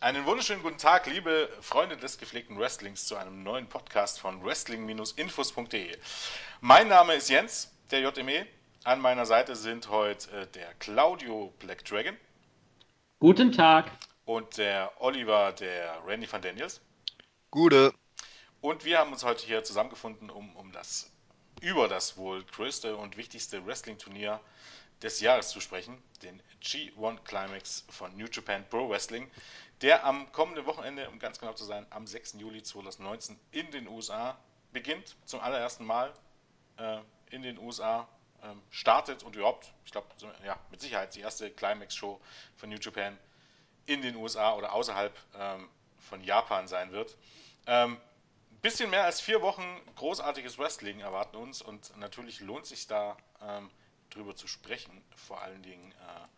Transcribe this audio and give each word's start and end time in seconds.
Einen 0.00 0.26
wunderschönen 0.26 0.62
guten 0.62 0.78
Tag, 0.78 1.06
liebe 1.06 1.48
Freunde 1.60 1.96
des 1.96 2.18
gepflegten 2.18 2.56
Wrestlings, 2.56 3.06
zu 3.06 3.16
einem 3.16 3.42
neuen 3.42 3.68
Podcast 3.68 4.20
von 4.20 4.44
Wrestling-Infos.de. 4.44 5.98
Mein 6.60 6.86
Name 6.86 7.14
ist 7.14 7.28
Jens, 7.28 7.72
der 7.90 8.02
JME. 8.02 8.46
An 8.84 9.00
meiner 9.00 9.26
Seite 9.26 9.56
sind 9.56 9.88
heute 9.88 10.30
äh, 10.30 10.46
der 10.46 10.72
Claudio 10.74 11.52
Black 11.58 11.84
Dragon. 11.84 12.16
Guten 13.18 13.50
Tag. 13.50 13.90
Und 14.24 14.56
der 14.58 14.92
Oliver, 15.00 15.50
der 15.50 16.00
Randy 16.06 16.30
van 16.30 16.42
Daniels. 16.42 16.80
Gute. 17.50 17.92
Und 18.60 18.84
wir 18.84 19.00
haben 19.00 19.10
uns 19.10 19.24
heute 19.24 19.44
hier 19.44 19.64
zusammengefunden, 19.64 20.30
um, 20.30 20.54
um 20.54 20.70
das 20.70 21.10
über 21.60 21.88
das 21.88 22.16
wohl 22.16 22.44
größte 22.44 22.96
und 22.96 23.16
wichtigste 23.16 23.66
Wrestling-Turnier 23.66 24.38
des 25.02 25.20
Jahres 25.20 25.50
zu 25.50 25.60
sprechen, 25.60 26.00
den 26.22 26.42
G1 26.62 27.18
Climax 27.24 27.84
von 27.88 28.16
New 28.16 28.26
Japan 28.26 28.64
Pro 28.68 28.88
Wrestling, 28.88 29.30
der 29.82 30.04
am 30.04 30.30
kommenden 30.32 30.66
Wochenende, 30.66 31.08
um 31.08 31.18
ganz 31.18 31.38
genau 31.38 31.52
zu 31.52 31.64
sein, 31.64 31.86
am 31.90 32.06
6. 32.06 32.34
Juli 32.38 32.62
2019 32.62 33.38
in 33.52 33.70
den 33.70 33.88
USA 33.88 34.38
beginnt, 34.72 35.16
zum 35.24 35.40
allerersten 35.40 35.84
Mal 35.84 36.12
äh, 36.76 36.98
in 37.30 37.42
den 37.42 37.58
USA 37.58 38.08
ähm, 38.42 38.60
startet 38.70 39.22
und 39.22 39.36
überhaupt, 39.36 39.72
ich 39.84 39.92
glaube, 39.92 40.06
ja, 40.44 40.58
mit 40.70 40.80
Sicherheit 40.80 41.14
die 41.14 41.20
erste 41.20 41.50
Climax-Show 41.50 42.20
von 42.56 42.68
New 42.68 42.78
Japan 42.78 43.18
in 43.86 44.02
den 44.02 44.16
USA 44.16 44.54
oder 44.54 44.72
außerhalb 44.72 45.16
ähm, 45.34 45.68
von 45.98 46.22
Japan 46.22 46.68
sein 46.68 46.92
wird. 46.92 47.16
Ähm, 47.66 47.98
bisschen 48.62 48.90
mehr 48.90 49.04
als 49.04 49.20
vier 49.20 49.42
Wochen 49.42 49.64
großartiges 49.96 50.58
Wrestling 50.58 51.00
erwarten 51.00 51.36
uns 51.36 51.62
und 51.62 51.96
natürlich 51.96 52.40
lohnt 52.40 52.66
sich 52.66 52.86
da 52.86 53.16
ähm, 53.40 53.70
drüber 54.10 54.34
zu 54.34 54.48
sprechen. 54.48 55.02
Vor 55.14 55.40
allen 55.40 55.62
Dingen 55.62 55.92
äh, 55.92 56.37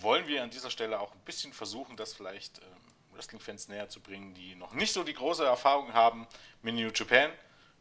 wollen 0.00 0.26
wir 0.26 0.42
an 0.42 0.50
dieser 0.50 0.70
Stelle 0.70 1.00
auch 1.00 1.12
ein 1.12 1.20
bisschen 1.20 1.52
versuchen, 1.52 1.96
das 1.96 2.14
vielleicht 2.14 2.58
ähm, 2.58 2.64
Wrestling-Fans 3.14 3.68
näher 3.68 3.88
zu 3.88 4.00
bringen, 4.00 4.34
die 4.34 4.54
noch 4.54 4.72
nicht 4.72 4.92
so 4.92 5.04
die 5.04 5.14
große 5.14 5.44
Erfahrung 5.44 5.92
haben 5.92 6.26
mit 6.62 6.74
New 6.74 6.90
Japan. 6.94 7.30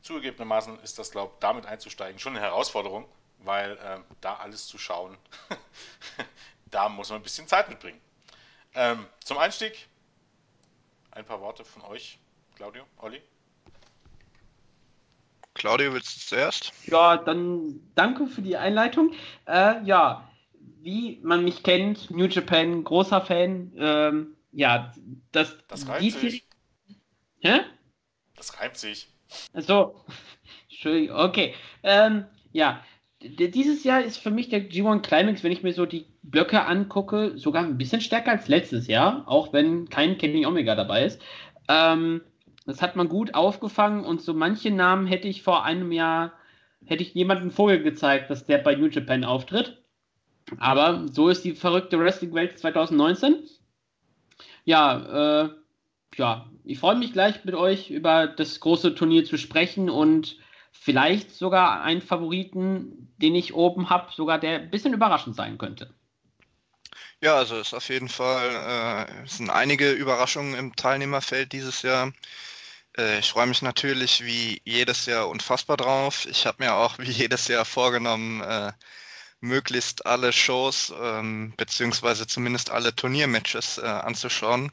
Zugegebenermaßen 0.01 0.79
ist 0.79 0.99
das, 0.99 1.11
glaube 1.11 1.31
ich, 1.33 1.39
damit 1.39 1.65
einzusteigen 1.65 2.19
schon 2.19 2.35
eine 2.35 2.45
Herausforderung, 2.45 3.05
weil 3.39 3.77
äh, 3.77 3.99
da 4.19 4.35
alles 4.35 4.67
zu 4.67 4.77
schauen, 4.77 5.17
da 6.65 6.89
muss 6.89 7.09
man 7.09 7.19
ein 7.19 7.23
bisschen 7.23 7.47
Zeit 7.47 7.69
mitbringen. 7.69 8.01
Ähm, 8.73 9.05
zum 9.23 9.37
Einstieg 9.37 9.87
ein 11.11 11.25
paar 11.25 11.41
Worte 11.41 11.65
von 11.65 11.83
euch, 11.83 12.19
Claudio, 12.55 12.85
Olli. 12.97 13.21
Claudio, 15.53 15.93
willst 15.93 16.15
du 16.15 16.19
zuerst? 16.21 16.71
Ja, 16.85 17.17
dann 17.17 17.91
danke 17.95 18.25
für 18.27 18.41
die 18.41 18.55
Einleitung. 18.55 19.13
Äh, 19.45 19.83
ja, 19.83 20.30
wie 20.81 21.19
man 21.23 21.43
mich 21.43 21.63
kennt, 21.63 22.11
New 22.11 22.25
Japan, 22.25 22.83
großer 22.83 23.21
Fan. 23.21 23.73
Ähm, 23.77 24.35
ja, 24.51 24.93
das. 25.31 25.57
Das 25.67 25.87
reimt 25.87 26.11
sich. 26.11 26.45
Hä? 27.39 27.61
Das 28.35 28.59
reimt 28.59 28.77
sich. 28.77 29.07
Also, 29.53 29.95
Entschuldigung, 30.69 31.17
okay. 31.17 31.53
Ähm, 31.83 32.25
ja, 32.51 32.83
dieses 33.21 33.83
Jahr 33.83 34.01
ist 34.01 34.17
für 34.17 34.31
mich 34.31 34.49
der 34.49 34.69
G1 34.69 35.01
Climax, 35.01 35.43
wenn 35.43 35.51
ich 35.51 35.63
mir 35.63 35.73
so 35.73 35.85
die 35.85 36.05
Blöcke 36.23 36.65
angucke, 36.65 37.37
sogar 37.37 37.63
ein 37.63 37.77
bisschen 37.77 38.01
stärker 38.01 38.31
als 38.31 38.47
letztes 38.47 38.87
Jahr, 38.87 39.23
auch 39.27 39.53
wenn 39.53 39.89
kein 39.89 40.17
Kenny 40.17 40.45
Omega 40.45 40.75
dabei 40.75 41.05
ist. 41.05 41.21
Ähm, 41.67 42.21
das 42.65 42.81
hat 42.81 42.95
man 42.95 43.09
gut 43.09 43.33
aufgefangen 43.33 44.05
und 44.05 44.21
so 44.21 44.33
manche 44.33 44.71
Namen 44.71 45.07
hätte 45.07 45.27
ich 45.27 45.43
vor 45.43 45.63
einem 45.63 45.91
Jahr, 45.91 46.33
hätte 46.85 47.03
ich 47.03 47.13
jemanden 47.13 47.51
vorher 47.51 47.79
gezeigt, 47.79 48.29
dass 48.29 48.45
der 48.45 48.57
bei 48.59 48.75
New 48.75 48.87
Japan 48.87 49.23
auftritt. 49.23 49.80
Aber 50.57 51.07
so 51.11 51.29
ist 51.29 51.43
die 51.43 51.55
verrückte 51.55 51.99
Wrestling-Welt 51.99 52.59
2019. 52.59 53.47
Ja, 54.65 55.43
äh, 55.43 55.49
ja, 56.15 56.49
ich 56.63 56.79
freue 56.79 56.95
mich 56.95 57.13
gleich 57.13 57.43
mit 57.45 57.55
euch 57.55 57.89
über 57.89 58.27
das 58.27 58.59
große 58.59 58.95
Turnier 58.95 59.25
zu 59.25 59.37
sprechen 59.37 59.89
und 59.89 60.37
vielleicht 60.71 61.31
sogar 61.31 61.81
einen 61.83 62.01
Favoriten, 62.01 63.13
den 63.17 63.35
ich 63.35 63.53
oben 63.53 63.89
habe, 63.89 64.11
sogar 64.13 64.39
der 64.39 64.59
ein 64.59 64.71
bisschen 64.71 64.93
überraschend 64.93 65.35
sein 65.35 65.57
könnte. 65.57 65.93
Ja, 67.21 67.35
also 67.35 67.59
ist 67.59 67.73
auf 67.73 67.87
jeden 67.89 68.09
Fall, 68.09 69.07
äh, 69.07 69.23
es 69.25 69.37
sind 69.37 69.49
einige 69.49 69.91
Überraschungen 69.91 70.55
im 70.55 70.75
Teilnehmerfeld 70.75 71.51
dieses 71.53 71.83
Jahr. 71.83 72.11
Äh, 72.97 73.19
ich 73.19 73.29
freue 73.29 73.47
mich 73.47 73.61
natürlich 73.61 74.25
wie 74.25 74.61
jedes 74.65 75.05
Jahr 75.05 75.29
unfassbar 75.29 75.77
drauf. 75.77 76.25
Ich 76.25 76.45
habe 76.45 76.63
mir 76.63 76.73
auch 76.73 76.97
wie 76.99 77.11
jedes 77.11 77.47
Jahr 77.47 77.65
vorgenommen, 77.65 78.41
äh, 78.41 78.71
möglichst 79.41 80.05
alle 80.05 80.31
Shows 80.33 80.93
ähm, 80.99 81.53
beziehungsweise 81.57 82.27
zumindest 82.27 82.69
alle 82.69 82.95
Turniermatches 82.95 83.77
äh, 83.77 83.81
anzuschauen. 83.81 84.71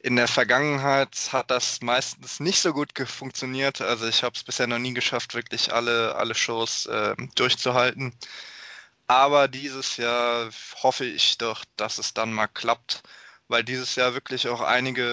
In 0.00 0.16
der 0.16 0.28
Vergangenheit 0.28 1.30
hat 1.32 1.50
das 1.50 1.80
meistens 1.82 2.38
nicht 2.38 2.60
so 2.60 2.72
gut 2.72 2.92
funktioniert. 3.06 3.80
Also 3.80 4.06
ich 4.06 4.22
habe 4.22 4.36
es 4.36 4.44
bisher 4.44 4.66
noch 4.66 4.78
nie 4.78 4.94
geschafft, 4.94 5.34
wirklich 5.34 5.72
alle, 5.72 6.14
alle 6.14 6.34
Shows 6.34 6.86
äh, 6.86 7.16
durchzuhalten. 7.34 8.14
Aber 9.08 9.48
dieses 9.48 9.96
Jahr 9.96 10.50
hoffe 10.82 11.06
ich 11.06 11.38
doch, 11.38 11.64
dass 11.76 11.98
es 11.98 12.14
dann 12.14 12.32
mal 12.32 12.48
klappt 12.48 13.02
weil 13.48 13.62
dieses 13.62 13.94
Jahr 13.94 14.14
wirklich 14.14 14.48
auch 14.48 14.60
einige 14.60 15.04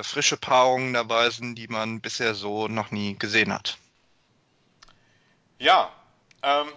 äh, 0.00 0.02
frische 0.02 0.36
Paarungen 0.36 0.92
dabei 0.92 1.30
sind, 1.30 1.56
die 1.56 1.68
man 1.68 2.00
bisher 2.00 2.34
so 2.34 2.68
noch 2.68 2.90
nie 2.90 3.16
gesehen 3.18 3.52
hat. 3.52 3.78
Ja, 5.58 5.92
ähm, 6.42 6.68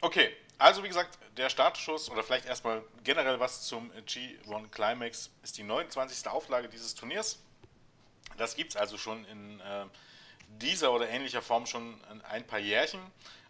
okay. 0.00 0.30
Also 0.62 0.84
wie 0.84 0.88
gesagt, 0.88 1.18
der 1.36 1.50
Startschuss 1.50 2.08
oder 2.08 2.22
vielleicht 2.22 2.46
erstmal 2.46 2.84
generell 3.02 3.40
was 3.40 3.62
zum 3.62 3.90
G1 4.06 4.68
Climax 4.70 5.28
ist 5.42 5.58
die 5.58 5.64
29. 5.64 6.28
Auflage 6.28 6.68
dieses 6.68 6.94
Turniers. 6.94 7.40
Das 8.36 8.54
gibt 8.54 8.70
es 8.70 8.76
also 8.76 8.96
schon 8.96 9.24
in 9.24 9.58
äh, 9.58 9.86
dieser 10.60 10.92
oder 10.92 11.08
ähnlicher 11.08 11.42
Form 11.42 11.66
schon 11.66 12.00
ein 12.30 12.46
paar 12.46 12.60
Jährchen. 12.60 13.00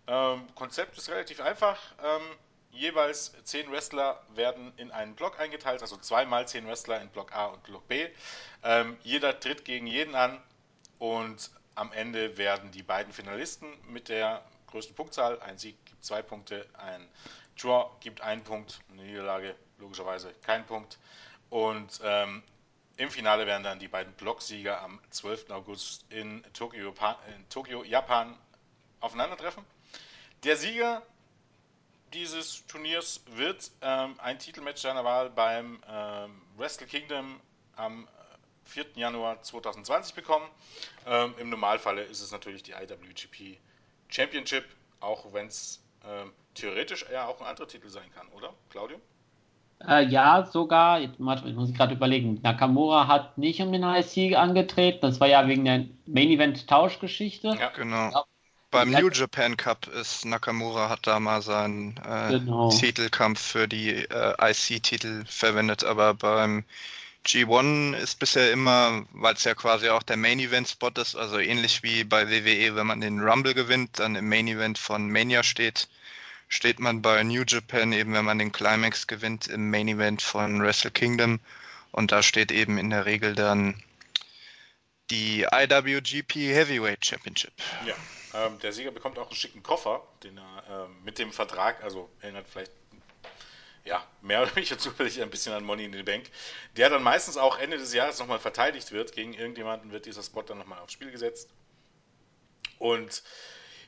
Ähm, 0.06 0.46
Konzept 0.54 0.96
ist 0.96 1.10
relativ 1.10 1.42
einfach. 1.42 1.78
Ähm, 2.02 2.22
jeweils 2.70 3.34
zehn 3.44 3.70
Wrestler 3.70 4.22
werden 4.34 4.72
in 4.78 4.90
einen 4.90 5.14
Block 5.14 5.38
eingeteilt, 5.38 5.82
also 5.82 5.98
zweimal 5.98 6.48
zehn 6.48 6.66
Wrestler 6.66 7.02
in 7.02 7.10
Block 7.10 7.34
A 7.34 7.48
und 7.48 7.62
Block 7.64 7.86
B. 7.88 8.08
Ähm, 8.64 8.96
jeder 9.02 9.38
tritt 9.38 9.66
gegen 9.66 9.86
jeden 9.86 10.14
an 10.14 10.42
und 10.98 11.50
am 11.74 11.92
Ende 11.92 12.38
werden 12.38 12.70
die 12.70 12.82
beiden 12.82 13.12
Finalisten 13.12 13.68
mit 13.86 14.08
der 14.08 14.42
größten 14.72 14.96
Punktzahl, 14.96 15.40
ein 15.40 15.58
Sieg 15.58 15.76
gibt 15.84 16.04
zwei 16.04 16.22
Punkte, 16.22 16.66
ein 16.78 17.06
Draw 17.60 17.90
gibt 18.00 18.20
einen 18.22 18.42
Punkt, 18.42 18.80
eine 18.90 19.04
Niederlage 19.04 19.54
logischerweise 19.78 20.32
keinen 20.42 20.64
Punkt. 20.64 20.98
Und 21.50 22.00
ähm, 22.02 22.42
im 22.96 23.10
Finale 23.10 23.46
werden 23.46 23.62
dann 23.62 23.78
die 23.78 23.88
beiden 23.88 24.12
Blocksieger 24.14 24.80
am 24.80 25.00
12. 25.10 25.50
August 25.50 26.04
in 26.10 26.42
Tokio, 26.54 26.94
in 27.34 27.48
Tokio 27.48 27.84
Japan 27.84 28.36
aufeinandertreffen. 29.00 29.64
Der 30.44 30.56
Sieger 30.56 31.02
dieses 32.14 32.66
Turniers 32.66 33.20
wird 33.26 33.70
ähm, 33.82 34.18
ein 34.18 34.38
Titelmatch 34.38 34.82
seiner 34.82 35.04
Wahl 35.04 35.30
beim 35.30 35.82
ähm, 35.88 36.42
Wrestle 36.56 36.86
Kingdom 36.86 37.40
am 37.76 38.08
4. 38.64 38.86
Januar 38.94 39.42
2020 39.42 40.14
bekommen. 40.14 40.48
Ähm, 41.06 41.34
Im 41.38 41.50
Normalfall 41.50 41.98
ist 41.98 42.20
es 42.20 42.30
natürlich 42.30 42.62
die 42.62 42.72
IWGP 42.72 43.58
Championship, 44.12 44.64
auch 45.00 45.32
wenn 45.32 45.46
es 45.46 45.82
ähm, 46.06 46.32
theoretisch 46.54 47.04
ja 47.12 47.26
auch 47.26 47.40
ein 47.40 47.46
anderer 47.46 47.68
Titel 47.68 47.88
sein 47.88 48.10
kann, 48.14 48.28
oder, 48.28 48.52
Claudio? 48.70 49.00
Äh, 49.88 50.06
ja, 50.06 50.46
sogar, 50.50 51.00
jetzt 51.00 51.18
muss 51.18 51.70
ich 51.70 51.76
gerade 51.76 51.94
überlegen, 51.94 52.40
Nakamura 52.42 53.08
hat 53.08 53.36
nicht 53.36 53.60
um 53.60 53.72
den 53.72 53.82
IC 53.82 54.36
angetreten, 54.36 55.00
das 55.02 55.18
war 55.18 55.28
ja 55.28 55.48
wegen 55.48 55.64
der 55.64 55.86
Main 56.06 56.28
Event 56.28 56.68
Tauschgeschichte. 56.68 57.56
Ja, 57.58 57.70
genau. 57.70 58.10
Ja, 58.10 58.24
beim 58.70 58.90
New 58.90 59.10
Japan 59.10 59.56
Cup 59.56 59.86
ist 59.88 60.24
Nakamura 60.24 60.88
hat 60.88 61.06
da 61.06 61.20
mal 61.20 61.42
seinen 61.42 61.96
äh, 61.98 62.38
genau. 62.38 62.70
Titelkampf 62.70 63.40
für 63.40 63.68
die 63.68 63.90
äh, 63.90 64.34
IC-Titel 64.40 65.24
verwendet, 65.26 65.84
aber 65.84 66.14
beim 66.14 66.64
G1 67.26 67.94
ist 67.96 68.18
bisher 68.18 68.50
immer, 68.50 69.06
weil 69.12 69.34
es 69.34 69.44
ja 69.44 69.54
quasi 69.54 69.88
auch 69.88 70.02
der 70.02 70.16
Main 70.16 70.40
Event 70.40 70.68
Spot 70.68 70.90
ist, 70.96 71.14
also 71.14 71.38
ähnlich 71.38 71.82
wie 71.82 72.04
bei 72.04 72.28
WWE, 72.28 72.74
wenn 72.74 72.86
man 72.86 73.00
den 73.00 73.20
Rumble 73.20 73.54
gewinnt, 73.54 74.00
dann 74.00 74.16
im 74.16 74.28
Main 74.28 74.48
Event 74.48 74.78
von 74.78 75.08
Mania 75.08 75.42
steht, 75.42 75.88
steht 76.48 76.80
man 76.80 77.00
bei 77.00 77.22
New 77.22 77.44
Japan 77.46 77.92
eben, 77.92 78.12
wenn 78.14 78.24
man 78.24 78.38
den 78.38 78.50
Climax 78.50 79.06
gewinnt, 79.06 79.46
im 79.46 79.70
Main 79.70 79.88
Event 79.88 80.20
von 80.20 80.60
Wrestle 80.62 80.90
Kingdom 80.90 81.38
und 81.92 82.10
da 82.10 82.22
steht 82.22 82.50
eben 82.50 82.76
in 82.78 82.90
der 82.90 83.06
Regel 83.06 83.34
dann 83.34 83.80
die 85.10 85.42
IWGP 85.42 86.34
Heavyweight 86.34 87.04
Championship. 87.04 87.52
Ja. 87.86 87.94
Ähm, 88.34 88.58
der 88.60 88.72
Sieger 88.72 88.90
bekommt 88.90 89.18
auch 89.18 89.26
einen 89.26 89.36
schicken 89.36 89.62
Koffer, 89.62 90.02
den 90.22 90.38
er 90.38 90.64
ähm, 90.86 90.96
mit 91.04 91.18
dem 91.18 91.32
Vertrag, 91.32 91.82
also 91.84 92.08
erinnert 92.20 92.46
vielleicht 92.50 92.72
ja, 93.84 94.06
mehr 94.20 94.42
oder 94.42 94.54
weniger 94.56 94.78
zufällig 94.78 95.20
ein 95.20 95.30
bisschen 95.30 95.52
an 95.52 95.64
Money 95.64 95.84
in 95.84 95.92
the 95.92 96.02
Bank, 96.02 96.30
der 96.76 96.90
dann 96.90 97.02
meistens 97.02 97.36
auch 97.36 97.58
Ende 97.58 97.78
des 97.78 97.92
Jahres 97.92 98.18
nochmal 98.18 98.38
verteidigt 98.38 98.92
wird. 98.92 99.12
Gegen 99.12 99.34
irgendjemanden 99.34 99.92
wird 99.92 100.06
dieser 100.06 100.22
Spot 100.22 100.42
dann 100.42 100.58
nochmal 100.58 100.80
aufs 100.80 100.92
Spiel 100.92 101.10
gesetzt. 101.10 101.50
Und 102.78 103.22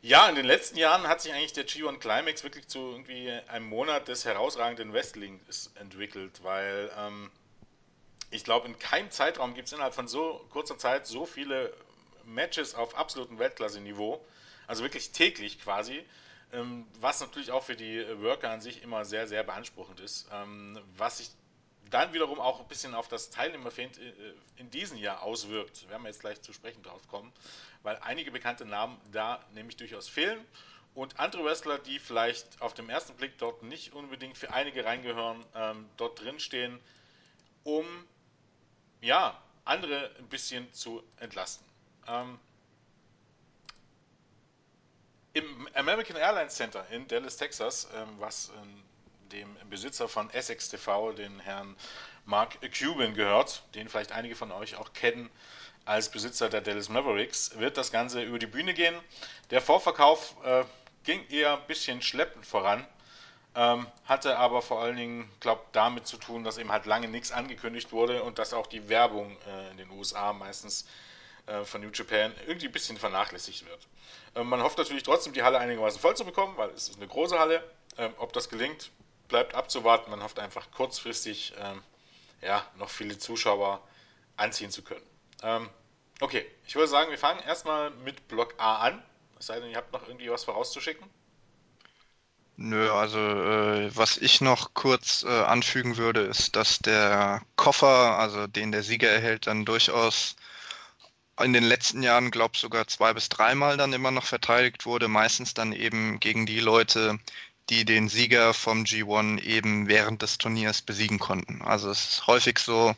ja, 0.03 0.29
in 0.29 0.35
den 0.35 0.45
letzten 0.45 0.77
Jahren 0.77 1.09
hat 1.09 1.23
sich 1.23 1.33
eigentlich 1.33 1.55
der 1.55 1.67
G1 1.67 1.99
Climax 1.99 2.45
wirklich 2.45 2.69
zu 2.69 2.79
irgendwie 2.79 3.31
einem 3.49 3.67
Monat 3.67 4.07
des 4.07 4.25
herausragenden 4.25 4.93
Wrestlings 4.93 5.73
entwickelt, 5.77 6.43
weil 6.43 6.93
ähm, 6.99 7.31
ich 8.31 8.45
glaube, 8.45 8.67
in 8.67 8.79
keinem 8.79 9.11
Zeitraum 9.11 9.55
gibt 9.55 9.69
es 9.69 9.73
innerhalb 9.73 9.95
von 9.95 10.09
so 10.09 10.45
kurzer 10.51 10.77
Zeit 10.77 11.07
so 11.07 11.25
viele 11.25 11.73
Matches 12.25 12.75
auf 12.75 12.97
absolutem 12.97 13.39
Weltklasse-Niveau. 13.39 14.23
Also 14.67 14.83
wirklich 14.83 15.13
täglich 15.13 15.61
quasi. 15.61 16.05
Ähm, 16.53 16.87
was 17.01 17.21
natürlich 17.21 17.51
auch 17.51 17.63
für 17.63 17.77
die 17.77 18.05
Worker 18.21 18.51
an 18.51 18.61
sich 18.61 18.83
immer 18.83 19.05
sehr, 19.05 19.27
sehr 19.27 19.43
beanspruchend 19.43 20.01
ist. 20.01 20.29
Ähm, 20.33 20.79
was 20.97 21.19
sich 21.19 21.31
dann 21.91 22.13
wiederum 22.13 22.41
auch 22.41 22.61
ein 22.61 22.69
bisschen 22.69 22.95
auf 22.95 23.09
das 23.09 23.31
Teilnehmerfeld 23.31 23.99
äh, 23.99 24.13
in 24.57 24.71
diesem 24.71 24.99
Jahr 24.99 25.23
auswirkt. 25.23 25.83
Wir 25.83 25.91
werden 25.91 26.07
jetzt 26.07 26.21
gleich 26.21 26.41
zu 26.43 26.53
sprechen 26.53 26.83
drauf 26.83 27.07
kommen, 27.09 27.33
weil 27.83 27.97
einige 27.99 28.31
bekannte 28.31 28.65
Namen 28.65 29.01
da 29.13 29.45
nämlich 29.53 29.77
durchaus 29.77 30.09
fehlen 30.09 30.45
und 30.95 31.19
andere 31.19 31.45
Wrestler, 31.45 31.79
die 31.79 31.99
vielleicht 31.99 32.61
auf 32.61 32.75
den 32.75 32.89
ersten 32.89 33.15
Blick 33.15 33.37
dort 33.39 33.63
nicht 33.63 33.95
unbedingt 33.95 34.39
für 34.39 34.53
einige 34.53 34.85
reingehören, 34.85 35.45
ähm, 35.55 35.89
dort 35.97 36.21
drin 36.21 36.39
stehen, 36.39 36.79
um 37.65 37.87
ja, 39.01 39.41
andere 39.65 40.11
ein 40.19 40.29
bisschen 40.29 40.73
zu 40.73 41.03
entlasten. 41.19 41.67
Im 45.35 45.69
American 45.75 46.17
Airlines 46.17 46.55
Center 46.55 46.87
in 46.91 47.09
Dallas, 47.09 47.37
Texas, 47.37 47.89
ähm, 47.97 48.09
was 48.21 48.53
ähm, 48.63 48.83
dem 49.33 49.57
Besitzer 49.69 50.09
von 50.09 50.31
Essex 50.31 50.69
TV, 50.69 51.11
den 51.11 51.41
Herrn 51.41 51.75
Mark 52.25 52.59
Cuban, 52.73 53.15
gehört, 53.15 53.65
den 53.75 53.89
vielleicht 53.89 54.13
einige 54.13 54.37
von 54.37 54.53
euch 54.53 54.77
auch 54.77 54.93
kennen 54.93 55.29
als 55.87 56.09
Besitzer 56.09 56.49
der 56.49 56.61
Dallas 56.61 56.89
Mavericks, 56.89 57.59
wird 57.59 57.77
das 57.77 57.91
Ganze 57.91 58.23
über 58.23 58.39
die 58.39 58.47
Bühne 58.47 58.75
gehen. 58.75 58.95
Der 59.51 59.61
Vorverkauf 59.61 60.37
äh, 60.45 60.63
ging 61.03 61.27
eher 61.29 61.55
ein 61.55 61.67
bisschen 61.67 62.01
schleppend 62.01 62.47
voran. 62.47 62.87
Ähm, 63.57 63.89
hatte 64.05 64.39
aber 64.39 64.63
vor 64.63 64.83
allen 64.83 64.97
Dingen, 64.97 65.31
glaube 65.41 65.63
damit 65.73 66.07
zu 66.07 66.17
tun, 66.17 66.45
dass 66.45 66.59
eben 66.59 66.71
halt 66.71 66.87
lange 66.87 67.09
nichts 67.09 67.33
angekündigt 67.33 67.91
wurde 67.91 68.23
und 68.23 68.39
dass 68.39 68.55
auch 68.55 68.69
die 68.69 68.89
Werbung 68.89 69.37
äh, 69.49 69.71
in 69.73 69.79
den 69.79 69.91
USA 69.91 70.33
meistens 70.33 70.87
von 71.65 71.81
New 71.81 71.91
Japan 71.93 72.33
irgendwie 72.47 72.67
ein 72.67 72.73
bisschen 72.73 72.97
vernachlässigt 72.97 73.67
wird. 73.67 73.87
Äh, 74.35 74.45
man 74.45 74.63
hofft 74.63 74.79
natürlich 74.79 75.03
trotzdem, 75.03 75.33
die 75.33 75.43
Halle 75.43 75.59
einigermaßen 75.59 76.01
voll 76.01 76.17
zu 76.17 76.25
bekommen, 76.25 76.57
weil 76.57 76.71
es 76.71 76.89
ist 76.89 76.97
eine 76.97 77.09
große 77.09 77.39
Halle. 77.39 77.63
Ähm, 77.97 78.13
ob 78.19 78.33
das 78.33 78.49
gelingt, 78.49 78.91
bleibt 79.29 79.55
abzuwarten. 79.55 80.11
Man 80.11 80.23
hofft 80.23 80.39
einfach 80.39 80.71
kurzfristig 80.73 81.55
ähm, 81.59 81.83
ja, 82.43 82.65
noch 82.77 82.91
viele 82.91 83.19
Zuschauer 83.19 83.81
anziehen 84.37 84.71
zu 84.71 84.83
können. 84.83 85.05
Ähm, 85.43 85.69
okay, 86.21 86.45
ich 86.67 86.75
würde 86.75 86.89
sagen, 86.89 87.11
wir 87.11 87.19
fangen 87.19 87.41
erstmal 87.41 87.91
mit 87.91 88.29
Block 88.29 88.55
A 88.59 88.79
an. 88.79 89.03
Es 89.39 89.47
sei 89.47 89.61
denn, 89.61 89.71
ihr 89.71 89.77
habt 89.77 89.93
noch 89.93 90.07
irgendwie 90.07 90.31
was 90.31 90.45
vorauszuschicken. 90.45 91.09
Nö, 92.57 92.91
also 92.93 93.19
äh, 93.19 93.97
was 93.97 94.17
ich 94.17 94.41
noch 94.41 94.75
kurz 94.75 95.25
äh, 95.25 95.29
anfügen 95.29 95.97
würde, 95.97 96.21
ist, 96.21 96.55
dass 96.55 96.79
der 96.79 97.43
Koffer, 97.57 98.19
also 98.19 98.47
den 98.47 98.71
der 98.71 98.85
Sieger 98.85 99.11
erhält, 99.11 99.49
dann 99.49 99.65
durchaus 99.65 100.37
in 101.41 101.53
den 101.53 101.65
letzten 101.65 102.03
Jahren, 102.03 102.31
glaube 102.31 102.53
ich, 102.55 102.61
sogar 102.61 102.87
zwei 102.87 103.13
bis 103.13 103.29
dreimal 103.29 103.77
dann 103.77 103.93
immer 103.93 104.11
noch 104.11 104.27
verteidigt 104.27 104.87
wurde, 104.87 105.09
meistens 105.09 105.55
dann 105.55 105.73
eben 105.73 106.21
gegen 106.21 106.47
die 106.47 106.61
Leute, 106.61 107.19
die 107.71 107.85
den 107.85 108.09
Sieger 108.09 108.55
vom 108.55 108.85
G1 108.85 109.43
eben 109.43 109.89
während 109.89 110.23
des 110.23 110.39
Turniers 110.39 110.83
besiegen 110.83 111.19
konnten. 111.19 111.63
Also 111.63 111.91
es 111.91 112.11
ist 112.11 112.27
häufig 112.27 112.59
so 112.59 112.95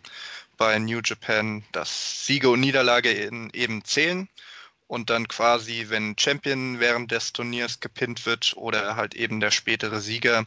bei 0.56 0.78
New 0.78 1.00
Japan, 1.04 1.64
dass 1.72 2.26
Siege 2.26 2.50
und 2.50 2.60
Niederlage 2.60 3.30
eben 3.52 3.84
zählen 3.84 4.28
und 4.86 5.10
dann 5.10 5.28
quasi, 5.28 5.86
wenn 5.88 6.16
Champion 6.18 6.80
während 6.80 7.10
des 7.10 7.32
Turniers 7.32 7.80
gepinnt 7.80 8.26
wird 8.26 8.54
oder 8.56 8.96
halt 8.96 9.14
eben 9.14 9.40
der 9.40 9.50
spätere 9.50 10.00
Sieger, 10.00 10.44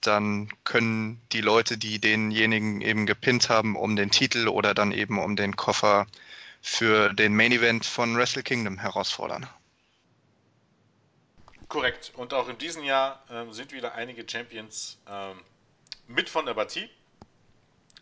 dann 0.00 0.48
können 0.64 1.20
die 1.32 1.40
Leute, 1.40 1.78
die 1.78 2.00
denjenigen 2.00 2.80
eben 2.80 3.06
gepinnt 3.06 3.48
haben, 3.48 3.76
um 3.76 3.96
den 3.96 4.10
Titel 4.10 4.48
oder 4.48 4.74
dann 4.74 4.92
eben 4.92 5.18
um 5.18 5.36
den 5.36 5.56
Koffer 5.56 6.06
für 6.62 7.12
den 7.12 7.34
Main 7.34 7.52
Event 7.52 7.84
von 7.84 8.16
Wrestle 8.16 8.42
Kingdom 8.42 8.78
herausfordern. 8.78 9.46
Korrekt. 11.68 12.12
Und 12.16 12.32
auch 12.32 12.48
in 12.48 12.58
diesem 12.58 12.84
Jahr 12.84 13.24
äh, 13.30 13.52
sind 13.52 13.72
wieder 13.72 13.94
einige 13.94 14.28
Champions 14.28 14.98
äh, 15.06 15.32
mit 16.06 16.30
von 16.30 16.46
der 16.46 16.54
Partie. 16.54 16.88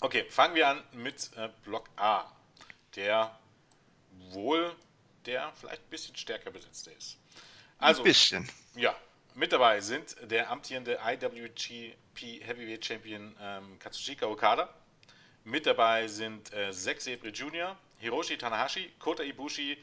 Okay, 0.00 0.24
fangen 0.28 0.54
wir 0.54 0.68
an 0.68 0.82
mit 0.92 1.30
äh, 1.36 1.48
Block 1.64 1.88
A, 1.96 2.24
der 2.96 3.38
wohl 4.30 4.74
der 5.26 5.52
vielleicht 5.54 5.82
ein 5.82 5.90
bisschen 5.90 6.16
stärker 6.16 6.50
besetzte 6.50 6.90
ist. 6.92 7.18
Also, 7.78 8.02
ein 8.02 8.04
bisschen. 8.04 8.48
Ja, 8.74 8.94
mit 9.34 9.52
dabei 9.52 9.80
sind 9.80 10.16
der 10.22 10.50
amtierende 10.50 10.98
IWGP 11.04 12.44
Heavyweight 12.44 12.84
Champion 12.84 13.34
ähm, 13.40 13.78
Katsushika 13.78 14.26
Okada. 14.26 14.72
Mit 15.44 15.66
dabei 15.66 16.08
sind 16.08 16.52
äh, 16.52 16.72
Zack 16.72 17.00
Sabre 17.00 17.28
Jr., 17.28 17.76
Hiroshi 18.00 18.36
Tanahashi, 18.36 18.90
Kota 18.98 19.22
Ibushi, 19.22 19.76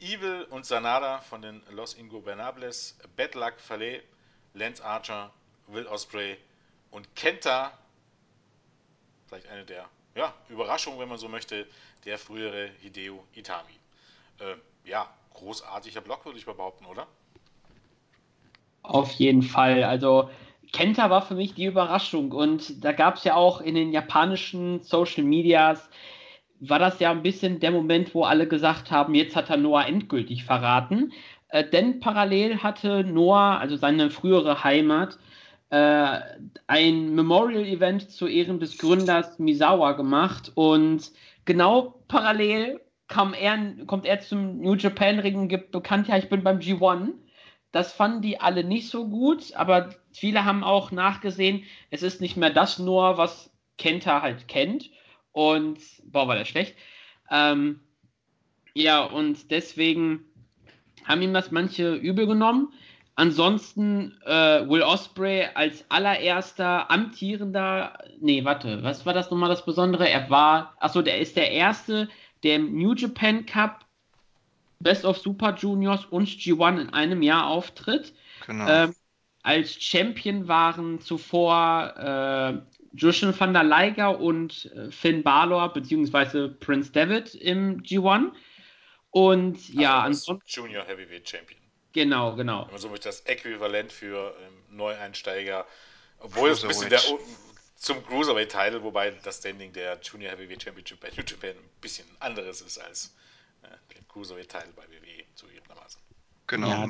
Evil 0.00 0.46
und 0.50 0.64
Sanada 0.64 1.18
von 1.18 1.42
den 1.42 1.62
Los 1.70 1.94
Ingobernables, 1.94 2.98
Bad 3.16 3.34
Luck 3.34 3.54
Fale, 3.58 4.02
Lance 4.54 4.84
Archer, 4.84 5.30
Will 5.68 5.86
Osprey 5.86 6.36
und 6.90 7.14
Kenta, 7.14 7.72
vielleicht 9.26 9.48
eine 9.48 9.64
der 9.64 9.88
ja, 10.14 10.34
Überraschungen, 10.48 10.98
wenn 10.98 11.08
man 11.08 11.18
so 11.18 11.28
möchte, 11.28 11.66
der 12.04 12.18
frühere 12.18 12.70
Hideo 12.80 13.24
Itami. 13.34 13.78
Äh, 14.40 14.56
ja, 14.88 15.08
großartiger 15.34 16.00
Block, 16.00 16.24
würde 16.24 16.38
ich 16.38 16.46
behaupten, 16.46 16.86
oder? 16.86 17.06
Auf 18.82 19.12
jeden 19.12 19.42
Fall. 19.42 19.84
Also 19.84 20.30
Kenta 20.72 21.10
war 21.10 21.22
für 21.22 21.34
mich 21.34 21.54
die 21.54 21.66
Überraschung 21.66 22.32
und 22.32 22.84
da 22.84 22.92
gab 22.92 23.16
es 23.16 23.24
ja 23.24 23.34
auch 23.34 23.60
in 23.60 23.74
den 23.74 23.92
japanischen 23.92 24.82
Social 24.82 25.24
Medias, 25.24 25.88
war 26.60 26.78
das 26.78 27.00
ja 27.00 27.10
ein 27.10 27.22
bisschen 27.22 27.60
der 27.60 27.70
Moment, 27.70 28.14
wo 28.14 28.24
alle 28.24 28.46
gesagt 28.46 28.90
haben, 28.90 29.14
jetzt 29.14 29.34
hat 29.34 29.50
er 29.50 29.56
Noah 29.56 29.86
endgültig 29.86 30.44
verraten. 30.44 31.12
Äh, 31.48 31.68
denn 31.68 32.00
parallel 32.00 32.62
hatte 32.62 33.04
Noah, 33.04 33.58
also 33.58 33.76
seine 33.76 34.10
frühere 34.10 34.62
Heimat, 34.62 35.18
äh, 35.70 36.20
ein 36.66 37.14
Memorial-Event 37.14 38.10
zu 38.10 38.26
Ehren 38.26 38.60
des 38.60 38.78
Gründers 38.78 39.38
Misawa 39.38 39.92
gemacht 39.92 40.52
und 40.54 41.10
genau 41.44 42.02
parallel 42.08 42.80
er, 43.08 43.86
kommt 43.86 44.06
er 44.06 44.20
zum 44.20 44.60
New 44.60 44.74
Japan 44.74 45.18
Ring 45.18 45.36
und 45.36 45.48
gibt 45.48 45.72
bekannt, 45.72 46.08
ja, 46.08 46.16
ich 46.16 46.28
bin 46.28 46.44
beim 46.44 46.58
G1. 46.58 47.12
Das 47.72 47.92
fanden 47.92 48.22
die 48.22 48.40
alle 48.40 48.64
nicht 48.64 48.88
so 48.88 49.08
gut, 49.08 49.54
aber 49.54 49.90
viele 50.12 50.44
haben 50.44 50.64
auch 50.64 50.90
nachgesehen, 50.90 51.64
es 51.90 52.02
ist 52.02 52.20
nicht 52.20 52.36
mehr 52.36 52.50
das 52.50 52.78
nur, 52.78 53.16
was 53.16 53.52
Kenta 53.78 54.22
halt 54.22 54.48
kennt. 54.48 54.90
Und, 55.32 55.78
boah, 56.04 56.28
war 56.28 56.36
das 56.36 56.48
schlecht. 56.48 56.76
Ähm, 57.30 57.80
ja, 58.74 59.04
und 59.04 59.50
deswegen 59.50 60.24
haben 61.04 61.22
ihm 61.22 61.34
das 61.34 61.50
manche 61.50 61.94
übel 61.94 62.26
genommen. 62.26 62.72
Ansonsten 63.16 64.16
äh, 64.24 64.66
Will 64.68 64.82
Osprey 64.82 65.48
als 65.54 65.84
allererster 65.90 66.90
amtierender, 66.90 67.98
nee, 68.20 68.44
warte, 68.44 68.82
was 68.82 69.04
war 69.04 69.12
das 69.12 69.30
nochmal 69.30 69.50
das 69.50 69.64
Besondere? 69.64 70.08
Er 70.08 70.30
war, 70.30 70.74
achso, 70.80 71.02
der 71.02 71.18
ist 71.18 71.36
der 71.36 71.50
erste, 71.50 72.08
der 72.42 72.56
im 72.56 72.76
New 72.78 72.94
Japan 72.94 73.44
Cup 73.44 73.84
Best 74.78 75.04
of 75.04 75.18
Super 75.18 75.54
Juniors 75.54 76.06
und 76.06 76.28
G1 76.28 76.80
in 76.80 76.90
einem 76.94 77.20
Jahr 77.20 77.48
auftritt. 77.48 78.14
Genau. 78.46 78.66
Ähm, 78.66 78.94
als 79.42 79.74
Champion 79.74 80.48
waren 80.48 81.00
zuvor 81.00 81.94
äh, 81.96 82.79
Jushin 82.92 83.38
van 83.38 83.52
der 83.52 83.62
Leiger 83.62 84.18
und 84.18 84.70
äh, 84.74 84.90
Finn 84.90 85.22
Balor 85.22 85.72
bzw. 85.72 86.48
Prince 86.48 86.92
David 86.92 87.34
im 87.34 87.82
G1. 87.82 88.32
Und 89.10 89.56
also 89.56 89.72
ja, 89.80 90.00
ansonsten. 90.02 90.42
Junior 90.46 90.84
Heavyweight 90.84 91.28
Champion. 91.28 91.60
Genau, 91.92 92.36
genau. 92.36 92.64
Wenn 92.64 92.72
man 92.72 92.80
so 92.80 92.88
möchte, 92.88 93.08
das 93.08 93.20
Äquivalent 93.22 93.90
für 93.90 94.34
ähm, 94.40 94.76
Neueinsteiger. 94.76 95.66
Obwohl 96.20 96.50
es 96.50 96.62
ein 96.62 96.68
bisschen 96.68 96.90
der, 96.90 97.00
zum 97.76 98.04
Cruiserweight-Title, 98.04 98.82
wobei 98.82 99.10
das 99.10 99.38
Standing 99.38 99.72
der 99.72 99.98
Junior 100.00 100.32
Heavyweight 100.32 100.62
Championship 100.62 101.00
bei 101.00 101.08
New 101.08 101.24
Japan 101.26 101.50
ein 101.50 101.80
bisschen 101.80 102.06
anderes 102.20 102.60
ist 102.60 102.78
als 102.78 103.16
äh, 103.62 103.68
der 103.94 104.02
Cruiserweight-Title 104.08 104.72
bei 104.76 104.82
WWE, 104.84 105.24
zugegebenermaßen. 105.34 106.00
Genau. 106.46 106.68
Ja. 106.68 106.88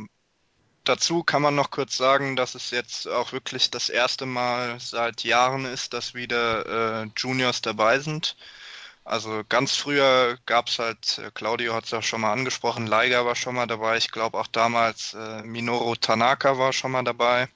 Dazu 0.85 1.23
kann 1.23 1.43
man 1.43 1.55
noch 1.55 1.71
kurz 1.71 1.97
sagen, 1.97 2.37
dass 2.37 2.55
es 2.55 2.71
jetzt 2.71 3.07
auch 3.07 3.33
wirklich 3.33 3.71
das 3.71 3.89
erste 3.91 4.27
Mal 4.27 4.81
seit 4.81 5.25
Jahren 5.25 5.67
ist, 5.67 5.93
dass 5.93 6.15
wieder 6.15 7.03
äh, 7.03 7.11
Juniors 7.17 7.61
dabei 7.61 7.99
sind. 7.99 8.37
Also 9.05 9.43
ganz 9.49 9.77
früher 9.77 10.39
gab 10.47 10.69
es 10.69 10.79
halt, 10.79 11.19
äh, 11.19 11.31
Claudio 11.33 11.75
hat 11.75 11.85
es 11.85 11.91
ja 11.91 12.01
schon 12.03 12.23
mal 12.23 12.33
angesprochen, 12.33 12.87
Liger 12.87 13.27
war 13.27 13.37
schon 13.37 13.57
mal 13.57 13.67
dabei. 13.67 13.99
Ich 13.99 14.11
glaube 14.11 14.39
auch 14.39 14.47
damals 14.47 15.15
äh, 15.15 15.43
Minoru 15.43 15.97
Tanaka 15.97 16.59
war 16.59 16.73
schon 16.73 16.93
mal 16.93 17.05
dabei 17.05 17.49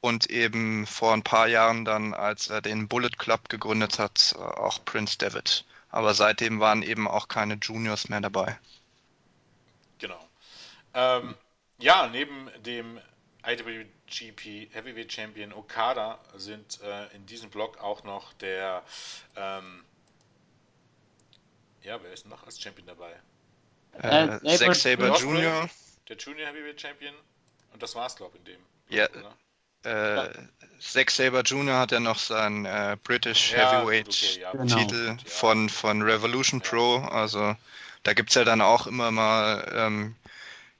und 0.00 0.28
eben 0.28 0.86
vor 0.86 1.14
ein 1.14 1.22
paar 1.22 1.48
Jahren 1.48 1.86
dann, 1.86 2.12
als 2.12 2.48
er 2.48 2.60
den 2.60 2.88
Bullet 2.88 3.16
Club 3.16 3.48
gegründet 3.48 3.98
hat, 3.98 4.34
auch 4.36 4.84
Prince 4.84 5.16
David. 5.16 5.64
Aber 5.90 6.12
seitdem 6.12 6.60
waren 6.60 6.82
eben 6.82 7.08
auch 7.08 7.28
keine 7.28 7.54
Juniors 7.54 8.10
mehr 8.10 8.20
dabei. 8.20 8.58
Genau. 9.98 10.20
Ähm, 10.92 11.34
ja, 11.84 12.06
neben 12.06 12.50
dem 12.62 12.98
IWGP 13.46 14.74
Heavyweight 14.74 15.12
Champion 15.12 15.52
Okada 15.52 16.18
sind 16.34 16.80
äh, 16.82 17.14
in 17.14 17.26
diesem 17.26 17.50
Block 17.50 17.78
auch 17.78 18.02
noch 18.04 18.32
der 18.34 18.82
ähm, 19.36 19.84
Ja, 21.82 22.02
wer 22.02 22.12
ist 22.12 22.26
noch 22.26 22.42
als 22.46 22.58
Champion 22.60 22.86
dabei? 22.86 23.12
Äh, 24.02 24.38
Äh, 24.42 24.56
Zack 24.56 24.74
Saber. 24.74 25.14
Jr., 25.18 25.68
Der 26.08 26.16
Junior 26.16 26.48
Heavyweight 26.48 26.80
Champion. 26.80 27.14
Und 27.74 27.82
das 27.82 27.94
war's, 27.94 28.16
glaube 28.16 28.38
ich, 28.38 28.40
in 28.40 28.54
dem. 28.54 28.60
Ja. 28.88 29.06
oder? 29.10 30.24
äh, 30.24 30.30
Zack 30.80 31.10
Saber 31.10 31.42
Jr. 31.42 31.78
hat 31.78 31.92
ja 31.92 32.00
noch 32.00 32.18
seinen 32.18 32.64
äh, 32.64 32.96
British 33.04 33.52
Ja, 33.52 33.72
Heavyweight 33.72 34.08
okay, 34.08 34.40
ja, 34.40 34.52
Genau. 34.52 34.74
Titel 34.76 35.06
ja. 35.08 35.16
von, 35.26 35.68
von 35.68 36.00
Revolution 36.00 36.60
Ja. 36.64 36.70
Pro. 36.70 36.96
Also 36.96 37.54
da 38.04 38.14
gibt's 38.14 38.34
ja 38.36 38.44
dann 38.44 38.62
auch 38.62 38.86
immer 38.86 39.10
mal 39.10 39.70
ähm, 39.76 40.16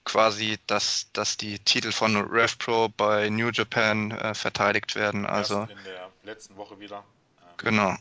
quasi, 0.05 0.57
dass, 0.67 1.07
dass 1.11 1.35
die 1.35 1.59
Titel 1.59 1.91
von 1.91 2.15
Rev 2.15 2.55
Pro 2.57 2.89
bei 2.89 3.29
New 3.29 3.49
Japan 3.49 4.11
äh, 4.11 4.33
verteidigt 4.33 4.95
werden. 4.95 5.25
Also 5.25 5.61
Erst 5.61 5.71
in 5.71 5.83
der 5.83 6.11
letzten 6.23 6.55
Woche 6.55 6.79
wieder. 6.79 6.97
Ähm, 6.97 7.53
genau. 7.57 7.95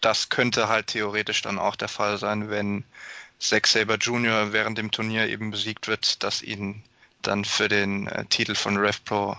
Das 0.00 0.28
könnte 0.28 0.68
halt 0.68 0.88
theoretisch 0.88 1.42
dann 1.42 1.58
auch 1.58 1.76
der 1.76 1.88
Fall 1.88 2.18
sein, 2.18 2.50
wenn 2.50 2.84
Zack 3.38 3.66
Saber 3.66 3.96
Jr. 3.96 4.52
während 4.52 4.78
dem 4.78 4.90
Turnier 4.90 5.28
eben 5.28 5.50
besiegt 5.50 5.86
wird, 5.86 6.22
dass 6.22 6.42
ihn 6.42 6.82
dann 7.22 7.44
für 7.44 7.68
den 7.68 8.06
äh, 8.08 8.24
Titel 8.26 8.54
von 8.54 8.76
Rev 8.76 8.98
Pro 9.04 9.36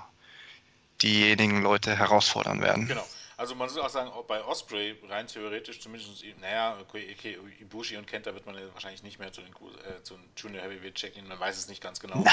diejenigen 1.01 1.61
Leute 1.61 1.95
herausfordern 1.95 2.61
werden. 2.61 2.87
Genau. 2.87 3.05
Also 3.37 3.53
man 3.55 3.67
muss 3.67 3.77
auch 3.77 3.89
sagen, 3.89 4.11
bei 4.27 4.43
Osprey 4.43 4.97
rein 5.09 5.27
theoretisch 5.27 5.81
zumindest, 5.81 6.23
naja, 6.39 6.77
okay, 6.79 7.13
okay, 7.17 7.37
Ibushi 7.59 7.97
und 7.97 8.07
Kenta 8.07 8.33
wird 8.33 8.45
man 8.45 8.55
ja 8.55 8.73
wahrscheinlich 8.73 9.03
nicht 9.03 9.19
mehr 9.19 9.33
zu 9.33 9.41
den, 9.41 9.53
äh, 9.53 10.01
zu 10.03 10.17
Junior 10.37 10.63
Heavyweight 10.63 10.95
checken, 10.95 11.27
man 11.27 11.39
weiß 11.39 11.57
es 11.57 11.67
nicht 11.67 11.83
ganz 11.83 11.99
genau. 11.99 12.23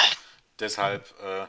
Deshalb, 0.60 1.12
äh, 1.20 1.46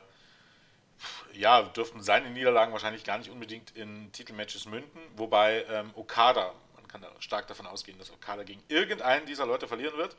ja, 1.33 1.61
dürften 1.61 2.01
seine 2.01 2.29
Niederlagen 2.29 2.71
wahrscheinlich 2.71 3.03
gar 3.03 3.17
nicht 3.17 3.29
unbedingt 3.29 3.71
in 3.75 4.11
Titelmatches 4.11 4.65
münden, 4.65 4.99
wobei 5.15 5.65
ähm, 5.69 5.91
Okada, 5.95 6.53
man 6.75 6.87
kann 6.87 7.01
da 7.01 7.11
stark 7.19 7.47
davon 7.47 7.67
ausgehen, 7.67 7.99
dass 7.99 8.11
Okada 8.11 8.43
gegen 8.43 8.63
irgendeinen 8.69 9.25
dieser 9.25 9.45
Leute 9.45 9.67
verlieren 9.67 9.97
wird 9.97 10.15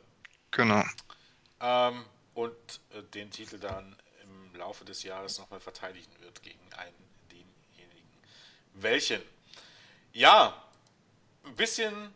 Genau. 0.51 0.83
ähm, 1.59 2.05
und 2.33 2.55
äh, 2.91 3.03
den 3.13 3.31
Titel 3.31 3.59
dann 3.59 3.97
im 4.23 4.55
Laufe 4.55 4.85
des 4.85 5.03
Jahres 5.03 5.39
nochmal 5.39 5.59
verteidigen 5.59 6.11
wird 6.21 6.41
gegen 6.43 6.73
einen. 6.73 7.04
Welchen? 8.75 9.21
Ja, 10.13 10.63
ein 11.45 11.55
bisschen 11.55 12.13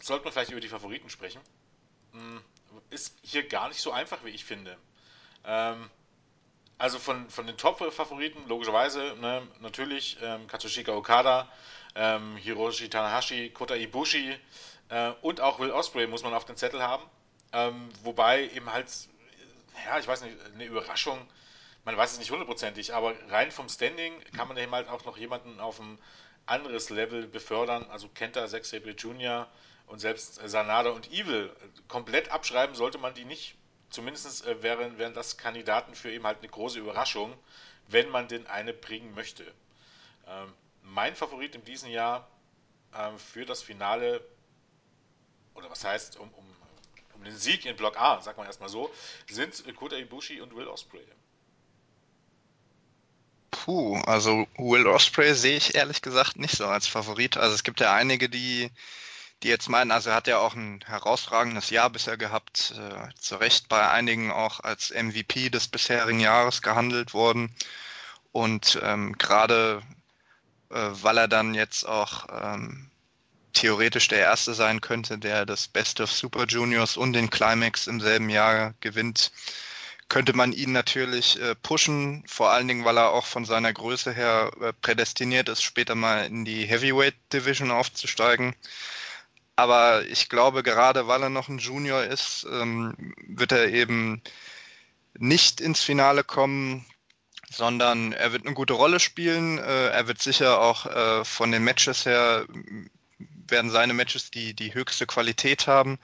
sollte 0.00 0.24
man 0.24 0.32
vielleicht 0.32 0.50
über 0.50 0.60
die 0.60 0.68
Favoriten 0.68 1.08
sprechen. 1.10 1.40
Hm, 2.12 2.42
Ist 2.90 3.14
hier 3.22 3.44
gar 3.48 3.68
nicht 3.68 3.80
so 3.82 3.92
einfach, 3.92 4.24
wie 4.24 4.30
ich 4.30 4.44
finde. 4.44 4.78
Ähm, 5.44 5.90
also 6.78 6.98
von, 6.98 7.30
von 7.30 7.46
den 7.46 7.56
Top-Favoriten, 7.58 8.48
logischerweise, 8.48 9.16
ne, 9.20 9.46
natürlich 9.60 10.18
ähm, 10.22 10.46
Katsushika 10.48 10.92
Okada, 10.92 11.48
ähm, 11.94 12.36
Hiroshi 12.36 12.88
Tanahashi, 12.90 13.50
Kota 13.50 13.76
Ibushi 13.76 14.38
äh, 14.90 15.10
und 15.22 15.40
auch 15.40 15.60
Will 15.60 15.70
Ospreay 15.72 16.06
muss 16.06 16.22
man 16.24 16.34
auf 16.34 16.44
den 16.46 16.56
Zettel 16.56 16.82
haben. 16.82 17.04
Ähm, 17.52 17.90
wobei 18.02 18.48
eben 18.50 18.72
halt, 18.72 18.88
ja, 19.86 19.98
ich 19.98 20.06
weiß 20.06 20.22
nicht, 20.22 20.36
eine 20.54 20.64
Überraschung, 20.64 21.26
man 21.84 21.96
weiß 21.96 22.12
es 22.12 22.18
nicht 22.18 22.30
hundertprozentig, 22.30 22.94
aber 22.94 23.14
rein 23.28 23.50
vom 23.50 23.68
Standing 23.68 24.18
kann 24.36 24.48
man 24.48 24.56
eben 24.56 24.72
halt 24.72 24.88
auch 24.88 25.04
noch 25.04 25.16
jemanden 25.16 25.60
auf 25.60 25.80
ein 25.80 25.98
anderes 26.46 26.90
Level 26.90 27.26
befördern. 27.26 27.86
Also 27.90 28.08
Kenta, 28.08 28.46
Zack 28.48 28.64
Sabre 28.64 28.90
Jr. 28.90 29.48
und 29.86 29.98
selbst 29.98 30.42
äh, 30.42 30.48
Sanada 30.48 30.90
und 30.90 31.12
Evil. 31.12 31.54
Komplett 31.88 32.30
abschreiben 32.30 32.74
sollte 32.74 32.98
man 32.98 33.14
die 33.14 33.24
nicht. 33.24 33.56
Zumindest 33.90 34.46
äh, 34.46 34.62
wären, 34.62 34.98
wären 34.98 35.14
das 35.14 35.36
Kandidaten 35.36 35.94
für 35.94 36.10
eben 36.10 36.26
halt 36.26 36.38
eine 36.38 36.48
große 36.48 36.78
Überraschung, 36.78 37.36
wenn 37.88 38.08
man 38.08 38.28
denn 38.28 38.46
eine 38.46 38.72
bringen 38.72 39.14
möchte. 39.14 39.44
Ähm, 40.26 40.52
mein 40.82 41.14
Favorit 41.14 41.54
in 41.54 41.64
diesem 41.64 41.90
Jahr 41.90 42.28
ähm, 42.94 43.18
für 43.18 43.44
das 43.44 43.62
Finale, 43.62 44.22
oder 45.54 45.70
was 45.70 45.84
heißt, 45.84 46.18
um, 46.18 46.32
um, 46.32 46.56
um 47.14 47.24
den 47.24 47.36
Sieg 47.36 47.66
in 47.66 47.76
Block 47.76 48.00
A, 48.00 48.20
sagt 48.20 48.38
man 48.38 48.46
erstmal 48.46 48.68
so, 48.68 48.90
sind 49.28 49.66
äh, 49.66 49.72
Kota 49.72 49.96
Ibushi 49.96 50.40
und 50.40 50.56
Will 50.56 50.66
Ospreay. 50.66 51.04
Puh, 53.54 53.96
also 54.00 54.46
Will 54.58 54.86
Ospreay 54.86 55.34
sehe 55.34 55.56
ich 55.56 55.74
ehrlich 55.74 56.02
gesagt 56.02 56.36
nicht 56.38 56.56
so 56.56 56.66
als 56.66 56.86
Favorit. 56.86 57.36
Also 57.36 57.54
es 57.54 57.62
gibt 57.62 57.80
ja 57.80 57.94
einige, 57.94 58.28
die, 58.28 58.70
die 59.42 59.48
jetzt 59.48 59.68
meinen, 59.68 59.90
also 59.90 60.10
er 60.10 60.16
hat 60.16 60.26
ja 60.26 60.38
auch 60.38 60.54
ein 60.54 60.80
herausragendes 60.86 61.70
Jahr 61.70 61.88
bisher 61.90 62.16
gehabt, 62.16 62.74
äh, 62.76 63.14
zu 63.18 63.36
Recht 63.36 63.68
bei 63.68 63.88
einigen 63.88 64.30
auch 64.30 64.60
als 64.60 64.90
MVP 64.90 65.50
des 65.50 65.68
bisherigen 65.68 66.20
Jahres 66.20 66.62
gehandelt 66.62 67.14
worden. 67.14 67.54
Und 68.32 68.80
ähm, 68.82 69.16
gerade 69.18 69.82
äh, 70.70 70.90
weil 71.02 71.18
er 71.18 71.28
dann 71.28 71.54
jetzt 71.54 71.84
auch 71.86 72.26
ähm, 72.30 72.90
theoretisch 73.52 74.08
der 74.08 74.18
Erste 74.18 74.54
sein 74.54 74.80
könnte, 74.80 75.18
der 75.18 75.46
das 75.46 75.68
Best 75.68 76.00
of 76.00 76.12
Super 76.12 76.46
Juniors 76.46 76.96
und 76.96 77.12
den 77.12 77.30
Climax 77.30 77.86
im 77.86 78.00
selben 78.00 78.28
Jahr 78.28 78.74
gewinnt, 78.80 79.30
könnte 80.08 80.34
man 80.34 80.52
ihn 80.52 80.72
natürlich 80.72 81.40
äh, 81.40 81.54
pushen, 81.54 82.24
vor 82.26 82.50
allen 82.50 82.68
Dingen, 82.68 82.84
weil 82.84 82.98
er 82.98 83.10
auch 83.10 83.26
von 83.26 83.44
seiner 83.44 83.72
Größe 83.72 84.12
her 84.12 84.50
äh, 84.60 84.72
prädestiniert 84.72 85.48
ist, 85.48 85.62
später 85.62 85.94
mal 85.94 86.26
in 86.26 86.44
die 86.44 86.66
Heavyweight 86.66 87.14
Division 87.32 87.70
aufzusteigen. 87.70 88.54
Aber 89.56 90.04
ich 90.06 90.28
glaube, 90.28 90.62
gerade 90.62 91.06
weil 91.06 91.22
er 91.22 91.30
noch 91.30 91.48
ein 91.48 91.58
Junior 91.58 92.02
ist, 92.02 92.46
ähm, 92.50 93.14
wird 93.26 93.52
er 93.52 93.68
eben 93.68 94.22
nicht 95.16 95.60
ins 95.60 95.80
Finale 95.80 96.24
kommen, 96.24 96.84
sondern 97.50 98.12
er 98.12 98.32
wird 98.32 98.46
eine 98.46 98.54
gute 98.54 98.72
Rolle 98.72 98.98
spielen. 99.00 99.58
Äh, 99.58 99.88
er 99.88 100.08
wird 100.08 100.20
sicher 100.20 100.60
auch 100.60 100.86
äh, 100.86 101.24
von 101.24 101.52
den 101.52 101.62
Matches 101.62 102.04
her, 102.04 102.46
werden 103.48 103.70
seine 103.70 103.94
Matches 103.94 104.30
die, 104.30 104.54
die 104.54 104.74
höchste 104.74 105.06
Qualität 105.06 105.66
haben. 105.66 105.98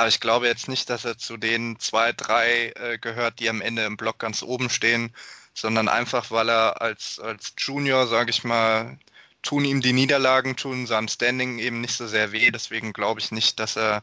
Aber 0.00 0.08
ich 0.08 0.20
glaube 0.20 0.46
jetzt 0.46 0.66
nicht, 0.66 0.88
dass 0.88 1.04
er 1.04 1.18
zu 1.18 1.36
den 1.36 1.78
zwei, 1.78 2.14
drei 2.14 2.72
äh, 2.74 2.96
gehört, 2.96 3.38
die 3.38 3.50
am 3.50 3.60
Ende 3.60 3.84
im 3.84 3.98
Block 3.98 4.18
ganz 4.18 4.42
oben 4.42 4.70
stehen, 4.70 5.14
sondern 5.52 5.88
einfach, 5.90 6.30
weil 6.30 6.48
er 6.48 6.80
als, 6.80 7.20
als 7.20 7.52
Junior, 7.58 8.06
sage 8.06 8.30
ich 8.30 8.42
mal, 8.42 8.98
tun 9.42 9.62
ihm 9.66 9.82
die 9.82 9.92
Niederlagen, 9.92 10.56
tun 10.56 10.86
seinem 10.86 11.08
Standing 11.08 11.58
eben 11.58 11.82
nicht 11.82 11.92
so 11.92 12.06
sehr 12.06 12.32
weh. 12.32 12.50
Deswegen 12.50 12.94
glaube 12.94 13.20
ich 13.20 13.30
nicht, 13.30 13.60
dass 13.60 13.76
er 13.76 14.02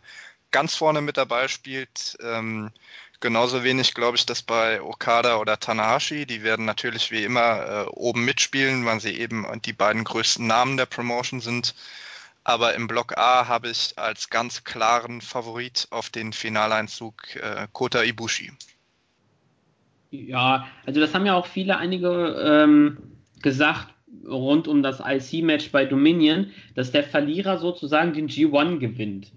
ganz 0.51 0.75
vorne 0.75 1.01
mit 1.01 1.17
dabei 1.17 1.47
spielt. 1.47 2.15
Ähm, 2.21 2.71
genauso 3.19 3.63
wenig 3.63 3.95
glaube 3.95 4.17
ich, 4.17 4.27
dass 4.27 4.43
bei 4.43 4.79
Okada 4.83 5.37
oder 5.37 5.59
Tanahashi, 5.59 6.27
die 6.27 6.43
werden 6.43 6.65
natürlich 6.65 7.09
wie 7.09 7.23
immer 7.23 7.85
äh, 7.87 7.89
oben 7.89 8.23
mitspielen, 8.23 8.85
weil 8.85 8.99
sie 8.99 9.17
eben 9.17 9.47
die 9.63 9.73
beiden 9.73 10.03
größten 10.03 10.45
Namen 10.45 10.77
der 10.77 10.85
Promotion 10.85 11.41
sind. 11.41 11.73
Aber 12.47 12.75
im 12.75 12.87
Block 12.87 13.17
A 13.17 13.49
habe 13.49 13.67
ich 13.67 13.91
als 13.97 14.29
ganz 14.29 14.63
klaren 14.63 15.19
Favorit 15.19 15.85
auf 15.89 16.09
den 16.09 16.31
Finaleinzug 16.31 17.35
äh, 17.35 17.67
Kota 17.73 18.01
Ibushi. 18.03 18.53
Ja, 20.11 20.65
also 20.85 21.01
das 21.01 21.13
haben 21.13 21.25
ja 21.25 21.35
auch 21.35 21.45
viele 21.45 21.77
einige 21.77 22.09
ähm, 22.41 22.99
gesagt 23.41 23.93
rund 24.25 24.69
um 24.69 24.81
das 24.81 25.01
IC-Match 25.05 25.73
bei 25.73 25.83
Dominion, 25.83 26.51
dass 26.73 26.93
der 26.93 27.03
Verlierer 27.03 27.57
sozusagen 27.57 28.13
den 28.13 28.29
G1 28.29 28.77
gewinnt. 28.77 29.33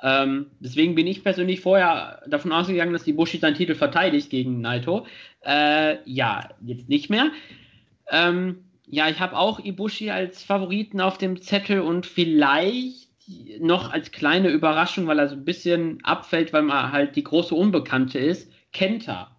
Ähm, 0.00 0.46
deswegen 0.60 0.94
bin 0.94 1.08
ich 1.08 1.24
persönlich 1.24 1.60
vorher 1.62 2.22
davon 2.28 2.52
ausgegangen, 2.52 2.92
dass 2.92 3.08
Ibushi 3.08 3.38
seinen 3.38 3.56
Titel 3.56 3.74
verteidigt 3.74 4.30
gegen 4.30 4.60
Naito. 4.60 5.04
Äh, 5.44 5.96
ja, 6.08 6.48
jetzt 6.64 6.88
nicht 6.88 7.10
mehr. 7.10 7.32
Ähm, 8.08 8.62
ja, 8.92 9.08
ich 9.08 9.20
habe 9.20 9.38
auch 9.38 9.58
Ibushi 9.58 10.10
als 10.10 10.44
Favoriten 10.44 11.00
auf 11.00 11.16
dem 11.16 11.40
Zettel 11.40 11.80
und 11.80 12.04
vielleicht 12.04 13.08
noch 13.58 13.90
als 13.90 14.12
kleine 14.12 14.50
Überraschung, 14.50 15.06
weil 15.06 15.18
er 15.18 15.28
so 15.28 15.34
ein 15.34 15.46
bisschen 15.46 16.04
abfällt, 16.04 16.52
weil 16.52 16.60
man 16.60 16.92
halt 16.92 17.16
die 17.16 17.24
große 17.24 17.54
Unbekannte 17.54 18.18
ist, 18.18 18.52
Kenta. 18.74 19.34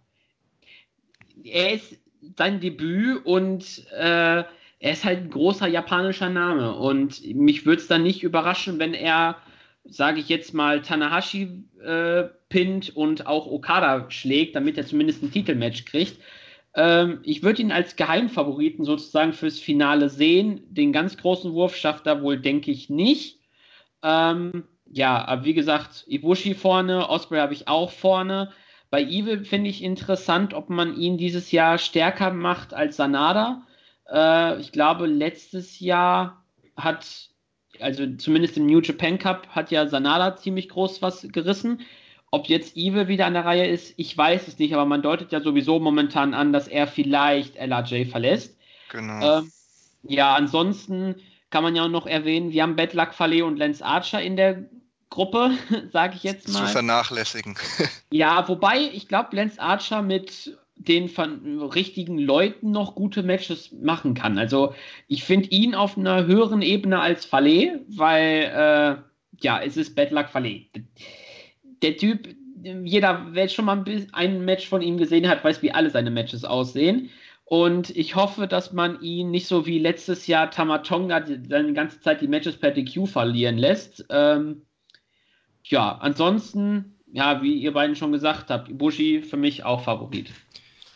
Er 1.43 1.74
ist 1.74 2.00
sein 2.36 2.62
Debüt 2.62 3.24
und 3.27 3.86
äh, 3.91 4.43
er 4.79 4.91
ist 4.91 5.05
halt 5.05 5.19
ein 5.19 5.29
großer 5.29 5.67
japanischer 5.67 6.29
Name 6.29 6.74
und 6.74 7.24
mich 7.36 7.67
würde 7.67 7.79
es 7.79 7.88
dann 7.88 8.01
nicht 8.01 8.24
überraschen, 8.24 8.79
wenn 8.79 8.95
er, 8.95 9.38
sage 9.86 10.19
ich 10.19 10.29
jetzt 10.29 10.55
mal, 10.55 10.81
Tanahashi 10.81 11.63
äh, 11.79 12.24
pinnt 12.50 12.95
und 12.95 13.27
auch 13.27 13.45
Okada 13.45 14.10
schlägt, 14.10 14.55
damit 14.55 14.79
er 14.79 14.88
zumindest 14.88 15.22
ein 15.22 15.31
Titelmatch 15.31 15.86
kriegt. 15.86 16.17
Ähm, 16.75 17.20
ich 17.24 17.44
würde 17.44 17.62
ihn 17.62 17.72
als 17.72 17.96
Geheimfavoriten 17.96 18.86
sozusagen 18.86 19.34
fürs 19.34 19.60
Finale 19.60 20.10
sehen. 20.10 20.62
Den 20.70 20.92
ganz 20.94 21.18
großen 21.18 21.53
Wurf 21.53 21.75
schafft 21.75 22.08
er 22.08 22.22
wohl, 22.22 22.39
denke 22.39 22.72
ich, 22.72 22.89
nicht. 22.89 23.39
Ähm, 24.01 24.65
ja, 24.92 25.25
aber 25.25 25.46
wie 25.46 25.53
gesagt, 25.53 26.06
Ibushi 26.08 26.56
vorne, 26.56 27.10
Osprey 27.10 27.39
habe 27.39 27.53
ich 27.53 27.68
auch 27.68 27.92
vorne. 27.92 28.51
Bei 28.89 29.01
Evil 29.03 29.44
finde 29.44 29.70
ich 29.70 29.84
interessant, 29.84 30.53
ob 30.53 30.70
man 30.70 30.96
ihn 30.96 31.18
dieses 31.18 31.51
Jahr 31.51 31.77
stärker 31.80 32.32
macht 32.32 32.74
als 32.74 32.96
Sanada. 32.98 33.63
Äh, 34.12 34.60
ich 34.60 34.72
glaube, 34.72 35.08
letztes 35.08 35.80
Jahr 35.80 36.46
hat, 36.75 37.30
also 37.80 38.06
zumindest 38.18 38.58
im 38.58 38.68
New 38.68 38.82
Japan 38.82 39.18
Cup, 39.18 39.48
hat 39.50 39.72
ja 39.72 39.88
Sanada 39.88 40.36
ziemlich 40.36 40.70
groß 40.70 41.01
was 41.01 41.27
gerissen. 41.32 41.82
Ob 42.34 42.48
jetzt 42.48 42.75
Evil 42.75 43.08
wieder 43.08 43.28
an 43.28 43.36
der 43.36 43.46
Reihe 43.46 43.68
ist, 43.68 43.94
ich 43.96 44.18
weiß 44.18 44.48
es 44.48 44.58
nicht, 44.58 44.74
aber 44.74 44.86
man 44.86 45.04
deutet 45.04 45.32
ja 45.32 45.40
sowieso 45.40 45.80
momentan 45.80 46.34
an, 46.34 46.52
dass 46.52 46.68
er 46.68 46.88
vielleicht 46.88 47.58
LRJ 47.58 48.06
verlässt. 48.06 48.58
Genau. 48.90 49.38
Ähm, 49.38 49.52
ja, 50.02 50.34
ansonsten 50.34 51.13
kann 51.52 51.62
man 51.62 51.75
ja 51.75 51.86
auch 51.86 51.90
noch 51.90 52.08
erwähnen, 52.08 52.52
wir 52.52 52.63
haben 52.63 52.75
Bad 52.75 52.96
Luck 52.96 53.13
Fale 53.13 53.46
und 53.46 53.58
Lance 53.58 53.86
Archer 53.86 54.20
in 54.20 54.36
der 54.36 54.66
Gruppe, 55.12 55.52
sage 55.94 56.16
ich 56.16 56.24
jetzt 56.24 56.50
mal. 56.50 56.66
Zu 56.66 56.72
vernachlässigen. 56.72 57.56
ja, 58.10 58.48
wobei, 58.48 58.80
ich 58.80 59.08
glaube, 59.08 59.36
Lance 59.36 59.62
Archer 59.62 60.02
mit 60.02 60.58
den 60.75 61.12
richtigen 61.62 62.18
Leuten 62.18 62.72
noch 62.72 62.96
gute 62.96 63.22
Matches 63.22 63.72
machen 63.74 64.16
kann. 64.16 64.40
Also 64.40 64.74
ich 65.08 65.24
finde 65.24 65.50
ihn 65.50 65.75
auf 65.75 66.00
einer 66.00 66.25
höheren 66.25 66.63
Ebene 66.63 67.00
als 67.00 67.25
Fale, 67.25 67.86
weil 67.90 68.42
äh, 68.42 69.44
ja, 69.44 69.62
es 69.62 69.78
ist 69.78 69.96
Bad 69.96 70.10
Luck 70.10 70.30
Fale. 70.30 70.62
Der 71.84 71.98
Typ, 71.98 72.36
jeder, 72.63 73.28
wer 73.32 73.48
schon 73.50 73.66
mal 73.66 73.84
ein 74.13 74.46
Match 74.46 74.68
von 74.68 74.82
ihm 74.82 74.98
gesehen 74.98 75.28
hat, 75.28 75.44
weiß, 75.44 75.62
wie 75.62 75.72
alle 75.72 75.90
seine 75.90 76.12
Matches 76.12 76.46
aussehen. 76.46 77.12
Und 77.46 77.90
ich 77.96 78.16
hoffe, 78.16 78.48
dass 78.48 78.72
man 78.72 79.02
ihn 79.02 79.30
nicht 79.30 79.48
so 79.48 79.66
wie 79.66 79.78
letztes 79.78 80.28
Jahr 80.28 80.50
Tamatonga 80.50 81.25
seine 81.25 81.74
ganze 81.74 82.00
Zeit 82.00 82.22
die 82.22 82.28
Matches 82.28 82.58
per 82.58 82.72
DQ 82.72 83.06
verlieren 83.06 83.58
lässt. 83.58 84.06
Ähm, 84.10 84.66
ja, 85.66 85.98
ansonsten, 86.00 87.00
ja, 87.12 87.42
wie 87.42 87.56
ihr 87.56 87.74
beiden 87.74 87.96
schon 87.96 88.12
gesagt 88.12 88.50
habt, 88.50 88.70
Ibushi 88.70 89.22
für 89.22 89.38
mich 89.38 89.66
auch 89.66 89.84
Favorit. 89.84 90.32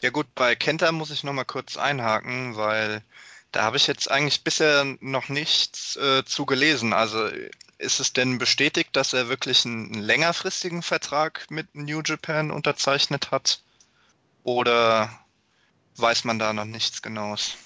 Ja 0.02 0.10
gut, 0.10 0.28
bei 0.36 0.56
Kenta 0.56 0.92
muss 0.92 1.12
ich 1.12 1.24
nochmal 1.24 1.46
kurz 1.46 1.76
einhaken, 1.76 2.56
weil 2.56 3.02
da 3.52 3.64
habe 3.64 3.78
ich 3.78 3.88
jetzt 3.88 4.10
eigentlich 4.10 4.44
bisher 4.44 4.86
noch 5.00 5.30
nichts 5.30 5.96
äh, 5.98 6.24
zu 6.24 6.46
gelesen. 6.46 6.94
Also 6.94 7.30
ist 7.78 8.00
es 8.00 8.14
denn 8.14 8.38
bestätigt, 8.38 8.96
dass 8.96 9.14
er 9.14 9.30
wirklich 9.30 9.66
einen 9.66 9.94
längerfristigen 9.94 10.82
Vertrag 10.82 11.50
mit 11.50 11.76
New 11.76 12.02
Japan 12.04 12.52
unterzeichnet 12.52 13.32
hat? 13.32 13.62
Oder 14.44 15.12
weiß 15.98 16.24
man 16.24 16.40
da 16.40 16.54
noch 16.54 16.66
nichts 16.66 17.02
Genaues? 17.02 17.58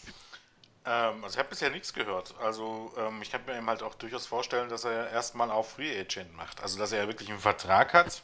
Ähm, 0.86 1.24
also 1.24 1.36
ich 1.36 1.40
habe 1.40 1.50
bisher 1.50 1.70
nichts 1.70 1.94
gehört. 1.94 2.34
Also 2.40 2.94
ähm, 2.98 3.22
ich 3.22 3.32
kann 3.32 3.46
mir 3.46 3.58
eben 3.58 3.68
halt 3.68 3.84
auch 3.84 3.96
durchaus 3.96 4.26
vorstellen, 4.26 4.70
dass 4.70 4.84
er 4.84 5.12
erstmal 5.12 5.52
auf 5.52 5.74
Free 5.74 5.98
Agent 6.00 6.36
macht. 6.36 6.62
Also 6.62 6.78
dass 6.80 6.92
er 6.92 7.08
wirklich 7.08 7.30
einen 7.30 7.40
Vertrag 7.40 7.94
hat. 7.94 8.24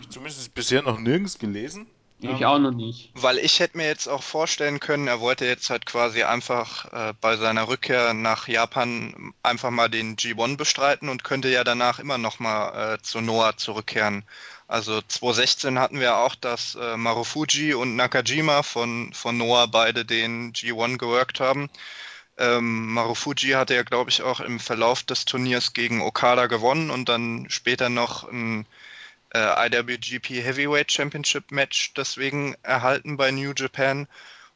Ich 0.00 0.10
zumindest 0.10 0.54
bisher 0.54 0.82
noch 0.82 0.98
nirgends 0.98 1.38
gelesen. 1.38 1.86
Ich 2.18 2.46
auch 2.46 2.58
noch 2.58 2.72
nicht. 2.72 3.10
Weil 3.14 3.38
ich 3.38 3.60
hätte 3.60 3.76
mir 3.76 3.86
jetzt 3.86 4.08
auch 4.08 4.22
vorstellen 4.22 4.80
können, 4.80 5.06
er 5.06 5.20
wollte 5.20 5.44
jetzt 5.44 5.68
halt 5.68 5.84
quasi 5.84 6.22
einfach 6.22 6.90
äh, 6.92 7.12
bei 7.20 7.36
seiner 7.36 7.68
Rückkehr 7.68 8.14
nach 8.14 8.48
Japan 8.48 9.34
einfach 9.42 9.70
mal 9.70 9.90
den 9.90 10.16
G1 10.16 10.56
bestreiten 10.56 11.10
und 11.10 11.24
könnte 11.24 11.48
ja 11.48 11.62
danach 11.62 11.98
immer 11.98 12.16
noch 12.16 12.38
mal 12.38 12.94
äh, 12.94 13.02
zu 13.02 13.20
Noah 13.20 13.58
zurückkehren. 13.58 14.24
Also 14.66 15.00
2016 15.02 15.78
hatten 15.78 16.00
wir 16.00 16.16
auch, 16.16 16.34
dass 16.34 16.74
äh, 16.74 16.96
Marufuji 16.96 17.74
und 17.74 17.96
Nakajima 17.96 18.62
von, 18.62 19.12
von 19.12 19.36
Noah 19.36 19.68
beide 19.68 20.04
den 20.06 20.54
G1 20.54 20.96
geworkt 20.96 21.38
haben. 21.40 21.68
Ähm, 22.38 22.92
Marufuji 22.92 23.52
hatte 23.52 23.74
ja, 23.74 23.82
glaube 23.82 24.10
ich, 24.10 24.22
auch 24.22 24.40
im 24.40 24.58
Verlauf 24.58 25.02
des 25.02 25.26
Turniers 25.26 25.74
gegen 25.74 26.00
Okada 26.00 26.46
gewonnen 26.46 26.90
und 26.90 27.08
dann 27.08 27.46
später 27.48 27.88
noch 27.90 28.24
ein 28.30 28.66
äh, 29.36 29.68
IWGP 29.68 30.42
Heavyweight 30.42 30.90
Championship 30.90 31.50
Match 31.50 31.92
deswegen 31.94 32.56
erhalten 32.62 33.16
bei 33.16 33.30
New 33.30 33.52
Japan. 33.54 34.08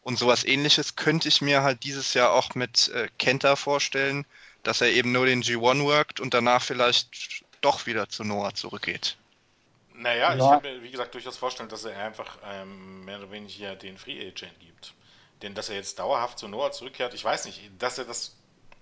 Und 0.02 0.18
sowas 0.18 0.44
ähnliches 0.44 0.96
könnte 0.96 1.28
ich 1.28 1.42
mir 1.42 1.62
halt 1.62 1.84
dieses 1.84 2.14
Jahr 2.14 2.32
auch 2.32 2.54
mit 2.54 2.88
äh, 2.88 3.08
Kenta 3.18 3.56
vorstellen, 3.56 4.24
dass 4.62 4.80
er 4.80 4.88
eben 4.88 5.12
nur 5.12 5.26
den 5.26 5.42
G1 5.42 5.82
workt 5.84 6.20
und 6.20 6.32
danach 6.32 6.62
vielleicht 6.62 7.44
doch 7.60 7.86
wieder 7.86 8.08
zu 8.08 8.24
Noah 8.24 8.54
zurückgeht. 8.54 9.16
Naja, 9.94 10.34
ja. 10.34 10.34
ich 10.34 10.62
kann 10.62 10.62
mir, 10.62 10.82
wie 10.82 10.90
gesagt, 10.90 11.14
durchaus 11.14 11.36
vorstellen, 11.36 11.68
dass 11.68 11.84
er 11.84 11.98
einfach 12.02 12.38
ähm, 12.46 13.04
mehr 13.04 13.18
oder 13.18 13.30
weniger 13.30 13.76
den 13.76 13.98
Free 13.98 14.18
Agent 14.18 14.58
gibt. 14.60 14.94
Denn 15.42 15.54
dass 15.54 15.68
er 15.68 15.76
jetzt 15.76 15.98
dauerhaft 15.98 16.38
zu 16.38 16.48
Noah 16.48 16.72
zurückkehrt, 16.72 17.12
ich 17.12 17.24
weiß 17.24 17.44
nicht, 17.44 17.60
dass 17.78 17.98
er 17.98 18.06
das 18.06 18.34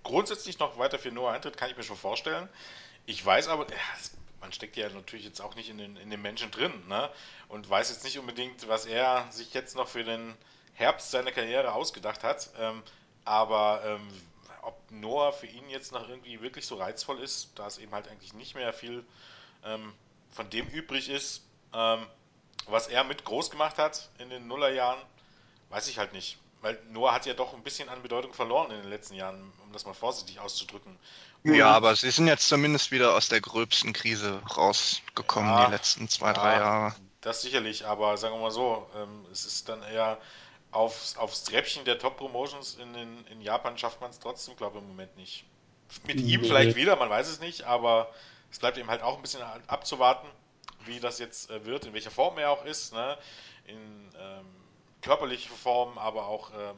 grundsätzlich 0.03 0.59
noch 0.59 0.77
weiter 0.77 0.97
für 0.97 1.11
Noah 1.11 1.33
eintritt, 1.33 1.57
kann 1.57 1.69
ich 1.69 1.75
mir 1.75 1.83
schon 1.83 1.97
vorstellen. 1.97 2.47
Ich 3.05 3.25
weiß 3.25 3.49
aber, 3.49 3.69
ja, 3.69 3.77
man 4.41 4.51
steckt 4.51 4.77
ja 4.77 4.89
natürlich 4.89 5.25
jetzt 5.25 5.41
auch 5.41 5.55
nicht 5.55 5.69
in 5.69 5.77
den, 5.77 5.97
in 5.97 6.09
den 6.09 6.21
Menschen 6.21 6.51
drin 6.51 6.73
ne? 6.87 7.09
und 7.47 7.69
weiß 7.69 7.89
jetzt 7.89 8.03
nicht 8.03 8.19
unbedingt, 8.19 8.67
was 8.67 8.85
er 8.85 9.27
sich 9.31 9.53
jetzt 9.53 9.75
noch 9.75 9.87
für 9.87 10.03
den 10.03 10.35
Herbst 10.73 11.11
seiner 11.11 11.31
Karriere 11.31 11.73
ausgedacht 11.73 12.23
hat. 12.23 12.49
Ähm, 12.59 12.83
aber 13.25 13.81
ähm, 13.85 14.07
ob 14.61 14.79
Noah 14.91 15.33
für 15.33 15.47
ihn 15.47 15.69
jetzt 15.69 15.91
noch 15.91 16.07
irgendwie 16.07 16.41
wirklich 16.41 16.65
so 16.65 16.75
reizvoll 16.75 17.19
ist, 17.19 17.51
da 17.55 17.67
es 17.67 17.77
eben 17.77 17.91
halt 17.91 18.07
eigentlich 18.07 18.33
nicht 18.33 18.55
mehr 18.55 18.73
viel 18.73 19.05
ähm, 19.65 19.93
von 20.31 20.49
dem 20.49 20.67
übrig 20.67 21.09
ist, 21.09 21.43
ähm, 21.73 22.05
was 22.67 22.87
er 22.87 23.03
mit 23.03 23.25
groß 23.25 23.49
gemacht 23.51 23.77
hat 23.77 24.09
in 24.19 24.29
den 24.29 24.47
Nullerjahren, 24.47 25.01
weiß 25.69 25.87
ich 25.87 25.97
halt 25.97 26.13
nicht. 26.13 26.37
Weil 26.61 26.77
Noah 26.89 27.13
hat 27.13 27.25
ja 27.25 27.33
doch 27.33 27.53
ein 27.53 27.63
bisschen 27.63 27.87
an 27.87 28.01
Bedeutung 28.01 28.33
verloren 28.33 28.71
in 28.71 28.81
den 28.81 28.89
letzten 28.89 29.15
Jahren, 29.15 29.53
um 29.63 29.71
das 29.71 29.85
mal 29.85 29.93
vorsichtig 29.93 30.39
auszudrücken. 30.39 30.97
Ja, 31.43 31.71
aber 31.71 31.95
sie 31.95 32.11
sind 32.11 32.27
jetzt 32.27 32.49
zumindest 32.49 32.91
wieder 32.91 33.15
aus 33.15 33.29
der 33.29 33.39
gröbsten 33.39 33.93
Krise 33.93 34.41
rausgekommen, 34.57 35.49
ja, 35.49 35.65
die 35.65 35.71
letzten 35.71 36.09
zwei, 36.09 36.27
ja, 36.27 36.33
drei 36.33 36.53
Jahre. 36.55 36.95
Das 37.21 37.41
sicherlich, 37.41 37.85
aber 37.85 38.17
sagen 38.17 38.35
wir 38.35 38.41
mal 38.41 38.51
so, 38.51 38.89
ähm, 38.95 39.25
es 39.31 39.45
ist 39.45 39.69
dann 39.69 39.81
eher 39.83 40.17
aufs, 40.71 41.15
aufs 41.17 41.43
Treppchen 41.45 41.85
der 41.85 41.97
Top-Promotions 41.97 42.75
in, 42.75 42.93
in, 42.93 43.27
in, 43.27 43.41
Japan 43.41 43.77
schafft 43.77 44.01
man 44.01 44.09
es 44.09 44.19
trotzdem, 44.19 44.55
glaube 44.57 44.77
ich, 44.77 44.83
im 44.83 44.89
Moment 44.89 45.15
nicht. 45.15 45.45
Mit 46.05 46.17
nee. 46.17 46.33
ihm 46.33 46.43
vielleicht 46.43 46.75
wieder, 46.75 46.95
man 46.97 47.09
weiß 47.09 47.27
es 47.29 47.39
nicht, 47.39 47.63
aber 47.63 48.13
es 48.51 48.59
bleibt 48.59 48.77
eben 48.77 48.89
halt 48.89 49.01
auch 49.01 49.15
ein 49.15 49.21
bisschen 49.21 49.41
abzuwarten, 49.67 50.27
wie 50.85 50.99
das 50.99 51.19
jetzt 51.19 51.49
äh, 51.49 51.65
wird, 51.65 51.85
in 51.85 51.93
welcher 51.93 52.11
Form 52.11 52.37
er 52.37 52.51
auch 52.51 52.65
ist, 52.65 52.93
ne? 52.93 53.17
in 53.65 54.11
ähm, 54.19 54.45
körperlicher 55.01 55.53
Form, 55.55 55.97
aber 55.97 56.27
auch 56.27 56.51
ähm, 56.51 56.77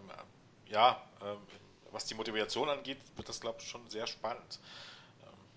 ja, 0.67 1.01
ähm, 1.21 1.37
was 1.91 2.05
die 2.05 2.15
Motivation 2.15 2.69
angeht, 2.69 2.97
wird 3.15 3.27
das, 3.27 3.41
glaube 3.41 3.59
ich, 3.61 3.67
schon 3.67 3.87
sehr 3.89 4.07
spannend. 4.07 4.59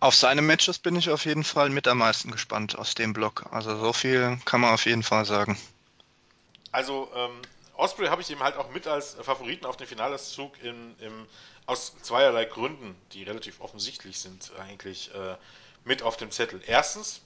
Auf 0.00 0.14
seine 0.14 0.42
Matches 0.42 0.78
bin 0.78 0.96
ich 0.96 1.08
auf 1.08 1.24
jeden 1.24 1.44
Fall 1.44 1.70
mit 1.70 1.88
am 1.88 1.98
meisten 1.98 2.30
gespannt 2.30 2.76
aus 2.76 2.94
dem 2.94 3.12
Block. 3.12 3.46
Also 3.52 3.78
so 3.78 3.92
viel 3.92 4.38
kann 4.44 4.60
man 4.60 4.74
auf 4.74 4.84
jeden 4.84 5.02
Fall 5.02 5.24
sagen. 5.24 5.58
Also 6.72 7.10
ähm, 7.14 7.40
Osprey 7.76 8.08
habe 8.08 8.20
ich 8.20 8.30
eben 8.30 8.42
halt 8.42 8.56
auch 8.56 8.70
mit 8.70 8.86
als 8.86 9.14
Favoriten 9.14 9.64
auf 9.64 9.76
den 9.76 9.86
Finaleszug 9.86 10.60
in, 10.62 10.94
im, 10.98 11.26
aus 11.66 11.94
zweierlei 12.02 12.44
Gründen, 12.44 12.94
die 13.12 13.22
relativ 13.22 13.60
offensichtlich 13.60 14.18
sind 14.18 14.52
eigentlich 14.58 15.14
äh, 15.14 15.36
mit 15.84 16.02
auf 16.02 16.16
dem 16.16 16.30
Zettel. 16.30 16.60
Erstens, 16.66 17.20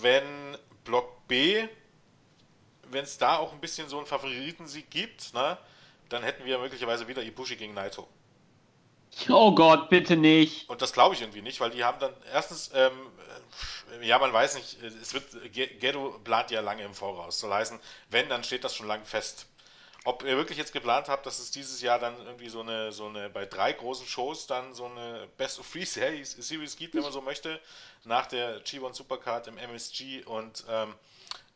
wenn 0.00 0.58
Block 0.84 1.28
B, 1.28 1.68
wenn 2.90 3.04
es 3.04 3.18
da 3.18 3.36
auch 3.36 3.52
ein 3.52 3.60
bisschen 3.60 3.88
so 3.88 3.98
einen 3.98 4.06
Favoritensieg 4.06 4.90
gibt, 4.90 5.34
ne, 5.34 5.58
dann 6.08 6.22
hätten 6.22 6.44
wir 6.44 6.58
möglicherweise 6.58 7.08
wieder 7.08 7.22
Ibushi 7.22 7.56
gegen 7.56 7.74
Naito. 7.74 8.08
Oh 9.28 9.54
Gott, 9.54 9.88
bitte 9.90 10.16
nicht. 10.16 10.68
Und 10.68 10.82
das 10.82 10.92
glaube 10.92 11.14
ich 11.14 11.20
irgendwie 11.20 11.42
nicht, 11.42 11.60
weil 11.60 11.70
die 11.70 11.84
haben 11.84 12.00
dann 12.00 12.12
erstens, 12.32 12.70
ähm, 12.74 12.92
ja, 14.02 14.18
man 14.18 14.32
weiß 14.32 14.56
nicht, 14.56 14.82
es 14.82 15.14
wird, 15.14 15.24
Gedo 15.52 16.18
plant 16.24 16.50
ja 16.50 16.60
lange 16.60 16.82
im 16.82 16.94
Voraus. 16.94 17.38
Soll 17.38 17.52
heißen, 17.52 17.78
wenn, 18.10 18.28
dann 18.28 18.44
steht 18.44 18.64
das 18.64 18.74
schon 18.74 18.88
lange 18.88 19.04
fest. 19.04 19.46
Ob 20.06 20.22
ihr 20.22 20.36
wirklich 20.36 20.58
jetzt 20.58 20.72
geplant 20.72 21.08
habt, 21.08 21.24
dass 21.24 21.38
es 21.38 21.50
dieses 21.50 21.80
Jahr 21.80 21.98
dann 21.98 22.14
irgendwie 22.26 22.50
so 22.50 22.60
eine, 22.60 22.92
so 22.92 23.06
eine, 23.06 23.30
bei 23.30 23.46
drei 23.46 23.72
großen 23.72 24.06
Shows 24.06 24.46
dann 24.46 24.74
so 24.74 24.84
eine 24.84 25.28
Best 25.38 25.58
of 25.58 25.70
Three 25.70 25.84
Series 25.84 26.76
gibt, 26.76 26.94
wenn 26.94 27.02
man 27.02 27.12
so 27.12 27.22
möchte, 27.22 27.58
nach 28.04 28.26
der 28.26 28.62
G1 28.62 28.94
Supercard 28.94 29.46
im 29.46 29.56
MSG 29.56 30.24
und 30.24 30.64
ähm, 30.68 30.94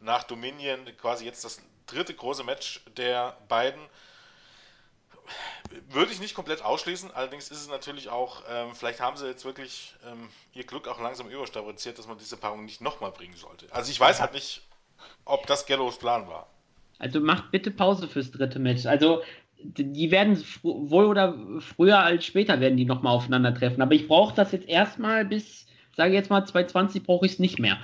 nach 0.01 0.25
Dominion 0.25 0.85
quasi 1.01 1.25
jetzt 1.25 1.45
das 1.45 1.61
dritte 1.87 2.15
große 2.15 2.45
Match 2.45 2.83
der 2.97 3.37
beiden 3.49 3.81
würde 5.91 6.13
ich 6.13 6.21
nicht 6.21 6.35
komplett 6.35 6.65
ausschließen, 6.65 7.11
allerdings 7.11 7.51
ist 7.51 7.61
es 7.61 7.69
natürlich 7.69 8.09
auch, 8.09 8.43
ähm, 8.51 8.75
vielleicht 8.75 9.01
haben 9.01 9.17
sie 9.17 9.27
jetzt 9.27 9.45
wirklich 9.45 9.95
ähm, 10.11 10.29
ihr 10.55 10.65
Glück 10.65 10.89
auch 10.89 11.01
langsam 11.01 11.29
überstrapaziert, 11.29 11.99
dass 11.99 12.07
man 12.07 12.19
diese 12.19 12.37
Paarung 12.37 12.65
nicht 12.65 12.81
nochmal 12.81 13.11
bringen 13.11 13.37
sollte. 13.37 13.67
Also 13.71 13.91
ich 13.91 14.01
weiß 14.01 14.21
halt 14.21 14.33
nicht, 14.33 14.63
ob 15.25 15.47
das 15.47 15.67
Gallows 15.67 15.99
Plan 15.99 16.29
war. 16.29 16.49
Also 16.99 17.21
macht 17.21 17.51
bitte 17.51 17.71
Pause 17.71 18.09
fürs 18.09 18.31
dritte 18.31 18.59
Match. 18.59 18.87
Also 18.87 19.23
die 19.61 20.11
werden 20.11 20.43
wohl 20.63 21.05
oder 21.05 21.37
früher 21.61 21.99
als 21.99 22.25
später 22.25 22.61
werden 22.61 22.77
die 22.77 22.85
nochmal 22.85 23.15
aufeinandertreffen. 23.15 23.83
Aber 23.83 23.95
ich 23.95 24.09
brauche 24.09 24.35
das 24.35 24.53
jetzt 24.53 24.69
erstmal 24.69 25.25
bis, 25.25 25.67
sage 25.97 26.15
jetzt 26.15 26.31
mal, 26.31 26.45
2020 26.45 27.03
brauche 27.03 27.27
ich 27.27 27.33
es 27.33 27.39
nicht 27.39 27.59
mehr. 27.59 27.79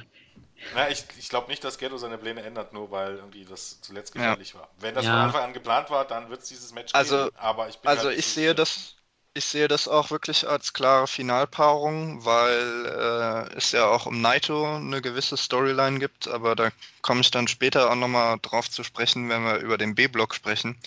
Na, 0.75 0.89
ich, 0.91 1.05
ich 1.19 1.29
glaube 1.29 1.49
nicht, 1.49 1.63
dass 1.65 1.79
Ghetto 1.79 1.97
seine 1.99 2.19
Pläne 2.19 2.43
ändert, 2.43 2.73
nur 2.73 2.91
weil 2.91 3.17
irgendwie 3.17 3.45
das 3.45 3.81
zuletzt 3.81 4.13
gefährlich 4.13 4.55
ja. 4.55 4.61
war. 4.61 4.69
Wenn 4.79 4.95
das 4.95 5.05
ja. 5.05 5.13
von 5.13 5.21
Anfang 5.21 5.43
an 5.43 5.53
geplant 5.53 5.91
war, 5.91 6.05
dann 6.05 6.31
wird 6.31 6.43
es 6.43 6.49
dieses 6.49 6.73
Match 6.73 6.95
also, 6.95 7.25
geben. 7.25 7.37
Aber 7.37 7.69
ich 7.69 7.79
bin 7.79 7.89
also 7.89 8.09
halt 8.09 8.19
ich 8.19 8.27
sehe 8.27 8.49
sicher. 8.49 8.55
das, 8.55 8.95
ich 9.35 9.45
sehe 9.45 9.69
das 9.69 9.89
auch 9.89 10.11
wirklich 10.11 10.49
als 10.49 10.73
klare 10.73 11.07
Finalpaarung, 11.07 12.25
weil 12.25 12.87
äh, 12.87 13.57
es 13.57 13.73
ja 13.73 13.87
auch 13.87 14.07
um 14.07 14.21
Naito 14.21 14.77
eine 14.77 15.03
gewisse 15.03 15.37
Storyline 15.37 15.99
gibt, 15.99 16.29
aber 16.29 16.57
da 16.57 16.71
komme 17.03 17.21
ich 17.21 17.31
dann 17.31 17.49
später 17.49 17.91
auch 17.91 17.97
nochmal 17.97 18.39
drauf 18.41 18.71
zu 18.71 18.85
sprechen, 18.85 19.29
wenn 19.29 19.45
wir 19.45 19.57
über 19.57 19.79
den 19.79 19.95
B-Block 19.95 20.35
sprechen. 20.35 20.79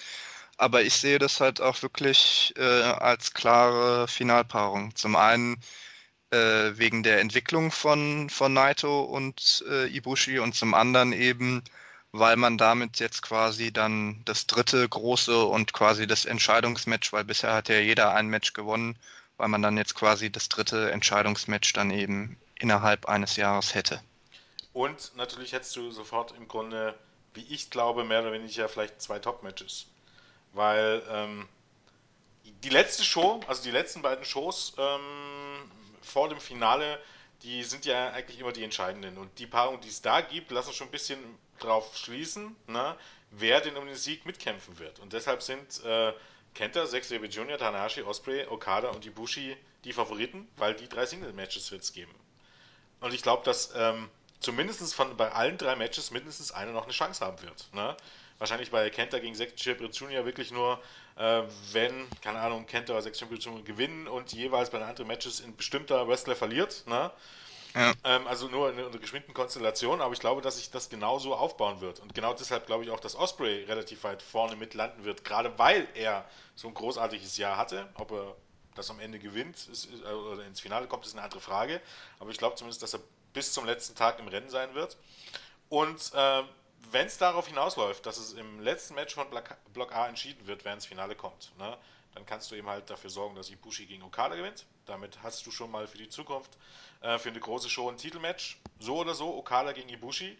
Aber 0.58 0.82
ich 0.82 0.96
sehe 0.96 1.20
das 1.20 1.40
halt 1.40 1.62
auch 1.62 1.82
wirklich 1.84 2.54
äh, 2.58 2.63
als 2.63 3.34
klare 3.34 4.08
Finalpaarung. 4.08 4.96
Zum 4.96 5.16
einen 5.16 5.54
äh, 5.54 5.58
wegen 6.32 7.04
der 7.04 7.22
Entwicklung 7.22 7.72
von, 7.72 8.30
von 8.30 8.54
Naito 8.54 9.04
und 9.04 9.63
äh, 9.70 9.88
Ibushi 9.88 10.40
und 10.40 10.56
zum 10.56 10.74
anderen 10.74 11.13
eben, 11.13 11.63
weil 12.12 12.36
man 12.36 12.58
damit 12.58 13.00
jetzt 13.00 13.22
quasi 13.22 13.72
dann 13.72 14.22
das 14.26 14.48
dritte 14.48 14.88
große 14.88 15.46
und 15.46 15.74
quasi 15.74 16.08
das 16.08 16.26
Entscheidungsmatch, 16.26 17.13
weil 17.13 17.24
bisher 17.24 17.54
hat 17.54 17.70
ja 17.70 17.80
jeder 17.80 18.13
ein 18.13 18.28
Match 18.28 18.54
gewonnen, 18.54 18.98
weil 19.38 19.48
man 19.48 19.62
dann 19.62 19.78
jetzt 19.78 19.96
quasi 19.96 20.32
das 20.32 20.50
dritte 20.50 20.92
Entscheidungsmatch 20.92 21.74
dann 21.74 21.92
eben 21.92 22.38
innerhalb 22.60 23.08
eines 23.08 23.36
Jahres 23.36 23.76
hätte. 23.76 24.02
Und 24.74 25.16
natürlich 25.16 25.54
hättest 25.54 25.76
du 25.76 25.92
sofort 25.92 26.34
im 26.38 26.48
Grunde, 26.48 26.94
wie 27.34 27.46
ich 27.50 27.70
glaube, 27.70 28.04
mehr 28.04 28.22
oder 28.22 28.32
weniger 28.32 28.68
vielleicht 28.70 29.02
zwei 29.02 29.20
Top-Matches. 29.20 29.88
Weil 30.54 31.02
ähm, 31.10 31.48
die 32.63 32.70
letzte 32.70 33.04
Show, 33.04 33.42
also 33.48 33.63
die 33.63 33.72
letzten 33.72 34.02
beiden 34.02 34.26
Shows 34.26 34.74
ähm, 34.78 35.72
vor 36.02 36.30
dem 36.30 36.40
Finale, 36.40 37.00
die 37.44 37.64
sind 37.64 37.86
ja 37.86 38.12
eigentlich 38.12 38.40
immer 38.40 38.52
die 38.52 38.64
entscheidenden. 38.64 39.18
Und 39.18 39.38
die 39.40 39.48
Paarung, 39.48 39.80
die 39.82 39.90
es 39.90 40.02
da 40.02 40.22
gibt, 40.22 40.52
lassen 40.52 40.74
schon 40.74 40.88
ein 40.88 40.92
bisschen 40.92 41.20
drauf 41.60 41.96
schließen, 41.96 42.56
ne, 42.68 42.96
wer 43.32 43.62
denn 43.62 43.78
um 43.78 43.86
den 43.86 43.96
Sieg 43.96 44.26
mitkämpfen 44.26 44.80
wird. 44.80 45.00
Und 45.00 45.14
deshalb 45.14 45.42
sind 45.42 45.84
äh, 45.84 46.14
Kenta, 46.54 46.86
Zack 46.88 47.04
Sabre 47.04 47.28
Jr., 47.28 47.58
Tanahashi, 47.58 48.02
Osprey, 48.02 48.46
Okada 48.48 48.90
und 48.90 49.06
Ibushi 49.06 49.56
die 49.84 49.94
Favoriten, 49.94 50.48
weil 50.58 50.74
die 50.74 50.90
drei 50.90 51.06
Single-Matches 51.06 51.72
wird 51.72 51.84
es 51.84 51.94
geben. 51.94 52.14
Und 53.00 53.14
ich 53.14 53.22
glaube, 53.22 53.44
dass 53.44 53.72
ähm, 53.76 54.10
zumindest 54.40 54.94
von 54.96 55.16
bei 55.18 55.32
allen 55.32 55.58
drei 55.58 55.76
Matches 55.76 56.12
mindestens 56.12 56.52
einer 56.52 56.72
noch 56.72 56.84
eine 56.84 56.94
Chance 56.94 57.24
haben 57.24 57.42
wird. 57.42 57.68
Ne? 57.74 57.96
Wahrscheinlich 58.39 58.69
bei 58.69 58.89
Kenta 58.89 59.19
gegen 59.19 59.36
Zack 59.36 59.54
Sabre 59.56 59.86
Jr. 59.86 60.26
wirklich 60.26 60.52
nur, 60.52 60.80
äh, 61.15 61.43
wenn, 61.71 62.08
keine 62.21 62.39
Ahnung, 62.39 62.65
Kenta 62.67 62.93
oder 62.93 63.02
Zack 63.02 63.15
Sabre 63.15 63.36
Jr. 63.36 63.63
gewinnen 63.63 64.08
und 64.08 64.32
jeweils 64.34 64.69
bei 64.69 64.78
den 64.78 64.88
anderen 64.88 65.08
Matches 65.08 65.43
ein 65.43 65.56
bestimmter 65.56 66.08
Wrestler 66.08 66.36
verliert. 66.36 66.84
Ne? 66.88 67.12
Ja. 67.73 67.93
Ähm, 68.04 68.28
also 68.28 68.47
nur 68.47 68.71
in 68.71 68.80
einer 68.80 68.89
geschwinden 68.97 69.34
Konstellation, 69.34 70.02
aber 70.02 70.13
ich 70.13 70.19
glaube, 70.19 70.41
dass 70.41 70.58
sich 70.58 70.71
das 70.71 70.89
genauso 70.89 71.36
aufbauen 71.36 71.82
wird. 71.82 72.00
Und 72.00 72.13
genau 72.13 72.34
deshalb 72.34 72.65
glaube 72.65 72.84
ich 72.84 72.91
auch, 72.91 73.00
dass 73.00 73.15
Osprey 73.15 73.63
relativ 73.63 74.04
weit 74.04 74.21
vorne 74.21 74.56
mit 74.56 74.73
landen 74.73 75.04
wird, 75.04 75.23
gerade 75.23 75.58
weil 75.58 75.88
er 75.93 76.28
so 76.56 76.67
ein 76.67 76.73
großartiges 76.73 77.38
Jahr 77.38 77.58
hatte. 77.58 77.89
Ob 77.95 78.12
er 78.12 78.36
das 78.76 78.89
am 78.89 79.00
Ende 79.00 79.19
gewinnt 79.19 79.67
ist, 79.71 79.89
äh, 80.06 80.12
oder 80.12 80.45
ins 80.45 80.60
Finale 80.60 80.88
kommt, 80.88 81.06
ist 81.06 81.13
eine 81.13 81.23
andere 81.23 81.41
Frage. 81.41 81.82
Aber 82.19 82.30
ich 82.30 82.38
glaube 82.38 82.56
zumindest, 82.56 82.84
dass 82.84 82.93
er 82.93 83.00
bis 83.34 83.54
zum 83.54 83.65
letzten 83.65 83.95
Tag 83.95 84.19
im 84.19 84.28
Rennen 84.28 84.50
sein 84.50 84.73
wird. 84.73 84.97
Und 85.69 86.12
äh, 86.15 86.43
wenn 86.92 87.08
es 87.08 87.18
darauf 87.18 87.48
hinausläuft, 87.48 88.06
dass 88.06 88.18
es 88.18 88.34
im 88.34 88.60
letzten 88.60 88.96
Match 88.96 89.16
von 89.16 89.28
Block 89.74 89.96
A 89.96 90.08
entschieden 90.08 90.48
wird, 90.48 90.66
wer 90.66 90.74
ins 90.74 90.86
Finale 90.86 91.16
kommt, 91.16 91.52
ne, 91.58 91.78
dann 92.13 92.26
kannst 92.26 92.50
du 92.50 92.56
eben 92.56 92.68
halt 92.68 92.90
dafür 92.90 93.10
sorgen, 93.10 93.36
dass 93.36 93.50
Ibushi 93.50 93.86
gegen 93.86 94.02
Okada 94.04 94.36
gewinnt. 94.36 94.66
Damit 94.86 95.22
hast 95.22 95.46
du 95.46 95.52
schon 95.52 95.70
mal 95.70 95.88
für 95.88 96.00
die 96.00 96.10
Zukunft 96.10 96.58
äh, 97.02 97.20
für 97.20 97.30
eine 97.30 97.40
große 97.40 97.70
Show 97.70 97.90
ein 97.90 97.98
Titelmatch. 97.98 98.58
So 98.80 98.98
oder 98.98 99.13
so, 99.13 99.36
Okada 99.38 99.72
gegen 99.72 99.90
Ibushi. 99.90 100.36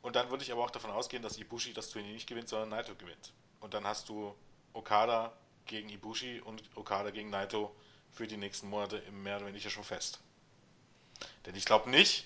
Und 0.00 0.16
dann 0.16 0.30
würde 0.30 0.42
ich 0.44 0.52
aber 0.52 0.64
auch 0.64 0.70
davon 0.70 0.90
ausgehen, 0.90 1.22
dass 1.22 1.36
Ibushi 1.36 1.74
das 1.74 1.90
Turnier 1.90 2.12
nicht 2.12 2.28
gewinnt, 2.28 2.48
sondern 2.48 2.70
Naito 2.70 2.94
gewinnt. 2.94 3.32
Und 3.60 3.74
dann 3.74 3.86
hast 3.86 4.08
du 4.08 4.34
Okada 4.72 5.32
gegen 5.66 5.90
Ibushi 5.90 6.40
und 6.40 6.62
Okada 6.76 7.10
gegen 7.10 7.30
Naito 7.30 7.74
für 8.10 8.26
die 8.26 8.36
nächsten 8.36 8.68
Monate 8.70 8.96
im 8.98 9.22
mehr 9.22 9.36
oder 9.36 9.46
weniger 9.46 9.68
schon 9.68 9.84
fest. 9.84 10.20
Denn 11.44 11.54
ich 11.56 11.64
glaube 11.64 11.90
nicht, 11.90 12.24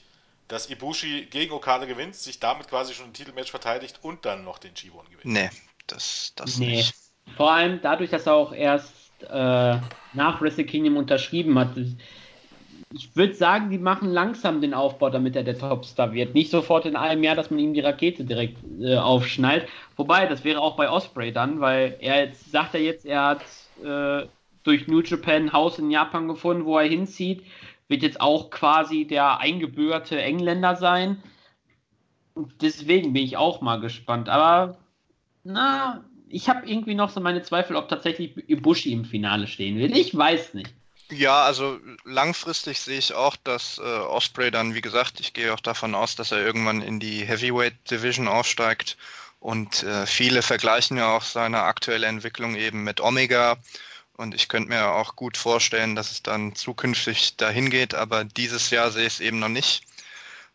dass 0.48 0.68
Ibushi 0.70 1.26
gegen 1.31 1.52
Okada 1.52 1.87
gewinnt, 1.87 2.14
sich 2.14 2.40
damit 2.40 2.68
quasi 2.68 2.94
schon 2.94 3.07
ein 3.07 3.12
Titelmatch 3.12 3.50
verteidigt 3.50 4.00
und 4.02 4.24
dann 4.24 4.44
noch 4.44 4.59
den 4.59 4.72
G1 4.72 5.11
gewinnt. 5.11 5.24
Nee, 5.24 5.50
das, 5.87 6.33
das 6.37 6.59
nee. 6.59 6.76
nicht. 6.76 6.94
Vor 7.37 7.52
allem 7.52 7.81
dadurch, 7.83 8.11
dass 8.11 8.26
er 8.26 8.35
auch 8.35 8.52
erst 8.52 8.92
äh, 9.22 9.76
nach 10.12 10.40
Wrestle 10.40 10.64
Kingdom 10.64 10.96
unterschrieben 10.96 11.59
hat. 11.59 11.70
Ich 12.94 13.16
würde 13.16 13.35
sagen, 13.35 13.70
die 13.70 13.78
machen 13.78 14.11
langsam 14.11 14.61
den 14.61 14.74
Aufbau, 14.74 15.09
damit 15.09 15.35
er 15.37 15.44
der 15.44 15.59
Topstar 15.59 16.12
wird. 16.12 16.35
Nicht 16.35 16.50
sofort 16.50 16.85
in 16.85 16.96
einem 16.96 17.22
Jahr, 17.22 17.37
dass 17.37 17.50
man 17.50 17.61
ihm 17.61 17.72
die 17.72 17.81
Rakete 17.81 18.24
direkt 18.24 18.59
äh, 18.81 18.96
aufschnallt. 18.96 19.66
Wobei, 19.96 20.26
das 20.26 20.44
wäre 20.44 20.61
auch 20.61 20.76
bei 20.76 20.90
Osprey 20.90 21.33
dann, 21.33 21.61
weil 21.61 21.96
er 22.00 22.26
jetzt 22.26 22.50
sagt 22.50 22.74
er 22.74 22.83
jetzt, 22.83 23.07
er 23.07 23.24
hat 23.24 23.42
äh, 23.83 24.26
durch 24.64 24.87
New 24.88 25.00
Japan 25.00 25.44
ein 25.44 25.52
Haus 25.52 25.78
in 25.78 25.90
Japan 25.90 26.28
gefunden, 26.28 26.64
wo 26.64 26.78
er 26.78 26.88
hinzieht. 26.88 27.44
Wird 27.88 28.03
jetzt 28.03 28.21
auch 28.21 28.51
quasi 28.51 29.07
der 29.07 29.40
eingebürgerte 29.40 30.21
Engländer 30.21 30.77
sein. 30.77 31.23
Deswegen 32.61 33.12
bin 33.12 33.25
ich 33.25 33.37
auch 33.37 33.61
mal 33.61 33.81
gespannt. 33.81 34.29
Aber 34.29 34.79
na, 35.45 36.05
ich 36.29 36.49
habe 36.49 36.66
irgendwie 36.66 36.95
noch 36.95 37.11
so 37.11 37.21
meine 37.21 37.42
Zweifel, 37.42 37.77
ob 37.77 37.88
tatsächlich 37.88 38.37
Ibushi 38.49 38.92
im 38.92 39.05
Finale 39.05 39.47
stehen 39.47 39.79
wird. 39.79 39.97
Ich 39.97 40.16
weiß 40.16 40.55
nicht. 40.55 40.73
Ja, 41.11 41.42
also 41.42 41.79
langfristig 42.05 42.81
sehe 42.81 42.99
ich 42.99 43.12
auch, 43.12 43.37
dass 43.37 43.79
äh, 43.79 43.83
Osprey 43.83 44.51
dann, 44.51 44.75
wie 44.75 44.81
gesagt, 44.81 45.21
ich 45.21 45.35
gehe 45.35 45.53
auch 45.53 45.61
davon 45.61 45.95
aus, 45.95 46.16
dass 46.16 46.33
er 46.33 46.40
irgendwann 46.40 46.81
in 46.81 47.01
die 47.01 47.25
Heavyweight 47.25 47.90
Division 47.90 48.29
aufsteigt. 48.29 48.97
Und 49.38 49.83
äh, 49.83 50.07
viele 50.07 50.40
vergleichen 50.40 50.97
ja 50.97 51.14
auch 51.14 51.23
seine 51.23 51.64
aktuelle 51.64 52.07
Entwicklung 52.07 52.55
eben 52.55 52.85
mit 52.85 53.01
Omega. 53.01 53.59
Und 54.14 54.35
ich 54.35 54.48
könnte 54.48 54.68
mir 54.68 54.88
auch 54.92 55.16
gut 55.16 55.37
vorstellen, 55.37 55.96
dass 55.96 56.11
es 56.11 56.22
dann 56.22 56.55
zukünftig 56.55 57.37
dahin 57.37 57.70
geht, 57.70 57.94
aber 57.94 58.25
dieses 58.25 58.70
Jahr 58.70 58.90
sehe 58.90 59.07
ich 59.07 59.14
es 59.14 59.20
eben 59.20 59.38
noch 59.38 59.48
nicht. 59.48 59.85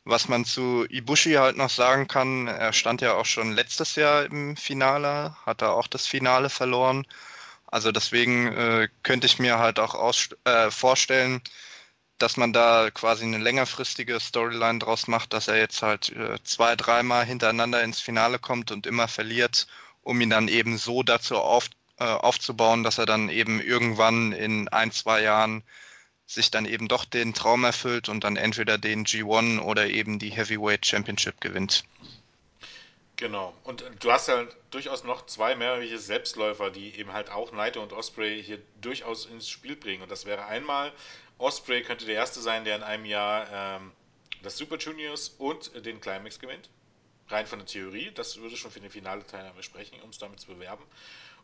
Was 0.06 0.30
man 0.30 0.46
zu 0.46 0.86
Ibushi 0.90 1.34
halt 1.34 1.58
noch 1.58 1.70
sagen 1.70 2.08
kann, 2.08 2.48
er 2.48 2.72
stand 2.72 3.02
ja 3.02 3.16
auch 3.16 3.26
schon 3.26 3.52
letztes 3.52 3.96
Jahr 3.96 4.26
im 4.26 4.56
Finale, 4.56 5.36
hat 5.46 5.62
er 5.62 5.74
auch 5.74 5.88
das 5.88 6.08
Finale 6.08 6.50
verloren. 6.50 7.06
Also 7.66 7.92
deswegen 7.92 8.48
äh, 8.48 8.88
könnte 9.04 9.28
ich 9.28 9.40
mir 9.40 9.60
halt 9.60 9.80
auch 9.80 9.96
aus, 9.96 10.30
äh, 10.46 10.72
vorstellen, 10.72 11.42
dass 12.18 12.38
man 12.38 12.54
da 12.54 12.90
quasi 12.92 13.26
eine 13.26 13.38
längerfristige 13.38 14.20
Storyline 14.20 14.80
draus 14.80 15.08
macht, 15.08 15.34
dass 15.34 15.48
er 15.48 15.58
jetzt 15.58 15.82
halt 15.82 16.10
äh, 16.10 16.42
zwei, 16.44 16.76
dreimal 16.76 17.26
hintereinander 17.26 17.84
ins 17.84 18.00
Finale 18.00 18.40
kommt 18.40 18.72
und 18.72 18.88
immer 18.88 19.08
verliert, 19.08 19.68
um 20.02 20.22
ihn 20.22 20.30
dann 20.30 20.48
eben 20.48 20.78
so 20.78 21.04
dazu 21.04 21.38
auf, 21.38 21.70
äh, 22.00 22.06
aufzubauen, 22.06 22.84
dass 22.84 22.98
er 22.98 23.06
dann 23.06 23.30
eben 23.30 23.62
irgendwann 23.62 24.32
in 24.32 24.68
ein, 24.68 24.92
zwei 24.92 25.22
Jahren 25.22 25.64
sich 26.26 26.52
dann 26.52 26.66
eben 26.66 26.88
doch 26.88 27.06
den 27.06 27.34
Traum 27.34 27.64
erfüllt 27.64 28.10
und 28.10 28.24
dann 28.24 28.36
entweder 28.36 28.78
den 28.78 29.06
G1 29.06 29.62
oder 29.62 29.88
eben 29.88 30.20
die 30.20 30.30
Heavyweight 30.30 30.86
Championship 30.86 31.40
gewinnt. 31.40 31.86
Genau. 33.16 33.54
Und 33.64 33.84
du 34.00 34.12
hast 34.12 34.28
ja 34.28 34.46
durchaus 34.70 35.04
noch 35.04 35.26
zwei 35.26 35.56
mehrere 35.56 35.98
Selbstläufer, 35.98 36.70
die 36.70 36.94
eben 36.96 37.14
halt 37.14 37.32
auch 37.32 37.52
Naito 37.52 37.82
und 37.82 37.94
Osprey 37.94 38.44
hier 38.44 38.60
durchaus 38.80 39.26
ins 39.26 39.50
Spiel 39.50 39.76
bringen. 39.76 40.04
Und 40.04 40.12
das 40.12 40.26
wäre 40.26 40.46
einmal, 40.46 40.92
Osprey 41.40 41.82
könnte 41.82 42.06
der 42.06 42.16
Erste 42.16 42.42
sein, 42.42 42.64
der 42.64 42.76
in 42.76 42.84
einem 42.84 43.06
Jahr 43.06 43.48
ähm, 43.52 43.92
das 44.44 44.58
Super 44.58 44.78
Juniors 44.78 45.30
und 45.30 45.72
den 45.84 46.00
Climax 46.00 46.40
gewinnt. 46.40 46.70
Rein 47.30 47.48
von 47.48 47.60
der 47.60 47.66
Theorie. 47.66 48.12
Das 48.14 48.38
würde 48.38 48.56
schon 48.56 48.70
für 48.70 48.80
den 48.80 48.92
finale 48.92 49.26
Teilnahme 49.26 49.64
sprechen, 49.64 50.00
um 50.02 50.12
es 50.12 50.20
damit 50.20 50.40
zu 50.40 50.48
bewerben. 50.48 50.84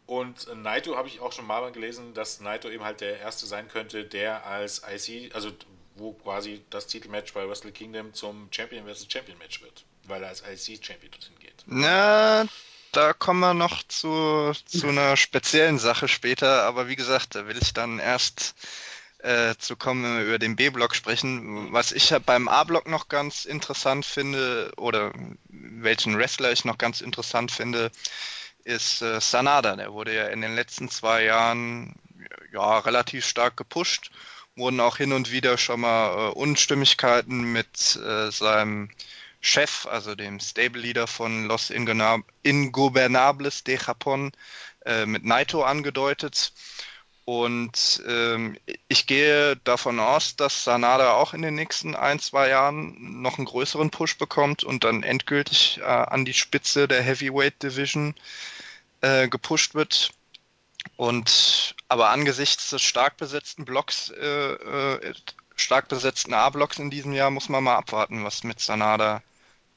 Und 0.06 0.48
Naito 0.62 0.98
habe 0.98 1.08
ich 1.08 1.22
auch 1.22 1.32
schon 1.32 1.48
mal 1.48 1.72
gelesen, 1.72 2.14
dass 2.14 2.42
Naito 2.42 2.70
eben 2.70 2.84
halt 2.84 3.02
der 3.02 3.20
Erste 3.20 3.46
sein 3.46 3.70
könnte, 3.70 4.04
der 4.04 4.46
als 4.46 4.82
IC, 4.84 5.34
also 5.34 5.52
wo 5.96 6.14
quasi 6.14 6.62
das 6.70 6.88
Titelmatch 6.88 7.34
bei 7.34 7.48
Wrestle 7.48 7.72
Kingdom 7.72 8.14
zum 8.14 8.50
Champion 8.52 8.86
vs. 8.86 9.08
Champion 9.10 9.38
Match 9.38 9.62
wird, 9.62 9.86
weil 10.06 10.24
er 10.24 10.30
als 10.30 10.42
IC 10.42 10.84
Champion 10.84 11.12
dorthin 11.12 11.40
geht. 11.40 11.64
Na, 11.66 12.46
da 12.92 13.14
kommen 13.14 13.40
wir 13.40 13.54
noch 13.54 13.84
zu, 13.84 14.52
zu 14.66 14.88
einer 14.88 15.16
speziellen 15.18 15.80
Sache 15.80 16.08
später, 16.08 16.64
aber 16.64 16.88
wie 16.88 16.96
gesagt, 16.96 17.36
da 17.36 17.48
will 17.48 17.58
ich 17.62 17.74
dann 17.74 18.00
erst 18.00 18.56
äh, 19.20 19.56
zu 19.58 19.76
kommen, 19.76 20.04
wenn 20.04 20.18
wir 20.18 20.26
über 20.26 20.40
den 20.40 20.56
B-Block 20.56 20.96
sprechen. 20.96 21.72
Was 21.72 21.92
ich 21.92 22.14
beim 22.26 22.48
A-Block 22.48 22.88
noch 22.88 23.08
ganz 23.08 23.46
interessant 23.46 24.06
finde, 24.06 24.74
oder 24.78 25.14
welchen 25.48 26.18
Wrestler 26.18 26.52
ich 26.52 26.66
noch 26.66 26.78
ganz 26.78 27.02
interessant 27.02 27.52
finde, 27.52 27.92
ist 28.64 29.02
äh, 29.02 29.20
Sanada. 29.20 29.76
Der 29.76 29.94
wurde 29.94 30.14
ja 30.16 30.28
in 30.28 30.42
den 30.42 30.56
letzten 30.56 30.90
zwei 30.90 31.24
Jahren 31.24 31.96
ja, 32.52 32.80
relativ 32.80 33.26
stark 33.26 33.58
gepusht. 33.58 34.12
Wurden 34.56 34.80
auch 34.80 34.98
hin 34.98 35.14
und 35.14 35.32
wieder 35.32 35.58
schon 35.58 35.82
mal 35.82 36.30
äh, 36.30 36.32
Unstimmigkeiten 36.34 37.52
mit 37.52 37.96
äh, 37.96 38.32
seinem 38.32 38.90
Chef, 39.42 39.88
also 39.88 40.16
dem 40.16 40.40
Stable 40.40 40.82
Leader 40.82 41.08
von 41.08 41.46
Los 41.46 41.70
Ingobernables 41.70 43.64
de 43.64 43.78
Japón, 43.78 44.32
äh, 44.86 45.06
mit 45.06 45.26
Naito 45.26 45.64
angedeutet. 45.64 46.54
Und 47.26 48.04
ähm, 48.06 48.58
ich 48.90 49.08
gehe 49.08 49.56
davon 49.64 50.00
aus, 50.00 50.36
dass 50.36 50.66
Sanada 50.66 51.14
auch 51.14 51.34
in 51.34 51.42
den 51.42 51.56
nächsten 51.56 51.96
ein, 51.96 52.20
zwei 52.20 52.50
Jahren 52.50 53.22
noch 53.22 53.38
einen 53.38 53.46
größeren 53.46 53.92
Push 53.92 54.18
bekommt 54.18 54.64
und 54.64 54.84
dann 54.84 55.04
endgültig 55.04 55.80
äh, 55.80 55.84
an 55.84 56.26
die 56.26 56.34
Spitze 56.34 56.88
der 56.88 57.02
Heavyweight 57.02 57.64
Division 57.64 58.14
äh, 59.00 59.30
gepusht 59.30 59.74
wird. 59.74 60.12
Und 60.98 61.76
aber 61.88 62.10
angesichts 62.10 62.72
des 62.72 62.82
stark 62.82 63.16
besetzten 63.16 63.64
Blocks, 63.64 64.10
äh, 64.10 64.54
äh, 64.54 65.14
stark 65.56 65.88
besetzten 65.88 66.34
A-Blocks 66.34 66.78
in 66.78 66.90
diesem 66.90 67.14
Jahr 67.14 67.32
muss 67.32 67.48
man 67.48 67.64
mal 67.64 67.78
abwarten, 67.78 68.26
was 68.26 68.44
mit 68.44 68.60
Sanada 68.60 69.22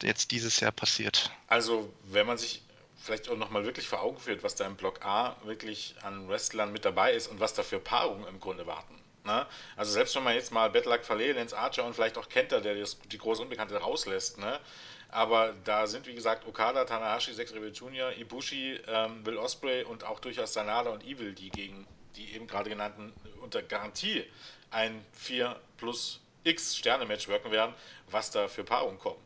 jetzt 0.02 0.32
dieses 0.32 0.58
Jahr 0.58 0.72
passiert. 0.72 1.30
Also, 1.46 1.92
wenn 2.04 2.26
man 2.26 2.38
sich 2.38 2.65
vielleicht 3.06 3.28
auch 3.28 3.36
nochmal 3.36 3.64
wirklich 3.64 3.88
vor 3.88 4.02
Augen 4.02 4.18
führt, 4.18 4.42
was 4.42 4.54
da 4.54 4.66
im 4.66 4.76
Block 4.76 5.04
A 5.04 5.36
wirklich 5.44 5.94
an 6.02 6.28
Wrestlern 6.28 6.72
mit 6.72 6.84
dabei 6.84 7.12
ist 7.12 7.28
und 7.28 7.40
was 7.40 7.54
da 7.54 7.62
für 7.62 7.78
Paarungen 7.78 8.26
im 8.28 8.40
Grunde 8.40 8.66
warten. 8.66 8.94
Ne? 9.24 9.46
Also 9.76 9.92
selbst 9.92 10.14
wenn 10.14 10.24
man 10.24 10.34
jetzt 10.34 10.52
mal 10.52 10.70
Betlak 10.70 11.04
Fale, 11.04 11.32
Lance 11.32 11.56
Archer 11.56 11.84
und 11.84 11.94
vielleicht 11.94 12.18
auch 12.18 12.28
Kenter, 12.28 12.60
der 12.60 12.74
das, 12.74 12.98
die 13.00 13.18
große 13.18 13.42
Unbekannte 13.42 13.76
rauslässt, 13.76 14.38
ne? 14.38 14.60
Aber 15.08 15.54
da 15.64 15.86
sind, 15.86 16.06
wie 16.06 16.14
gesagt, 16.14 16.46
Okada, 16.48 16.84
Tanahashi, 16.84 17.32
Sex 17.32 17.54
Rebel 17.54 17.72
Jr., 17.72 18.12
Ibushi, 18.18 18.80
ähm, 18.88 19.24
Will 19.24 19.36
Osprey 19.36 19.84
und 19.84 20.02
auch 20.02 20.18
durchaus 20.18 20.52
Sanada 20.52 20.90
und 20.90 21.04
Evil, 21.04 21.32
die 21.32 21.50
gegen 21.50 21.86
die 22.16 22.34
eben 22.34 22.46
gerade 22.46 22.70
genannten 22.70 23.12
unter 23.40 23.62
Garantie 23.62 24.24
ein 24.70 25.04
4 25.12 25.58
plus 25.76 26.20
X 26.44 26.76
Sterne-Match 26.76 27.28
wirken 27.28 27.50
werden, 27.50 27.74
was 28.10 28.30
da 28.30 28.48
für 28.48 28.64
Paarungen 28.64 28.98
kommen. 28.98 29.25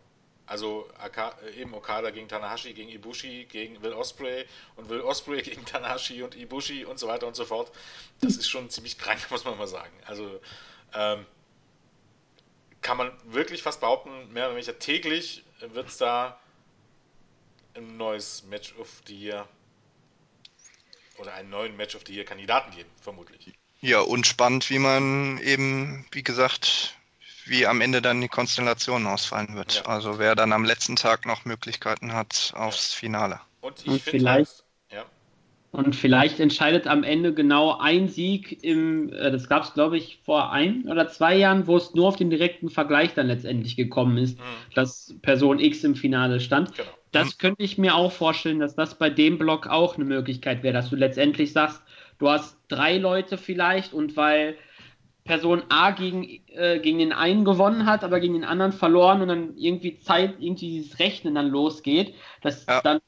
Also 0.51 0.89
eben 1.57 1.73
Okada 1.75 2.11
gegen 2.11 2.27
Tanahashi, 2.27 2.73
gegen 2.73 2.91
Ibushi, 2.91 3.45
gegen 3.45 3.81
Will 3.83 3.93
Osprey 3.93 4.47
und 4.75 4.89
Will 4.89 5.01
Osprey 5.01 5.43
gegen 5.49 5.65
Tanahashi 5.65 6.25
und 6.25 6.35
Ibushi 6.35 6.85
und 6.85 6.99
so 6.99 7.07
weiter 7.07 7.29
und 7.29 7.37
so 7.37 7.45
fort. 7.45 7.71
Das 8.21 8.37
ist 8.37 8.49
schon 8.49 8.69
ziemlich 8.69 8.99
krank, 8.99 9.21
muss 9.31 9.45
man 9.45 9.57
mal 9.57 9.69
sagen. 9.69 9.93
Also 10.07 10.41
ähm, 10.93 11.25
kann 12.83 12.97
man 12.97 13.13
wirklich 13.27 13.63
fast 13.63 13.79
behaupten, 13.79 14.33
mehr 14.33 14.47
oder 14.47 14.57
weniger 14.57 14.77
täglich 14.77 15.45
wird 15.61 15.87
es 15.87 15.99
da 15.99 16.41
ein 17.75 17.97
neues 17.97 18.43
Match 18.43 18.75
of 18.77 18.89
the 19.07 19.17
Year 19.17 19.47
oder 21.19 21.33
einen 21.33 21.51
neuen 21.51 21.77
Match 21.77 21.95
of 21.95 22.03
the 22.09 22.13
Year 22.13 22.25
Kandidaten 22.25 22.75
geben, 22.75 22.91
vermutlich. 23.01 23.53
Ja, 23.83 24.01
und 24.01 24.27
spannend, 24.27 24.69
wie 24.69 24.81
man 24.81 25.39
eben, 25.39 26.05
wie 26.11 26.25
gesagt, 26.25 26.97
wie 27.51 27.67
am 27.67 27.81
Ende 27.81 28.01
dann 28.01 28.21
die 28.21 28.29
Konstellation 28.29 29.07
ausfallen 29.07 29.57
wird. 29.57 29.83
Ja. 29.85 29.91
Also 29.91 30.19
wer 30.19 30.35
dann 30.37 30.53
am 30.53 30.65
letzten 30.65 30.97
Tag 30.97 31.27
noch 31.27 31.45
Möglichkeiten 31.45 32.15
hat 32.15 32.53
aufs 32.57 32.95
Finale. 32.95 33.41
Und, 33.61 33.87
und 33.87 34.01
vielleicht, 34.01 34.25
halt, 34.29 34.65
ja. 34.93 35.05
und 35.73 35.97
vielleicht 35.97 36.39
entscheidet 36.39 36.87
am 36.87 37.03
Ende 37.03 37.35
genau 37.35 37.77
ein 37.79 38.09
Sieg 38.09 38.63
im, 38.63 39.13
äh, 39.13 39.33
das 39.33 39.49
gab 39.49 39.65
es 39.65 39.75
glaube 39.75 39.99
ich 39.99 40.21
vor 40.25 40.53
ein 40.53 40.89
oder 40.89 41.09
zwei 41.09 41.37
Jahren, 41.37 41.67
wo 41.67 41.77
es 41.77 41.93
nur 41.93 42.09
auf 42.09 42.17
den 42.17 42.31
direkten 42.31 42.71
Vergleich 42.71 43.15
dann 43.15 43.27
letztendlich 43.27 43.77
gekommen 43.77 44.17
ist, 44.17 44.39
mhm. 44.39 44.45
dass 44.75 45.15
Person 45.21 45.59
X 45.59 45.83
im 45.83 45.97
Finale 45.97 46.41
stand. 46.41 46.75
Genau. 46.77 46.89
Das 47.13 47.39
könnte 47.39 47.65
ich 47.65 47.77
mir 47.77 47.97
auch 47.97 48.13
vorstellen, 48.13 48.61
dass 48.61 48.77
das 48.77 48.97
bei 48.97 49.11
dem 49.11 49.37
Block 49.37 49.67
auch 49.67 49.97
eine 49.97 50.05
Möglichkeit 50.05 50.63
wäre, 50.63 50.75
dass 50.75 50.91
du 50.91 50.97
letztendlich 50.97 51.53
sagst, 51.53 51.83
du 52.21 52.29
hast 52.29 52.57
drei 52.69 52.99
Leute 52.99 53.37
vielleicht 53.37 53.93
und 53.93 54.17
weil 54.17 54.57
Person 55.25 55.63
A 55.69 55.91
gegen, 55.91 56.25
äh, 56.49 56.81
gegen 56.81 56.99
den 56.99 57.13
einen 57.13 57.45
gewonnen 57.45 57.87
hat, 57.87 58.05
aber 58.05 58.21
gegen 58.21 58.35
den 58.35 58.45
anderen 58.45 58.73
verloren 58.73 59.23
und 59.23 59.29
dann 59.29 59.57
irgendwie 59.57 60.01
Zeit, 60.01 60.37
irgendwie 60.39 60.79
dieses 60.79 60.99
Rechnen 60.99 61.35
dann 61.35 61.49
losgeht, 61.49 62.15
dass 62.43 62.67
ja. 62.67 62.81
dann 62.81 63.01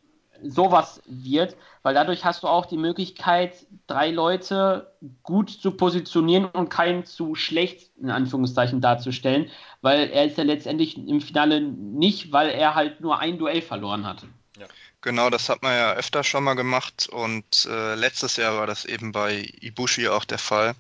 sowas 0.45 1.03
wird, 1.07 1.57
weil 1.83 1.95
dadurch 1.95 2.25
hast 2.25 2.43
du 2.43 2.49
auch 2.49 2.67
die 2.67 2.77
Möglichkeit, 2.77 3.67
drei 3.87 4.11
Leute 4.11 4.93
gut 5.23 5.51
zu 5.51 5.73
positionieren 5.73 6.47
und 6.47 6.69
keinen 6.69 7.05
zu 7.05 7.35
schlecht 7.35 7.91
in 8.01 8.11
Anführungszeichen 8.11 8.81
darzustellen, 8.81 9.51
weil 9.81 10.11
er 10.11 10.25
ist 10.25 10.39
ja 10.39 10.45
letztendlich 10.45 10.97
im 10.97 11.21
Finale 11.21 11.61
nicht, 11.61 12.33
weil 12.33 12.51
er 12.51 12.75
halt 12.75 13.01
nur 13.01 13.19
ein 13.19 13.39
Duell 13.39 13.63
verloren 13.63 14.07
hat. 14.07 14.25
Ja. 14.59 14.67
Genau, 15.01 15.31
das 15.31 15.49
hat 15.49 15.63
man 15.63 15.73
ja 15.73 15.95
öfter 15.95 16.23
schon 16.23 16.45
mal 16.45 16.55
gemacht 16.55 17.09
und 17.11 17.67
äh, 17.69 17.95
letztes 17.97 18.37
Jahr 18.37 18.57
war 18.57 18.67
das 18.67 18.85
eben 18.85 19.13
bei 19.13 19.49
Ibushi 19.61 20.09
auch 20.09 20.25
der 20.25 20.39
Fall. 20.39 20.75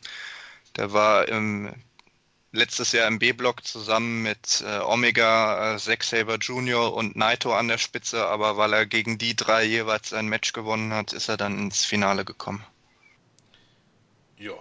Der 0.76 0.92
war 0.92 1.28
im, 1.28 1.74
letztes 2.52 2.92
Jahr 2.92 3.08
im 3.08 3.18
B-Block 3.18 3.64
zusammen 3.64 4.22
mit 4.22 4.62
äh, 4.66 4.78
Omega, 4.80 5.74
äh, 5.74 5.78
Zack 5.78 6.04
Saber 6.04 6.36
Jr. 6.36 6.92
und 6.94 7.16
Naito 7.16 7.54
an 7.54 7.68
der 7.68 7.78
Spitze, 7.78 8.26
aber 8.26 8.56
weil 8.56 8.72
er 8.72 8.86
gegen 8.86 9.18
die 9.18 9.34
drei 9.34 9.64
jeweils 9.64 10.12
ein 10.12 10.28
Match 10.28 10.52
gewonnen 10.52 10.92
hat, 10.92 11.12
ist 11.12 11.28
er 11.28 11.36
dann 11.36 11.58
ins 11.58 11.84
Finale 11.84 12.24
gekommen. 12.24 12.64
Ja. 14.36 14.54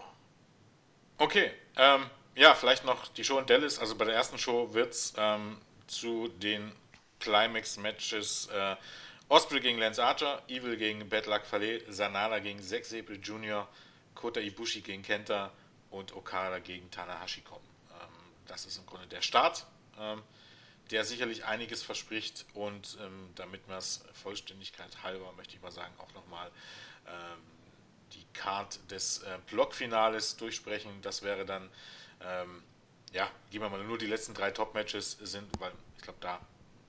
Okay. 1.17 1.51
Ähm, 1.77 2.05
ja, 2.35 2.55
vielleicht 2.55 2.85
noch 2.85 3.07
die 3.09 3.23
Show 3.23 3.39
in 3.39 3.45
Dallas. 3.45 3.79
Also 3.79 3.95
bei 3.95 4.05
der 4.05 4.15
ersten 4.15 4.37
Show 4.37 4.73
wird 4.73 4.93
es 4.93 5.13
ähm, 5.17 5.57
zu 5.87 6.27
den 6.27 6.71
Climax-Matches 7.19 8.49
äh, 8.53 8.75
Osprey 9.27 9.59
gegen 9.59 9.79
Lance 9.79 10.03
Archer, 10.03 10.41
Evil 10.47 10.75
gegen 10.77 11.07
Bad 11.07 11.25
Luck 11.25 11.45
Fale, 11.45 11.81
Sanada 11.87 12.39
gegen 12.39 12.61
Zack 12.61 12.85
Sabre 12.85 13.15
Jr., 13.15 13.67
Kota 14.13 14.39
Ibushi 14.39 14.81
gegen 14.81 15.03
Kenta, 15.03 15.51
und 15.91 16.15
Okada 16.15 16.59
gegen 16.59 16.89
Tanahashi 16.89 17.41
kommen. 17.41 17.67
Ähm, 17.91 18.07
das 18.47 18.65
ist 18.65 18.77
im 18.77 18.85
Grunde 18.85 19.07
der 19.07 19.21
Start, 19.21 19.65
ähm, 19.99 20.23
der 20.89 21.05
sicherlich 21.05 21.45
einiges 21.45 21.83
verspricht 21.83 22.45
und 22.53 22.97
ähm, 23.01 23.29
damit 23.35 23.67
wir 23.67 23.77
es 23.77 24.03
Vollständigkeit 24.13 25.03
halber, 25.03 25.31
möchte 25.33 25.55
ich 25.55 25.61
mal 25.61 25.71
sagen, 25.71 25.93
auch 25.99 26.13
nochmal 26.13 26.51
die 28.13 28.23
Card 28.33 28.79
des 28.91 29.23
äh, 29.23 29.39
Blockfinales 29.47 30.37
durchsprechen. 30.37 30.91
Das 31.01 31.23
wäre 31.23 31.45
dann, 31.45 31.67
ja, 33.11 33.27
gehen 33.49 33.59
wir 33.59 33.69
mal 33.69 33.83
nur 33.83 33.97
die 33.97 34.05
letzten 34.05 34.35
drei 34.35 34.51
Top-Matches 34.51 35.17
sind, 35.23 35.49
weil 35.59 35.71
ich 35.97 36.03
glaube, 36.03 36.19
da 36.21 36.39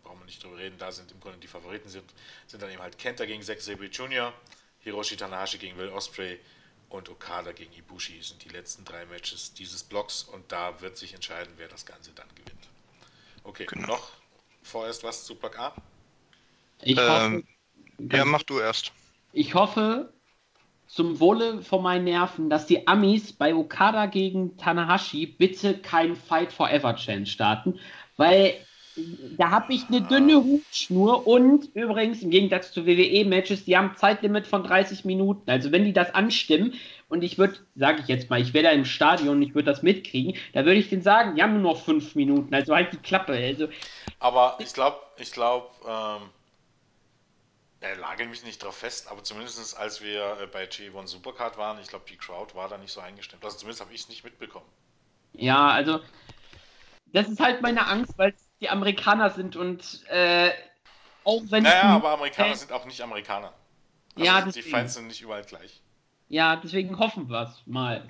brauchen 0.03 0.21
wir 0.21 0.27
nicht 0.27 0.43
drüber 0.45 0.59
reden, 0.59 0.77
da 0.77 0.93
sind 0.93 1.11
im 1.11 1.21
Grunde 1.21 1.39
die 1.39 1.47
Favoriten 1.47 1.89
sind, 1.89 2.13
sind 2.47 2.63
dann 2.63 2.71
eben 2.71 2.83
halt 2.83 2.99
Kenta 2.99 3.25
gegen 3.25 3.43
Zack 3.43 3.63
Sabre 3.63 3.87
Jr., 3.87 4.35
Hiroshi 4.81 5.17
Tanahashi 5.17 5.57
gegen 5.57 5.79
Will 5.79 5.89
Osprey, 5.89 6.39
und 6.93 7.09
Okada 7.09 7.53
gegen 7.53 7.73
Ibushi 7.73 8.23
sind 8.23 8.45
die 8.45 8.51
letzten 8.51 8.85
drei 8.85 9.05
Matches 9.07 9.55
dieses 9.55 9.83
Blocks 9.83 10.25
und 10.25 10.51
da 10.53 10.81
wird 10.81 10.97
sich 10.97 11.15
entscheiden, 11.15 11.53
wer 11.57 11.69
das 11.69 11.87
Ganze 11.87 12.13
dann 12.13 12.29
gewinnt. 12.35 12.69
Okay, 13.45 13.67
genau. 13.67 13.89
noch 13.89 14.11
vorerst 14.63 15.03
was 15.03 15.25
zu 15.25 15.35
Block 15.35 15.59
A? 15.59 15.75
Ich 16.83 16.99
ähm, 16.99 17.09
hoffe, 17.09 17.45
ja, 18.17 18.25
mach 18.25 18.43
du 18.43 18.59
erst. 18.59 18.93
Ich 19.33 19.55
hoffe 19.55 20.13
zum 20.87 21.21
Wohle 21.21 21.63
von 21.63 21.83
meinen 21.83 22.05
Nerven, 22.05 22.51
dass 22.51 22.67
die 22.67 22.87
Amis 22.87 23.33
bei 23.33 23.55
Okada 23.55 24.07
gegen 24.07 24.57
Tanahashi 24.59 25.27
bitte 25.27 25.79
kein 25.79 26.15
Fight 26.15 26.53
Forever 26.53 26.95
Chance 26.97 27.33
starten, 27.33 27.81
weil 28.17 28.55
da 29.39 29.51
habe 29.51 29.73
ich 29.73 29.89
eine 29.89 30.03
dünne 30.03 30.37
Hutschnur 30.37 31.27
und 31.27 31.75
übrigens 31.75 32.23
im 32.23 32.31
Gegensatz 32.31 32.73
zu 32.73 32.87
WWE-Matches, 32.87 33.65
die 33.65 33.77
haben 33.77 33.97
Zeitlimit 33.97 34.47
von 34.47 34.65
30 34.65 35.05
Minuten. 35.05 35.51
Also 35.51 35.73
wenn 35.73 35.85
die 35.85 35.93
das 35.93 36.15
anstimmen 36.15 36.75
und 37.09 37.23
ich 37.23 37.39
würde, 37.39 37.59
sage 37.75 38.01
ich 38.03 38.09
jetzt 38.09 38.29
mal, 38.29 38.41
ich 38.41 38.53
wäre 38.53 38.65
da 38.65 38.71
im 38.71 38.85
Stadion 38.85 39.37
und 39.37 39.43
ich 39.43 39.55
würde 39.55 39.71
das 39.71 39.83
mitkriegen, 39.83 40.37
da 40.53 40.65
würde 40.65 40.79
ich 40.79 40.91
denen 40.91 41.03
sagen, 41.03 41.37
die 41.37 41.43
haben 41.43 41.55
nur 41.55 41.73
noch 41.73 41.83
5 41.83 42.15
Minuten, 42.15 42.55
also 42.55 42.75
halt 42.75 42.93
die 42.93 42.99
Klappe. 42.99 43.33
Also, 43.33 43.69
aber 44.19 44.59
ich 44.61 44.73
glaube, 44.75 44.99
ich 45.17 45.33
glaube, 45.33 45.69
ähm, 45.87 46.29
er 47.81 47.97
lagert 47.97 48.29
mich 48.29 48.45
nicht 48.45 48.63
drauf 48.63 48.77
fest, 48.77 49.11
aber 49.11 49.25
zumindest 49.25 49.77
als 49.77 50.03
wir 50.03 50.39
äh, 50.41 50.47
bei 50.47 50.65
G1 50.65 51.07
Supercard 51.07 51.57
waren, 51.57 51.81
ich 51.81 51.89
glaube, 51.89 52.05
die 52.11 52.17
Crowd 52.17 52.55
war 52.55 52.69
da 52.69 52.77
nicht 52.77 52.93
so 52.93 53.01
eingestimmt. 53.01 53.45
Also 53.45 53.57
zumindest 53.57 53.81
habe 53.81 53.93
ich 53.95 54.03
es 54.03 54.09
nicht 54.09 54.23
mitbekommen. 54.23 54.67
Ja, 55.33 55.69
also 55.69 56.01
das 57.07 57.29
ist 57.29 57.41
halt 57.41 57.63
meine 57.63 57.87
Angst, 57.87 58.17
weil 58.19 58.31
es 58.31 58.52
die 58.63 58.71
Amerikaner 58.71 59.31
sind 59.31 59.57
und 59.57 60.09
äh, 60.09 60.51
auch 61.25 61.43
wenn. 61.49 61.65
Naja, 61.65 61.83
aber 61.83 62.13
Amerikaner 62.13 62.55
sind 62.55 62.73
auch 62.73 62.87
nicht 62.87 63.01
Amerikaner. 63.03 63.53
Also 64.15 64.25
ja, 64.25 64.41
deswegen. 64.41 64.65
die 64.65 64.71
Fans 64.71 64.95
sind 64.95 65.09
nicht 65.09 65.21
überall 65.21 65.43
gleich. 65.43 65.83
Ja, 66.29 66.57
deswegen 66.57 66.99
hoffen 66.99 67.29
wir 67.29 67.43
es 67.43 67.67
mal. 67.67 68.09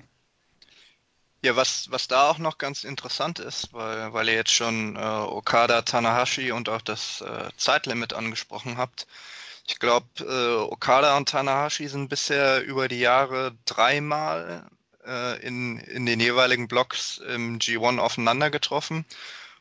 Ja, 1.41 1.57
was, 1.57 1.91
was 1.91 2.07
da 2.07 2.29
auch 2.29 2.37
noch 2.37 2.57
ganz 2.57 2.85
interessant 2.85 3.39
ist, 3.39 3.73
weil, 3.73 4.13
weil 4.13 4.29
ihr 4.29 4.35
jetzt 4.35 4.53
schon 4.53 4.95
äh, 4.95 4.99
Okada, 4.99 5.81
Tanahashi 5.81 6.53
und 6.53 6.69
auch 6.69 6.81
das 6.81 7.19
äh, 7.19 7.49
Zeitlimit 7.57 8.13
angesprochen 8.13 8.77
habt. 8.77 9.07
Ich 9.67 9.79
glaube, 9.79 10.07
äh, 10.19 10.71
Okada 10.71 11.17
und 11.17 11.27
Tanahashi 11.27 11.87
sind 11.87 12.07
bisher 12.07 12.63
über 12.63 12.87
die 12.87 12.99
Jahre 12.99 13.53
dreimal 13.65 14.69
äh, 15.05 15.45
in, 15.45 15.79
in 15.79 16.05
den 16.05 16.21
jeweiligen 16.21 16.69
Blocks 16.69 17.17
im 17.17 17.59
G1 17.59 17.97
aufeinander 17.99 18.49
getroffen. 18.49 19.05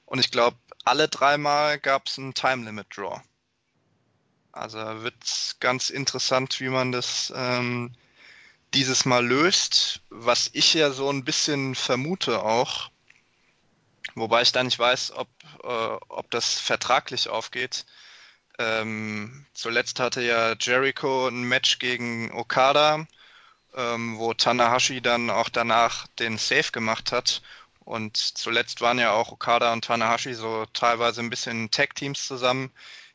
Und 0.06 0.20
ich 0.20 0.30
glaube, 0.30 0.56
alle 0.84 1.08
dreimal 1.08 1.78
gab 1.78 2.06
es 2.06 2.18
einen 2.18 2.34
Time 2.34 2.64
Limit 2.64 2.86
Draw. 2.96 3.20
Also 4.52 4.78
wird 5.02 5.14
ganz 5.60 5.90
interessant, 5.90 6.60
wie 6.60 6.68
man 6.68 6.92
das 6.92 7.32
ähm, 7.34 7.94
dieses 8.74 9.04
Mal 9.04 9.26
löst. 9.26 10.02
Was 10.10 10.50
ich 10.52 10.74
ja 10.74 10.90
so 10.90 11.08
ein 11.10 11.24
bisschen 11.24 11.74
vermute 11.74 12.42
auch, 12.42 12.90
wobei 14.14 14.42
ich 14.42 14.52
da 14.52 14.62
nicht 14.62 14.78
weiß, 14.78 15.12
ob, 15.12 15.28
äh, 15.62 15.98
ob 16.08 16.30
das 16.30 16.60
vertraglich 16.60 17.28
aufgeht. 17.28 17.86
Ähm, 18.58 19.46
zuletzt 19.54 20.00
hatte 20.00 20.20
ja 20.22 20.54
Jericho 20.60 21.28
ein 21.28 21.44
Match 21.44 21.78
gegen 21.78 22.30
Okada, 22.32 23.06
ähm, 23.74 24.18
wo 24.18 24.34
Tanahashi 24.34 25.00
dann 25.00 25.30
auch 25.30 25.48
danach 25.48 26.06
den 26.18 26.36
Save 26.36 26.70
gemacht 26.72 27.12
hat 27.12 27.40
und 27.84 28.16
zuletzt 28.16 28.80
waren 28.80 28.98
ja 28.98 29.12
auch 29.12 29.32
Okada 29.32 29.72
und 29.72 29.84
Tanahashi 29.84 30.34
so 30.34 30.66
teilweise 30.72 31.20
ein 31.20 31.30
bisschen 31.30 31.70
Tag-Teams 31.70 32.26
zusammen. 32.26 32.70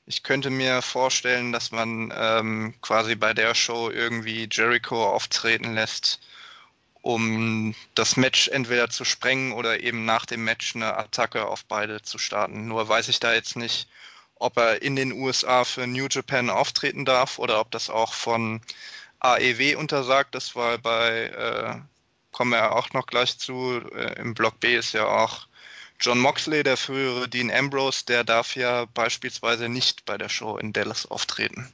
Ich 0.05 0.23
könnte 0.23 0.49
mir 0.49 0.81
vorstellen, 0.81 1.51
dass 1.51 1.71
man 1.71 2.13
ähm, 2.15 2.75
quasi 2.81 3.15
bei 3.15 3.33
der 3.33 3.55
Show 3.55 3.89
irgendwie 3.89 4.47
Jericho 4.51 5.05
auftreten 5.05 5.73
lässt, 5.73 6.19
um 7.01 7.75
das 7.95 8.17
Match 8.17 8.47
entweder 8.47 8.89
zu 8.89 9.05
sprengen 9.05 9.53
oder 9.53 9.81
eben 9.81 10.05
nach 10.05 10.25
dem 10.25 10.43
Match 10.43 10.75
eine 10.75 10.97
Attacke 10.97 11.45
auf 11.45 11.65
beide 11.65 12.01
zu 12.01 12.17
starten. 12.17 12.67
Nur 12.67 12.87
weiß 12.87 13.09
ich 13.09 13.19
da 13.19 13.33
jetzt 13.33 13.55
nicht, 13.55 13.87
ob 14.35 14.57
er 14.57 14.81
in 14.81 14.95
den 14.95 15.11
USA 15.11 15.63
für 15.63 15.87
New 15.87 16.07
Japan 16.09 16.49
auftreten 16.49 17.05
darf 17.05 17.39
oder 17.39 17.59
ob 17.59 17.71
das 17.71 17.89
auch 17.89 18.13
von 18.13 18.61
AEW 19.19 19.77
untersagt 19.77 20.35
ist, 20.35 20.55
weil 20.55 20.77
bei 20.77 21.25
äh, 21.25 21.96
kommen 22.37 22.51
wir 22.51 22.75
auch 22.75 22.93
noch 22.93 23.07
gleich 23.07 23.39
zu. 23.39 23.81
Äh, 23.95 24.19
Im 24.19 24.35
Block 24.35 24.59
B 24.59 24.75
ist 24.75 24.93
ja 24.93 25.07
auch 25.07 25.47
John 25.99 26.19
Moxley, 26.19 26.61
der 26.61 26.77
frühere 26.77 27.27
Dean 27.27 27.49
Ambrose, 27.49 28.05
der 28.05 28.23
darf 28.23 28.55
ja 28.55 28.85
beispielsweise 28.93 29.69
nicht 29.69 30.05
bei 30.05 30.19
der 30.19 30.29
Show 30.29 30.57
in 30.57 30.71
Dallas 30.71 31.07
auftreten. 31.07 31.73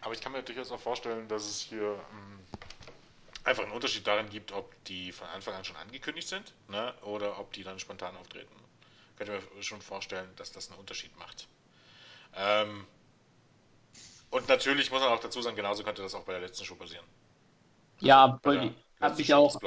Aber 0.00 0.14
ich 0.14 0.22
kann 0.22 0.32
mir 0.32 0.42
durchaus 0.42 0.72
auch 0.72 0.80
vorstellen, 0.80 1.28
dass 1.28 1.44
es 1.44 1.60
hier 1.60 1.82
ähm, 1.82 2.38
einfach 3.44 3.64
einen 3.64 3.72
Unterschied 3.72 4.06
darin 4.06 4.30
gibt, 4.30 4.50
ob 4.52 4.72
die 4.84 5.12
von 5.12 5.28
Anfang 5.28 5.52
an 5.52 5.64
schon 5.66 5.76
angekündigt 5.76 6.28
sind 6.28 6.54
ne, 6.68 6.94
oder 7.02 7.38
ob 7.38 7.52
die 7.52 7.62
dann 7.62 7.78
spontan 7.78 8.16
auftreten. 8.16 8.54
Könnte 9.18 9.42
mir 9.54 9.62
schon 9.62 9.82
vorstellen, 9.82 10.30
dass 10.36 10.52
das 10.52 10.70
einen 10.70 10.80
Unterschied 10.80 11.14
macht. 11.18 11.48
Ähm, 12.34 12.86
und 14.30 14.48
natürlich 14.48 14.90
muss 14.90 15.02
man 15.02 15.10
auch 15.10 15.20
dazu 15.20 15.42
sagen, 15.42 15.56
genauso 15.56 15.84
könnte 15.84 16.00
das 16.00 16.14
auch 16.14 16.24
bei 16.24 16.32
der 16.32 16.40
letzten 16.40 16.64
Show 16.64 16.76
passieren. 16.76 17.04
Ja, 18.00 18.38
also 18.42 18.72
habe 19.00 19.20
ich 19.20 19.34
auch. 19.34 19.58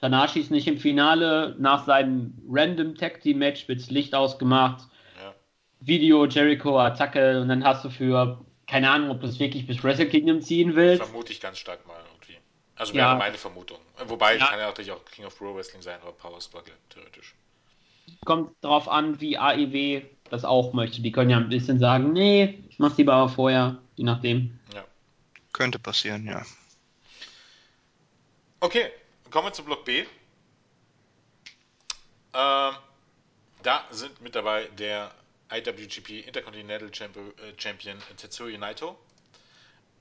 Tanashi 0.00 0.40
ist 0.40 0.50
nicht 0.50 0.66
im 0.66 0.78
Finale. 0.78 1.54
Nach 1.58 1.84
seinem 1.84 2.34
Random 2.48 2.94
Tag 2.94 3.20
Team 3.20 3.38
Match 3.38 3.68
wird 3.68 3.80
das 3.80 3.90
Licht 3.90 4.14
ausgemacht. 4.14 4.88
Ja. 5.20 5.34
Video, 5.80 6.24
Jericho, 6.26 6.78
Attacke 6.78 7.40
und 7.40 7.48
dann 7.48 7.64
hast 7.64 7.84
du 7.84 7.90
für, 7.90 8.42
keine 8.66 8.90
Ahnung, 8.90 9.10
ob 9.10 9.20
du 9.20 9.26
es 9.26 9.38
wirklich 9.38 9.66
bis 9.66 9.82
Wrestle 9.84 10.08
Kingdom 10.08 10.40
ziehen 10.40 10.74
willst. 10.74 11.02
Vermute 11.02 11.32
ich 11.32 11.40
ganz 11.40 11.58
stark 11.58 11.86
mal 11.86 11.98
irgendwie. 12.12 12.38
Also 12.76 12.94
wäre 12.94 13.08
ja. 13.08 13.14
meine 13.16 13.36
Vermutung. 13.36 13.78
Wobei, 14.06 14.38
ja. 14.38 14.46
kann 14.46 14.58
ja 14.58 14.66
natürlich 14.66 14.90
auch 14.90 15.04
King 15.04 15.26
of 15.26 15.36
Pro 15.36 15.54
Wrestling 15.54 15.82
sein 15.82 16.00
oder 16.02 16.12
Power 16.12 16.40
Struggle, 16.40 16.72
theoretisch. 16.88 17.34
Kommt 18.24 18.52
darauf 18.62 18.88
an, 18.88 19.20
wie 19.20 19.36
AEW 19.36 20.02
das 20.30 20.44
auch 20.44 20.72
möchte. 20.72 21.02
Die 21.02 21.12
können 21.12 21.30
ja 21.30 21.36
ein 21.36 21.48
bisschen 21.48 21.78
sagen, 21.78 22.12
nee, 22.12 22.64
ich 22.68 22.78
mach's 22.78 22.96
lieber 22.96 23.28
vorher, 23.28 23.76
je 23.96 24.04
nachdem. 24.04 24.58
Ja. 24.74 24.84
Könnte 25.52 25.78
passieren, 25.78 26.26
ja. 26.26 26.42
Okay, 28.62 28.92
kommen 29.30 29.46
wir 29.46 29.52
zu 29.54 29.64
Block 29.64 29.86
B. 29.86 30.00
Ähm, 32.34 32.74
da 33.62 33.86
sind 33.88 34.20
mit 34.20 34.34
dabei 34.34 34.66
der 34.66 35.14
IWGP 35.50 36.26
Intercontinental 36.26 36.90
äh, 36.90 37.54
Champion 37.56 37.96
Tetsuya 38.18 38.58
Naito. 38.58 38.98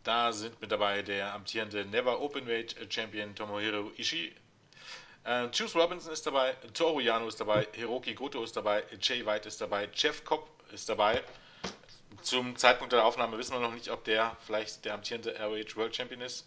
Da 0.04 0.34
sind 0.34 0.60
mit 0.60 0.74
dabei 0.74 1.02
der 1.04 1.34
amtierende 1.34 1.86
Never 1.86 2.20
Openweight 2.20 2.76
Champion 2.90 3.34
Tomohiro 3.34 3.94
Ishii. 3.98 4.36
Äh, 5.24 5.46
Juice 5.54 5.78
Robinson 5.78 6.12
ist 6.12 6.28
dabei, 6.28 6.52
Toru 6.74 7.00
Yano 7.00 7.30
ist 7.30 7.40
dabei, 7.40 7.66
Hiroki 7.72 8.14
Goto 8.14 8.44
ist 8.44 8.58
dabei, 8.58 8.84
Jay 9.00 9.26
White 9.26 9.48
ist 9.48 9.62
dabei, 9.62 9.88
Jeff 9.94 10.26
Cobb 10.26 10.50
ist 10.74 10.90
dabei. 10.90 11.24
Zum 12.24 12.58
Zeitpunkt 12.58 12.92
der 12.92 13.06
Aufnahme 13.06 13.38
wissen 13.38 13.54
wir 13.54 13.62
noch 13.62 13.74
nicht, 13.74 13.90
ob 13.90 14.04
der 14.04 14.36
vielleicht 14.46 14.84
der 14.84 14.96
amtierende 14.96 15.40
ROH 15.40 15.78
World 15.78 15.96
Champion 15.96 16.20
ist. 16.20 16.46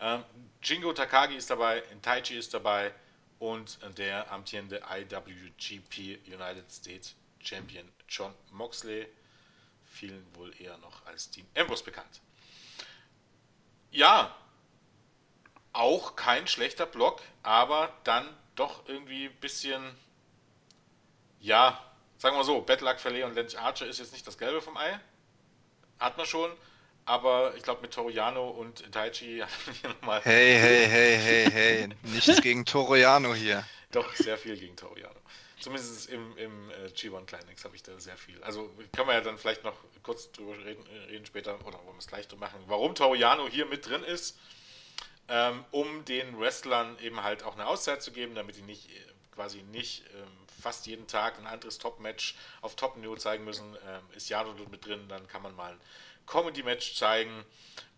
Ähm, 0.00 0.24
Jingo 0.62 0.92
Takagi 0.92 1.36
ist 1.36 1.50
dabei, 1.50 1.82
Taichi 2.02 2.36
ist 2.36 2.54
dabei 2.54 2.92
und 3.38 3.78
der 3.96 4.30
amtierende 4.30 4.82
IWGP 4.88 6.20
United 6.26 6.70
States 6.70 7.14
Champion 7.40 7.90
John 8.08 8.34
Moxley, 8.50 9.08
vielen 9.84 10.24
wohl 10.34 10.52
eher 10.60 10.76
noch 10.78 11.04
als 11.06 11.30
Team 11.30 11.46
Ambrose 11.56 11.84
bekannt. 11.84 12.20
Ja, 13.90 14.36
auch 15.72 16.16
kein 16.16 16.46
schlechter 16.46 16.86
Block, 16.86 17.22
aber 17.42 17.92
dann 18.04 18.28
doch 18.54 18.88
irgendwie 18.88 19.26
ein 19.26 19.36
bisschen, 19.36 19.82
ja, 21.40 21.82
sagen 22.18 22.36
wir 22.36 22.44
so, 22.44 22.60
Bad 22.60 22.80
Luck 22.80 22.98
Verley 22.98 23.22
und 23.22 23.34
Lance 23.34 23.58
Archer 23.58 23.86
ist 23.86 23.98
jetzt 23.98 24.12
nicht 24.12 24.26
das 24.26 24.38
Gelbe 24.38 24.60
vom 24.60 24.76
Ei. 24.76 25.00
Hat 25.98 26.16
man 26.16 26.26
schon. 26.26 26.50
Aber 27.08 27.54
ich 27.56 27.62
glaube, 27.62 27.80
mit 27.80 27.94
Toriano 27.94 28.50
und 28.50 28.92
Taichi 28.92 29.42
nochmal. 29.82 30.20
Hey, 30.24 30.58
hey, 30.58 30.86
hey, 30.86 31.16
hey, 31.16 31.50
hey. 31.50 31.88
Nichts 32.02 32.42
gegen 32.42 32.66
Toriano 32.66 33.34
hier. 33.34 33.64
Doch, 33.92 34.14
sehr 34.14 34.36
viel 34.36 34.58
gegen 34.58 34.76
Toriano. 34.76 35.18
Zumindest 35.58 36.10
im, 36.10 36.36
im 36.36 36.70
äh, 36.70 36.88
G1 36.88 37.24
Climax 37.24 37.64
habe 37.64 37.74
ich 37.74 37.82
da 37.82 37.98
sehr 37.98 38.18
viel. 38.18 38.42
Also 38.42 38.70
können 38.94 39.08
wir 39.08 39.14
ja 39.14 39.22
dann 39.22 39.38
vielleicht 39.38 39.64
noch 39.64 39.74
kurz 40.02 40.30
drüber 40.32 40.52
reden, 40.62 40.84
äh, 40.84 41.10
reden 41.10 41.24
später, 41.24 41.54
oder 41.66 41.78
wollen 41.78 41.96
wir 41.96 41.98
es 41.98 42.08
gleich 42.08 42.28
drüber 42.28 42.44
machen, 42.44 42.60
warum 42.66 42.94
Toriano 42.94 43.48
hier 43.48 43.64
mit 43.64 43.88
drin 43.88 44.04
ist, 44.04 44.38
ähm, 45.30 45.64
um 45.70 46.04
den 46.04 46.38
Wrestlern 46.38 46.98
eben 47.00 47.22
halt 47.22 47.42
auch 47.42 47.54
eine 47.54 47.66
Auszeit 47.66 48.02
zu 48.02 48.12
geben, 48.12 48.34
damit 48.34 48.56
die 48.56 48.62
nicht 48.62 48.90
äh, 48.90 49.00
quasi 49.34 49.62
nicht 49.62 50.04
ähm, 50.14 50.28
fast 50.60 50.86
jeden 50.86 51.06
Tag 51.06 51.38
ein 51.38 51.46
anderes 51.46 51.78
Top-Match 51.78 52.34
auf 52.60 52.76
Top-Niveau 52.76 53.16
zeigen 53.16 53.44
müssen. 53.44 53.76
Ähm, 53.86 54.02
ist 54.14 54.28
Jano 54.28 54.52
mit 54.70 54.84
drin, 54.84 55.08
dann 55.08 55.26
kann 55.28 55.40
man 55.40 55.54
mal 55.56 55.78
Comedy-Match 56.28 56.94
zeigen, 56.94 57.44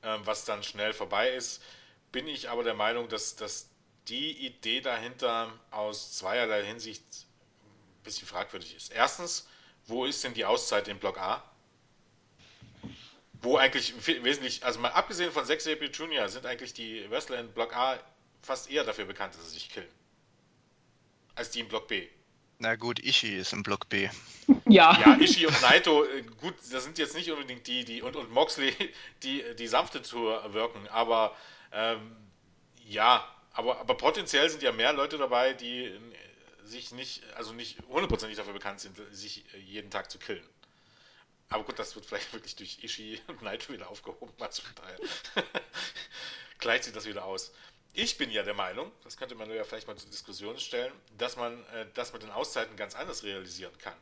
ähm, 0.03 0.21
was 0.25 0.45
dann 0.45 0.63
schnell 0.63 0.93
vorbei 0.93 1.31
ist. 1.31 1.63
Bin 2.13 2.27
ich 2.27 2.49
aber 2.49 2.65
der 2.65 2.75
Meinung, 2.75 3.09
dass, 3.09 3.37
dass 3.37 3.69
die 4.09 4.47
Idee 4.47 4.81
dahinter 4.81 5.53
aus 5.71 6.17
zweierlei 6.17 6.65
Hinsicht 6.65 7.03
ein 7.03 8.03
bisschen 8.03 8.27
fragwürdig 8.27 8.75
ist. 8.75 8.93
Erstens, 8.93 9.47
wo 9.87 10.05
ist 10.05 10.25
denn 10.25 10.35
die 10.35 10.45
Auszeit 10.45 10.89
in 10.89 10.99
Block 10.99 11.19
A? 11.19 11.45
Wo 13.43 13.57
eigentlich 13.57 13.95
wesentlich, 14.07 14.65
also 14.65 14.81
mal 14.81 14.91
abgesehen 14.91 15.33
von 15.33 15.47
Zack 15.47 15.61
Sabre 15.61 15.87
Jr., 15.87 16.29
sind 16.29 16.47
eigentlich 16.47 16.75
die 16.75 17.09
Wrestler 17.11 17.39
in 17.39 17.53
Block 17.53 17.75
A 17.75 17.99
fast 18.43 18.71
eher 18.71 18.85
dafür 18.85 19.05
bekannt, 19.05 19.35
dass 19.35 19.45
sie 19.45 19.55
sich 19.55 19.71
killen. 19.71 19.89
Als 21.35 21.51
die 21.51 21.61
in 21.61 21.69
Block 21.69 21.89
B. 21.89 22.09
Na 22.63 22.77
gut, 22.77 23.03
Ishii 23.03 23.39
ist 23.39 23.55
im 23.55 23.63
Block 23.63 23.89
B. 23.89 24.11
Ja. 24.69 24.99
Ja, 25.01 25.17
Ishii 25.19 25.47
und 25.47 25.63
Naito, 25.63 26.05
äh, 26.05 26.23
gut, 26.43 26.55
das 26.71 26.85
sind 26.85 26.99
jetzt 26.99 27.15
nicht 27.15 27.31
unbedingt 27.31 27.67
die, 27.67 27.87
die 27.87 28.03
und, 28.03 28.17
und 28.17 28.31
Moxley, 28.31 28.75
die 29.23 29.43
die 29.59 29.67
sanfte 29.67 30.03
Tour 30.03 30.53
wirken, 30.53 30.87
aber 30.89 31.35
ähm, 31.73 32.15
ja, 32.85 33.27
aber, 33.55 33.81
aber 33.81 33.95
potenziell 33.97 34.51
sind 34.51 34.63
ja 34.63 34.73
mehr 34.73 34.93
Leute 34.93 35.17
dabei, 35.17 35.55
die 35.55 35.85
äh, 35.85 35.99
sich 36.65 36.93
nicht, 36.93 37.23
also 37.35 37.55
nicht 37.55 37.79
hundertprozentig 37.89 38.37
dafür 38.37 38.53
bekannt 38.53 38.81
sind, 38.81 38.95
sich 39.11 39.43
äh, 39.55 39.59
jeden 39.59 39.91
Tag 39.91 40.11
zu 40.11 40.19
killen. 40.19 40.47
Aber 41.49 41.65
gut, 41.65 41.79
das 41.79 41.95
wird 41.95 42.05
vielleicht 42.05 42.31
wirklich 42.35 42.57
durch 42.57 42.85
Ishii 42.85 43.23
und 43.29 43.41
Naito 43.41 43.73
wieder 43.73 43.89
aufgehoben, 43.89 44.35
also 44.39 44.61
von 44.61 44.75
daher 44.75 45.45
gleicht 46.59 46.85
sich 46.85 46.93
das 46.93 47.07
wieder 47.07 47.25
aus. 47.25 47.53
Ich 47.93 48.19
bin 48.19 48.31
ja 48.31 48.43
der 48.43 48.55
Meinung, 48.55 48.93
das 49.03 49.17
könnte 49.17 49.35
man 49.35 49.51
ja 49.51 49.65
vielleicht 49.65 49.89
mal 49.89 49.97
zur 49.97 50.11
Diskussion 50.11 50.59
stellen, 50.59 50.93
dass 51.19 51.37
man 51.37 51.65
äh, 51.75 51.87
das 51.95 52.13
mit 52.13 52.23
den 52.23 52.31
Auszeiten 52.31 52.77
ganz 52.77 52.95
anders 52.95 53.25
realisieren 53.25 53.77
kann. 53.79 53.97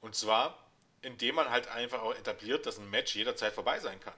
Und 0.00 0.14
zwar, 0.14 0.56
indem 1.02 1.34
man 1.34 1.50
halt 1.50 1.68
einfach 1.68 2.02
auch 2.02 2.14
etabliert, 2.14 2.66
dass 2.66 2.78
ein 2.78 2.88
Match 2.90 3.14
jederzeit 3.16 3.52
vorbei 3.52 3.80
sein 3.80 3.98
kann. 4.00 4.14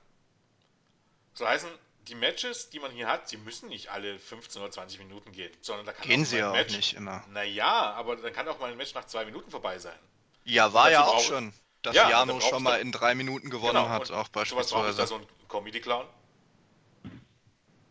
So 1.35 1.47
heißen, 1.47 1.71
die 2.09 2.14
Matches, 2.14 2.71
die 2.71 2.81
man 2.81 2.90
hier 2.90 3.07
hat, 3.07 3.29
sie 3.29 3.37
müssen 3.37 3.68
nicht 3.68 3.90
alle 3.90 4.18
15 4.18 4.61
oder 4.62 4.71
20 4.71 4.99
Minuten 4.99 5.33
gehen, 5.33 5.53
sondern 5.61 5.87
da 5.87 5.92
kann 5.92 6.07
Gehen 6.07 6.23
auch 6.23 6.27
sie 6.27 6.38
ja 6.38 6.51
Match, 6.53 6.73
auch 6.73 6.77
nicht 6.77 6.94
immer. 6.94 7.25
Naja, 7.29 7.92
aber 7.92 8.16
dann 8.16 8.33
kann 8.33 8.49
auch 8.49 8.59
mal 8.59 8.71
ein 8.71 8.77
Match 8.77 8.94
nach 8.94 9.07
zwei 9.07 9.25
Minuten 9.25 9.51
vorbei 9.51 9.79
sein. 9.79 9.99
Ja, 10.44 10.73
war 10.73 10.90
ja 10.90 11.05
auch 11.05 11.21
schon, 11.21 11.53
dass 11.83 11.94
ja, 11.94 12.11
Jano 12.11 12.40
schon 12.40 12.62
mal 12.62 12.81
in 12.81 12.92
drei 12.92 13.14
Minuten 13.14 13.51
gewonnen 13.51 13.75
genau, 13.75 13.88
hat, 13.88 14.11
auch 14.11 14.29
beispielsweise. 14.29 14.68
Sowas 14.68 14.87
braucht 14.87 14.99
da 14.99 15.07
so 15.07 15.16
ein 15.16 15.49
Comedy-Clown. 15.49 16.07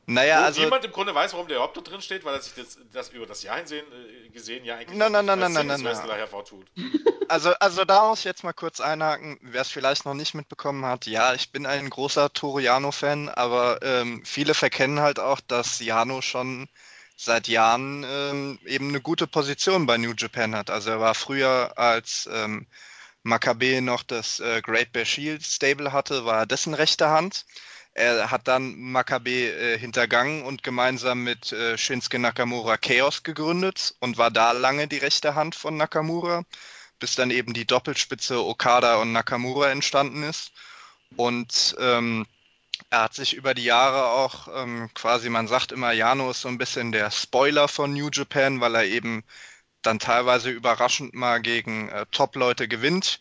Naja, 0.10 0.40
Wo 0.40 0.46
also. 0.46 0.62
niemand 0.62 0.86
im 0.86 0.92
Grunde 0.94 1.14
weiß, 1.14 1.34
warum 1.34 1.50
der 1.50 1.58
überhaupt 1.58 1.76
da 1.76 1.82
drin 1.82 2.02
steht, 2.02 2.24
weil 2.24 2.34
er 2.34 2.42
sich 2.42 2.54
das, 2.54 2.80
das 2.94 3.10
über 3.10 3.26
das 3.26 3.44
Jahr 3.44 3.58
hinsehen, 3.58 3.86
äh, 3.92 4.30
gesehen 4.30 4.64
ja 4.64 4.78
eigentlich 4.78 4.98
na, 4.98 5.10
na, 5.10 5.22
na, 5.22 5.36
na, 5.36 5.50
na, 5.50 5.64
na, 5.64 5.78
na. 5.78 6.14
hervortut. 6.16 6.66
Also, 7.30 7.52
also 7.56 7.84
da 7.84 8.08
muss 8.08 8.20
ich 8.20 8.24
jetzt 8.26 8.46
mal 8.46 8.54
kurz 8.54 8.80
einhaken, 8.80 9.38
wer 9.42 9.60
es 9.60 9.68
vielleicht 9.68 10.06
noch 10.06 10.14
nicht 10.14 10.34
mitbekommen 10.34 10.86
hat. 10.86 11.08
Ja, 11.08 11.34
ich 11.34 11.52
bin 11.52 11.66
ein 11.66 11.90
großer 11.90 12.32
Toriano-Fan, 12.32 13.28
aber 13.28 13.80
ähm, 13.82 14.24
viele 14.24 14.54
verkennen 14.54 15.02
halt 15.02 15.20
auch, 15.20 15.42
dass 15.42 15.82
Jano 15.82 16.22
schon 16.22 16.70
seit 17.18 17.50
Jahren 17.50 18.06
ähm, 18.08 18.60
eben 18.66 18.88
eine 18.88 19.02
gute 19.02 19.28
Position 19.28 19.88
bei 19.88 19.98
New 19.98 20.14
Japan 20.18 20.56
hat. 20.56 20.70
Also 20.70 20.92
er 20.92 21.02
war 21.02 21.16
früher 21.16 21.74
als 21.76 22.30
ähm, 22.32 22.66
Makabe 23.24 23.82
noch 23.82 24.04
das 24.04 24.40
äh, 24.40 24.62
Great 24.62 24.94
Bear 24.94 25.04
Shield 25.04 25.44
Stable 25.44 25.92
hatte, 25.92 26.24
war 26.24 26.40
er 26.40 26.46
dessen 26.46 26.74
rechte 26.74 27.10
Hand. 27.10 27.46
Er 27.98 28.30
hat 28.30 28.48
dann 28.48 28.80
Makabe 28.80 29.32
äh, 29.32 29.80
hintergangen 29.80 30.44
und 30.44 30.62
gemeinsam 30.62 31.24
mit 31.24 31.52
äh, 31.52 31.80
Shinsuke 31.80 32.20
Nakamura 32.20 32.78
Chaos 32.78 33.24
gegründet 33.24 33.96
und 34.00 34.20
war 34.20 34.30
da 34.30 34.52
lange 34.52 34.88
die 34.88 35.00
rechte 35.00 35.34
Hand 35.34 35.56
von 35.56 35.78
Nakamura, 35.78 36.44
bis 37.00 37.16
dann 37.16 37.32
eben 37.32 37.54
die 37.54 37.66
Doppelspitze 37.66 38.46
Okada 38.46 38.98
und 38.98 39.14
Nakamura 39.14 39.72
entstanden 39.72 40.22
ist. 40.22 40.52
Und 41.16 41.76
ähm, 41.80 42.28
er 42.92 43.02
hat 43.02 43.16
sich 43.16 43.34
über 43.34 43.56
die 43.56 43.64
Jahre 43.64 44.12
auch 44.12 44.48
ähm, 44.54 44.92
quasi, 44.94 45.32
man 45.32 45.48
sagt 45.48 45.72
immer, 45.72 45.92
Jano 45.92 46.30
ist 46.30 46.42
so 46.42 46.50
ein 46.50 46.60
bisschen 46.60 46.92
der 46.92 47.10
Spoiler 47.10 47.68
von 47.68 47.94
New 47.94 48.10
Japan, 48.14 48.62
weil 48.62 48.76
er 48.76 48.86
eben 48.86 49.24
dann 49.82 49.98
teilweise 49.98 50.52
überraschend 50.52 51.16
mal 51.16 51.42
gegen 51.42 51.90
äh, 51.90 52.06
Top-Leute 52.12 52.68
gewinnt 52.68 53.20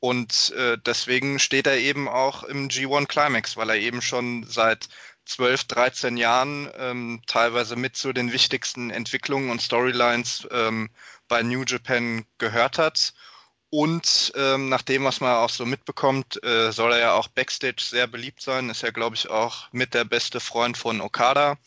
und 0.00 0.52
äh, 0.56 0.78
deswegen 0.84 1.38
steht 1.38 1.66
er 1.66 1.78
eben 1.78 2.08
auch 2.08 2.42
im 2.44 2.68
G1 2.68 3.06
Climax, 3.06 3.56
weil 3.56 3.70
er 3.70 3.76
eben 3.76 4.02
schon 4.02 4.44
seit 4.44 4.88
12, 5.24 5.64
13 5.64 6.16
Jahren 6.16 6.70
ähm, 6.78 7.22
teilweise 7.26 7.76
mit 7.76 7.96
zu 7.96 8.12
den 8.12 8.32
wichtigsten 8.32 8.90
Entwicklungen 8.90 9.50
und 9.50 9.60
Storylines 9.60 10.46
ähm, 10.50 10.90
bei 11.28 11.42
New 11.42 11.64
Japan 11.66 12.24
gehört 12.38 12.78
hat. 12.78 13.14
Und 13.70 14.32
ähm, 14.36 14.68
nach 14.68 14.82
dem, 14.82 15.04
was 15.04 15.20
man 15.20 15.34
auch 15.34 15.50
so 15.50 15.66
mitbekommt, 15.66 16.42
äh, 16.44 16.70
soll 16.70 16.92
er 16.92 16.98
ja 16.98 17.12
auch 17.14 17.28
backstage 17.28 17.82
sehr 17.82 18.06
beliebt 18.06 18.40
sein. 18.40 18.70
Ist 18.70 18.82
ja, 18.82 18.90
glaube 18.90 19.16
ich, 19.16 19.28
auch 19.28 19.68
mit 19.72 19.92
der 19.92 20.04
beste 20.04 20.38
Freund 20.38 20.78
von 20.78 21.00
Okada. 21.00 21.58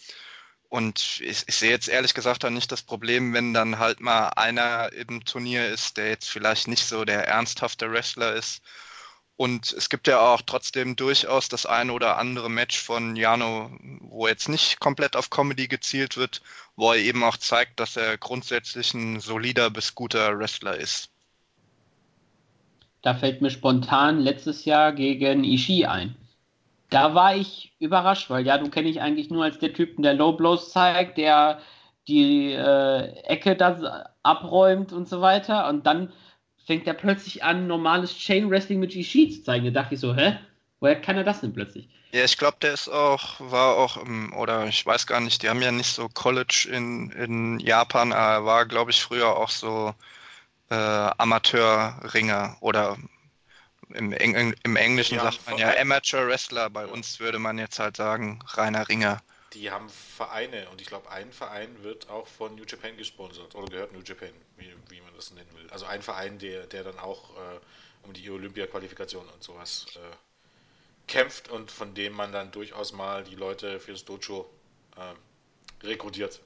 Und 0.69 1.19
ich, 1.21 1.43
ich 1.47 1.55
sehe 1.55 1.71
jetzt 1.71 1.89
ehrlich 1.89 2.13
gesagt 2.13 2.45
auch 2.45 2.51
nicht 2.51 2.71
das 2.71 2.83
Problem, 2.83 3.33
wenn 3.33 3.53
dann 3.53 3.79
halt 3.79 3.99
mal 4.01 4.29
einer 4.29 4.93
im 4.93 5.25
Turnier 5.25 5.67
ist, 5.67 5.97
der 5.97 6.09
jetzt 6.09 6.29
vielleicht 6.29 6.67
nicht 6.67 6.85
so 6.85 7.05
der 7.05 7.27
ernsthafte 7.27 7.91
Wrestler 7.91 8.35
ist. 8.35 8.61
Und 9.35 9.71
es 9.71 9.89
gibt 9.89 10.07
ja 10.07 10.19
auch 10.19 10.41
trotzdem 10.45 10.95
durchaus 10.95 11.47
das 11.47 11.65
eine 11.65 11.93
oder 11.93 12.17
andere 12.17 12.49
Match 12.49 12.77
von 12.77 13.15
Jano, 13.15 13.71
wo 14.01 14.27
jetzt 14.27 14.49
nicht 14.49 14.79
komplett 14.79 15.15
auf 15.15 15.29
Comedy 15.29 15.67
gezielt 15.67 16.17
wird, 16.17 16.41
wo 16.75 16.91
er 16.91 16.99
eben 16.99 17.23
auch 17.23 17.37
zeigt, 17.37 17.79
dass 17.79 17.95
er 17.95 18.17
grundsätzlich 18.17 18.93
ein 18.93 19.21
solider 19.21 19.69
bis 19.69 19.95
guter 19.95 20.37
Wrestler 20.37 20.75
ist. 20.75 21.09
Da 23.01 23.15
fällt 23.15 23.41
mir 23.41 23.49
spontan 23.49 24.19
letztes 24.19 24.65
Jahr 24.65 24.91
gegen 24.91 25.45
Ishii 25.45 25.85
ein. 25.85 26.15
Da 26.89 27.13
war 27.13 27.35
ich 27.35 27.75
überrascht, 27.79 28.29
weil 28.29 28.45
ja, 28.45 28.57
du 28.57 28.69
kenne 28.69 28.89
ich 28.89 29.01
eigentlich 29.01 29.29
nur 29.29 29.43
als 29.43 29.59
der 29.59 29.73
Typen, 29.73 30.01
der 30.01 30.13
Low 30.15 30.33
Blows 30.33 30.71
zeigt, 30.71 31.17
der 31.17 31.59
die 32.07 32.51
äh, 32.51 33.13
Ecke 33.23 33.55
da 33.55 34.09
abräumt 34.23 34.91
und 34.91 35.07
so 35.07 35.21
weiter. 35.21 35.69
Und 35.69 35.85
dann 35.85 36.11
fängt 36.65 36.87
er 36.87 36.93
plötzlich 36.93 37.43
an, 37.43 37.67
normales 37.67 38.15
Chain 38.17 38.49
Wrestling 38.49 38.79
mit 38.79 38.95
Ishii 38.95 39.29
zu 39.29 39.43
zeigen. 39.43 39.65
Da 39.65 39.81
dachte 39.81 39.95
ich 39.95 40.01
so, 40.01 40.15
hä? 40.15 40.37
Woher 40.79 40.99
kann 40.99 41.17
er 41.17 41.23
das 41.23 41.41
denn 41.41 41.53
plötzlich? 41.53 41.89
Ja, 42.11 42.23
ich 42.23 42.37
glaube, 42.37 42.57
der 42.61 42.73
ist 42.73 42.87
auch, 42.89 43.39
war 43.39 43.75
auch, 43.77 43.97
oder 44.35 44.65
ich 44.65 44.83
weiß 44.83 45.05
gar 45.05 45.19
nicht, 45.19 45.43
die 45.43 45.49
haben 45.49 45.61
ja 45.61 45.71
nicht 45.71 45.93
so 45.93 46.09
College 46.09 46.67
in, 46.71 47.11
in 47.11 47.59
Japan, 47.59 48.11
er 48.11 48.45
war, 48.45 48.65
glaube 48.65 48.89
ich, 48.89 49.01
früher 49.01 49.35
auch 49.35 49.49
so 49.49 49.93
äh, 50.69 50.75
Amateurringer 50.75 52.57
oder 52.61 52.97
im, 53.89 54.13
Eng 54.13 54.53
im 54.63 54.75
Englischen 54.75 55.15
Die 55.15 55.23
sagt 55.23 55.45
man 55.45 55.57
ja 55.57 55.75
Amateur 55.77 56.27
Wrestler, 56.27 56.69
bei 56.69 56.85
uns 56.85 57.19
würde 57.19 57.39
man 57.39 57.57
jetzt 57.57 57.79
halt 57.79 57.97
sagen 57.97 58.39
reiner 58.45 58.87
Ringer. 58.87 59.21
Die 59.53 59.71
haben 59.71 59.89
Vereine 59.89 60.69
und 60.69 60.79
ich 60.79 60.87
glaube, 60.87 61.09
ein 61.09 61.31
Verein 61.31 61.83
wird 61.83 62.09
auch 62.09 62.27
von 62.27 62.55
New 62.55 62.65
Japan 62.65 62.95
gesponsert 62.97 63.55
oder 63.55 63.67
gehört 63.67 63.93
New 63.93 64.01
Japan, 64.01 64.29
wie, 64.57 64.71
wie 64.89 65.01
man 65.01 65.13
das 65.15 65.31
nennen 65.31 65.49
will. 65.55 65.67
Also 65.71 65.85
ein 65.85 66.03
Verein, 66.03 66.37
der, 66.37 66.67
der 66.67 66.83
dann 66.83 66.99
auch 66.99 67.31
äh, 67.35 67.59
um 68.03 68.13
die 68.13 68.29
Olympia-Qualifikation 68.29 69.27
und 69.27 69.43
sowas 69.43 69.87
äh, 69.95 70.15
kämpft 71.07 71.49
und 71.49 71.71
von 71.71 71.95
dem 71.95 72.13
man 72.13 72.31
dann 72.31 72.51
durchaus 72.51 72.93
mal 72.93 73.23
die 73.23 73.35
Leute 73.35 73.79
fürs 73.79 74.05
Dojo 74.05 74.47
äh, 74.95 75.85
rekrutiert. 75.85 76.39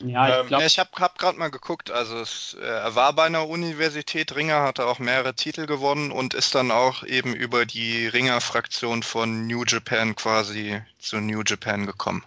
Ja, 0.00 0.28
ich 0.28 0.34
Ähm, 0.34 0.42
Ja, 0.42 0.42
glaube, 0.42 0.64
ich 0.66 0.78
habe 0.78 0.90
hab 0.96 1.18
gerade 1.18 1.38
mal 1.38 1.50
geguckt, 1.50 1.90
also 1.90 2.18
es, 2.20 2.56
äh, 2.60 2.64
er 2.64 2.94
war 2.94 3.12
bei 3.12 3.24
einer 3.24 3.48
Universität 3.48 4.34
Ringer, 4.34 4.62
hatte 4.62 4.86
auch 4.86 4.98
mehrere 4.98 5.34
Titel 5.34 5.66
gewonnen 5.66 6.12
und 6.12 6.34
ist 6.34 6.54
dann 6.54 6.70
auch 6.70 7.02
eben 7.04 7.34
über 7.34 7.66
die 7.66 8.06
Ringer-Fraktion 8.06 9.02
von 9.02 9.46
New 9.46 9.64
Japan 9.64 10.16
quasi 10.16 10.82
zu 10.98 11.20
New 11.20 11.42
Japan 11.44 11.86
gekommen. 11.86 12.24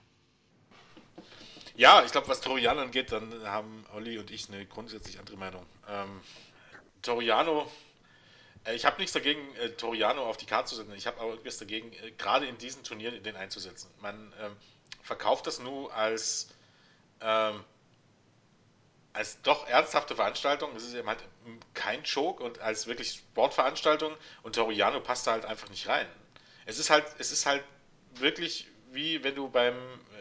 Ja, 1.75 2.03
ich 2.03 2.11
glaube, 2.11 2.27
was 2.27 2.41
Toriano 2.41 2.81
angeht, 2.81 3.11
dann 3.11 3.31
haben 3.45 3.85
Olli 3.93 4.17
und 4.17 4.31
ich 4.31 4.49
eine 4.49 4.65
grundsätzlich 4.65 5.19
andere 5.19 5.37
Meinung. 5.37 5.63
Ähm, 5.87 6.21
Toriano, 7.03 7.71
äh, 8.65 8.75
ich 8.75 8.85
habe 8.85 8.97
nichts 8.97 9.13
dagegen, 9.13 9.55
äh, 9.57 9.69
Toriano 9.69 10.23
auf 10.27 10.37
die 10.37 10.47
Karte 10.47 10.69
zu 10.69 10.75
setzen. 10.75 10.93
Ich 10.95 11.05
habe 11.05 11.21
aber 11.21 11.35
etwas 11.35 11.57
dagegen, 11.59 11.93
äh, 11.93 12.11
gerade 12.17 12.47
in 12.47 12.57
diesen 12.57 12.83
Turnieren 12.83 13.21
den 13.21 13.35
einzusetzen. 13.35 13.89
Man 14.01 14.33
ähm, 14.41 14.55
verkauft 15.03 15.45
das 15.45 15.59
nur 15.59 15.93
als, 15.93 16.49
ähm, 17.21 17.63
als 19.13 19.41
doch 19.41 19.67
ernsthafte 19.67 20.15
Veranstaltung. 20.15 20.75
Es 20.75 20.83
ist 20.83 20.93
eben 20.93 21.07
halt 21.07 21.19
kein 21.73 22.03
Joke 22.03 22.43
und 22.43 22.59
als 22.59 22.87
wirklich 22.87 23.11
Sportveranstaltung 23.13 24.13
und 24.43 24.55
Toriano 24.55 24.99
passt 24.99 25.25
da 25.27 25.31
halt 25.31 25.45
einfach 25.45 25.69
nicht 25.69 25.87
rein. 25.87 26.07
Es 26.65 26.77
ist 26.79 26.89
halt, 26.89 27.05
es 27.17 27.31
ist 27.31 27.45
halt 27.45 27.63
wirklich 28.15 28.67
wie 28.91 29.23
wenn 29.23 29.35
du 29.35 29.49
beim 29.49 29.75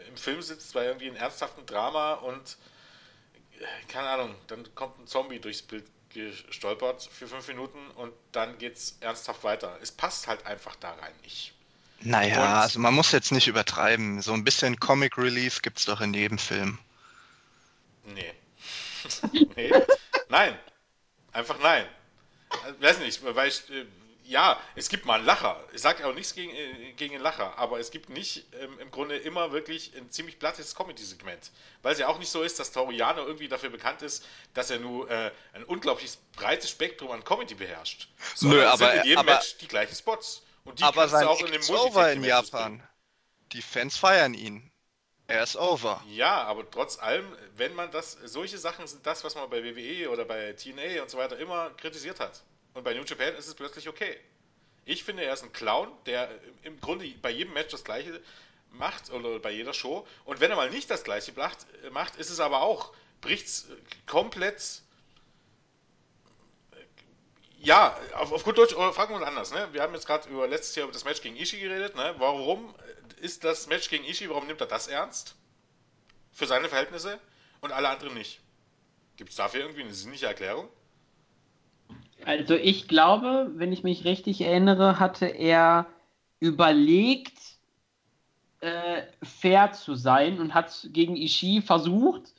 im 0.09 0.17
Film 0.17 0.41
sitzt 0.41 0.73
bei 0.73 0.85
irgendwie 0.85 1.07
einem 1.07 1.15
ernsthaften 1.15 1.65
Drama 1.65 2.13
und 2.13 2.57
äh, 3.59 3.63
keine 3.87 4.09
Ahnung, 4.09 4.35
dann 4.47 4.63
kommt 4.75 4.99
ein 4.99 5.07
Zombie 5.07 5.39
durchs 5.39 5.61
Bild 5.61 5.85
gestolpert 6.09 7.07
für 7.11 7.27
fünf 7.27 7.47
Minuten 7.47 7.79
und 7.95 8.13
dann 8.31 8.57
geht's 8.57 8.97
ernsthaft 9.01 9.43
weiter. 9.43 9.77
Es 9.81 9.91
passt 9.91 10.27
halt 10.27 10.45
einfach 10.45 10.75
da 10.77 10.91
rein 10.91 11.13
nicht. 11.23 11.53
Naja, 12.01 12.41
Und- 12.41 12.47
also 12.61 12.79
man 12.79 12.93
muss 12.93 13.11
jetzt 13.11 13.31
nicht 13.31 13.47
übertreiben. 13.47 14.21
So 14.21 14.33
ein 14.33 14.43
bisschen 14.43 14.79
Comic 14.79 15.17
Relief 15.17 15.61
gibt's 15.61 15.85
doch 15.85 16.01
in 16.01 16.13
jedem 16.13 16.37
Film. 16.37 16.79
Nee. 18.07 18.33
nee. 19.55 19.71
Nein. 20.29 20.57
Einfach 21.31 21.59
nein. 21.59 21.85
Also, 22.63 22.81
weiß 22.81 22.99
nicht, 22.99 23.23
weil 23.23 23.49
ich, 23.49 23.69
äh, 23.69 23.85
ja, 24.23 24.59
es 24.75 24.89
gibt 24.89 25.05
mal 25.05 25.15
einen 25.15 25.25
Lacher. 25.25 25.63
Ich 25.73 25.81
sage 25.81 26.05
auch 26.07 26.13
nichts 26.13 26.33
gegen, 26.33 26.51
äh, 26.53 26.93
gegen 26.93 27.13
einen 27.15 27.23
Lacher, 27.23 27.57
aber 27.57 27.79
es 27.79 27.91
gibt 27.91 28.09
nicht 28.09 28.45
ähm, 28.59 28.79
im 28.79 28.91
Grunde 28.91 29.17
immer 29.17 29.51
wirklich 29.51 29.93
ein 29.95 30.09
ziemlich 30.09 30.39
plattes 30.39 30.75
Comedy-Segment. 30.75 31.51
Weil 31.81 31.93
es 31.93 31.99
ja 31.99 32.07
auch 32.07 32.17
nicht 32.19 32.29
so 32.31 32.43
ist, 32.43 32.59
dass 32.59 32.71
Toriano 32.71 33.25
irgendwie 33.25 33.47
dafür 33.47 33.69
bekannt 33.69 34.01
ist, 34.01 34.25
dass 34.53 34.69
er 34.69 34.79
nur 34.79 35.09
äh, 35.09 35.31
ein 35.53 35.63
unglaublich 35.63 36.17
breites 36.35 36.69
Spektrum 36.69 37.11
an 37.11 37.23
Comedy 37.23 37.55
beherrscht. 37.55 38.09
Sondern 38.35 38.59
Nö, 38.59 38.65
aber- 38.65 38.77
sind 38.91 38.99
in 39.01 39.05
jedem 39.05 39.19
aber- 39.19 39.33
Match 39.35 39.57
die 39.57 39.67
gleichen 39.67 39.95
Spots. 39.95 40.43
Und 40.65 40.79
die 40.79 40.83
Aber 40.83 41.07
sein 41.07 41.25
auch 41.27 41.39
in 41.39 41.51
dem 41.51 41.61
over 41.69 42.11
in 42.11 42.23
Japan. 42.25 42.83
Die 43.53 43.61
Fans 43.61 43.95
feiern 43.97 44.33
ihn. 44.33 44.69
Er 45.27 45.43
ist 45.43 45.57
over. 45.57 46.01
Ja, 46.07 46.43
aber 46.43 46.69
trotz 46.71 46.99
allem, 46.99 47.25
wenn 47.57 47.75
man 47.75 47.91
das, 47.91 48.13
solche 48.23 48.57
Sachen 48.57 48.87
sind 48.87 49.05
das, 49.05 49.25
was 49.25 49.35
man 49.35 49.49
bei 49.49 49.61
WWE 49.61 50.09
oder 50.09 50.23
bei 50.23 50.53
TNA 50.53 51.01
und 51.01 51.09
so 51.09 51.17
weiter 51.17 51.37
immer 51.37 51.69
kritisiert 51.71 52.21
hat. 52.21 52.43
Und 52.73 52.83
bei 52.83 52.93
New 52.93 53.03
Japan 53.03 53.35
ist 53.35 53.47
es 53.47 53.55
plötzlich 53.55 53.89
okay. 53.89 54.17
Ich 54.85 55.03
finde, 55.03 55.23
er 55.23 55.33
ist 55.33 55.43
ein 55.43 55.51
Clown, 55.51 55.91
der 56.05 56.29
im 56.63 56.79
Grunde 56.79 57.05
bei 57.21 57.29
jedem 57.29 57.53
Match 57.53 57.71
das 57.71 57.83
gleiche 57.83 58.21
macht 58.71 59.11
oder 59.11 59.39
bei 59.39 59.51
jeder 59.51 59.73
Show. 59.73 60.07
Und 60.23 60.39
wenn 60.39 60.49
er 60.49 60.55
mal 60.55 60.69
nicht 60.69 60.89
das 60.89 61.03
gleiche 61.03 61.33
macht, 61.91 62.15
ist 62.15 62.29
es 62.29 62.39
aber 62.39 62.61
auch, 62.61 62.93
bricht's 63.19 63.67
komplett. 64.05 64.81
Ja, 67.59 67.99
auf, 68.13 68.31
auf 68.31 68.43
gut 68.45 68.57
Deutsch, 68.57 68.75
oder 68.75 68.93
fragen 68.93 69.11
wir 69.11 69.17
uns 69.17 69.25
anders. 69.25 69.51
Ne? 69.51 69.67
Wir 69.73 69.81
haben 69.81 69.93
jetzt 69.93 70.07
gerade 70.07 70.29
über 70.29 70.47
letztes 70.47 70.75
Jahr 70.75 70.85
über 70.85 70.93
das 70.93 71.03
Match 71.03 71.21
gegen 71.21 71.35
Ishii 71.35 71.59
geredet. 71.59 71.95
Ne? 71.95 72.15
Warum 72.17 72.73
ist 73.19 73.43
das 73.43 73.67
Match 73.67 73.89
gegen 73.89 74.03
Ishii, 74.03 74.29
warum 74.29 74.47
nimmt 74.47 74.61
er 74.61 74.67
das 74.67 74.87
ernst? 74.87 75.35
Für 76.31 76.45
seine 76.45 76.69
Verhältnisse 76.69 77.19
und 77.61 77.71
alle 77.71 77.89
anderen 77.89 78.13
nicht. 78.13 78.39
Gibt 79.15 79.31
es 79.31 79.35
dafür 79.35 79.61
irgendwie 79.61 79.81
eine 79.81 79.93
sinnliche 79.93 80.27
Erklärung? 80.27 80.69
also 82.25 82.55
ich 82.55 82.87
glaube, 82.87 83.51
wenn 83.55 83.71
ich 83.71 83.83
mich 83.83 84.05
richtig 84.05 84.41
erinnere, 84.41 84.99
hatte 84.99 85.27
er 85.27 85.87
überlegt, 86.39 87.37
äh, 88.59 89.03
fair 89.23 89.71
zu 89.71 89.95
sein 89.95 90.39
und 90.39 90.53
hat 90.53 90.89
gegen 90.91 91.15
Ishii 91.15 91.61
versucht. 91.61 92.33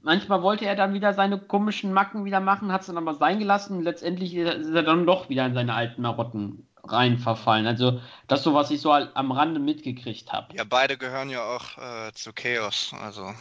Manchmal 0.00 0.42
wollte 0.42 0.66
er 0.66 0.76
dann 0.76 0.92
wieder 0.92 1.14
seine 1.14 1.38
komischen 1.38 1.92
Macken 1.92 2.26
wieder 2.26 2.40
machen, 2.40 2.70
hat 2.70 2.82
es 2.82 2.88
dann 2.88 2.98
aber 2.98 3.14
sein 3.14 3.38
gelassen. 3.38 3.82
Letztendlich 3.82 4.34
ist 4.34 4.68
er 4.68 4.82
dann 4.82 5.06
doch 5.06 5.30
wieder 5.30 5.46
in 5.46 5.54
seine 5.54 5.74
alten 5.74 6.02
Marotten 6.02 6.66
rein 6.86 7.18
verfallen. 7.18 7.66
Also 7.66 8.00
das 8.28 8.40
ist 8.40 8.44
so, 8.44 8.54
was 8.54 8.70
ich 8.70 8.80
so 8.80 8.92
al- 8.92 9.10
am 9.14 9.32
Rande 9.32 9.60
mitgekriegt 9.60 10.32
habe. 10.32 10.54
Ja, 10.56 10.64
beide 10.64 10.96
gehören 10.98 11.30
ja 11.30 11.42
auch 11.42 11.78
äh, 11.78 12.12
zu 12.12 12.32
Chaos. 12.32 12.94
Also 13.00 13.34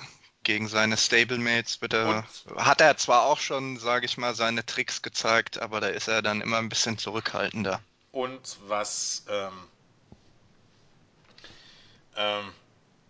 gegen 0.44 0.68
seine 0.68 0.98
Stablemates 0.98 1.82
wird 1.82 1.94
er, 1.94 2.26
hat 2.58 2.82
er 2.82 2.98
zwar 2.98 3.24
auch 3.24 3.40
schon, 3.40 3.78
sage 3.78 4.06
ich 4.06 4.18
mal, 4.18 4.36
seine 4.36 4.66
Tricks 4.66 5.02
gezeigt, 5.02 5.62
aber 5.62 5.80
da 5.80 5.88
ist 5.88 6.08
er 6.08 6.22
dann 6.22 6.42
immer 6.42 6.58
ein 6.58 6.70
bisschen 6.70 6.98
zurückhaltender. 6.98 7.80
Und 8.12 8.58
was, 8.68 9.26
ähm, 9.30 9.54
ähm, 12.16 12.52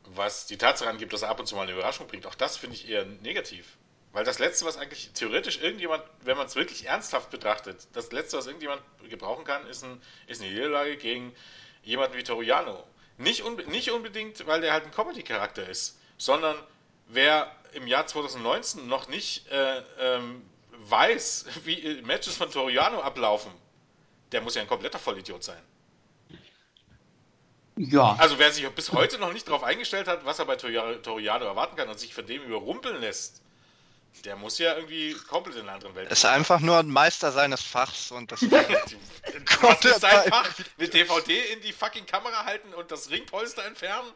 was 0.05 0.45
die 0.47 0.57
Tatsache 0.57 0.89
angibt, 0.89 1.13
dass 1.13 1.23
er 1.23 1.29
ab 1.29 1.39
und 1.39 1.47
zu 1.47 1.55
mal 1.55 1.63
eine 1.63 1.71
Überraschung 1.73 2.07
bringt, 2.07 2.25
auch 2.27 2.35
das 2.35 2.57
finde 2.57 2.75
ich 2.75 2.87
eher 2.87 3.05
negativ. 3.05 3.77
Weil 4.13 4.23
das 4.25 4.37
Letzte, 4.39 4.65
was 4.65 4.77
eigentlich 4.77 5.11
theoretisch 5.13 5.59
irgendjemand, 5.59 6.03
wenn 6.21 6.37
man 6.37 6.45
es 6.45 6.55
wirklich 6.55 6.85
ernsthaft 6.85 7.31
betrachtet, 7.31 7.87
das 7.93 8.11
Letzte, 8.11 8.37
was 8.37 8.45
irgendjemand 8.45 8.81
gebrauchen 9.09 9.43
kann, 9.43 9.65
ist, 9.67 9.83
ein, 9.83 10.01
ist 10.27 10.41
eine 10.41 10.51
Niederlage 10.51 10.97
gegen 10.97 11.35
jemanden 11.83 12.15
wie 12.15 12.23
Toriano. 12.23 12.83
Nicht, 13.17 13.41
unbe 13.43 13.63
nicht 13.69 13.91
unbedingt, 13.91 14.45
weil 14.47 14.61
der 14.61 14.71
halt 14.71 14.85
ein 14.85 14.91
Comedy-Charakter 14.91 15.67
ist, 15.67 15.97
sondern 16.17 16.55
wer 17.07 17.51
im 17.73 17.87
Jahr 17.87 18.05
2019 18.07 18.87
noch 18.87 19.07
nicht 19.07 19.47
äh, 19.51 19.81
ähm, 19.99 20.43
weiß, 20.71 21.45
wie 21.65 21.81
äh, 21.81 22.01
Matches 22.03 22.37
von 22.37 22.51
Toriano 22.51 23.01
ablaufen, 23.01 23.51
der 24.31 24.41
muss 24.41 24.55
ja 24.55 24.61
ein 24.61 24.67
kompletter 24.67 24.99
Vollidiot 24.99 25.43
sein. 25.43 25.61
Ja, 27.75 28.15
Also 28.17 28.37
wer 28.39 28.51
sich 28.51 28.67
bis 28.69 28.91
heute 28.91 29.17
noch 29.19 29.33
nicht 29.33 29.47
darauf 29.47 29.63
eingestellt 29.63 30.07
hat, 30.07 30.25
was 30.25 30.39
er 30.39 30.45
bei 30.45 30.55
Tori- 30.55 31.01
Toriano 31.01 31.45
erwarten 31.45 31.75
kann 31.75 31.89
und 31.89 31.99
sich 31.99 32.13
von 32.13 32.25
dem 32.27 32.43
überrumpeln 32.43 32.99
lässt, 33.01 33.41
der 34.21 34.35
muss 34.35 34.57
ja 34.57 34.75
irgendwie 34.75 35.13
komplett 35.29 35.55
in 35.57 35.63
einer 35.63 35.73
anderen 35.73 35.95
Welt 35.95 36.11
Ist 36.11 36.25
einfach 36.25 36.59
nur 36.59 36.77
ein 36.77 36.89
Meister 36.89 37.31
seines 37.31 37.61
Fachs 37.61 38.11
und 38.11 38.31
das 38.31 38.41
Was 39.61 39.85
ist 39.85 40.01
sein 40.01 40.29
Fach? 40.29 40.49
Eine 40.77 40.87
DVD 40.87 41.39
in 41.53 41.61
die 41.61 41.73
fucking 41.73 42.05
Kamera 42.05 42.45
halten 42.45 42.73
und 42.73 42.91
das 42.91 43.09
Ringpolster 43.09 43.65
entfernen? 43.65 44.11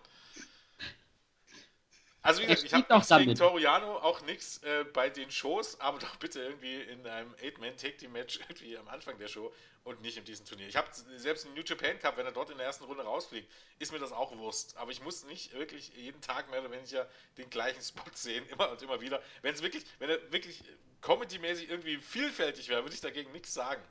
Also 2.21 2.41
wie 2.41 2.47
gesagt, 2.47 2.63
ich 2.65 2.73
habe 2.73 2.93
nichts 2.93 3.09
gegen 3.09 3.35
Toriano, 3.35 3.97
auch 3.97 4.21
nichts 4.23 4.57
äh, 4.63 4.83
bei 4.83 5.09
den 5.09 5.31
Shows, 5.31 5.79
aber 5.79 5.99
doch 5.99 6.15
bitte 6.17 6.41
irgendwie 6.41 6.75
in 6.75 7.05
einem 7.07 7.33
Eight-Man-Take-Team-Match 7.41 8.39
irgendwie 8.49 8.77
am 8.77 8.87
Anfang 8.89 9.17
der 9.17 9.27
Show 9.27 9.53
und 9.83 10.01
nicht 10.01 10.17
in 10.17 10.25
diesem 10.25 10.45
Turnier. 10.45 10.67
Ich 10.67 10.75
habe 10.75 10.89
selbst 11.15 11.45
im 11.45 11.53
New 11.53 11.61
Japan 11.61 11.97
Cup, 11.99 12.17
wenn 12.17 12.25
er 12.25 12.33
dort 12.33 12.49
in 12.49 12.57
der 12.57 12.65
ersten 12.65 12.83
Runde 12.83 13.03
rausfliegt, 13.03 13.49
ist 13.79 13.91
mir 13.91 13.99
das 13.99 14.11
auch 14.11 14.35
Wurst. 14.37 14.75
Aber 14.77 14.91
ich 14.91 15.01
muss 15.01 15.23
nicht 15.25 15.53
wirklich 15.53 15.91
jeden 15.95 16.19
Tag 16.21 16.49
mehr 16.51 16.59
oder 16.59 16.71
weniger 16.71 17.07
den 17.37 17.49
gleichen 17.49 17.81
Spot 17.81 18.03
sehen, 18.13 18.45
immer 18.49 18.71
und 18.71 18.81
immer 18.81 18.99
wieder. 18.99 19.21
Wenn 19.41 19.53
es 19.53 19.61
wirklich, 19.61 19.85
wenn 19.99 20.09
er 20.09 20.31
wirklich 20.31 20.63
comedy-mäßig 21.01 21.69
irgendwie 21.69 21.97
vielfältig 21.97 22.67
wäre, 22.67 22.83
würde 22.83 22.95
ich 22.95 23.01
dagegen 23.01 23.31
nichts 23.31 23.53
sagen. 23.53 23.81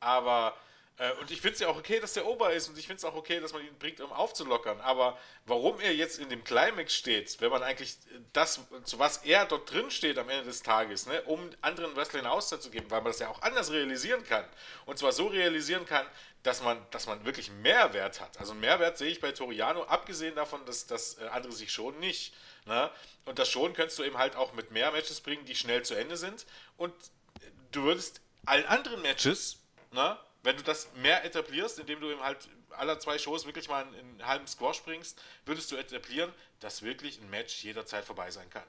Aber 0.00 0.56
und 1.20 1.30
ich 1.30 1.40
finde 1.40 1.54
es 1.54 1.60
ja 1.60 1.68
auch 1.68 1.76
okay, 1.76 2.00
dass 2.00 2.14
der 2.14 2.26
Ober 2.26 2.52
ist 2.52 2.68
und 2.68 2.76
ich 2.76 2.86
finde 2.88 2.98
es 2.98 3.04
auch 3.04 3.14
okay, 3.14 3.38
dass 3.38 3.52
man 3.52 3.64
ihn 3.64 3.78
bringt, 3.78 4.00
um 4.00 4.12
aufzulockern. 4.12 4.80
Aber 4.80 5.16
warum 5.46 5.78
er 5.78 5.94
jetzt 5.94 6.18
in 6.18 6.28
dem 6.28 6.42
Climax 6.42 6.92
steht, 6.92 7.40
wenn 7.40 7.50
man 7.50 7.62
eigentlich 7.62 7.96
das, 8.32 8.60
zu 8.84 8.98
was 8.98 9.18
er 9.18 9.46
dort 9.46 9.72
drin 9.72 9.92
steht 9.92 10.18
am 10.18 10.28
Ende 10.28 10.44
des 10.44 10.64
Tages, 10.64 11.06
ne, 11.06 11.22
um 11.22 11.50
anderen 11.60 11.94
Wrestlern 11.94 12.26
eine 12.26 12.32
Auszeit 12.32 12.62
zu 12.62 12.70
geben, 12.70 12.90
weil 12.90 13.00
man 13.00 13.12
das 13.12 13.20
ja 13.20 13.28
auch 13.28 13.42
anders 13.42 13.70
realisieren 13.70 14.24
kann. 14.24 14.44
Und 14.86 14.98
zwar 14.98 15.12
so 15.12 15.28
realisieren 15.28 15.86
kann, 15.86 16.04
dass 16.42 16.62
man, 16.62 16.84
dass 16.90 17.06
man 17.06 17.24
wirklich 17.24 17.52
Mehrwert 17.52 18.20
hat. 18.20 18.38
Also 18.40 18.50
einen 18.50 18.60
Mehrwert 18.60 18.98
sehe 18.98 19.10
ich 19.10 19.20
bei 19.20 19.30
Toriano, 19.30 19.84
abgesehen 19.84 20.34
davon, 20.34 20.64
dass, 20.66 20.86
dass 20.86 21.18
äh, 21.18 21.28
andere 21.28 21.52
sich 21.52 21.70
schon 21.70 21.98
nicht. 22.00 22.34
Ne? 22.66 22.90
Und 23.24 23.38
das 23.38 23.48
schon 23.48 23.72
könntest 23.72 24.00
du 24.00 24.02
eben 24.02 24.18
halt 24.18 24.34
auch 24.34 24.52
mit 24.52 24.72
mehr 24.72 24.90
Matches 24.90 25.20
bringen, 25.20 25.44
die 25.44 25.54
schnell 25.54 25.84
zu 25.84 25.94
Ende 25.94 26.16
sind. 26.16 26.44
Und 26.76 26.92
du 27.70 27.84
würdest 27.84 28.20
allen 28.46 28.66
anderen 28.66 29.02
Matches, 29.02 29.58
ne, 29.92 30.18
wenn 30.42 30.56
du 30.56 30.62
das 30.62 30.92
mehr 30.94 31.24
etablierst, 31.24 31.78
indem 31.78 32.00
du 32.00 32.10
eben 32.10 32.22
halt 32.22 32.48
aller 32.70 32.98
zwei 33.00 33.18
Shows 33.18 33.46
wirklich 33.46 33.68
mal 33.68 33.82
in 33.94 33.94
einen 33.94 34.26
halben 34.26 34.46
Squash 34.46 34.82
bringst, 34.82 35.20
würdest 35.44 35.70
du 35.72 35.76
etablieren, 35.76 36.32
dass 36.60 36.82
wirklich 36.82 37.20
ein 37.20 37.28
Match 37.30 37.64
jederzeit 37.64 38.04
vorbei 38.04 38.30
sein 38.30 38.48
kann. 38.50 38.66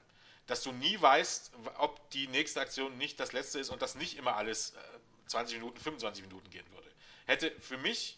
Dass 0.47 0.63
du 0.63 0.71
nie 0.71 0.99
weißt, 0.99 1.51
ob 1.77 2.09
die 2.11 2.27
nächste 2.27 2.59
Aktion 2.59 2.97
nicht 2.97 3.19
das 3.19 3.33
letzte 3.33 3.59
ist 3.59 3.69
und 3.69 3.81
dass 3.81 3.95
nicht 3.95 4.17
immer 4.17 4.35
alles 4.35 4.73
20 5.27 5.55
äh, 5.55 5.59
Minuten, 5.59 5.79
25 5.79 6.23
Minuten 6.23 6.49
gehen 6.49 6.65
würde. 6.71 6.89
Hätte 7.27 7.51
für 7.61 7.77
mich, 7.77 8.17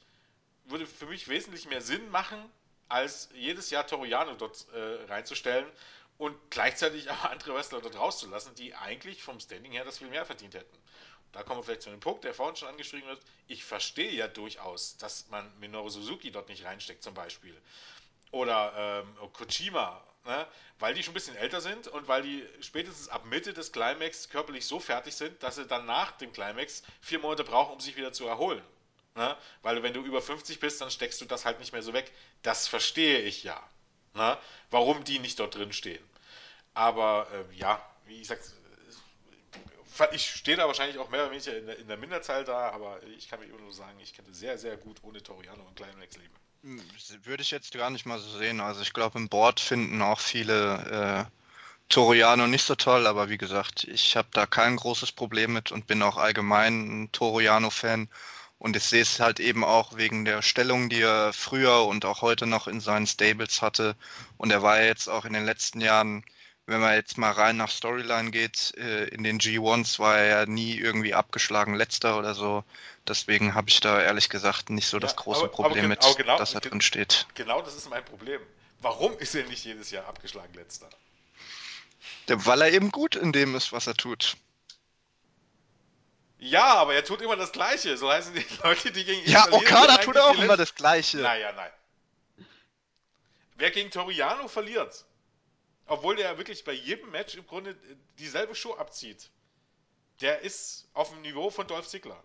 würde 0.65 0.87
für 0.87 1.07
mich 1.07 1.27
wesentlich 1.27 1.67
mehr 1.67 1.81
Sinn 1.81 2.09
machen, 2.09 2.39
als 2.87 3.29
jedes 3.33 3.69
Jahr 3.69 3.85
Toriano 3.85 4.35
dort 4.35 4.65
äh, 4.73 5.11
reinzustellen 5.11 5.69
und 6.17 6.37
gleichzeitig 6.51 7.11
aber 7.11 7.31
andere 7.31 7.55
Wrestler 7.55 7.81
dort 7.81 7.97
rauszulassen, 7.97 8.55
die 8.55 8.75
eigentlich 8.75 9.23
vom 9.23 9.41
Standing 9.41 9.73
her 9.73 9.83
das 9.83 9.97
viel 9.97 10.07
mehr 10.07 10.25
verdient 10.25 10.53
hätten 10.53 10.77
da 11.33 11.43
kommen 11.43 11.59
wir 11.59 11.63
vielleicht 11.63 11.83
zu 11.83 11.89
einem 11.89 11.99
Punkt, 11.99 12.23
der 12.23 12.33
vorhin 12.33 12.55
schon 12.55 12.67
angeschrieben 12.67 13.07
wird. 13.07 13.21
Ich 13.47 13.63
verstehe 13.63 14.11
ja 14.11 14.27
durchaus, 14.27 14.97
dass 14.97 15.27
man 15.29 15.51
Minoru 15.59 15.89
Suzuki 15.89 16.31
dort 16.31 16.49
nicht 16.49 16.65
reinsteckt, 16.65 17.03
zum 17.03 17.13
Beispiel. 17.13 17.55
Oder 18.31 19.03
ähm, 19.05 19.31
Kojima, 19.33 20.03
ne? 20.25 20.47
weil 20.79 20.93
die 20.93 21.03
schon 21.03 21.11
ein 21.11 21.15
bisschen 21.15 21.35
älter 21.35 21.61
sind 21.61 21.87
und 21.87 22.07
weil 22.07 22.21
die 22.21 22.45
spätestens 22.61 23.09
ab 23.09 23.25
Mitte 23.25 23.53
des 23.53 23.71
Climax 23.71 24.29
körperlich 24.29 24.65
so 24.65 24.79
fertig 24.79 25.15
sind, 25.15 25.41
dass 25.43 25.55
sie 25.55 25.65
dann 25.65 25.85
nach 25.85 26.11
dem 26.13 26.31
Climax 26.31 26.83
vier 27.01 27.19
Monate 27.19 27.43
brauchen, 27.43 27.73
um 27.73 27.79
sich 27.79 27.97
wieder 27.97 28.13
zu 28.13 28.27
erholen. 28.27 28.63
Ne? 29.15 29.37
Weil 29.61 29.83
wenn 29.83 29.93
du 29.93 30.01
über 30.01 30.21
50 30.21 30.59
bist, 30.59 30.79
dann 30.79 30.91
steckst 30.91 31.19
du 31.19 31.25
das 31.25 31.45
halt 31.45 31.59
nicht 31.59 31.73
mehr 31.73 31.83
so 31.83 31.93
weg. 31.93 32.11
Das 32.41 32.67
verstehe 32.67 33.19
ich 33.19 33.43
ja. 33.43 33.61
Ne? 34.13 34.37
Warum 34.69 35.03
die 35.03 35.19
nicht 35.19 35.39
dort 35.39 35.55
drin 35.55 35.73
stehen. 35.73 36.03
Aber 36.73 37.27
äh, 37.33 37.55
ja, 37.55 37.85
wie 38.05 38.21
ich 38.21 38.27
sag's, 38.27 38.55
ich 40.11 40.29
stehe 40.29 40.57
da 40.57 40.67
wahrscheinlich 40.67 40.97
auch 40.97 41.09
mehr 41.09 41.23
oder 41.23 41.31
weniger 41.31 41.57
in 41.57 41.65
der, 41.65 41.77
in 41.79 41.87
der 41.87 41.97
Minderzahl 41.97 42.43
da, 42.43 42.69
aber 42.69 43.01
ich 43.17 43.29
kann 43.29 43.39
mir 43.39 43.45
immer 43.45 43.59
nur 43.59 43.73
sagen, 43.73 43.99
ich 44.01 44.13
könnte 44.13 44.33
sehr, 44.33 44.57
sehr 44.57 44.77
gut 44.77 44.97
ohne 45.03 45.21
Toriano 45.21 45.63
und 45.63 45.75
Climax 45.75 46.17
leben. 46.17 46.33
Hm, 46.63 46.83
würde 47.23 47.41
ich 47.41 47.51
jetzt 47.51 47.73
gar 47.73 47.89
nicht 47.89 48.05
mal 48.05 48.19
so 48.19 48.37
sehen. 48.37 48.59
Also 48.59 48.81
ich 48.81 48.93
glaube, 48.93 49.17
im 49.17 49.29
Board 49.29 49.59
finden 49.59 50.01
auch 50.01 50.19
viele 50.19 51.27
äh, 51.27 51.31
Toriano 51.89 52.47
nicht 52.47 52.63
so 52.63 52.75
toll, 52.75 53.07
aber 53.07 53.29
wie 53.29 53.37
gesagt, 53.37 53.83
ich 53.85 54.15
habe 54.15 54.27
da 54.31 54.45
kein 54.45 54.75
großes 54.75 55.11
Problem 55.11 55.53
mit 55.53 55.71
und 55.71 55.87
bin 55.87 56.01
auch 56.03 56.17
allgemein 56.17 57.03
ein 57.03 57.11
Toriano-Fan. 57.11 58.09
Und 58.59 58.75
ich 58.75 58.83
sehe 58.83 59.01
es 59.01 59.19
halt 59.19 59.39
eben 59.39 59.63
auch 59.63 59.97
wegen 59.97 60.23
der 60.23 60.43
Stellung, 60.43 60.87
die 60.89 61.01
er 61.01 61.33
früher 61.33 61.83
und 61.85 62.05
auch 62.05 62.21
heute 62.21 62.45
noch 62.45 62.67
in 62.67 62.79
seinen 62.79 63.07
Stables 63.07 63.63
hatte. 63.63 63.95
Und 64.37 64.51
er 64.51 64.61
war 64.61 64.79
ja 64.79 64.85
jetzt 64.85 65.09
auch 65.09 65.25
in 65.25 65.33
den 65.33 65.45
letzten 65.45 65.81
Jahren 65.81 66.23
wenn 66.71 66.79
man 66.79 66.95
jetzt 66.95 67.17
mal 67.17 67.31
rein 67.31 67.57
nach 67.57 67.69
Storyline 67.69 68.31
geht, 68.31 68.73
äh, 68.77 69.05
in 69.09 69.23
den 69.23 69.39
G1s 69.39 69.99
war 69.99 70.17
er 70.17 70.25
ja 70.25 70.45
nie 70.45 70.77
irgendwie 70.77 71.13
abgeschlagen 71.13 71.75
letzter 71.75 72.17
oder 72.17 72.33
so. 72.33 72.63
Deswegen 73.07 73.53
habe 73.53 73.69
ich 73.69 73.81
da 73.81 74.01
ehrlich 74.01 74.29
gesagt 74.29 74.69
nicht 74.69 74.87
so 74.87 74.97
das 74.97 75.15
große 75.17 75.41
aber, 75.41 75.49
Problem 75.49 75.79
aber, 75.79 75.87
mit, 75.89 76.03
aber 76.03 76.15
genau, 76.15 76.37
dass 76.37 76.53
er 76.53 76.61
drin 76.61 76.81
steht. 76.81 77.27
Genau 77.35 77.61
das 77.61 77.75
ist 77.75 77.89
mein 77.89 78.05
Problem. 78.05 78.39
Warum 78.79 79.17
ist 79.17 79.35
er 79.35 79.43
nicht 79.45 79.65
jedes 79.65 79.91
Jahr 79.91 80.07
abgeschlagen 80.07 80.53
letzter? 80.53 80.89
weil 82.27 82.61
er 82.61 82.71
eben 82.71 82.91
gut 82.91 83.15
in 83.15 83.33
dem 83.33 83.55
ist, 83.55 83.73
was 83.73 83.87
er 83.87 83.93
tut. 83.93 84.37
Ja, 86.39 86.75
aber 86.75 86.93
er 86.93 87.03
tut 87.03 87.21
immer 87.21 87.35
das 87.35 87.51
Gleiche. 87.51 87.97
So 87.97 88.09
heißen 88.09 88.33
die 88.33 88.45
Leute, 88.63 88.91
die 88.91 89.03
gegen 89.03 89.21
ihn 89.23 89.31
Ja, 89.31 89.51
Okada 89.51 89.97
tut 89.97 90.17
auch 90.17 90.37
immer 90.37 90.55
das 90.55 90.73
Gleiche. 90.73 91.17
Naja, 91.17 91.51
nein. 91.51 91.71
Wer 93.57 93.71
gegen 93.71 93.91
Toriano 93.91 94.47
verliert, 94.47 95.05
obwohl 95.91 96.15
der 96.15 96.37
wirklich 96.37 96.63
bei 96.63 96.71
jedem 96.71 97.11
Match 97.11 97.35
im 97.35 97.45
Grunde 97.45 97.75
dieselbe 98.17 98.55
Show 98.55 98.75
abzieht. 98.75 99.29
Der 100.21 100.39
ist 100.39 100.87
auf 100.93 101.09
dem 101.09 101.21
Niveau 101.21 101.49
von 101.49 101.67
Dolph 101.67 101.85
Ziggler. 101.85 102.23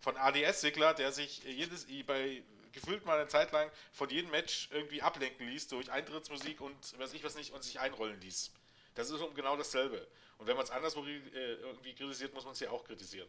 Von 0.00 0.16
ADS 0.16 0.62
Ziggler, 0.62 0.92
der 0.92 1.12
sich 1.12 1.44
jedes, 1.44 1.86
bei 2.04 2.42
gefühlt 2.72 3.04
mal 3.04 3.20
eine 3.20 3.28
Zeit 3.28 3.52
lang 3.52 3.70
von 3.92 4.10
jedem 4.10 4.32
Match 4.32 4.68
irgendwie 4.72 5.00
ablenken 5.00 5.46
ließ 5.46 5.68
durch 5.68 5.92
Eintrittsmusik 5.92 6.60
und 6.60 6.98
weiß 6.98 7.12
ich 7.12 7.22
was 7.22 7.36
nicht 7.36 7.52
und 7.52 7.62
sich 7.62 7.78
einrollen 7.78 8.20
ließ. 8.20 8.50
Das 8.96 9.10
ist 9.10 9.20
genau 9.36 9.56
dasselbe. 9.56 10.04
Und 10.38 10.48
wenn 10.48 10.56
man 10.56 10.64
es 10.64 10.72
anderswo 10.72 11.04
äh, 11.06 11.18
irgendwie 11.36 11.94
kritisiert, 11.94 12.34
muss 12.34 12.44
man 12.44 12.54
es 12.54 12.60
ja 12.60 12.70
auch 12.70 12.82
kritisieren. 12.82 13.28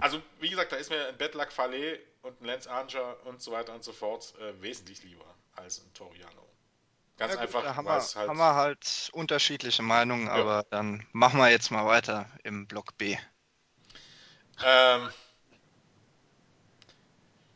Also, 0.00 0.20
wie 0.40 0.48
gesagt, 0.48 0.72
da 0.72 0.76
ist 0.76 0.90
mir 0.90 1.06
ein 1.06 1.16
Bad 1.16 1.34
Luck 1.34 1.52
Fale 1.52 2.00
und 2.22 2.40
ein 2.40 2.46
Lance 2.46 2.68
Archer 2.68 3.24
und 3.26 3.40
so 3.40 3.52
weiter 3.52 3.72
und 3.72 3.84
so 3.84 3.92
fort 3.92 4.34
äh, 4.40 4.60
wesentlich 4.60 5.04
lieber 5.04 5.36
als 5.60 5.80
ein 5.80 5.92
Toriano. 5.94 6.48
Ganz 7.16 7.34
ja, 7.34 7.40
einfach, 7.40 7.62
da 7.62 7.76
haben, 7.76 7.84
wir, 7.84 7.92
halt 7.92 8.16
haben 8.16 8.38
wir 8.38 8.54
halt 8.54 9.10
unterschiedliche 9.12 9.82
Meinungen, 9.82 10.26
ja. 10.26 10.32
aber 10.32 10.64
dann 10.70 11.06
machen 11.12 11.38
wir 11.38 11.50
jetzt 11.50 11.70
mal 11.70 11.84
weiter 11.84 12.26
im 12.44 12.66
Block 12.66 12.96
B. 12.96 13.18
Ähm, 14.64 15.10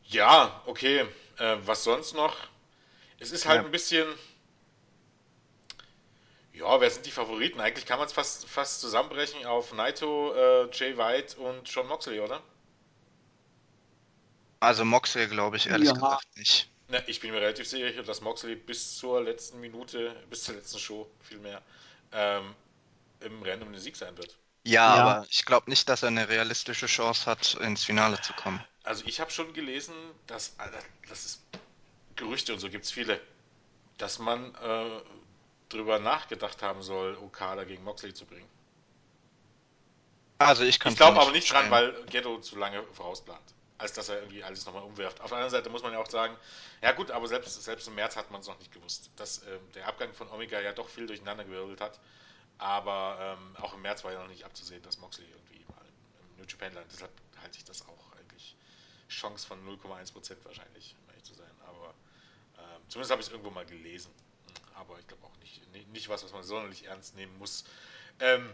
ja, 0.03 0.61
okay. 0.65 1.05
Äh, 1.37 1.57
was 1.65 1.83
sonst 1.83 2.13
noch? 2.13 2.35
Es 3.19 3.31
ist 3.31 3.45
halt 3.45 3.61
ja. 3.61 3.65
ein 3.65 3.71
bisschen. 3.71 4.07
Ja, 6.53 6.79
wer 6.79 6.89
sind 6.89 7.05
die 7.05 7.11
Favoriten? 7.11 7.59
Eigentlich 7.59 7.85
kann 7.85 7.97
man 7.97 8.07
es 8.07 8.13
fast, 8.13 8.47
fast 8.47 8.79
zusammenbrechen 8.79 9.45
auf 9.45 9.73
Naito, 9.73 10.33
äh, 10.33 10.69
Jay 10.71 10.97
White 10.97 11.37
und 11.37 11.67
John 11.67 11.87
Moxley, 11.87 12.19
oder? 12.21 12.41
Also 14.61 14.85
Moxley 14.85 15.27
glaube 15.27 15.57
ich 15.57 15.67
ehrlich 15.67 15.89
ja. 15.89 15.93
gesagt 15.93 16.37
nicht. 16.37 16.71
Na, 16.87 16.99
ich 17.07 17.19
bin 17.19 17.31
mir 17.31 17.41
relativ 17.41 17.67
sicher, 17.67 18.03
dass 18.03 18.21
Moxley 18.21 18.55
bis 18.55 18.97
zur 18.97 19.23
letzten 19.23 19.59
Minute, 19.59 20.15
bis 20.29 20.43
zur 20.43 20.55
letzten 20.55 20.79
Show 20.79 21.09
vielmehr, 21.21 21.61
ähm, 22.11 22.55
im 23.21 23.41
Rennen 23.41 23.63
um 23.63 23.71
den 23.71 23.81
Sieg 23.81 23.95
sein 23.95 24.15
wird. 24.17 24.37
Ja, 24.63 24.95
ja. 24.95 25.03
aber 25.03 25.27
ich 25.29 25.45
glaube 25.45 25.69
nicht, 25.69 25.89
dass 25.89 26.03
er 26.03 26.09
eine 26.09 26.29
realistische 26.29 26.85
Chance 26.85 27.25
hat, 27.25 27.55
ins 27.55 27.83
Finale 27.83 28.21
zu 28.21 28.33
kommen. 28.33 28.63
Also 28.83 29.03
ich 29.07 29.19
habe 29.19 29.31
schon 29.31 29.51
gelesen, 29.53 29.95
dass, 30.27 30.55
das 31.09 31.25
ist 31.25 31.41
Gerüchte 32.15 32.53
und 32.53 32.59
so 32.59 32.69
gibt 32.69 32.85
es 32.85 32.91
viele, 32.91 33.19
dass 33.97 34.19
man 34.19 34.53
äh, 34.55 35.01
drüber 35.69 35.99
nachgedacht 35.99 36.61
haben 36.61 36.83
soll, 36.83 37.17
Okada 37.17 37.63
gegen 37.63 37.83
Moxley 37.83 38.13
zu 38.13 38.25
bringen. 38.25 38.47
Also 40.37 40.63
ich 40.63 40.79
kann 40.79 40.91
Ich 40.91 40.97
glaube 40.97 41.19
aber 41.19 41.31
nicht 41.31 41.51
dran, 41.51 41.71
weil 41.71 41.93
Ghetto 42.05 42.39
zu 42.41 42.57
lange 42.57 42.83
vorausplant 42.93 43.54
als 43.77 43.93
dass 43.93 44.09
er 44.09 44.17
irgendwie 44.17 44.43
alles 44.43 44.65
nochmal 44.65 44.83
umwirft. 44.83 45.19
Auf 45.21 45.29
der 45.29 45.37
anderen 45.37 45.51
Seite 45.51 45.69
muss 45.69 45.83
man 45.83 45.91
ja 45.91 45.99
auch 45.99 46.09
sagen, 46.09 46.35
ja 46.81 46.91
gut, 46.93 47.11
aber 47.11 47.27
selbst, 47.27 47.61
selbst 47.61 47.87
im 47.87 47.95
März 47.95 48.15
hat 48.15 48.31
man 48.31 48.41
es 48.41 48.47
noch 48.47 48.57
nicht 48.59 48.71
gewusst, 48.71 49.09
dass 49.17 49.39
äh, 49.39 49.59
der 49.73 49.87
Abgang 49.87 50.13
von 50.13 50.29
Omega 50.29 50.59
ja 50.61 50.71
doch 50.71 50.87
viel 50.87 51.07
durcheinander 51.07 51.43
gewirbelt 51.43 51.81
hat. 51.81 51.99
Aber 52.57 53.37
ähm, 53.37 53.55
auch 53.57 53.73
im 53.73 53.81
März 53.81 54.03
war 54.03 54.13
ja 54.13 54.21
noch 54.21 54.29
nicht 54.29 54.45
abzusehen, 54.45 54.81
dass 54.83 54.97
Moxley 54.99 55.25
irgendwie 55.25 55.65
mal 55.67 55.85
im 56.21 56.37
New 56.37 56.45
Japan 56.47 56.73
landet. 56.73 56.93
Deshalb 56.93 57.11
halte 57.41 57.57
ich 57.57 57.65
das 57.65 57.81
auch 57.87 58.11
eigentlich 58.17 58.55
Chance 59.09 59.45
von 59.45 59.59
0,1% 59.67 60.37
wahrscheinlich, 60.45 60.95
um 61.01 61.09
ehrlich 61.09 61.23
zu 61.25 61.33
sein. 61.33 61.51
Aber 61.67 61.93
ähm, 62.57 62.81
zumindest 62.87 63.11
habe 63.11 63.21
ich 63.21 63.27
es 63.27 63.31
irgendwo 63.31 63.51
mal 63.51 63.65
gelesen. 63.65 64.11
Aber 64.75 64.97
ich 64.99 65.07
glaube 65.07 65.25
auch 65.25 65.37
nicht, 65.37 65.91
nicht 65.91 66.09
was, 66.09 66.23
was 66.23 66.31
man 66.31 66.43
sonderlich 66.43 66.85
ernst 66.85 67.15
nehmen 67.15 67.37
muss. 67.39 67.65
Ähm, 68.19 68.53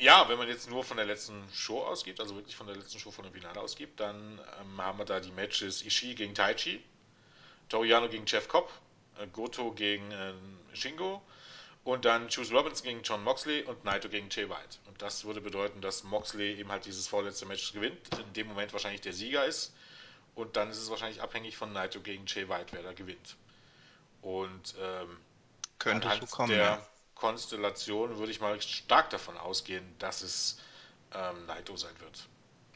ja, 0.00 0.28
wenn 0.28 0.38
man 0.38 0.48
jetzt 0.48 0.68
nur 0.70 0.82
von 0.82 0.96
der 0.96 1.06
letzten 1.06 1.46
Show 1.52 1.82
ausgibt, 1.82 2.20
also 2.20 2.34
wirklich 2.34 2.56
von 2.56 2.66
der 2.66 2.76
letzten 2.76 2.98
Show 2.98 3.10
von 3.10 3.24
dem 3.24 3.34
Finale 3.34 3.60
ausgibt, 3.60 4.00
dann 4.00 4.40
ähm, 4.60 4.82
haben 4.82 4.98
wir 4.98 5.04
da 5.04 5.20
die 5.20 5.30
Matches 5.30 5.84
Ishii 5.84 6.14
gegen 6.14 6.34
Taichi, 6.34 6.82
Toriano 7.68 8.08
gegen 8.08 8.24
Jeff 8.26 8.48
Cobb, 8.48 8.72
äh, 9.18 9.26
Goto 9.26 9.72
gegen 9.72 10.10
äh, 10.10 10.32
Shingo 10.72 11.22
und 11.84 12.04
dann 12.04 12.28
Choose 12.28 12.52
Robinson 12.54 12.84
gegen 12.84 13.02
John 13.02 13.22
Moxley 13.22 13.62
und 13.62 13.84
Naito 13.84 14.08
gegen 14.08 14.28
Jay 14.30 14.48
White. 14.48 14.78
Und 14.86 15.00
das 15.02 15.24
würde 15.24 15.40
bedeuten, 15.40 15.80
dass 15.80 16.02
Moxley 16.02 16.58
eben 16.58 16.70
halt 16.70 16.86
dieses 16.86 17.06
vorletzte 17.06 17.46
Match 17.46 17.72
gewinnt, 17.72 18.00
in 18.18 18.32
dem 18.32 18.48
Moment 18.48 18.72
wahrscheinlich 18.72 19.02
der 19.02 19.12
Sieger 19.12 19.44
ist 19.44 19.74
Und 20.34 20.56
dann 20.56 20.70
ist 20.70 20.78
es 20.78 20.90
wahrscheinlich 20.90 21.20
abhängig 21.20 21.56
von 21.56 21.72
Naito 21.72 22.00
gegen 22.00 22.24
Jay 22.26 22.48
White, 22.48 22.72
wer 22.72 22.82
da 22.82 22.92
gewinnt. 22.92 23.36
Und 24.22 24.74
ähm, 24.80 25.16
Könnte 25.78 26.08
so 26.20 26.26
kommen. 26.26 26.50
der 26.50 26.58
Ja. 26.58 26.86
Konstellation 27.20 28.18
würde 28.18 28.32
ich 28.32 28.40
mal 28.40 28.60
stark 28.62 29.10
davon 29.10 29.36
ausgehen, 29.36 29.84
dass 29.98 30.22
es 30.22 30.58
ähm, 31.14 31.46
Naito 31.46 31.76
sein 31.76 31.92
wird. 32.00 32.26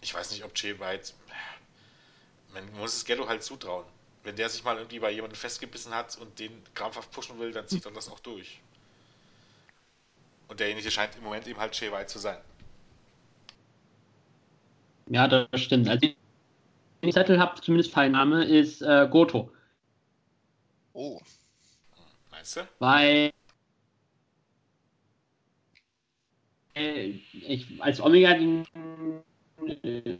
Ich 0.02 0.14
weiß 0.14 0.30
nicht, 0.32 0.44
ob 0.44 0.52
Jay 0.54 0.78
White. 0.78 1.12
Man 2.52 2.70
muss 2.74 2.94
es 2.94 3.04
Ghetto 3.04 3.26
halt 3.26 3.42
zutrauen. 3.42 3.86
Wenn 4.22 4.36
der 4.36 4.48
sich 4.48 4.62
mal 4.62 4.76
irgendwie 4.76 4.98
bei 4.98 5.10
jemandem 5.10 5.38
festgebissen 5.38 5.94
hat 5.94 6.16
und 6.18 6.38
den 6.38 6.62
krampfhaft 6.74 7.10
pushen 7.10 7.38
will, 7.38 7.52
dann 7.52 7.66
zieht 7.66 7.84
er 7.84 7.92
das 7.92 8.08
auch 8.08 8.20
durch. 8.20 8.60
Und 10.48 10.60
derjenige 10.60 10.90
scheint 10.90 11.16
im 11.16 11.24
Moment 11.24 11.46
eben 11.46 11.58
halt 11.58 11.78
Jay 11.78 11.90
White 11.90 12.06
zu 12.06 12.18
sein. 12.18 12.38
Ja, 15.08 15.26
das 15.26 15.60
stimmt. 15.60 15.88
Also, 15.88 16.08
wenn 17.00 17.08
ich 17.08 17.14
Zettel 17.14 17.38
habe, 17.38 17.60
zumindest 17.60 17.92
Teilnahme, 17.92 18.44
ist 18.44 18.82
äh, 18.82 19.08
Goto. 19.10 19.50
Oh, 20.92 21.20
Meinst 22.30 22.56
du? 22.56 22.68
Weil 22.78 23.30
äh, 26.74 27.12
ich 27.32 27.66
als 27.80 28.00
Omega 28.00 28.34
den 28.34 28.64
äh, 29.82 30.18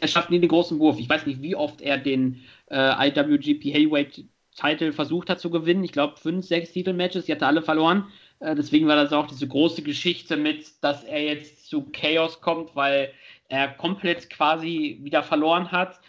er 0.00 0.08
schafft 0.08 0.30
nie 0.30 0.40
den 0.40 0.48
großen 0.48 0.78
Wurf. 0.78 0.98
Ich 0.98 1.08
weiß 1.08 1.26
nicht, 1.26 1.42
wie 1.42 1.56
oft 1.56 1.80
er 1.80 1.98
den 1.98 2.42
äh, 2.70 3.08
IWGP 3.08 3.72
Heavyweight 3.72 4.24
Title 4.54 4.92
versucht 4.92 5.28
hat 5.28 5.40
zu 5.40 5.50
gewinnen. 5.50 5.84
Ich 5.84 5.92
glaube, 5.92 6.16
fünf, 6.16 6.46
sechs 6.46 6.72
Titelmatches, 6.72 7.26
die 7.26 7.32
hat 7.32 7.42
er 7.42 7.48
alle 7.48 7.62
verloren. 7.62 8.08
Äh, 8.40 8.54
deswegen 8.54 8.86
war 8.86 8.96
das 8.96 9.12
auch 9.12 9.26
diese 9.26 9.46
große 9.46 9.82
Geschichte 9.82 10.36
mit, 10.36 10.66
dass 10.82 11.04
er 11.04 11.22
jetzt 11.22 11.68
zu 11.68 11.90
Chaos 11.92 12.40
kommt, 12.40 12.74
weil 12.74 13.12
er 13.48 13.68
komplett 13.68 14.30
quasi 14.30 14.98
wieder 15.02 15.22
verloren 15.22 15.72
hat. 15.72 16.00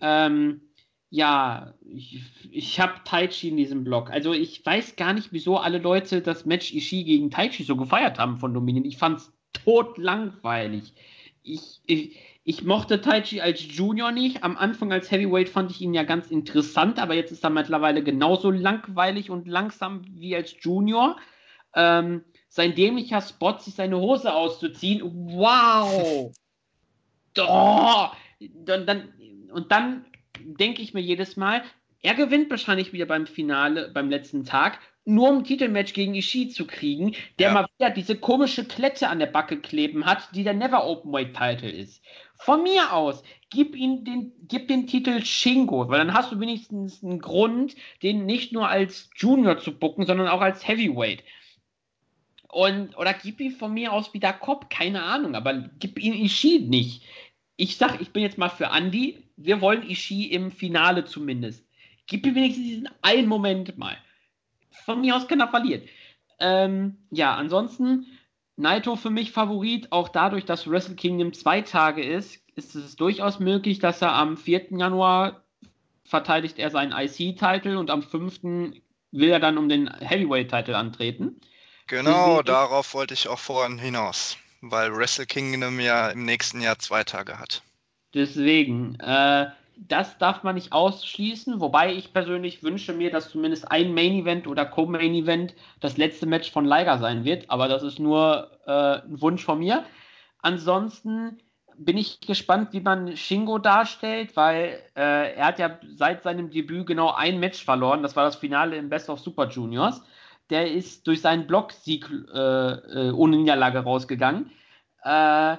Ähm, 0.00 0.60
ja, 1.14 1.74
ich, 1.86 2.24
ich 2.50 2.80
habe 2.80 2.94
Taichi 3.04 3.48
in 3.48 3.56
diesem 3.56 3.84
Blog. 3.84 4.10
Also 4.10 4.32
ich 4.32 4.66
weiß 4.66 4.96
gar 4.96 5.12
nicht, 5.12 5.32
wieso 5.32 5.58
alle 5.58 5.78
Leute 5.78 6.22
das 6.22 6.44
Match 6.44 6.74
Ishii 6.74 7.04
gegen 7.04 7.30
Taichi 7.30 7.62
so 7.62 7.76
gefeiert 7.76 8.18
haben 8.18 8.38
von 8.38 8.52
Dominion. 8.52 8.84
Ich 8.84 8.98
fand's 8.98 9.32
tot 9.52 9.96
langweilig. 9.96 10.92
Ich, 11.44 11.80
ich, 11.86 12.16
ich 12.42 12.64
mochte 12.64 13.00
Taichi 13.00 13.40
als 13.40 13.64
Junior 13.64 14.10
nicht. 14.10 14.42
Am 14.42 14.56
Anfang 14.56 14.90
als 14.90 15.08
Heavyweight 15.08 15.48
fand 15.48 15.70
ich 15.70 15.80
ihn 15.80 15.94
ja 15.94 16.02
ganz 16.02 16.32
interessant, 16.32 16.98
aber 16.98 17.14
jetzt 17.14 17.30
ist 17.30 17.44
er 17.44 17.50
mittlerweile 17.50 18.02
genauso 18.02 18.50
langweilig 18.50 19.30
und 19.30 19.46
langsam 19.46 20.02
wie 20.16 20.34
als 20.34 20.56
Junior. 20.58 21.16
Ähm, 21.76 22.24
sein 22.48 22.74
dämlicher 22.74 23.20
Spot, 23.20 23.56
sich 23.60 23.76
seine 23.76 24.00
Hose 24.00 24.34
auszuziehen. 24.34 25.00
Wow! 25.04 26.34
Oh, 27.36 28.06
dann, 28.64 28.86
dann, 28.86 29.08
und 29.50 29.72
dann 29.72 30.04
denke 30.40 30.82
ich 30.82 30.94
mir 30.94 31.00
jedes 31.00 31.36
Mal, 31.36 31.62
er 32.02 32.14
gewinnt 32.14 32.50
wahrscheinlich 32.50 32.92
wieder 32.92 33.06
beim 33.06 33.26
Finale, 33.26 33.90
beim 33.92 34.10
letzten 34.10 34.44
Tag, 34.44 34.78
nur 35.06 35.30
um 35.30 35.38
ein 35.38 35.44
Titelmatch 35.44 35.92
gegen 35.92 36.14
Ishii 36.14 36.48
zu 36.48 36.66
kriegen, 36.66 37.14
der 37.38 37.48
Ja. 37.48 37.54
mal 37.54 37.66
wieder 37.78 37.90
diese 37.90 38.16
komische 38.16 38.64
Klette 38.64 39.08
an 39.08 39.18
der 39.18 39.26
Backe 39.26 39.58
kleben 39.60 40.06
hat, 40.06 40.28
die 40.34 40.44
der 40.44 40.54
Never 40.54 40.86
Openweight 40.86 41.34
Title 41.34 41.70
ist. 41.70 42.02
Von 42.36 42.62
mir 42.62 42.92
aus, 42.92 43.22
gib 43.50 43.74
ihm 43.76 44.04
den, 44.04 44.32
gib 44.48 44.68
den 44.68 44.86
Titel 44.86 45.22
Shingo, 45.24 45.88
weil 45.88 45.98
dann 45.98 46.14
hast 46.14 46.32
du 46.32 46.40
wenigstens 46.40 47.02
einen 47.02 47.20
Grund, 47.20 47.74
den 48.02 48.26
nicht 48.26 48.52
nur 48.52 48.68
als 48.68 49.10
Junior 49.16 49.58
zu 49.58 49.78
bucken, 49.78 50.06
sondern 50.06 50.28
auch 50.28 50.40
als 50.40 50.66
Heavyweight. 50.66 51.22
Und, 52.48 52.96
oder 52.96 53.14
gib 53.14 53.40
ihn 53.40 53.50
von 53.50 53.74
mir 53.74 53.92
aus 53.92 54.14
wieder 54.14 54.32
Kopf, 54.32 54.68
keine 54.68 55.02
Ahnung, 55.02 55.34
aber 55.34 55.54
gib 55.80 55.98
ihn 55.98 56.14
Ishii 56.14 56.60
nicht. 56.60 57.02
Ich 57.56 57.76
sag, 57.76 58.00
ich 58.00 58.10
bin 58.10 58.22
jetzt 58.22 58.38
mal 58.38 58.48
für 58.48 58.66
Andy, 58.66 59.22
wir 59.36 59.60
wollen 59.60 59.88
Ishii 59.88 60.26
im 60.32 60.50
Finale 60.50 61.04
zumindest. 61.04 61.64
Gib 62.06 62.26
ihm 62.26 62.34
wenigstens 62.34 62.66
diesen 62.66 62.90
einen 63.02 63.28
Moment 63.28 63.78
mal. 63.78 63.96
Von 64.84 65.00
mir 65.00 65.16
aus 65.16 65.28
kann 65.28 65.40
er 65.40 65.48
verlieren. 65.48 65.82
Ähm, 66.40 66.98
ja, 67.10 67.34
ansonsten 67.34 68.06
Naito 68.56 68.96
für 68.96 69.10
mich 69.10 69.32
Favorit, 69.32 69.90
auch 69.90 70.08
dadurch, 70.08 70.44
dass 70.44 70.68
Wrestle 70.68 70.94
Kingdom 70.94 71.32
zwei 71.32 71.60
Tage 71.62 72.04
ist, 72.04 72.40
ist 72.54 72.74
es 72.74 72.96
durchaus 72.96 73.40
möglich, 73.40 73.78
dass 73.78 74.02
er 74.02 74.12
am 74.12 74.36
4. 74.36 74.78
Januar 74.78 75.42
verteidigt 76.04 76.58
er 76.58 76.70
seinen 76.70 76.92
IC-Titel 76.92 77.76
und 77.76 77.90
am 77.90 78.02
5. 78.02 78.42
will 79.10 79.30
er 79.30 79.40
dann 79.40 79.58
um 79.58 79.68
den 79.68 79.92
Heavyweight-Titel 79.92 80.74
antreten. 80.74 81.40
genau, 81.86 82.42
darauf 82.42 82.94
wollte 82.94 83.14
ich 83.14 83.28
auch 83.28 83.38
vorhin 83.38 83.78
hinaus, 83.78 84.36
weil 84.70 84.94
Wrestle 84.96 85.26
Kingdom 85.26 85.80
ja 85.80 86.08
im 86.08 86.24
nächsten 86.24 86.60
Jahr 86.60 86.78
zwei 86.78 87.04
Tage 87.04 87.38
hat. 87.38 87.62
Deswegen, 88.14 88.98
äh, 89.00 89.46
das 89.76 90.18
darf 90.18 90.42
man 90.44 90.54
nicht 90.54 90.72
ausschließen, 90.72 91.60
wobei 91.60 91.92
ich 91.92 92.12
persönlich 92.12 92.62
wünsche 92.62 92.92
mir, 92.92 93.10
dass 93.10 93.30
zumindest 93.30 93.70
ein 93.70 93.92
Main 93.92 94.12
Event 94.12 94.46
oder 94.46 94.64
Co-Main 94.64 95.14
Event 95.14 95.54
das 95.80 95.96
letzte 95.96 96.26
Match 96.26 96.50
von 96.50 96.64
Liger 96.64 96.98
sein 96.98 97.24
wird, 97.24 97.50
aber 97.50 97.66
das 97.68 97.82
ist 97.82 97.98
nur 97.98 98.50
äh, 98.66 99.00
ein 99.06 99.20
Wunsch 99.20 99.44
von 99.44 99.58
mir. 99.58 99.84
Ansonsten 100.38 101.40
bin 101.76 101.96
ich 101.96 102.20
gespannt, 102.20 102.72
wie 102.72 102.80
man 102.80 103.16
Shingo 103.16 103.58
darstellt, 103.58 104.36
weil 104.36 104.80
äh, 104.96 105.34
er 105.34 105.46
hat 105.46 105.58
ja 105.58 105.78
seit 105.96 106.22
seinem 106.22 106.50
Debüt 106.50 106.86
genau 106.86 107.12
ein 107.12 107.40
Match 107.40 107.64
verloren, 107.64 108.02
das 108.02 108.14
war 108.14 108.24
das 108.24 108.36
Finale 108.36 108.76
im 108.76 108.88
Best 108.88 109.08
of 109.08 109.18
Super 109.18 109.48
Juniors. 109.48 110.02
Der 110.50 110.70
ist 110.70 111.06
durch 111.06 111.20
seinen 111.20 111.46
Blocksieg 111.46 112.08
äh, 112.34 112.38
äh, 112.38 113.10
ohne 113.12 113.36
Niederlage 113.36 113.78
rausgegangen. 113.80 114.50
Äh, 115.02 115.56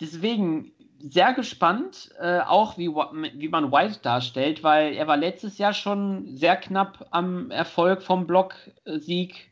deswegen 0.00 0.72
sehr 0.98 1.34
gespannt, 1.34 2.10
äh, 2.20 2.40
auch 2.40 2.78
wie, 2.78 2.88
wie 2.88 3.48
man 3.48 3.72
White 3.72 4.00
darstellt, 4.02 4.62
weil 4.62 4.94
er 4.94 5.06
war 5.06 5.16
letztes 5.16 5.58
Jahr 5.58 5.72
schon 5.72 6.36
sehr 6.36 6.56
knapp 6.56 7.06
am 7.10 7.50
Erfolg 7.50 8.02
vom 8.02 8.26
Blocksieg 8.26 9.50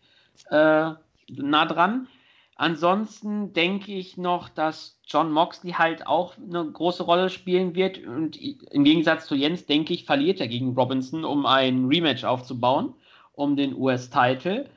äh, 0.50 0.90
nah 1.28 1.66
dran. 1.66 2.08
Ansonsten 2.56 3.52
denke 3.52 3.92
ich 3.92 4.16
noch, 4.16 4.48
dass 4.48 5.00
John 5.06 5.32
Moxley 5.32 5.72
halt 5.72 6.06
auch 6.06 6.34
eine 6.38 6.64
große 6.64 7.02
Rolle 7.02 7.28
spielen 7.28 7.74
wird 7.74 7.98
und 7.98 8.36
im 8.36 8.84
Gegensatz 8.84 9.26
zu 9.26 9.34
Jens 9.34 9.66
denke 9.66 9.92
ich, 9.92 10.04
verliert 10.04 10.40
er 10.40 10.46
gegen 10.46 10.74
Robinson, 10.74 11.24
um 11.24 11.46
ein 11.46 11.86
Rematch 11.86 12.22
aufzubauen, 12.22 12.94
um 13.34 13.56
den 13.56 13.74
US-Title. 13.74 14.68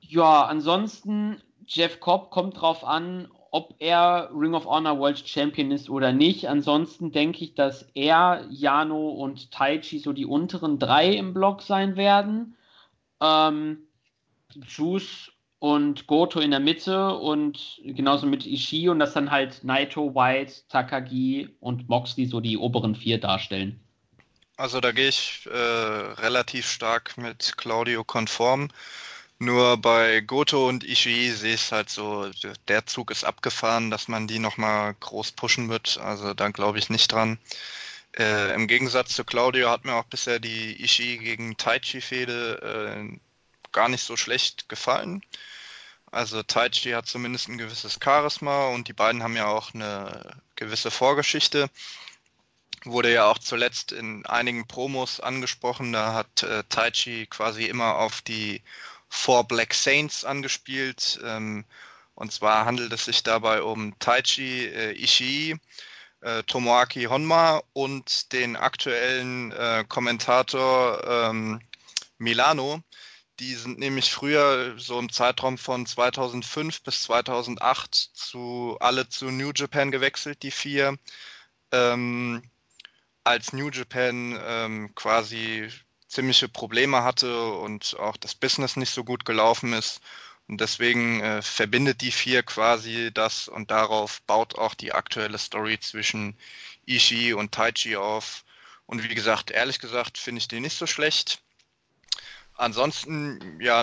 Ja, 0.00 0.44
ansonsten, 0.44 1.40
Jeff 1.66 2.00
Cobb 2.00 2.30
kommt 2.30 2.60
drauf 2.60 2.84
an, 2.84 3.28
ob 3.50 3.76
er 3.78 4.30
Ring 4.34 4.54
of 4.54 4.66
Honor 4.66 4.98
World 4.98 5.28
Champion 5.28 5.70
ist 5.70 5.88
oder 5.88 6.12
nicht. 6.12 6.48
Ansonsten 6.48 7.12
denke 7.12 7.44
ich, 7.44 7.54
dass 7.54 7.82
er, 7.94 8.44
Jano 8.50 9.10
und 9.10 9.52
Taichi 9.52 10.00
so 10.00 10.12
die 10.12 10.26
unteren 10.26 10.78
drei 10.78 11.12
im 11.12 11.34
Block 11.34 11.62
sein 11.62 11.96
werden. 11.96 12.56
Ähm, 13.20 13.86
Juice 14.66 15.30
und 15.60 16.06
Goto 16.06 16.40
in 16.40 16.50
der 16.50 16.60
Mitte 16.60 17.16
und 17.16 17.80
genauso 17.84 18.26
mit 18.26 18.44
Ishii 18.44 18.88
und 18.88 18.98
dass 18.98 19.14
dann 19.14 19.30
halt 19.30 19.62
Naito, 19.62 20.14
White, 20.14 20.64
Takagi 20.68 21.48
und 21.60 21.88
Moxley 21.88 22.26
so 22.26 22.40
die 22.40 22.58
oberen 22.58 22.94
vier 22.94 23.20
darstellen. 23.20 23.83
Also 24.56 24.80
da 24.80 24.92
gehe 24.92 25.08
ich 25.08 25.46
äh, 25.46 25.50
relativ 25.50 26.70
stark 26.70 27.16
mit 27.18 27.56
Claudio 27.56 28.04
konform. 28.04 28.70
Nur 29.40 29.76
bei 29.78 30.20
Goto 30.20 30.68
und 30.68 30.84
Ishii 30.84 31.32
sehe 31.32 31.54
ich 31.54 31.62
es 31.62 31.72
halt 31.72 31.90
so, 31.90 32.30
der 32.68 32.86
Zug 32.86 33.10
ist 33.10 33.24
abgefahren, 33.24 33.90
dass 33.90 34.06
man 34.08 34.28
die 34.28 34.38
nochmal 34.38 34.94
groß 35.00 35.32
pushen 35.32 35.68
wird. 35.68 35.98
Also 35.98 36.34
da 36.34 36.50
glaube 36.50 36.78
ich 36.78 36.88
nicht 36.88 37.10
dran. 37.10 37.38
Äh, 38.16 38.54
Im 38.54 38.68
Gegensatz 38.68 39.14
zu 39.14 39.24
Claudio 39.24 39.70
hat 39.70 39.84
mir 39.84 39.94
auch 39.94 40.04
bisher 40.04 40.38
die 40.38 40.82
Ishii 40.82 41.18
gegen 41.18 41.56
Taichi-Fehde 41.56 43.08
äh, 43.12 43.18
gar 43.72 43.88
nicht 43.88 44.04
so 44.04 44.16
schlecht 44.16 44.68
gefallen. 44.68 45.22
Also 46.12 46.44
Taichi 46.44 46.92
hat 46.92 47.06
zumindest 47.06 47.48
ein 47.48 47.58
gewisses 47.58 47.98
Charisma 48.02 48.68
und 48.68 48.86
die 48.86 48.92
beiden 48.92 49.24
haben 49.24 49.36
ja 49.36 49.46
auch 49.46 49.74
eine 49.74 50.36
gewisse 50.54 50.92
Vorgeschichte. 50.92 51.68
Wurde 52.84 53.12
ja 53.12 53.30
auch 53.30 53.38
zuletzt 53.38 53.92
in 53.92 54.26
einigen 54.26 54.66
Promos 54.66 55.20
angesprochen. 55.20 55.92
Da 55.92 56.12
hat 56.12 56.42
äh, 56.42 56.64
Taichi 56.68 57.26
quasi 57.26 57.64
immer 57.64 57.96
auf 57.96 58.20
die 58.22 58.62
Four 59.08 59.44
Black 59.44 59.74
Saints 59.74 60.24
angespielt. 60.24 61.20
Ähm, 61.24 61.64
und 62.14 62.32
zwar 62.32 62.64
handelt 62.66 62.92
es 62.92 63.06
sich 63.06 63.22
dabei 63.22 63.62
um 63.62 63.98
Taichi 63.98 64.66
äh, 64.66 64.92
Ishii, 64.92 65.56
äh, 66.20 66.42
Tomoaki 66.44 67.04
Honma 67.04 67.62
und 67.72 68.32
den 68.32 68.56
aktuellen 68.56 69.52
äh, 69.52 69.84
Kommentator 69.88 71.02
ähm, 71.06 71.60
Milano. 72.18 72.82
Die 73.40 73.54
sind 73.54 73.78
nämlich 73.78 74.12
früher 74.12 74.78
so 74.78 74.98
im 74.98 75.10
Zeitraum 75.10 75.58
von 75.58 75.86
2005 75.86 76.82
bis 76.82 77.02
2008 77.04 77.94
zu 77.94 78.76
alle 78.80 79.08
zu 79.08 79.26
New 79.30 79.50
Japan 79.54 79.90
gewechselt, 79.90 80.42
die 80.42 80.52
vier. 80.52 80.96
Ähm, 81.72 82.42
als 83.24 83.52
New 83.52 83.70
Japan 83.70 84.38
ähm, 84.42 84.94
quasi 84.94 85.68
ziemliche 86.08 86.48
Probleme 86.48 87.02
hatte 87.04 87.50
und 87.52 87.96
auch 87.98 88.16
das 88.16 88.34
Business 88.34 88.76
nicht 88.76 88.90
so 88.92 89.04
gut 89.04 89.24
gelaufen 89.24 89.72
ist, 89.72 90.00
Und 90.48 90.60
deswegen 90.60 91.20
äh, 91.22 91.42
verbindet 91.42 92.00
die 92.02 92.12
vier 92.12 92.42
quasi 92.42 93.10
das 93.14 93.48
und 93.48 93.70
darauf 93.70 94.22
baut 94.22 94.56
auch 94.56 94.74
die 94.74 94.92
aktuelle 94.94 95.38
Story 95.38 95.80
zwischen 95.80 96.38
Ishii 96.86 97.34
und 97.34 97.52
Taichi 97.52 97.96
auf. 97.96 98.44
Und 98.86 99.02
wie 99.04 99.14
gesagt, 99.14 99.50
ehrlich 99.52 99.80
gesagt, 99.80 100.18
finde 100.18 100.40
ich 100.40 100.48
die 100.48 100.60
nicht 100.60 100.78
so 100.78 100.86
schlecht. 100.86 101.43
Ansonsten, 102.56 103.60
ja, 103.60 103.82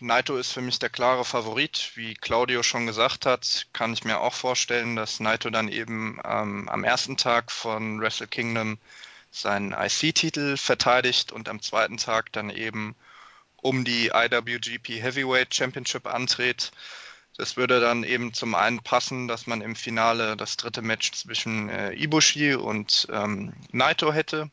Naito 0.00 0.36
ist 0.36 0.52
für 0.52 0.60
mich 0.60 0.80
der 0.80 0.90
klare 0.90 1.24
Favorit. 1.24 1.92
Wie 1.94 2.14
Claudio 2.14 2.64
schon 2.64 2.86
gesagt 2.86 3.26
hat, 3.26 3.68
kann 3.72 3.92
ich 3.92 4.04
mir 4.04 4.20
auch 4.20 4.34
vorstellen, 4.34 4.96
dass 4.96 5.20
Naito 5.20 5.50
dann 5.50 5.68
eben 5.68 6.18
ähm, 6.24 6.68
am 6.68 6.82
ersten 6.82 7.16
Tag 7.16 7.52
von 7.52 8.00
Wrestle 8.00 8.26
Kingdom 8.26 8.78
seinen 9.30 9.72
IC-Titel 9.72 10.56
verteidigt 10.56 11.30
und 11.30 11.48
am 11.48 11.62
zweiten 11.62 11.96
Tag 11.96 12.32
dann 12.32 12.50
eben 12.50 12.96
um 13.62 13.84
die 13.84 14.08
IWGP 14.08 15.00
Heavyweight 15.00 15.54
Championship 15.54 16.06
antritt. 16.06 16.72
Das 17.36 17.56
würde 17.56 17.78
dann 17.78 18.02
eben 18.02 18.34
zum 18.34 18.56
einen 18.56 18.82
passen, 18.82 19.28
dass 19.28 19.46
man 19.46 19.60
im 19.60 19.76
Finale 19.76 20.36
das 20.36 20.56
dritte 20.56 20.82
Match 20.82 21.12
zwischen 21.12 21.68
äh, 21.68 21.92
Ibushi 21.92 22.54
und 22.54 23.06
ähm, 23.12 23.52
Naito 23.70 24.12
hätte. 24.12 24.50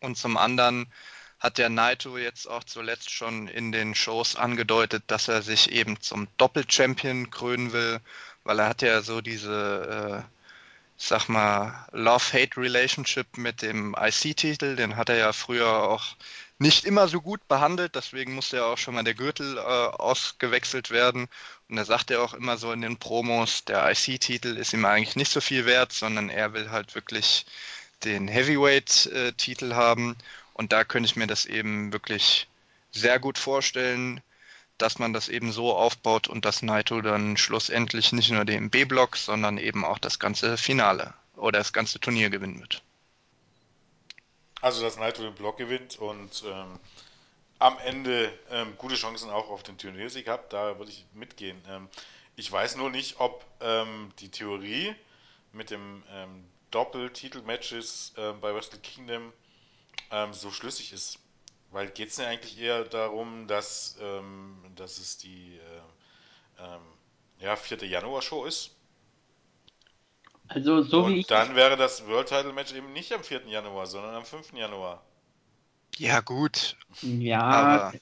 Und 0.00 0.16
zum 0.16 0.36
anderen 0.36 0.92
hat 1.40 1.58
der 1.58 1.70
Naito 1.70 2.18
jetzt 2.18 2.46
auch 2.46 2.64
zuletzt 2.64 3.10
schon 3.10 3.48
in 3.48 3.72
den 3.72 3.94
Shows 3.94 4.36
angedeutet, 4.36 5.04
dass 5.06 5.28
er 5.28 5.42
sich 5.42 5.72
eben 5.72 6.00
zum 6.00 6.28
Doppelchampion 6.36 7.30
krönen 7.30 7.72
will, 7.72 8.00
weil 8.44 8.58
er 8.58 8.68
hat 8.68 8.82
ja 8.82 9.00
so 9.02 9.22
diese, 9.22 10.24
äh, 10.24 10.30
sag 10.98 11.28
mal, 11.28 11.86
Love-Hate-Relationship 11.92 13.38
mit 13.38 13.62
dem 13.62 13.96
IC-Titel, 13.98 14.76
den 14.76 14.96
hat 14.96 15.08
er 15.08 15.16
ja 15.16 15.32
früher 15.32 15.82
auch 15.82 16.14
nicht 16.58 16.84
immer 16.84 17.08
so 17.08 17.22
gut 17.22 17.48
behandelt, 17.48 17.94
deswegen 17.94 18.34
musste 18.34 18.58
ja 18.58 18.64
auch 18.66 18.76
schon 18.76 18.94
mal 18.94 19.02
der 19.02 19.14
Gürtel 19.14 19.56
äh, 19.56 19.60
ausgewechselt 19.60 20.90
werden. 20.90 21.26
Und 21.70 21.78
er 21.78 21.86
sagt 21.86 22.10
ja 22.10 22.20
auch 22.20 22.34
immer 22.34 22.58
so 22.58 22.70
in 22.72 22.82
den 22.82 22.98
Promos, 22.98 23.64
der 23.64 23.90
IC-Titel 23.90 24.58
ist 24.58 24.74
ihm 24.74 24.84
eigentlich 24.84 25.16
nicht 25.16 25.32
so 25.32 25.40
viel 25.40 25.64
wert, 25.64 25.92
sondern 25.92 26.28
er 26.28 26.52
will 26.52 26.70
halt 26.70 26.94
wirklich 26.94 27.46
den 28.04 28.28
Heavyweight-Titel 28.28 29.74
haben. 29.74 30.16
Und 30.60 30.72
da 30.72 30.84
könnte 30.84 31.06
ich 31.06 31.16
mir 31.16 31.26
das 31.26 31.46
eben 31.46 31.90
wirklich 31.90 32.46
sehr 32.90 33.18
gut 33.18 33.38
vorstellen, 33.38 34.20
dass 34.76 34.98
man 34.98 35.14
das 35.14 35.30
eben 35.30 35.52
so 35.52 35.74
aufbaut 35.74 36.28
und 36.28 36.44
dass 36.44 36.60
Naito 36.60 37.00
dann 37.00 37.38
schlussendlich 37.38 38.12
nicht 38.12 38.30
nur 38.30 38.44
den 38.44 38.68
B-Block, 38.68 39.16
sondern 39.16 39.56
eben 39.56 39.86
auch 39.86 39.96
das 39.96 40.18
ganze 40.18 40.58
Finale 40.58 41.14
oder 41.34 41.60
das 41.60 41.72
ganze 41.72 41.98
Turnier 41.98 42.28
gewinnen 42.28 42.60
wird. 42.60 42.82
Also, 44.60 44.82
dass 44.82 44.98
Naito 44.98 45.22
den 45.22 45.34
Block 45.34 45.56
gewinnt 45.56 45.98
und 45.98 46.44
ähm, 46.46 46.78
am 47.58 47.78
Ende 47.78 48.30
ähm, 48.50 48.74
gute 48.76 48.96
Chancen 48.96 49.30
auch 49.30 49.48
auf 49.48 49.62
den 49.62 49.78
Turniersieg 49.78 50.28
hat, 50.28 50.52
da 50.52 50.78
würde 50.78 50.90
ich 50.90 51.06
mitgehen. 51.14 51.56
Ähm, 51.70 51.88
ich 52.36 52.52
weiß 52.52 52.76
nur 52.76 52.90
nicht, 52.90 53.18
ob 53.18 53.46
ähm, 53.62 54.12
die 54.18 54.28
Theorie 54.30 54.94
mit 55.54 55.70
dem 55.70 56.02
ähm, 56.12 56.44
Doppel-Titel-Matches 56.70 58.12
äh, 58.18 58.32
bei 58.34 58.54
Wrestle 58.54 58.78
Kingdom 58.80 59.32
ähm, 60.10 60.32
so 60.32 60.50
schlüssig 60.50 60.92
ist. 60.92 61.18
Weil 61.70 61.88
geht 61.88 62.08
es 62.08 62.16
ja 62.16 62.26
eigentlich 62.26 62.58
eher 62.58 62.84
darum, 62.84 63.46
dass, 63.46 63.96
dass 64.74 64.98
es 64.98 65.18
die 65.18 65.56
äh, 66.58 67.44
ja, 67.44 67.54
4. 67.54 67.84
Januar-Show 67.84 68.44
ist 68.44 68.72
also 70.50 70.82
so 70.82 71.04
und 71.04 71.14
wie 71.14 71.20
ich. 71.20 71.26
Dann 71.28 71.54
wäre 71.54 71.76
das 71.76 72.06
World 72.06 72.28
Title 72.28 72.52
Match 72.52 72.72
eben 72.74 72.92
nicht 72.92 73.12
am 73.12 73.22
4. 73.22 73.46
Januar, 73.46 73.86
sondern 73.86 74.16
am 74.16 74.24
5. 74.24 74.52
Januar. 74.52 75.02
Ja, 75.96 76.20
gut. 76.20 76.76
Ja. 77.02 77.40
Aber. 77.40 77.92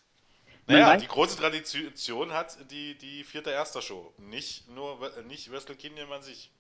Naja, 0.66 0.96
die 0.96 1.06
große 1.06 1.38
Tradition 1.38 2.32
hat 2.32 2.58
die, 2.70 2.96
die 2.96 3.24
vierte 3.24 3.50
erster 3.50 3.80
Show. 3.80 4.12
Nicht 4.18 4.68
nur 4.68 4.98
nicht 5.26 5.50
Wrestle 5.50 5.76
Kingdom 5.76 6.10
an 6.12 6.22
sich. 6.22 6.50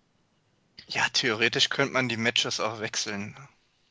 Ja, 0.88 1.06
theoretisch 1.12 1.68
könnte 1.68 1.92
man 1.94 2.08
die 2.08 2.16
Matches 2.16 2.60
auch 2.60 2.80
wechseln. 2.80 3.36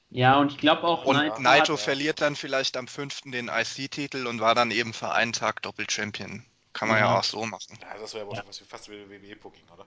Ja, 0.10 0.40
und 0.40 0.54
ich 0.54 0.58
glaube 0.58 0.84
auch. 0.84 1.06
Und 1.06 1.18
Naito, 1.18 1.42
Naito 1.42 1.74
hat, 1.74 1.80
verliert 1.82 2.22
dann 2.22 2.36
vielleicht 2.36 2.78
am 2.78 2.88
5. 2.88 3.22
den 3.26 3.50
IC-Titel 3.50 4.26
und 4.28 4.40
war 4.40 4.56
dann 4.56 4.72
eben 4.72 4.94
für 4.94 5.12
einen 5.12 5.34
Tag 5.34 5.62
Doppel-Champion. 5.62 6.46
Kann 6.74 6.88
man 6.88 7.00
ja. 7.00 7.12
ja 7.12 7.20
auch 7.20 7.24
so 7.24 7.46
machen. 7.46 7.78
Ja, 7.82 7.98
das 8.00 8.14
wäre 8.14 8.26
aber 8.26 8.36
ja. 8.36 8.44
schon 8.44 8.68
fast 8.68 8.90
wie 8.90 9.10
WWE-Booking, 9.10 9.64
oder? 9.74 9.86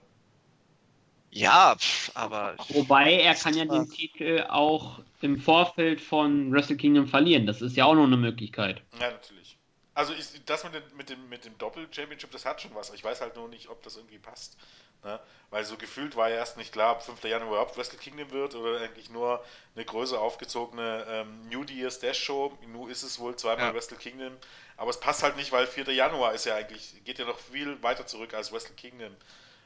Ja, 1.31 1.77
aber. 2.13 2.55
Wobei 2.69 3.13
er 3.21 3.33
kann 3.35 3.53
ja 3.53 3.65
den 3.65 3.89
Titel 3.89 4.45
auch 4.49 4.99
im 5.21 5.39
Vorfeld 5.39 6.01
von 6.01 6.51
Wrestle 6.51 6.75
Kingdom 6.75 7.07
verlieren. 7.07 7.45
Das 7.45 7.61
ist 7.61 7.77
ja 7.77 7.85
auch 7.85 7.95
noch 7.95 8.03
eine 8.03 8.17
Möglichkeit. 8.17 8.81
Ja, 8.99 9.11
natürlich. 9.11 9.57
Also 9.93 10.13
ich, 10.13 10.43
das 10.45 10.63
mit, 10.65 10.73
den, 10.73 10.83
mit 10.97 11.09
dem, 11.09 11.29
mit 11.29 11.45
dem 11.45 11.57
Doppel-Championship, 11.57 12.31
das 12.31 12.45
hat 12.45 12.61
schon 12.61 12.75
was. 12.75 12.93
Ich 12.93 13.03
weiß 13.03 13.21
halt 13.21 13.35
nur 13.35 13.47
nicht, 13.47 13.69
ob 13.69 13.81
das 13.83 13.95
irgendwie 13.95 14.19
passt. 14.19 14.57
Ne? 15.03 15.19
Weil 15.49 15.65
so 15.65 15.77
gefühlt 15.77 16.15
war 16.15 16.29
ja 16.29 16.37
erst 16.37 16.57
nicht 16.57 16.71
klar, 16.71 16.95
ob 16.95 17.01
5. 17.01 17.23
Januar 17.23 17.49
überhaupt 17.49 17.77
Wrestle 17.77 17.97
Kingdom 17.97 18.31
wird 18.31 18.55
oder 18.55 18.79
eigentlich 18.79 19.09
nur 19.09 19.43
eine 19.75 19.83
größer 19.83 20.19
aufgezogene 20.19 21.05
ähm, 21.07 21.49
New 21.49 21.63
Year's 21.63 21.99
Dash 21.99 22.23
Show. 22.23 22.57
Nun 22.67 22.89
ist 22.89 23.03
es 23.03 23.19
wohl 23.19 23.35
zweimal 23.35 23.67
ja. 23.67 23.73
Wrestle 23.73 23.97
Kingdom. 23.97 24.37
Aber 24.77 24.89
es 24.89 24.99
passt 24.99 25.23
halt 25.23 25.37
nicht, 25.37 25.51
weil 25.51 25.67
4. 25.67 25.91
Januar 25.91 26.33
ist 26.33 26.45
ja 26.45 26.55
eigentlich, 26.55 27.03
geht 27.03 27.19
ja 27.19 27.25
noch 27.25 27.39
viel 27.39 27.81
weiter 27.83 28.05
zurück 28.05 28.33
als 28.33 28.51
Wrestle 28.51 28.75
Kingdom. 28.75 29.15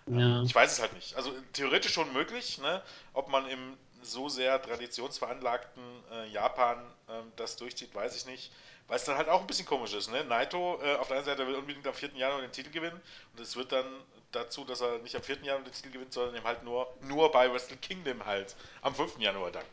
Ja. 0.08 0.44
Ich 0.44 0.54
weiß 0.54 0.72
es 0.72 0.80
halt 0.80 0.94
nicht. 0.94 1.16
Also 1.16 1.32
theoretisch 1.54 1.94
schon 1.94 2.14
möglich, 2.14 2.60
ne? 2.60 2.82
ob 3.14 3.28
man 3.30 3.48
im 3.48 3.78
so 4.02 4.30
sehr 4.30 4.62
traditionsveranlagten 4.62 5.84
äh, 6.12 6.28
Japan 6.28 6.78
äh, 7.08 7.14
das 7.36 7.58
durchzieht, 7.58 7.94
weiß 7.94 8.16
ich 8.16 8.26
nicht. 8.26 8.52
Weil 8.88 8.98
es 8.98 9.04
dann 9.04 9.18
halt 9.18 9.30
auch 9.30 9.42
ein 9.42 9.48
bisschen 9.48 9.66
komisch 9.66 9.94
ist. 9.94 10.12
Ne? 10.12 10.24
Naito 10.26 10.80
äh, 10.84 10.96
auf 10.96 11.08
der 11.08 11.18
einen 11.18 11.26
Seite 11.26 11.48
will 11.48 11.56
unbedingt 11.56 11.88
am 11.88 11.94
4. 11.94 12.10
Januar 12.16 12.42
den 12.42 12.52
Titel 12.52 12.70
gewinnen 12.70 13.00
und 13.34 13.40
es 13.40 13.56
wird 13.56 13.72
dann 13.72 13.86
dazu, 14.32 14.64
dass 14.64 14.82
er 14.82 15.00
nicht 15.00 15.16
am 15.16 15.24
4. 15.24 15.38
Januar 15.44 15.64
den 15.64 15.74
Titel 15.74 15.92
gewinnt, 15.92 16.14
sondern 16.14 16.36
eben 16.36 16.46
halt 16.46 16.64
nur, 16.64 16.94
nur 17.02 17.32
bei 17.32 17.52
Wrestle 17.52 17.78
Kingdom 17.78 18.26
halt 18.26 18.56
am 18.82 18.94
5. 18.94 19.20
Januar 19.20 19.52
dann. 19.52 19.66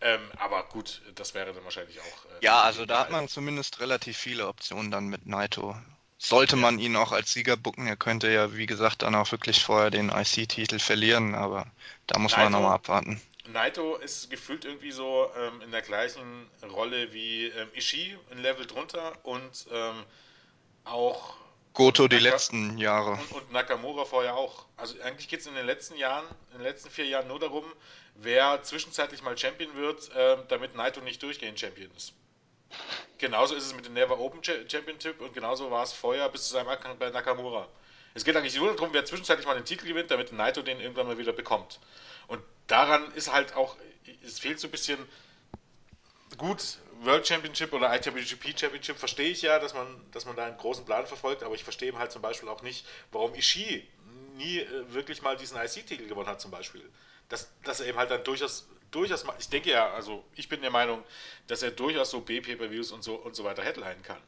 Ähm, 0.00 0.20
aber 0.38 0.62
gut, 0.64 1.02
das 1.14 1.34
wäre 1.34 1.52
dann 1.52 1.64
wahrscheinlich 1.64 2.00
auch. 2.00 2.04
Äh, 2.04 2.44
ja, 2.44 2.62
also 2.62 2.84
da 2.84 3.00
hat 3.00 3.10
man 3.10 3.28
zumindest 3.28 3.80
relativ 3.80 4.16
viele 4.16 4.46
Optionen 4.46 4.90
dann 4.90 5.06
mit 5.06 5.26
Naito 5.26 5.76
sollte 6.18 6.56
man 6.56 6.78
ihn 6.78 6.96
auch 6.96 7.12
als 7.12 7.32
Sieger 7.32 7.56
bucken. 7.56 7.86
Er 7.86 7.96
könnte 7.96 8.30
ja, 8.30 8.54
wie 8.54 8.66
gesagt, 8.66 9.02
dann 9.02 9.14
auch 9.14 9.30
wirklich 9.32 9.62
vorher 9.62 9.90
den 9.90 10.08
IC-Titel 10.08 10.78
verlieren, 10.78 11.34
aber 11.34 11.66
da 12.06 12.18
muss 12.18 12.32
Naito, 12.32 12.44
man 12.44 12.52
nochmal 12.52 12.74
abwarten. 12.74 13.20
Naito 13.48 13.96
ist 13.96 14.30
gefühlt 14.30 14.64
irgendwie 14.64 14.90
so 14.90 15.30
ähm, 15.36 15.60
in 15.62 15.70
der 15.70 15.82
gleichen 15.82 16.48
Rolle 16.62 17.12
wie 17.12 17.46
ähm, 17.46 17.68
Ishii, 17.74 18.16
ein 18.30 18.38
Level 18.38 18.66
drunter 18.66 19.12
und 19.22 19.66
ähm, 19.72 20.04
auch 20.84 21.36
Goto 21.76 22.08
die 22.08 22.18
letzten 22.18 22.78
Jahre. 22.78 23.12
Und, 23.12 23.32
und, 23.32 23.52
Nakamura 23.52 24.06
vorher 24.06 24.34
auch. 24.34 24.64
Also 24.78 24.98
eigentlich 25.02 25.28
geht 25.28 25.40
es 25.40 25.46
in 25.46 25.54
den 25.54 25.66
letzten 25.66 25.96
Jahren, 25.96 26.24
in 26.52 26.58
den 26.58 26.62
letzten 26.62 26.88
vier 26.88 27.04
Jahren 27.04 27.28
nur 27.28 27.38
darum, 27.38 27.64
wer 28.14 28.62
zwischenzeitlich 28.62 29.22
mal 29.22 29.36
Champion 29.36 29.76
wird, 29.76 30.10
äh, 30.14 30.38
damit 30.48 30.74
Naito 30.74 31.02
nicht 31.02 31.22
durchgehend 31.22 31.60
Champion 31.60 31.90
ist. 31.94 32.14
Genauso 33.18 33.54
ist 33.54 33.66
es 33.66 33.74
mit 33.74 33.84
dem 33.84 33.92
Never 33.92 34.18
Open 34.18 34.42
Championship 34.42 35.20
und 35.20 35.34
genauso 35.34 35.70
war 35.70 35.82
es 35.82 35.92
vorher 35.92 36.28
bis 36.30 36.44
zu 36.48 36.54
seinem 36.54 36.68
Abgang 36.68 36.98
bei 36.98 37.10
Nakamura. 37.10 37.68
Es 38.14 38.24
geht 38.24 38.34
eigentlich 38.36 38.56
nur 38.56 38.74
darum, 38.74 38.90
wer 38.92 39.04
zwischenzeitlich 39.04 39.46
mal 39.46 39.54
den 39.54 39.66
Titel 39.66 39.86
gewinnt, 39.86 40.10
damit 40.10 40.32
Naito 40.32 40.62
den 40.62 40.80
irgendwann 40.80 41.06
mal 41.06 41.18
wieder 41.18 41.34
bekommt. 41.34 41.78
Und 42.26 42.42
daran 42.66 43.10
ist 43.12 43.32
halt 43.32 43.54
auch, 43.54 43.76
es 44.24 44.38
fehlt 44.38 44.60
so 44.60 44.68
ein 44.68 44.70
bisschen 44.70 44.98
gut, 46.36 46.78
World 47.02 47.26
Championship 47.26 47.72
oder 47.72 47.94
IWGP 47.94 48.58
Championship 48.58 48.96
verstehe 48.96 49.30
ich 49.30 49.42
ja, 49.42 49.58
dass 49.58 49.74
man, 49.74 49.86
dass 50.12 50.24
man 50.24 50.36
da 50.36 50.46
einen 50.46 50.56
großen 50.56 50.84
Plan 50.84 51.06
verfolgt, 51.06 51.42
aber 51.42 51.54
ich 51.54 51.64
verstehe 51.64 51.96
halt 51.98 52.12
zum 52.12 52.22
Beispiel 52.22 52.48
auch 52.48 52.62
nicht, 52.62 52.86
warum 53.12 53.34
Ishii 53.34 53.86
nie 54.36 54.58
äh, 54.58 54.92
wirklich 54.92 55.22
mal 55.22 55.36
diesen 55.36 55.56
IC-Titel 55.56 56.06
gewonnen 56.06 56.28
hat, 56.28 56.40
zum 56.40 56.50
Beispiel. 56.50 56.82
Dass, 57.28 57.50
dass 57.64 57.80
er 57.80 57.86
eben 57.86 57.98
halt 57.98 58.10
dann 58.10 58.22
durchaus 58.24 58.68
durchaus 58.90 59.24
mal, 59.24 59.34
ich 59.38 59.48
denke 59.48 59.70
ja, 59.70 59.90
also 59.92 60.24
ich 60.34 60.48
bin 60.48 60.60
der 60.60 60.70
Meinung, 60.70 61.02
dass 61.48 61.62
er 61.62 61.70
durchaus 61.70 62.10
so 62.10 62.20
B-Pay-Per-Views 62.20 62.92
und 62.92 63.02
so 63.02 63.16
und 63.16 63.34
so 63.34 63.44
weiter 63.44 63.62
headline 63.62 64.02
kann. 64.02 64.20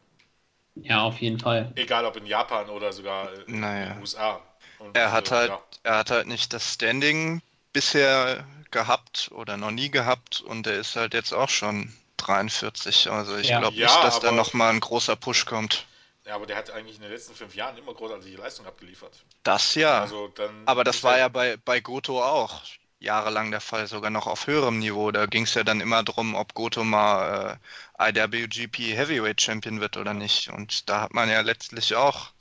Ja, 0.74 1.03
auf 1.03 1.18
jeden 1.20 1.39
Fall. 1.39 1.72
Egal 1.74 2.05
ob 2.05 2.16
in 2.16 2.26
Japan 2.26 2.68
oder 2.68 2.93
sogar 2.93 3.32
in 3.47 3.61
naja. 3.61 3.95
den 3.95 4.01
USA. 4.01 4.41
Und, 4.78 4.97
er 4.97 5.11
hat 5.12 5.30
äh, 5.30 5.34
halt, 5.34 5.51
ja. 5.51 5.62
er 5.82 5.97
hat 5.99 6.11
halt 6.11 6.26
nicht 6.26 6.53
das 6.53 6.74
Standing 6.74 7.43
bisher 7.78 8.44
gehabt 8.72 9.30
oder 9.32 9.56
noch 9.56 9.70
nie 9.70 9.88
gehabt 9.88 10.40
und 10.40 10.66
er 10.66 10.74
ist 10.74 10.96
halt 10.96 11.14
jetzt 11.14 11.32
auch 11.32 11.48
schon 11.48 11.92
43. 12.16 13.08
Also 13.08 13.36
ich 13.36 13.50
ja. 13.50 13.60
glaube 13.60 13.76
nicht, 13.76 13.88
ja, 13.88 14.02
dass 14.02 14.18
da 14.18 14.32
nochmal 14.32 14.72
ein 14.72 14.80
großer 14.80 15.14
Push 15.14 15.46
kommt. 15.46 15.86
Ja, 16.26 16.34
aber 16.34 16.46
der 16.46 16.56
hat 16.56 16.72
eigentlich 16.72 16.96
in 16.96 17.02
den 17.02 17.12
letzten 17.12 17.36
fünf 17.36 17.54
Jahren 17.54 17.78
immer 17.78 17.94
großartige 17.94 18.36
Leistung 18.36 18.66
abgeliefert. 18.66 19.24
Das 19.44 19.76
ja. 19.76 20.00
Also 20.00 20.34
aber 20.66 20.82
das 20.82 21.04
war 21.04 21.18
ja 21.18 21.28
bei, 21.28 21.56
bei 21.56 21.78
Goto 21.78 22.20
auch 22.20 22.62
jahrelang 22.98 23.52
der 23.52 23.60
Fall, 23.60 23.86
sogar 23.86 24.10
noch 24.10 24.26
auf 24.26 24.48
höherem 24.48 24.80
Niveau. 24.80 25.12
Da 25.12 25.26
ging 25.26 25.44
es 25.44 25.54
ja 25.54 25.62
dann 25.62 25.80
immer 25.80 26.02
darum, 26.02 26.34
ob 26.34 26.52
Goto 26.54 26.82
mal 26.82 27.60
äh, 27.96 28.10
IWGP 28.10 28.96
Heavyweight 28.96 29.40
Champion 29.40 29.80
wird 29.80 29.96
oder 29.96 30.14
nicht. 30.14 30.48
Und 30.50 30.88
da 30.88 31.02
hat 31.02 31.14
man 31.14 31.30
ja 31.30 31.42
letztlich 31.42 31.94
auch 31.94 32.32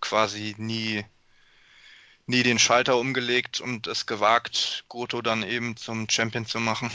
quasi 0.00 0.56
nie, 0.58 1.04
nie 2.30 2.42
den 2.42 2.58
Schalter 2.58 2.98
umgelegt 2.98 3.60
und 3.60 3.86
es 3.86 4.06
gewagt, 4.06 4.84
Goto 4.88 5.20
dann 5.20 5.42
eben 5.42 5.76
zum 5.76 6.08
Champion 6.08 6.46
zu 6.46 6.60
machen. 6.60 6.90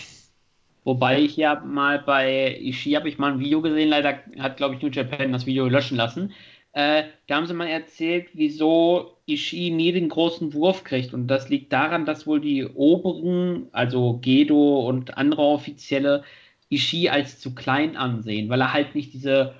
Wobei 0.83 1.19
ich 1.19 1.35
ja 1.35 1.61
mal 1.65 1.99
bei 1.99 2.57
Ishii 2.61 2.93
habe 2.93 3.09
ich 3.09 3.17
mal 3.17 3.33
ein 3.33 3.39
Video 3.39 3.61
gesehen, 3.61 3.89
leider 3.89 4.19
hat 4.39 4.57
glaube 4.57 4.75
ich 4.75 4.81
New 4.81 4.89
Japan 4.89 5.31
das 5.31 5.45
Video 5.45 5.67
löschen 5.67 5.97
lassen. 5.97 6.33
Äh, 6.73 7.05
da 7.27 7.37
haben 7.37 7.47
sie 7.47 7.53
mal 7.53 7.67
erzählt, 7.67 8.27
wieso 8.33 9.17
Ishii 9.27 9.71
nie 9.71 9.93
den 9.93 10.09
großen 10.09 10.53
Wurf 10.53 10.83
kriegt. 10.83 11.13
Und 11.13 11.27
das 11.27 11.47
liegt 11.47 11.71
daran, 11.71 12.05
dass 12.05 12.27
wohl 12.27 12.41
die 12.41 12.65
oberen, 12.65 13.67
also 13.71 14.17
Gedo 14.17 14.81
und 14.81 15.17
andere 15.17 15.41
Offizielle, 15.41 16.23
Ishii 16.69 17.09
als 17.09 17.39
zu 17.39 17.55
klein 17.55 17.95
ansehen, 17.95 18.49
weil 18.49 18.59
er 18.59 18.73
halt 18.73 18.93
nicht 18.93 19.13
diese 19.13 19.55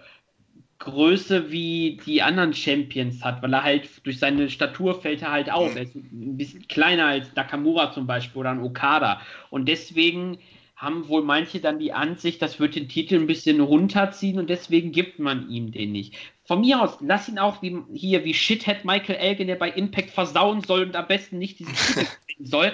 Größe 0.80 1.52
wie 1.52 2.00
die 2.06 2.22
anderen 2.22 2.54
Champions 2.54 3.24
hat, 3.24 3.42
weil 3.42 3.54
er 3.54 3.64
halt 3.64 3.90
durch 4.06 4.20
seine 4.20 4.50
Statur 4.50 5.02
fällt 5.02 5.22
er 5.22 5.32
halt 5.32 5.50
auf. 5.50 5.76
Er 5.76 5.84
ist 5.84 5.96
ein 5.96 6.38
bisschen 6.38 6.68
kleiner 6.68 7.06
als 7.06 7.34
Nakamura 7.36 7.94
zum 7.94 8.08
Beispiel 8.08 8.42
oder 8.42 8.52
ein 8.52 8.62
Okada. 8.62 9.22
Und 9.50 9.70
deswegen 9.70 10.38
haben 10.76 11.08
wohl 11.08 11.24
manche 11.24 11.62
dann 11.62 11.80
die 11.80 11.94
Ansicht, 11.94 12.42
das 12.42 12.60
wird 12.60 12.76
den 12.76 12.90
Titel 12.90 13.16
ein 13.16 13.28
bisschen 13.28 13.62
runterziehen 13.62 14.38
und 14.38 14.50
deswegen 14.50 14.92
gibt 14.92 15.20
man 15.20 15.50
ihm 15.50 15.72
den 15.72 15.94
nicht. 15.94 16.16
Von 16.44 16.62
mir 16.62 16.82
aus, 16.82 16.98
lass 17.00 17.30
ihn 17.30 17.40
auch 17.40 17.62
wie, 17.62 17.78
hier 17.94 18.26
wie 18.26 18.34
Shithead 18.34 18.84
Michael 18.84 19.16
Elgin, 19.16 19.48
der 19.48 19.56
bei 19.56 19.70
Impact 19.70 20.12
versauen 20.12 20.62
soll 20.62 20.84
und 20.84 20.96
am 20.96 21.08
besten 21.08 21.38
nicht 21.38 21.60
diesen 21.60 21.74
Titel 21.74 22.06
kriegen 22.28 22.46
soll. 22.46 22.74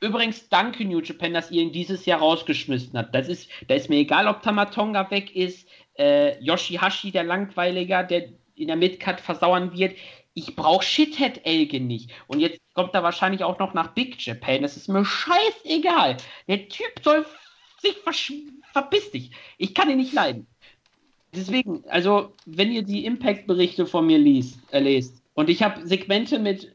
Übrigens, 0.00 0.48
danke 0.48 0.84
New 0.84 1.00
Japan, 1.00 1.34
dass 1.34 1.50
ihr 1.50 1.62
ihn 1.62 1.72
dieses 1.72 2.06
Jahr 2.06 2.20
rausgeschmissen 2.20 2.96
habt. 2.96 3.14
Das 3.14 3.28
ist, 3.28 3.50
da 3.66 3.74
ist 3.74 3.90
mir 3.90 3.96
egal, 3.96 4.28
ob 4.28 4.42
Tamatonga 4.42 5.10
weg 5.10 5.34
ist, 5.34 5.68
äh, 5.98 6.38
Yoshihashi, 6.42 7.10
der 7.10 7.24
Langweiliger, 7.24 8.02
der 8.02 8.28
in 8.54 8.68
der 8.68 8.76
Midcard 8.76 9.20
versauern 9.20 9.72
wird. 9.72 9.96
Ich 10.34 10.54
brauche 10.54 10.84
Shithead 10.84 11.40
Elgin 11.44 11.86
nicht. 11.86 12.10
Und 12.26 12.40
jetzt 12.40 12.60
kommt 12.74 12.94
er 12.94 13.02
wahrscheinlich 13.02 13.44
auch 13.44 13.58
noch 13.58 13.74
nach 13.74 13.94
Big 13.94 14.24
Japan. 14.24 14.62
Das 14.62 14.76
ist 14.76 14.88
mir 14.88 15.04
scheißegal. 15.04 16.16
Der 16.48 16.68
Typ 16.68 17.00
soll 17.02 17.24
sich 17.80 17.96
versch 17.98 18.32
verpiss 18.72 19.10
dich. 19.10 19.30
Ich 19.56 19.74
kann 19.74 19.88
ihn 19.88 19.96
nicht 19.96 20.12
leiden. 20.12 20.46
Deswegen, 21.34 21.84
also, 21.88 22.34
wenn 22.44 22.72
ihr 22.72 22.82
die 22.82 23.04
Impact-Berichte 23.04 23.86
von 23.86 24.06
mir 24.06 24.18
liest, 24.18 24.58
äh, 24.70 24.80
lest 24.80 25.22
und 25.34 25.48
ich 25.50 25.62
habe 25.62 25.86
Segmente 25.86 26.38
mit 26.38 26.74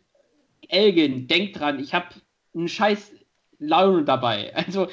Elgin, 0.67 1.28
denkt 1.28 1.59
dran, 1.59 1.80
ich 1.80 1.93
habe 1.93 2.09
einen 2.55 2.67
scheiß 2.67 3.11
Laune 3.59 4.03
dabei. 4.03 4.55
Also. 4.55 4.88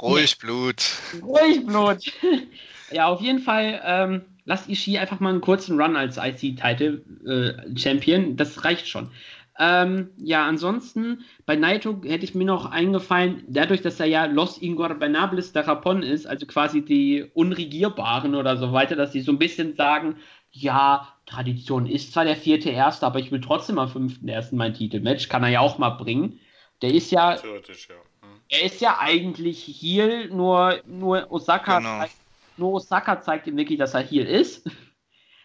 Ruhig 0.00 0.38
Blut. 0.38 0.82
Ruhig 1.22 1.64
Blut. 1.66 2.12
ja, 2.90 3.06
auf 3.06 3.20
jeden 3.20 3.40
Fall, 3.40 3.80
ähm, 3.84 4.22
lasst 4.44 4.68
Ishii 4.68 4.98
einfach 4.98 5.20
mal 5.20 5.30
einen 5.30 5.40
kurzen 5.40 5.80
Run 5.80 5.94
als 5.96 6.16
IC-Title-Champion. 6.16 8.32
Äh, 8.32 8.34
das 8.34 8.64
reicht 8.64 8.88
schon. 8.88 9.10
Ähm, 9.58 10.10
ja, 10.16 10.46
ansonsten, 10.46 11.24
bei 11.44 11.54
Naito 11.54 12.00
hätte 12.02 12.24
ich 12.24 12.34
mir 12.34 12.46
noch 12.46 12.70
eingefallen, 12.70 13.44
dadurch, 13.46 13.82
dass 13.82 14.00
er 14.00 14.06
ja 14.06 14.24
Los 14.24 14.56
Ingobernables 14.56 15.52
de 15.52 15.62
Japón 15.62 16.00
ist, 16.00 16.26
also 16.26 16.46
quasi 16.46 16.82
die 16.82 17.26
Unregierbaren 17.34 18.34
oder 18.34 18.56
so 18.56 18.72
weiter, 18.72 18.96
dass 18.96 19.12
sie 19.12 19.20
so 19.20 19.32
ein 19.32 19.38
bisschen 19.38 19.76
sagen, 19.76 20.16
ja, 20.50 21.12
Tradition 21.26 21.86
ist 21.86 22.12
zwar 22.12 22.24
der 22.24 22.36
vierte 22.36 22.70
Erste, 22.70 23.06
aber 23.06 23.18
ich 23.18 23.30
will 23.30 23.42
trotzdem 23.42 23.78
am 23.78 23.90
fünften 23.90 24.28
Ersten 24.28 24.56
mein 24.56 24.72
Titelmatch, 24.72 25.28
kann 25.28 25.42
er 25.42 25.50
ja 25.50 25.60
auch 25.60 25.76
mal 25.76 25.90
bringen. 25.90 26.40
Der 26.80 26.94
ist 26.94 27.10
ja, 27.10 27.36
Theoretisch, 27.36 27.88
ja. 27.88 27.96
Hm. 27.96 28.40
er 28.48 28.62
ist 28.62 28.80
ja 28.80 28.96
eigentlich 28.98 29.66
Heal, 29.80 30.30
nur, 30.30 30.80
nur 30.86 31.30
Osaka 31.30 31.78
genau. 31.78 32.04
Zeigt, 32.60 32.62
nur 32.62 32.72
Osaka 32.74 33.20
zeigt 33.20 33.46
ihm 33.46 33.56
wirklich, 33.56 33.78
dass 33.78 33.94
er 33.94 34.02
Heal 34.02 34.26
ist. 34.26 34.68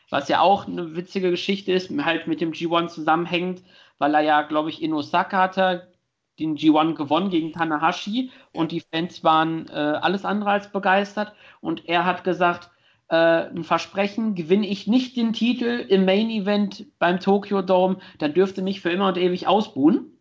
Was 0.09 0.27
ja 0.27 0.41
auch 0.41 0.67
eine 0.67 0.95
witzige 0.95 1.31
Geschichte 1.31 1.71
ist, 1.71 1.89
halt 2.03 2.27
mit 2.27 2.39
dem 2.39 2.51
G1 2.51 2.89
zusammenhängt 2.89 3.63
weil 3.97 4.13
er 4.13 4.21
ja, 4.21 4.41
glaube 4.41 4.69
ich, 4.69 4.81
in 4.81 4.93
Osaka 4.93 5.37
hatte 5.37 5.93
den 6.39 6.57
G1 6.57 6.95
gewonnen 6.95 7.29
gegen 7.29 7.53
Tanahashi 7.53 8.31
und 8.51 8.71
die 8.71 8.81
Fans 8.81 9.23
waren 9.23 9.69
äh, 9.69 9.71
alles 9.71 10.25
andere 10.25 10.51
als 10.51 10.71
begeistert 10.71 11.33
und 11.61 11.87
er 11.87 12.05
hat 12.05 12.23
gesagt, 12.23 12.71
äh, 13.07 13.15
ein 13.15 13.63
Versprechen, 13.63 14.35
gewinne 14.35 14.67
ich 14.67 14.87
nicht 14.87 15.15
den 15.15 15.31
Titel 15.31 15.85
im 15.87 16.03
Main 16.05 16.29
Event 16.29 16.87
beim 16.99 17.19
Tokyo 17.19 17.61
Dome, 17.61 17.99
dann 18.17 18.33
dürfte 18.33 18.61
mich 18.61 18.81
für 18.81 18.89
immer 18.89 19.07
und 19.07 19.17
ewig 19.17 19.47
ausbuhen. 19.47 20.17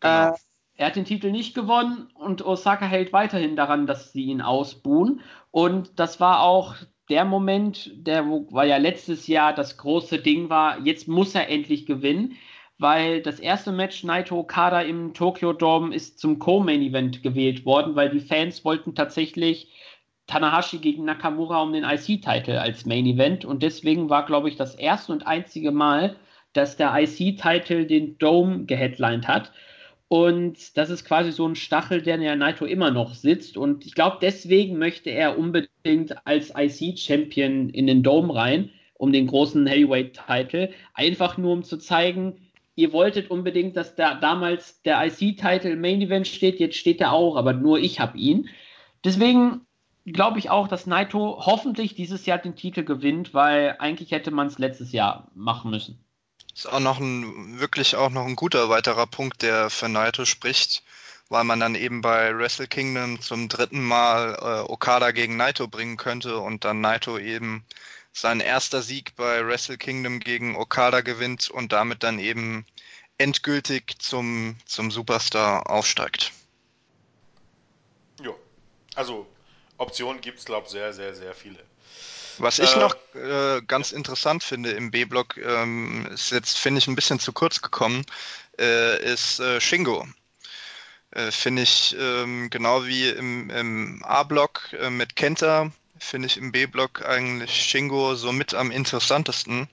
Genau. 0.00 0.30
Äh, 0.30 0.32
er 0.78 0.88
hat 0.88 0.96
den 0.96 1.04
Titel 1.06 1.30
nicht 1.30 1.54
gewonnen 1.54 2.08
und 2.14 2.44
Osaka 2.44 2.86
hält 2.86 3.12
weiterhin 3.12 3.56
daran, 3.56 3.86
dass 3.86 4.12
sie 4.12 4.24
ihn 4.24 4.42
ausbuhen. 4.42 5.20
Und 5.56 5.98
das 5.98 6.20
war 6.20 6.42
auch 6.42 6.74
der 7.08 7.24
Moment, 7.24 7.90
der, 8.06 8.26
weil 8.26 8.68
ja 8.68 8.76
letztes 8.76 9.26
Jahr 9.26 9.54
das 9.54 9.78
große 9.78 10.18
Ding 10.18 10.50
war, 10.50 10.80
jetzt 10.84 11.08
muss 11.08 11.34
er 11.34 11.48
endlich 11.48 11.86
gewinnen, 11.86 12.36
weil 12.76 13.22
das 13.22 13.40
erste 13.40 13.72
Match 13.72 14.04
Naito 14.04 14.38
Okada 14.38 14.82
im 14.82 15.14
Tokyo 15.14 15.54
Dome 15.54 15.94
ist 15.94 16.18
zum 16.18 16.38
Co-Main 16.38 16.82
Event 16.82 17.22
gewählt 17.22 17.64
worden, 17.64 17.96
weil 17.96 18.10
die 18.10 18.20
Fans 18.20 18.66
wollten 18.66 18.94
tatsächlich 18.94 19.72
Tanahashi 20.26 20.76
gegen 20.76 21.06
Nakamura 21.06 21.62
um 21.62 21.72
den 21.72 21.84
IC-Title 21.84 22.60
als 22.60 22.84
Main 22.84 23.06
Event 23.06 23.46
und 23.46 23.62
deswegen 23.62 24.10
war, 24.10 24.26
glaube 24.26 24.50
ich, 24.50 24.56
das 24.56 24.74
erste 24.74 25.10
und 25.10 25.26
einzige 25.26 25.72
Mal, 25.72 26.16
dass 26.52 26.76
der 26.76 26.94
IC-Title 26.94 27.86
den 27.86 28.18
Dome 28.18 28.66
geheadlined 28.66 29.26
hat. 29.26 29.52
Und 30.08 30.76
das 30.76 30.90
ist 30.90 31.04
quasi 31.04 31.32
so 31.32 31.46
ein 31.46 31.56
Stachel, 31.56 32.00
der 32.00 32.14
in 32.16 32.38
Naito 32.38 32.64
immer 32.64 32.90
noch 32.90 33.14
sitzt. 33.14 33.56
Und 33.56 33.84
ich 33.86 33.94
glaube, 33.94 34.18
deswegen 34.22 34.78
möchte 34.78 35.10
er 35.10 35.38
unbedingt 35.38 36.26
als 36.26 36.52
IC-Champion 36.56 37.70
in 37.70 37.86
den 37.88 38.02
Dome 38.04 38.34
rein, 38.34 38.70
um 38.94 39.12
den 39.12 39.26
großen 39.26 39.66
Heavyweight-Title. 39.66 40.70
Einfach 40.94 41.38
nur, 41.38 41.52
um 41.52 41.64
zu 41.64 41.76
zeigen, 41.76 42.38
ihr 42.76 42.92
wolltet 42.92 43.30
unbedingt, 43.30 43.76
dass 43.76 43.96
da 43.96 44.14
damals 44.14 44.80
der 44.82 45.04
IC-Title 45.04 45.74
Main 45.76 46.02
Event 46.02 46.28
steht, 46.28 46.60
jetzt 46.60 46.76
steht 46.76 47.00
er 47.00 47.12
auch, 47.12 47.36
aber 47.36 47.52
nur 47.52 47.78
ich 47.80 47.98
habe 47.98 48.16
ihn. 48.16 48.48
Deswegen 49.04 49.62
glaube 50.04 50.38
ich 50.38 50.50
auch, 50.50 50.68
dass 50.68 50.86
Naito 50.86 51.44
hoffentlich 51.44 51.96
dieses 51.96 52.26
Jahr 52.26 52.38
den 52.38 52.54
Titel 52.54 52.84
gewinnt, 52.84 53.34
weil 53.34 53.74
eigentlich 53.80 54.12
hätte 54.12 54.30
man 54.30 54.46
es 54.46 54.58
letztes 54.58 54.92
Jahr 54.92 55.32
machen 55.34 55.72
müssen. 55.72 56.05
Ist 56.56 56.66
auch 56.66 56.80
noch 56.80 56.98
ein, 56.98 57.60
wirklich 57.60 57.96
auch 57.96 58.08
noch 58.08 58.24
ein 58.24 58.34
guter 58.34 58.70
weiterer 58.70 59.06
Punkt, 59.06 59.42
der 59.42 59.68
für 59.68 59.90
Naito 59.90 60.24
spricht, 60.24 60.82
weil 61.28 61.44
man 61.44 61.60
dann 61.60 61.74
eben 61.74 62.00
bei 62.00 62.34
Wrestle 62.34 62.66
Kingdom 62.66 63.20
zum 63.20 63.50
dritten 63.50 63.84
Mal 63.84 64.38
äh, 64.40 64.72
Okada 64.72 65.10
gegen 65.10 65.36
Naito 65.36 65.68
bringen 65.68 65.98
könnte 65.98 66.38
und 66.38 66.64
dann 66.64 66.80
Naito 66.80 67.18
eben 67.18 67.66
sein 68.14 68.40
erster 68.40 68.80
Sieg 68.80 69.14
bei 69.16 69.46
Wrestle 69.46 69.76
Kingdom 69.76 70.18
gegen 70.18 70.56
Okada 70.56 71.02
gewinnt 71.02 71.50
und 71.50 71.72
damit 71.72 72.02
dann 72.02 72.18
eben 72.18 72.64
endgültig 73.18 73.98
zum, 73.98 74.56
zum 74.64 74.90
Superstar 74.90 75.68
aufsteigt. 75.68 76.32
Jo, 78.22 78.34
also 78.94 79.26
Optionen 79.76 80.22
gibt 80.22 80.38
es, 80.38 80.46
glaube 80.46 80.64
ich, 80.64 80.72
sehr, 80.72 80.94
sehr, 80.94 81.14
sehr 81.14 81.34
viele. 81.34 81.62
Was 82.38 82.58
ich 82.58 82.74
äh, 82.74 82.78
noch 82.78 82.96
äh, 83.14 83.62
ganz 83.66 83.92
interessant 83.92 84.42
finde 84.42 84.70
im 84.70 84.90
B-Block, 84.90 85.36
ähm, 85.38 86.06
ist 86.12 86.30
jetzt, 86.30 86.58
finde 86.58 86.78
ich, 86.78 86.86
ein 86.86 86.96
bisschen 86.96 87.20
zu 87.20 87.32
kurz 87.32 87.62
gekommen, 87.62 88.04
äh, 88.58 89.02
ist 89.12 89.40
äh, 89.40 89.60
Shingo. 89.60 90.06
Äh, 91.10 91.30
finde 91.30 91.62
ich 91.62 91.96
ähm, 91.98 92.50
genau 92.50 92.84
wie 92.84 93.08
im, 93.08 93.50
im 93.50 94.04
A-Block 94.04 94.72
äh, 94.78 94.90
mit 94.90 95.16
Kenta, 95.16 95.70
finde 95.98 96.26
ich 96.26 96.36
im 96.36 96.52
B-Block 96.52 97.04
eigentlich 97.04 97.52
Shingo 97.52 98.14
so 98.16 98.32
mit 98.32 98.54
am 98.54 98.70
interessantesten, 98.70 99.68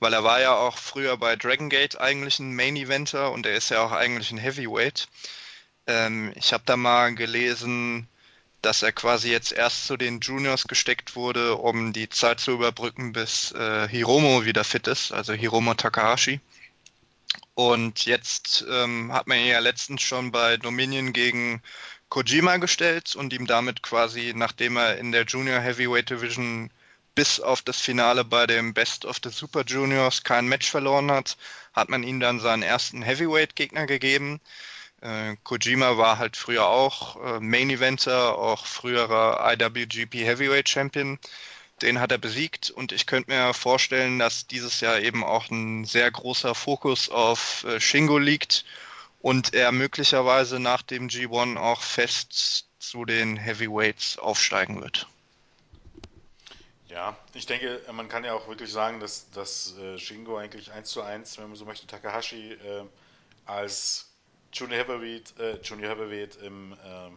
weil 0.00 0.12
er 0.14 0.24
war 0.24 0.40
ja 0.40 0.54
auch 0.54 0.78
früher 0.78 1.16
bei 1.16 1.36
Dragon 1.36 1.68
Gate 1.68 2.00
eigentlich 2.00 2.38
ein 2.38 2.54
Main-Eventer 2.54 3.32
und 3.32 3.44
er 3.44 3.56
ist 3.56 3.70
ja 3.70 3.82
auch 3.82 3.92
eigentlich 3.92 4.30
ein 4.30 4.38
Heavyweight. 4.38 5.08
Ähm, 5.86 6.32
ich 6.36 6.52
habe 6.52 6.62
da 6.66 6.76
mal 6.76 7.14
gelesen, 7.14 8.08
dass 8.62 8.82
er 8.82 8.92
quasi 8.92 9.30
jetzt 9.30 9.52
erst 9.52 9.86
zu 9.86 9.96
den 9.96 10.20
Juniors 10.20 10.66
gesteckt 10.66 11.16
wurde, 11.16 11.56
um 11.56 11.92
die 11.92 12.08
Zeit 12.08 12.40
zu 12.40 12.52
überbrücken, 12.52 13.12
bis 13.12 13.52
äh, 13.52 13.88
Hiromo 13.88 14.44
wieder 14.44 14.64
fit 14.64 14.86
ist, 14.86 15.12
also 15.12 15.32
Hiromo 15.32 15.74
Takahashi. 15.74 16.40
Und 17.54 18.06
jetzt 18.06 18.64
ähm, 18.70 19.12
hat 19.12 19.26
man 19.26 19.38
ihn 19.38 19.46
ja 19.46 19.58
letztens 19.58 20.02
schon 20.02 20.30
bei 20.32 20.56
Dominion 20.56 21.12
gegen 21.12 21.62
Kojima 22.08 22.56
gestellt 22.56 23.16
und 23.16 23.32
ihm 23.32 23.46
damit 23.46 23.82
quasi, 23.82 24.32
nachdem 24.34 24.76
er 24.76 24.98
in 24.98 25.12
der 25.12 25.24
Junior 25.24 25.60
Heavyweight 25.60 26.10
Division 26.10 26.70
bis 27.14 27.40
auf 27.40 27.62
das 27.62 27.80
Finale 27.80 28.24
bei 28.24 28.46
dem 28.46 28.74
Best 28.74 29.04
of 29.04 29.18
the 29.22 29.30
Super 29.30 29.64
Juniors 29.66 30.22
kein 30.22 30.46
Match 30.46 30.70
verloren 30.70 31.10
hat, 31.10 31.36
hat 31.72 31.88
man 31.88 32.04
ihm 32.04 32.20
dann 32.20 32.38
seinen 32.38 32.62
ersten 32.62 33.02
Heavyweight-Gegner 33.02 33.86
gegeben. 33.86 34.40
Äh, 35.00 35.36
Kojima 35.44 35.96
war 35.96 36.18
halt 36.18 36.36
früher 36.36 36.66
auch 36.66 37.16
äh, 37.22 37.40
Main 37.40 37.70
Eventer, 37.70 38.36
auch 38.36 38.66
früherer 38.66 39.52
IWGP 39.52 40.24
Heavyweight 40.24 40.68
Champion. 40.68 41.18
Den 41.82 42.00
hat 42.00 42.10
er 42.10 42.18
besiegt 42.18 42.70
und 42.70 42.90
ich 42.90 43.06
könnte 43.06 43.30
mir 43.30 43.54
vorstellen, 43.54 44.18
dass 44.18 44.48
dieses 44.48 44.80
Jahr 44.80 44.98
eben 44.98 45.22
auch 45.22 45.50
ein 45.50 45.84
sehr 45.84 46.10
großer 46.10 46.56
Fokus 46.56 47.08
auf 47.08 47.64
äh, 47.64 47.78
Shingo 47.78 48.18
liegt 48.18 48.64
und 49.20 49.54
er 49.54 49.70
möglicherweise 49.70 50.58
nach 50.58 50.82
dem 50.82 51.08
G1 51.08 51.56
auch 51.56 51.82
fest 51.82 52.66
zu 52.80 53.04
den 53.04 53.36
Heavyweights 53.36 54.18
aufsteigen 54.18 54.80
wird. 54.80 55.06
Ja, 56.88 57.16
ich 57.34 57.46
denke, 57.46 57.80
man 57.92 58.08
kann 58.08 58.24
ja 58.24 58.32
auch 58.32 58.48
wirklich 58.48 58.72
sagen, 58.72 58.98
dass, 58.98 59.30
dass 59.30 59.74
Shingo 59.98 60.38
eigentlich 60.38 60.72
eins 60.72 60.90
zu 60.90 61.02
eins, 61.02 61.38
wenn 61.38 61.48
man 61.48 61.56
so 61.56 61.64
möchte, 61.64 61.86
Takahashi 61.86 62.52
äh, 62.54 62.84
als 63.44 64.07
Junior 64.52 64.78
Heavyweight, 64.78 65.34
äh, 65.38 65.58
Junior 65.62 65.90
Heavyweight 65.90 66.36
im, 66.42 66.72
äh, 66.72 67.10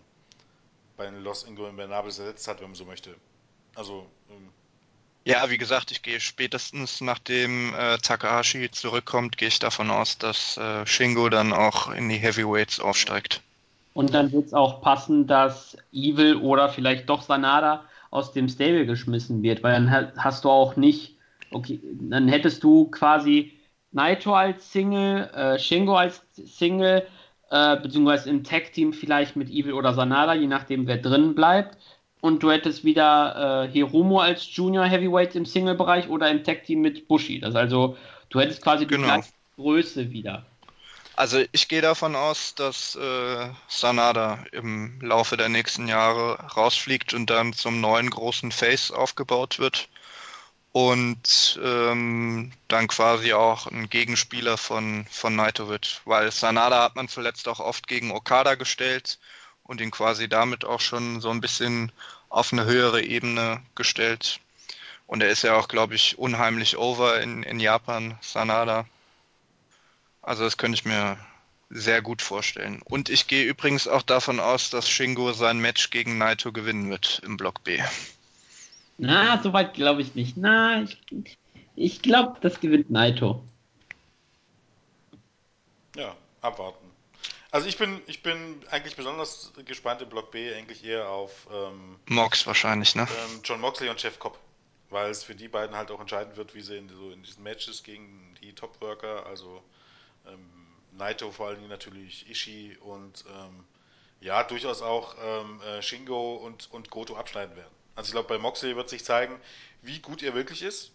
bei 0.98 1.10
Los 1.10 1.44
Ingo 1.44 1.68
in 1.68 1.76
Bernables 1.76 2.20
ersetzt 2.20 2.48
hat, 2.48 2.60
wenn 2.60 2.68
man 2.68 2.76
so 2.76 2.86
möchte. 2.86 3.16
Also, 3.76 4.06
ähm, 4.30 4.50
Ja, 5.26 5.50
wie 5.50 5.58
gesagt, 5.58 5.92
ich 5.92 6.02
gehe 6.02 6.20
spätestens 6.20 7.00
nachdem 7.02 7.74
äh, 7.76 7.98
Takahashi 8.00 8.70
zurückkommt, 8.72 9.38
gehe 9.38 9.48
ich 9.50 9.60
davon 9.60 9.92
aus, 9.92 10.18
dass 10.18 10.58
äh, 10.58 10.86
Shingo 10.86 11.30
dann 11.30 11.54
auch 11.54 11.92
in 11.92 12.10
die 12.10 12.18
Heavyweights 12.18 12.80
aufsteigt. 12.80 13.42
Und 13.94 14.14
dann 14.14 14.32
wird 14.32 14.48
es 14.48 14.54
auch 14.54 14.82
passen, 14.82 15.28
dass 15.28 15.78
Evil 15.92 16.36
oder 16.38 16.70
vielleicht 16.70 17.10
doch 17.10 17.22
Sanada 17.22 17.86
aus 18.10 18.34
dem 18.34 18.50
Stable 18.50 18.86
geschmissen 18.86 19.44
wird, 19.44 19.64
weil 19.64 19.74
dann 19.74 20.14
hast 20.18 20.44
du 20.44 20.50
auch 20.50 20.76
nicht, 20.76 21.16
okay, 21.52 21.80
dann 22.00 22.28
hättest 22.28 22.64
du 22.64 22.90
quasi 22.90 23.54
Naito 23.92 24.34
als 24.34 24.72
Single, 24.72 25.30
äh, 25.34 25.60
Shingo 25.60 25.96
als 25.96 26.22
Single, 26.34 27.06
äh, 27.52 27.76
beziehungsweise 27.76 28.30
im 28.30 28.44
Tag-Team 28.44 28.94
vielleicht 28.94 29.36
mit 29.36 29.50
Evil 29.50 29.74
oder 29.74 29.94
Sanada, 29.94 30.34
je 30.34 30.48
nachdem 30.48 30.88
wer 30.88 30.98
drin 30.98 31.36
bleibt. 31.36 31.78
Und 32.22 32.44
du 32.44 32.52
hättest 32.52 32.86
wieder 32.86 33.66
äh, 33.66 33.72
Hiromo 33.72 34.20
als 34.20 34.56
Junior 34.56 34.86
Heavyweight 34.86 35.36
im 35.36 35.46
Single-Bereich 35.46 36.08
oder 36.08 36.30
im 36.30 36.44
Tag-Team 36.44 36.80
mit 36.80 37.08
Bushi. 37.08 37.40
Das 37.40 37.56
also, 37.56 37.98
du 38.30 38.40
hättest 38.40 38.62
quasi 38.62 38.86
die 38.86 38.96
genau. 38.96 39.08
gleiche 39.08 39.32
Größe 39.58 40.12
wieder. 40.12 40.46
Also 41.16 41.44
ich 41.52 41.68
gehe 41.68 41.82
davon 41.82 42.16
aus, 42.16 42.56
dass 42.56 42.96
äh, 42.96 43.50
Sanada 43.68 44.46
im 44.54 45.00
Laufe 45.02 45.36
der 45.36 45.50
nächsten 45.50 45.88
Jahre 45.88 46.40
rausfliegt 46.56 47.14
und 47.14 47.30
dann 47.30 47.54
zum 47.54 47.82
neuen 47.82 48.10
großen 48.10 48.52
Face 48.52 48.92
aufgebaut 48.92 49.60
wird 49.60 49.90
und 50.72 51.60
ähm, 51.62 52.52
dann 52.68 52.88
quasi 52.88 53.34
auch 53.34 53.68
ein 53.68 53.90
Gegenspieler 53.90 54.58
von, 54.58 55.06
von 55.10 55.36
Naito 55.36 55.68
wird. 55.68 56.02
Weil 56.06 56.32
Sanada 56.32 56.84
hat 56.84 56.96
man 56.96 57.10
zuletzt 57.10 57.48
auch 57.48 57.60
oft 57.60 57.88
gegen 57.88 58.12
Okada 58.12 58.56
gestellt 58.56 59.20
und 59.64 59.82
ihn 59.82 59.92
quasi 59.92 60.30
damit 60.30 60.64
auch 60.64 60.80
schon 60.80 61.20
so 61.20 61.30
ein 61.30 61.42
bisschen 61.42 61.92
auf 62.30 62.54
eine 62.54 62.66
höhere 62.66 63.02
Ebene 63.04 63.62
gestellt. 63.76 64.40
Und 65.08 65.22
er 65.22 65.30
ist 65.30 65.44
ja 65.44 65.56
auch, 65.56 65.68
glaube 65.68 65.96
ich, 65.96 66.18
unheimlich 66.18 66.78
over 66.78 67.20
in, 67.20 67.44
in 67.44 67.60
Japan, 67.60 68.18
Sanada. 68.22 68.86
Also 70.22 70.46
das 70.46 70.58
könnte 70.58 70.76
ich 70.76 70.86
mir 70.86 71.18
sehr 71.70 72.02
gut 72.02 72.22
vorstellen. 72.22 72.82
Und 72.86 73.10
ich 73.10 73.28
gehe 73.28 73.46
übrigens 73.46 73.90
auch 73.90 74.04
davon 74.04 74.40
aus, 74.40 74.70
dass 74.70 74.90
Shingo 74.90 75.34
sein 75.34 75.60
Match 75.60 75.90
gegen 75.90 76.18
Naito 76.18 76.54
gewinnen 76.54 76.90
wird 76.90 77.22
im 77.26 77.36
Block 77.36 77.64
B. 77.64 77.82
Na, 79.02 79.42
soweit 79.42 79.74
glaube 79.74 80.04
ich 80.04 80.14
nicht. 80.14 80.38
Na, 80.38 80.84
ich, 80.84 81.38
ich 81.76 82.02
glaube, 82.04 82.38
das 82.42 82.60
gewinnt 82.60 82.92
Naito. 82.92 83.44
Ja, 85.96 86.16
abwarten. 86.42 86.86
Also 87.50 87.68
ich 87.68 87.80
bin, 87.80 88.00
ich 88.06 88.22
bin 88.22 88.64
eigentlich 88.70 88.96
besonders 88.96 89.54
gespannt 89.66 90.04
im 90.04 90.10
Block 90.10 90.30
B 90.30 90.54
eigentlich 90.54 90.86
eher 90.86 91.10
auf 91.10 91.48
ähm, 91.52 91.98
Mox 92.06 92.46
wahrscheinlich, 92.46 92.94
ne? 92.94 93.02
Ähm, 93.02 93.42
John 93.44 93.60
Moxley 93.60 93.90
und 93.90 94.02
Jeff 94.02 94.20
Cobb. 94.20 94.38
Weil 94.92 95.10
es 95.10 95.24
für 95.24 95.34
die 95.36 95.48
beiden 95.48 95.76
halt 95.76 95.90
auch 95.90 96.00
entscheidend 96.00 96.38
wird, 96.38 96.54
wie 96.54 96.62
sie 96.62 96.78
in, 96.78 96.88
so 96.90 97.10
in 97.10 97.24
diesen 97.24 97.42
Matches 97.42 97.82
gegen 97.82 98.36
die 98.44 98.54
Top-Worker, 98.54 99.26
also 99.26 99.64
ähm, 100.28 100.48
Naito 100.92 101.32
vor 101.32 101.48
allen 101.48 101.58
Dingen 101.58 101.70
natürlich, 101.70 102.30
Ishii 102.30 102.78
und 102.82 103.26
ähm, 103.28 103.64
ja, 104.20 104.44
durchaus 104.44 104.84
auch 104.84 105.16
ähm, 105.20 105.60
äh, 105.62 105.82
Shingo 105.82 106.36
und, 106.36 106.72
und 106.72 106.92
Goto 106.92 107.16
abschneiden 107.16 107.56
werden. 107.56 107.81
Also 108.02 108.10
ich 108.10 108.14
glaube, 108.14 108.30
bei 108.30 108.40
Moxley 108.40 108.76
wird 108.76 108.90
sich 108.90 109.06
zeigen, 109.06 109.40
wie 109.84 110.00
gut 110.00 110.24
er 110.24 110.34
wirklich 110.34 110.64
ist. 110.64 110.92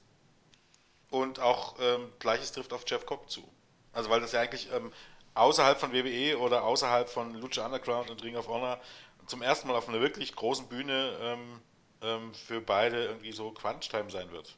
Und 1.09 1.39
auch 1.39 1.77
ähm, 1.79 2.13
gleiches 2.19 2.51
trifft 2.51 2.73
auf 2.73 2.83
Jeff 2.85 3.07
Cobb 3.07 3.31
zu. 3.31 3.49
Also 3.93 4.11
weil 4.11 4.21
das 4.21 4.33
ja 4.33 4.41
eigentlich 4.41 4.73
ähm, 4.73 4.93
außerhalb 5.35 5.79
von 5.79 5.93
WWE 5.93 6.37
oder 6.37 6.65
außerhalb 6.65 7.09
von 7.09 7.35
Lucha 7.35 7.65
Underground 7.65 8.11
und 8.11 8.25
Ring 8.25 8.35
of 8.35 8.49
Honor 8.49 8.81
zum 9.29 9.41
ersten 9.41 9.69
Mal 9.69 9.77
auf 9.77 9.89
einer 9.89 10.01
wirklich 10.01 10.35
großen 10.35 10.67
Bühne 10.67 11.17
ähm, 11.21 11.61
ähm, 12.03 12.35
für 12.35 12.61
beide 12.61 13.05
irgendwie 13.05 13.31
so 13.31 13.53
Crunch-Time 13.53 14.11
sein 14.11 14.33
wird. 14.33 14.57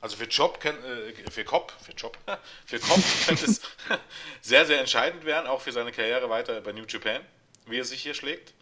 Also 0.00 0.16
für 0.16 0.24
Job 0.24 0.58
kann, 0.58 0.82
äh, 0.84 1.12
für 1.30 1.44
Cobb, 1.44 1.70
für 1.82 1.92
Job, 1.92 2.16
für 2.64 2.78
Cobb 2.78 3.02
könnte 3.26 3.44
es 3.44 3.60
sehr, 4.40 4.64
sehr 4.64 4.80
entscheidend 4.80 5.26
werden, 5.26 5.46
auch 5.46 5.60
für 5.60 5.72
seine 5.72 5.92
Karriere 5.92 6.30
weiter 6.30 6.62
bei 6.62 6.72
New 6.72 6.86
Japan, 6.88 7.20
wie 7.66 7.78
er 7.78 7.84
sich 7.84 8.02
hier 8.02 8.14
schlägt. 8.14 8.54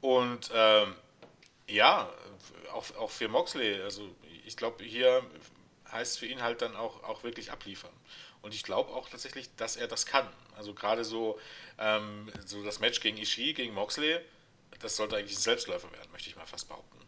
Und 0.00 0.50
ähm, 0.54 0.94
ja, 1.70 2.12
auch, 2.72 2.84
auch 2.96 3.10
für 3.10 3.28
Moxley, 3.28 3.80
also 3.82 4.08
ich 4.44 4.56
glaube, 4.56 4.84
hier 4.84 5.22
heißt 5.90 6.12
es 6.12 6.18
für 6.18 6.26
ihn 6.26 6.42
halt 6.42 6.62
dann 6.62 6.76
auch, 6.76 7.02
auch 7.04 7.22
wirklich 7.24 7.50
abliefern. 7.50 7.92
Und 8.42 8.54
ich 8.54 8.62
glaube 8.62 8.92
auch 8.92 9.08
tatsächlich, 9.08 9.54
dass 9.56 9.76
er 9.76 9.86
das 9.86 10.06
kann. 10.06 10.26
Also 10.56 10.72
gerade 10.72 11.04
so, 11.04 11.38
ähm, 11.78 12.32
so 12.46 12.64
das 12.64 12.80
Match 12.80 13.00
gegen 13.00 13.18
Ishii, 13.18 13.52
gegen 13.54 13.74
Moxley, 13.74 14.18
das 14.80 14.96
sollte 14.96 15.16
eigentlich 15.16 15.36
ein 15.36 15.42
Selbstläufer 15.42 15.90
werden, 15.92 16.10
möchte 16.12 16.30
ich 16.30 16.36
mal 16.36 16.46
fast 16.46 16.68
behaupten. 16.68 16.98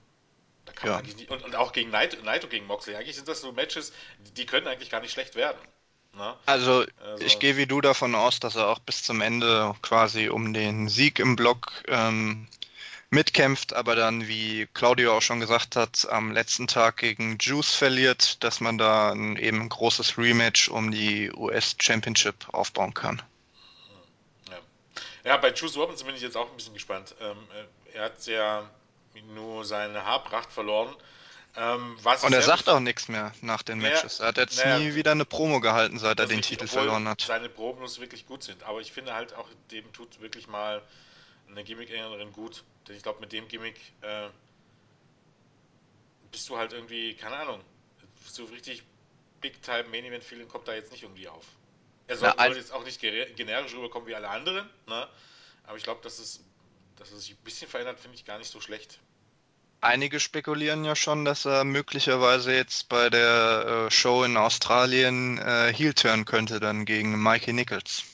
Da 0.65 0.73
kann 0.73 0.89
ja. 0.89 0.93
man 0.95 1.05
eigentlich 1.05 1.17
nicht, 1.17 1.31
und, 1.31 1.43
und 1.43 1.55
auch 1.57 1.73
gegen 1.73 1.91
Naito, 1.91 2.21
Naito 2.23 2.49
gegen 2.49 2.67
Moxley, 2.67 2.95
eigentlich 2.95 3.17
sind 3.17 3.29
das 3.29 3.41
so 3.41 3.53
Matches, 3.53 3.93
die 4.37 4.47
können 4.47 4.67
eigentlich 4.67 4.91
gar 4.91 5.01
nicht 5.01 5.13
schlecht 5.13 5.35
werden. 5.35 5.59
Ne? 6.15 6.37
Also, 6.45 6.85
also, 7.03 7.25
ich 7.25 7.39
gehe 7.39 7.57
wie 7.57 7.67
du 7.67 7.81
davon 7.81 8.15
aus, 8.15 8.39
dass 8.39 8.57
er 8.57 8.69
auch 8.69 8.79
bis 8.81 9.03
zum 9.03 9.23
Ende 9.23 9.75
quasi 9.81 10.29
um 10.29 10.53
den 10.53 10.89
Sieg 10.89 11.19
im 11.19 11.37
Block 11.37 11.83
ähm, 11.89 12.47
mitkämpft, 13.13 13.75
aber 13.75 13.95
dann, 13.95 14.27
wie 14.27 14.67
Claudio 14.73 15.17
auch 15.17 15.23
schon 15.23 15.39
gesagt 15.39 15.77
hat, 15.77 16.09
am 16.11 16.33
letzten 16.33 16.67
Tag 16.67 16.97
gegen 16.97 17.37
Juice 17.39 17.75
verliert, 17.75 18.43
dass 18.43 18.61
man 18.61 18.79
da 18.79 19.13
ein, 19.13 19.37
eben 19.37 19.61
ein 19.61 19.69
großes 19.69 20.17
Rematch 20.17 20.69
um 20.69 20.91
die 20.91 21.31
US 21.33 21.77
Championship 21.79 22.49
aufbauen 22.53 22.95
kann. 22.95 23.21
Ja, 24.49 24.59
ja 25.25 25.37
bei 25.37 25.53
Juice 25.53 25.77
Robinson 25.77 26.07
bin 26.07 26.17
ich 26.17 26.23
jetzt 26.23 26.37
auch 26.37 26.51
ein 26.51 26.57
bisschen 26.57 26.73
gespannt. 26.73 27.15
Ähm, 27.21 27.37
äh, 27.93 27.99
er 27.99 28.05
hat 28.07 28.27
ja 28.27 28.69
nur 29.35 29.65
seine 29.67 30.05
Haarpracht 30.05 30.51
verloren. 30.51 30.95
Ähm, 31.55 31.99
und 32.23 32.33
er 32.33 32.41
sagt 32.41 32.71
auch 32.71 32.81
nichts 32.81 33.09
mehr 33.09 33.33
nach 33.43 33.63
den 33.63 33.79
Matches. 33.79 34.21
Er 34.21 34.29
hat 34.29 34.39
jetzt 34.39 34.57
naja, 34.57 34.79
nie 34.79 34.95
wieder 34.95 35.11
eine 35.11 35.27
Promo 35.27 35.61
gehalten, 35.61 35.99
seit 35.99 36.19
er 36.19 36.27
den 36.27 36.39
richtig, 36.39 36.57
Titel 36.57 36.67
verloren 36.67 37.07
hat. 37.07 37.21
Seine 37.21 37.51
Promos 37.51 38.01
wirklich 38.01 38.25
gut 38.25 38.43
sind. 38.43 38.63
Aber 38.63 38.81
ich 38.81 38.91
finde 38.91 39.13
halt 39.13 39.35
auch, 39.35 39.49
dem 39.71 39.93
tut 39.93 40.23
wirklich 40.23 40.49
mal 40.49 40.81
eine 41.51 41.63
Gimmick-Ängerin 41.63 42.33
gut. 42.33 42.65
Denn 42.87 42.97
ich 42.97 43.03
glaube, 43.03 43.20
mit 43.20 43.33
dem 43.33 43.49
Gimmick 43.49 43.78
äh, 44.01 44.28
bist 46.30 46.49
du 46.49 46.57
halt 46.57 46.72
irgendwie, 46.72 47.14
keine 47.14 47.37
Ahnung, 47.37 47.61
so 48.26 48.45
richtig 48.47 48.83
Big-Time 49.41 49.85
Main 49.85 50.05
Event 50.05 50.24
Feeling 50.24 50.49
kommt 50.49 50.66
da 50.68 50.74
jetzt 50.74 50.93
nicht 50.93 51.03
irgendwie 51.03 51.28
auf. 51.28 51.45
Er 52.07 52.16
soll, 52.16 52.33
Na, 52.37 52.49
jetzt 52.49 52.72
auch 52.72 52.85
nicht 52.85 53.01
generisch 53.01 53.74
rüberkommen 53.74 54.09
wie 54.09 54.14
alle 54.14 54.28
anderen, 54.28 54.68
ne? 54.87 55.09
aber 55.64 55.76
ich 55.76 55.85
glaube, 55.85 56.01
dass 56.03 56.18
es, 56.18 56.41
dass 56.97 57.11
es 57.12 57.24
sich 57.24 57.35
ein 57.35 57.45
bisschen 57.45 57.68
verändert, 57.68 58.01
finde 58.01 58.16
ich 58.16 58.24
gar 58.24 58.39
nicht 58.39 58.51
so 58.51 58.61
schlecht. 58.61 58.99
Einige 59.80 60.20
spekulieren 60.20 60.85
ja 60.85 60.95
schon, 60.95 61.24
dass 61.24 61.45
er 61.45 61.64
möglicherweise 61.64 62.55
jetzt 62.55 62.89
bei 62.89 63.11
der 63.11 63.87
äh, 63.89 63.91
Show 63.91 64.22
in 64.22 64.37
Australien 64.37 65.39
äh, 65.39 65.72
Heel 65.74 65.93
turn 65.93 66.24
könnte 66.24 66.61
dann 66.61 66.85
gegen 66.85 67.20
Mikey 67.20 67.53
Nichols. 67.53 68.05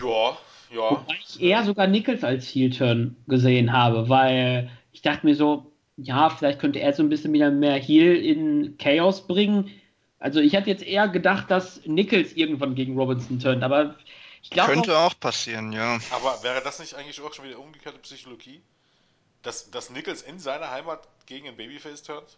Ja, 0.00 0.38
ja. 0.70 0.90
Wobei 0.90 1.18
ich 1.20 1.40
eher 1.40 1.64
sogar 1.64 1.86
Nichols 1.86 2.24
als 2.24 2.46
Heel-Turn 2.46 3.16
gesehen 3.26 3.72
habe, 3.72 4.08
weil 4.08 4.70
ich 4.92 5.02
dachte 5.02 5.26
mir 5.26 5.34
so, 5.34 5.72
ja, 5.96 6.30
vielleicht 6.30 6.58
könnte 6.58 6.80
er 6.80 6.92
so 6.92 7.02
ein 7.02 7.08
bisschen 7.08 7.32
wieder 7.32 7.50
mehr 7.50 7.76
Heel 7.76 8.16
in 8.16 8.78
Chaos 8.78 9.26
bringen. 9.26 9.70
Also 10.18 10.40
ich 10.40 10.52
hätte 10.52 10.70
jetzt 10.70 10.82
eher 10.82 11.08
gedacht, 11.08 11.50
dass 11.50 11.84
Nichols 11.86 12.32
irgendwann 12.32 12.74
gegen 12.74 12.96
Robinson 12.96 13.38
turnt, 13.38 13.62
aber 13.62 13.96
ich 14.42 14.50
glaube. 14.50 14.72
Könnte 14.72 14.96
auch, 14.96 15.12
auch, 15.12 15.20
passieren, 15.20 15.72
ja. 15.72 15.98
Aber 16.10 16.42
wäre 16.42 16.62
das 16.62 16.78
nicht 16.78 16.94
eigentlich 16.94 17.20
auch 17.20 17.32
schon 17.34 17.46
wieder 17.46 17.58
umgekehrte 17.58 17.98
Psychologie? 17.98 18.60
Dass, 19.42 19.70
dass 19.70 19.90
Nichols 19.90 20.22
in 20.22 20.38
seiner 20.38 20.70
Heimat 20.70 21.08
gegen 21.26 21.48
ein 21.48 21.56
Babyface 21.56 22.02
turnt? 22.02 22.36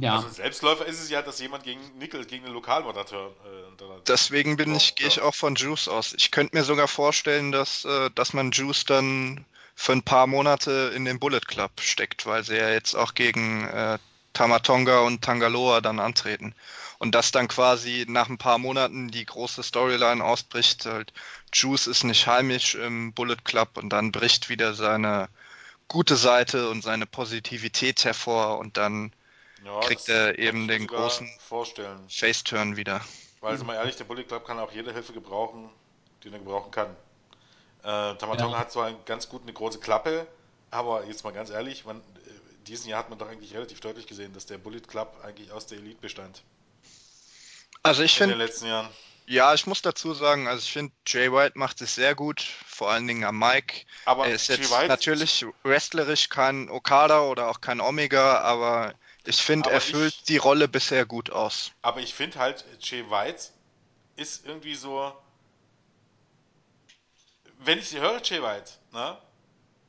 Ja. 0.00 0.16
Also 0.16 0.28
Selbstläufer 0.28 0.86
ist 0.86 1.00
es 1.00 1.10
ja, 1.10 1.22
dass 1.22 1.40
jemand 1.40 1.64
gegen 1.64 1.80
Nickel, 1.98 2.24
gegen 2.24 2.44
einen 2.44 2.54
Lokalmoderator. 2.54 3.28
Äh, 3.28 4.00
Deswegen 4.06 4.56
bin 4.56 4.74
ich, 4.74 4.94
gehe 4.94 5.08
ich 5.08 5.20
auch 5.20 5.34
von 5.34 5.54
Juice 5.54 5.88
aus. 5.88 6.14
Ich 6.16 6.30
könnte 6.30 6.56
mir 6.56 6.64
sogar 6.64 6.88
vorstellen, 6.88 7.52
dass, 7.52 7.84
äh, 7.84 8.10
dass 8.14 8.32
man 8.32 8.50
Juice 8.50 8.84
dann 8.84 9.44
für 9.74 9.92
ein 9.92 10.02
paar 10.02 10.26
Monate 10.26 10.92
in 10.94 11.04
den 11.04 11.18
Bullet 11.18 11.40
Club 11.40 11.80
steckt, 11.80 12.26
weil 12.26 12.44
sie 12.44 12.56
ja 12.56 12.70
jetzt 12.70 12.94
auch 12.94 13.14
gegen 13.14 13.66
äh, 13.66 13.98
Tamatonga 14.32 15.00
und 15.00 15.22
Tangaloa 15.22 15.80
dann 15.80 16.00
antreten. 16.00 16.54
Und 16.98 17.14
dass 17.14 17.32
dann 17.32 17.48
quasi 17.48 18.04
nach 18.08 18.28
ein 18.28 18.38
paar 18.38 18.58
Monaten 18.58 19.08
die 19.10 19.24
große 19.24 19.62
Storyline 19.62 20.22
ausbricht, 20.22 20.86
halt, 20.86 21.12
Juice 21.52 21.86
ist 21.86 22.04
nicht 22.04 22.26
heimisch 22.26 22.74
im 22.74 23.12
Bullet 23.12 23.36
Club 23.44 23.76
und 23.76 23.90
dann 23.90 24.12
bricht 24.12 24.48
wieder 24.48 24.74
seine 24.74 25.28
gute 25.88 26.16
Seite 26.16 26.70
und 26.70 26.82
seine 26.82 27.06
Positivität 27.06 28.04
hervor 28.04 28.58
und 28.58 28.76
dann 28.76 29.12
ja, 29.64 29.80
kriegt 29.80 30.08
er 30.08 30.38
eben 30.38 30.68
den 30.68 30.86
großen 30.86 31.28
Face-Turn 32.08 32.76
wieder. 32.76 33.00
Weil, 33.40 33.56
sind 33.58 33.66
wir 33.66 33.74
ehrlich, 33.74 33.96
der 33.96 34.04
Bullet 34.04 34.24
Club 34.24 34.46
kann 34.46 34.58
auch 34.58 34.72
jede 34.72 34.92
Hilfe 34.92 35.12
gebrauchen, 35.12 35.68
die 36.22 36.28
er 36.32 36.38
gebrauchen 36.38 36.70
kann. 36.70 36.96
Äh, 37.82 38.16
Tamatonga 38.16 38.52
ja. 38.52 38.58
hat 38.58 38.72
zwar 38.72 38.92
ganz 39.04 39.28
gut 39.28 39.42
eine 39.42 39.52
große 39.52 39.78
Klappe, 39.78 40.26
aber 40.70 41.04
jetzt 41.04 41.24
mal 41.24 41.32
ganz 41.32 41.50
ehrlich, 41.50 41.84
man, 41.84 41.98
äh, 41.98 42.02
diesen 42.66 42.88
Jahr 42.88 43.00
hat 43.00 43.10
man 43.10 43.18
doch 43.18 43.28
eigentlich 43.28 43.54
relativ 43.54 43.80
deutlich 43.80 44.06
gesehen, 44.06 44.32
dass 44.32 44.46
der 44.46 44.56
Bullet 44.56 44.80
Club 44.80 45.14
eigentlich 45.22 45.52
aus 45.52 45.66
der 45.66 45.78
Elite 45.78 46.00
bestand. 46.00 46.42
Also 47.82 48.02
ich 48.02 48.14
finde, 48.16 48.50
Ja, 49.26 49.52
ich 49.52 49.66
muss 49.66 49.82
dazu 49.82 50.14
sagen, 50.14 50.48
also 50.48 50.60
ich 50.60 50.72
finde, 50.72 50.94
Jay 51.06 51.30
White 51.30 51.58
macht 51.58 51.82
es 51.82 51.94
sehr 51.94 52.14
gut, 52.14 52.40
vor 52.66 52.90
allen 52.90 53.06
Dingen 53.06 53.24
am 53.24 53.38
Mic. 53.38 53.84
Aber 54.06 54.26
er 54.26 54.34
ist 54.34 54.48
Jay 54.48 54.56
jetzt 54.56 54.70
White- 54.70 54.88
natürlich 54.88 55.44
wrestlerisch 55.62 56.30
kein 56.30 56.70
Okada 56.70 57.20
oder 57.20 57.48
auch 57.48 57.60
kein 57.60 57.82
Omega, 57.82 58.38
aber 58.38 58.94
ich 59.24 59.36
finde, 59.42 59.70
er 59.70 59.80
füllt 59.80 60.14
ich- 60.14 60.22
die 60.24 60.36
Rolle 60.36 60.68
bisher 60.68 61.06
gut 61.06 61.30
aus. 61.30 61.72
Aber 61.82 62.00
ich 62.00 62.14
finde 62.14 62.38
halt, 62.38 62.64
Jay 62.80 63.08
White 63.10 63.44
ist 64.16 64.46
irgendwie 64.46 64.74
so. 64.74 65.12
Wenn 67.58 67.78
ich 67.78 67.88
sie 67.88 68.00
höre, 68.00 68.20
Jay 68.22 68.42
White, 68.42 68.72
ne, 68.92 69.16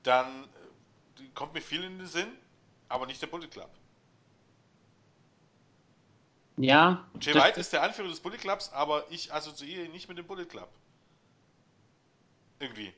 dann 0.04 0.44
äh, 0.46 1.24
kommt 1.34 1.54
mir 1.54 1.62
viel 1.62 1.84
in 1.84 1.98
den 1.98 2.08
Sinn, 2.08 2.28
aber 2.90 3.06
nicht 3.06 3.22
der 3.22 3.28
Bullet 3.28 3.48
Club. 3.48 3.70
Ja. 6.58 7.06
Jay 7.20 7.34
das- 7.34 7.44
White 7.44 7.60
ist 7.60 7.74
der 7.74 7.84
Anführer 7.84 8.08
des 8.08 8.20
Bullet 8.22 8.38
Clubs, 8.38 8.72
aber 8.72 9.06
ich 9.12 9.34
assoziiere 9.34 9.86
ihn 9.86 9.92
nicht 9.92 10.08
mit 10.08 10.18
dem 10.18 10.26
Bullet 10.26 10.46
Club. 10.46 10.70
Irgendwie. 12.60 12.94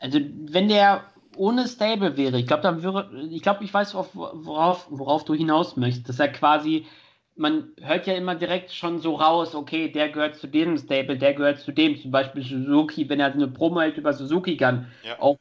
Also, 0.00 0.18
wenn 0.20 0.68
der 0.68 1.10
ohne 1.36 1.66
Stable 1.68 2.16
wäre, 2.16 2.38
ich 2.38 2.46
glaube, 2.46 2.62
dann 2.62 2.82
wäre, 2.82 3.10
ich 3.30 3.42
glaube, 3.42 3.64
ich 3.64 3.72
weiß, 3.72 3.94
worauf, 3.94 4.86
worauf, 4.90 5.24
du 5.24 5.34
hinaus 5.34 5.76
möchtest, 5.76 6.08
dass 6.08 6.20
er 6.20 6.28
quasi, 6.28 6.86
man 7.36 7.72
hört 7.80 8.06
ja 8.06 8.14
immer 8.14 8.34
direkt 8.34 8.72
schon 8.72 9.00
so 9.00 9.16
raus, 9.16 9.54
okay, 9.54 9.90
der 9.90 10.10
gehört 10.10 10.36
zu 10.36 10.46
dem 10.46 10.78
Stable, 10.78 11.18
der 11.18 11.34
gehört 11.34 11.58
zu 11.58 11.72
dem, 11.72 12.00
zum 12.00 12.10
Beispiel 12.10 12.42
Suzuki, 12.42 13.08
wenn 13.08 13.20
er 13.20 13.32
eine 13.32 13.48
Promo 13.48 13.80
hält 13.80 13.96
über 13.96 14.12
Suzuki 14.12 14.56
Gun, 14.56 14.86
Ja. 15.02 15.18
auch 15.20 15.36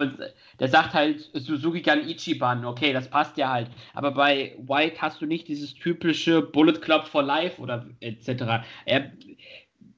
der 0.60 0.68
sagt 0.68 0.94
halt 0.94 1.30
Suzuki 1.34 1.82
Gun 1.82 2.08
Ichiban, 2.08 2.66
okay, 2.66 2.94
das 2.94 3.10
passt 3.10 3.38
ja 3.38 3.52
halt, 3.52 3.70
aber 3.94 4.12
bei 4.12 4.56
White 4.60 5.02
hast 5.02 5.22
du 5.22 5.26
nicht 5.26 5.48
dieses 5.48 5.74
typische 5.76 6.42
Bullet 6.42 6.80
Club 6.80 7.08
for 7.08 7.24
Life 7.24 7.62
oder 7.62 7.86
etc. 8.00 8.66
Er, 8.86 9.12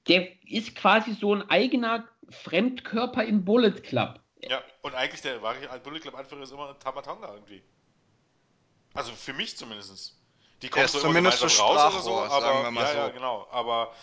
der 0.08 0.28
ist 0.48 0.76
quasi 0.76 1.14
so 1.14 1.34
ein 1.34 1.50
eigener 1.50 2.04
Fremdkörper 2.30 3.24
im 3.24 3.46
Bullet 3.46 3.82
Club. 3.82 4.20
Ja, 4.48 4.64
und 4.82 4.96
eigentlich 4.96 5.22
der 5.22 5.42
wahre 5.42 5.80
Bullet 5.80 6.00
Club 6.00 6.16
Anführer 6.16 6.44
ist 6.44 6.52
immer 6.52 6.78
Tamatonga 6.80 7.34
irgendwie. 7.34 7.64
Also 8.94 9.12
für 9.14 9.34
mich 9.34 9.58
zumindest. 9.58 10.16
Die 10.62 10.70
kommen 10.70 10.86
ist 10.86 10.94
so 10.94 11.00
immer 11.00 11.32
zumindest 11.32 11.40
so 11.40 11.64
raus 11.64 11.94
oder 11.94 12.02
so, 12.02 12.20
aber 12.20 12.72
ja, 12.72 12.88
so. 12.88 12.98
ja, 12.98 13.10
genau. 13.10 13.48
Aber 13.52 13.94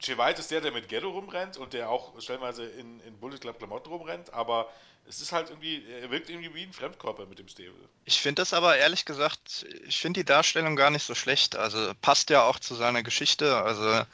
Jay 0.00 0.16
White 0.16 0.40
ist 0.40 0.50
der, 0.50 0.60
der 0.60 0.72
mit 0.72 0.88
Ghetto 0.88 1.10
rumrennt 1.10 1.56
und 1.56 1.72
der 1.72 1.88
auch 1.88 2.20
stellenweise 2.20 2.64
in, 2.64 3.00
in 3.00 3.18
Bullet 3.18 3.38
Club 3.38 3.58
Klamotten 3.58 3.88
rumrennt, 3.90 4.32
aber 4.32 4.70
es 5.08 5.20
ist 5.20 5.32
halt 5.32 5.48
irgendwie, 5.50 5.84
er 5.90 6.10
wirkt 6.10 6.28
irgendwie 6.28 6.54
wie 6.54 6.62
ein 6.62 6.72
Fremdkörper 6.72 7.26
mit 7.26 7.38
dem 7.38 7.48
Stable. 7.48 7.88
Ich 8.04 8.20
finde 8.20 8.42
das 8.42 8.52
aber 8.52 8.76
ehrlich 8.76 9.04
gesagt, 9.04 9.66
ich 9.86 9.98
finde 9.98 10.20
die 10.20 10.24
Darstellung 10.24 10.76
gar 10.76 10.90
nicht 10.90 11.04
so 11.04 11.14
schlecht. 11.14 11.56
Also 11.56 11.92
passt 12.02 12.30
ja 12.30 12.44
auch 12.44 12.58
zu 12.58 12.74
seiner 12.74 13.02
Geschichte. 13.02 13.56
Also 13.56 14.04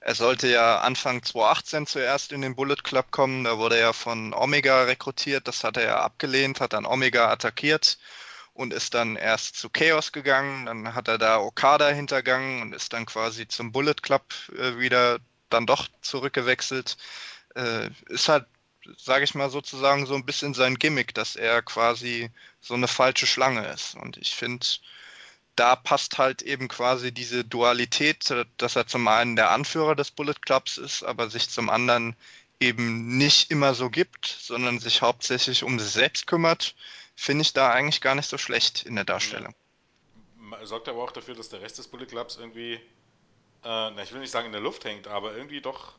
er 0.00 0.14
sollte 0.14 0.48
ja 0.48 0.80
Anfang 0.80 1.22
2018 1.22 1.86
zuerst 1.86 2.32
in 2.32 2.40
den 2.40 2.54
Bullet 2.54 2.82
Club 2.82 3.10
kommen. 3.10 3.44
Da 3.44 3.58
wurde 3.58 3.78
er 3.78 3.92
von 3.92 4.32
Omega 4.32 4.84
rekrutiert. 4.84 5.48
Das 5.48 5.64
hat 5.64 5.76
er 5.76 5.84
ja 5.84 6.00
abgelehnt, 6.00 6.60
hat 6.60 6.72
dann 6.72 6.86
Omega 6.86 7.30
attackiert 7.30 7.98
und 8.54 8.72
ist 8.72 8.94
dann 8.94 9.16
erst 9.16 9.56
zu 9.56 9.70
Chaos 9.70 10.12
gegangen. 10.12 10.66
Dann 10.66 10.94
hat 10.94 11.08
er 11.08 11.18
da 11.18 11.38
Okada 11.38 11.88
hintergangen 11.88 12.62
und 12.62 12.74
ist 12.74 12.92
dann 12.92 13.06
quasi 13.06 13.48
zum 13.48 13.72
Bullet 13.72 13.94
Club 14.02 14.24
äh, 14.56 14.78
wieder 14.78 15.18
dann 15.50 15.66
doch 15.66 15.88
zurückgewechselt. 16.00 16.96
Äh, 17.56 17.90
ist 18.08 18.28
halt, 18.28 18.46
sage 18.96 19.24
ich 19.24 19.34
mal 19.34 19.50
sozusagen, 19.50 20.06
so 20.06 20.14
ein 20.14 20.24
bisschen 20.26 20.54
sein 20.54 20.76
Gimmick, 20.76 21.14
dass 21.14 21.36
er 21.36 21.62
quasi 21.62 22.30
so 22.60 22.74
eine 22.74 22.88
falsche 22.88 23.26
Schlange 23.26 23.66
ist. 23.68 23.94
Und 23.96 24.16
ich 24.16 24.34
finde, 24.34 24.66
da 25.58 25.76
passt 25.76 26.18
halt 26.18 26.42
eben 26.42 26.68
quasi 26.68 27.12
diese 27.12 27.44
Dualität, 27.44 28.32
dass 28.58 28.76
er 28.76 28.86
zum 28.86 29.08
einen 29.08 29.36
der 29.36 29.50
Anführer 29.50 29.96
des 29.96 30.10
Bullet 30.10 30.34
Clubs 30.40 30.78
ist, 30.78 31.02
aber 31.02 31.30
sich 31.30 31.50
zum 31.50 31.68
anderen 31.68 32.16
eben 32.60 33.16
nicht 33.16 33.50
immer 33.50 33.74
so 33.74 33.90
gibt, 33.90 34.26
sondern 34.26 34.78
sich 34.78 35.02
hauptsächlich 35.02 35.62
um 35.64 35.78
sich 35.78 35.90
selbst 35.90 36.26
kümmert, 36.26 36.74
finde 37.16 37.42
ich 37.42 37.52
da 37.52 37.70
eigentlich 37.70 38.00
gar 38.00 38.14
nicht 38.14 38.28
so 38.28 38.38
schlecht 38.38 38.84
in 38.84 38.94
der 38.94 39.04
Darstellung. 39.04 39.54
Sorgt 40.62 40.88
aber 40.88 41.02
auch 41.02 41.12
dafür, 41.12 41.34
dass 41.34 41.48
der 41.48 41.60
Rest 41.60 41.78
des 41.78 41.88
Bullet 41.88 42.06
Clubs 42.06 42.36
irgendwie, 42.36 42.74
äh, 42.74 42.80
na, 43.62 44.02
ich 44.02 44.12
will 44.12 44.20
nicht 44.20 44.30
sagen 44.30 44.46
in 44.46 44.52
der 44.52 44.60
Luft 44.60 44.84
hängt, 44.84 45.08
aber 45.08 45.36
irgendwie 45.36 45.60
doch. 45.60 45.94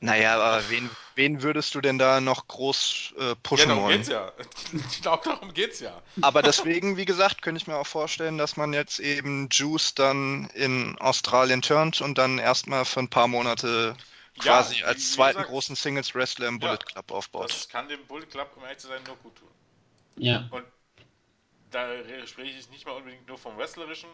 Naja, 0.00 0.34
aber 0.36 0.68
wen, 0.68 0.96
wen 1.14 1.42
würdest 1.42 1.74
du 1.74 1.80
denn 1.80 1.98
da 1.98 2.20
noch 2.20 2.46
groß 2.48 3.14
äh, 3.18 3.34
Ja, 3.54 3.66
pushen 3.66 3.66
darum 3.66 3.84
wollen? 3.84 3.86
geht's 3.86 4.08
ja. 4.08 4.32
genau 5.02 5.16
darum 5.16 5.52
geht's 5.52 5.80
ja. 5.80 6.02
Aber 6.22 6.42
deswegen, 6.42 6.96
wie 6.96 7.04
gesagt, 7.04 7.42
könnte 7.42 7.60
ich 7.60 7.66
mir 7.66 7.76
auch 7.76 7.86
vorstellen, 7.86 8.38
dass 8.38 8.56
man 8.56 8.72
jetzt 8.72 9.00
eben 9.00 9.48
Juice 9.50 9.94
dann 9.94 10.46
in 10.54 10.96
Australien 10.98 11.60
turnt 11.62 12.00
und 12.00 12.16
dann 12.18 12.38
erstmal 12.38 12.84
für 12.86 13.00
ein 13.00 13.10
paar 13.10 13.28
Monate 13.28 13.96
quasi 14.38 14.76
wie- 14.76 14.84
als 14.84 15.10
zweiten 15.12 15.42
gesagt, 15.42 15.50
großen 15.50 15.76
Singles-Wrestler 15.76 16.48
im 16.48 16.58
Bullet 16.58 16.78
Ja, 16.78 16.84
Club 16.86 17.10
aufbaut. 17.12 17.50
Das 17.52 17.68
kann 17.68 17.88
dem 17.88 18.06
Bullet 18.06 18.26
Club, 18.26 18.52
um 18.56 18.64
ehrlich 18.64 18.78
zu 18.78 18.88
sein, 18.88 19.02
nur 19.04 19.16
gut 19.16 19.36
tun. 19.36 19.48
Ja. 20.16 20.50
Und 20.50 20.64
da 21.70 21.84
re- 21.86 22.26
spreche 22.26 22.58
ich 22.58 22.68
nicht 22.70 22.86
mal 22.86 22.92
unbedingt 22.92 23.26
nur 23.28 23.38
vom 23.38 23.56
Wrestlerischen, 23.56 24.10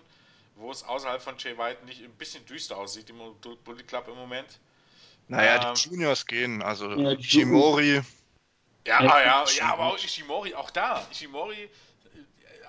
wo 0.55 0.71
es 0.71 0.83
außerhalb 0.85 1.21
von 1.23 1.37
Jay 1.39 1.57
White 1.59 1.85
nicht 1.85 2.03
ein 2.03 2.13
bisschen 2.17 2.45
düster 2.47 2.77
aussieht 2.77 3.11
im 3.11 3.19
Bullet 3.65 3.83
Club 3.85 4.09
im 4.09 4.15
Moment. 4.17 4.59
Naja, 5.29 5.69
Ähm, 5.71 5.75
die 5.75 5.89
Juniors 5.91 6.27
gehen, 6.27 6.63
also 6.63 6.91
Ja, 6.93 7.13
Ishimori, 7.13 8.03
Ja, 8.87 9.03
Ja, 9.03 9.11
ah, 9.11 9.21
ja, 9.21 9.45
ja, 9.59 9.73
aber 9.73 9.87
auch 9.87 9.99
Ishimori, 9.99 10.55
auch 10.55 10.71
da. 10.71 11.05
Ishimori 11.11 11.65
äh, 11.65 11.69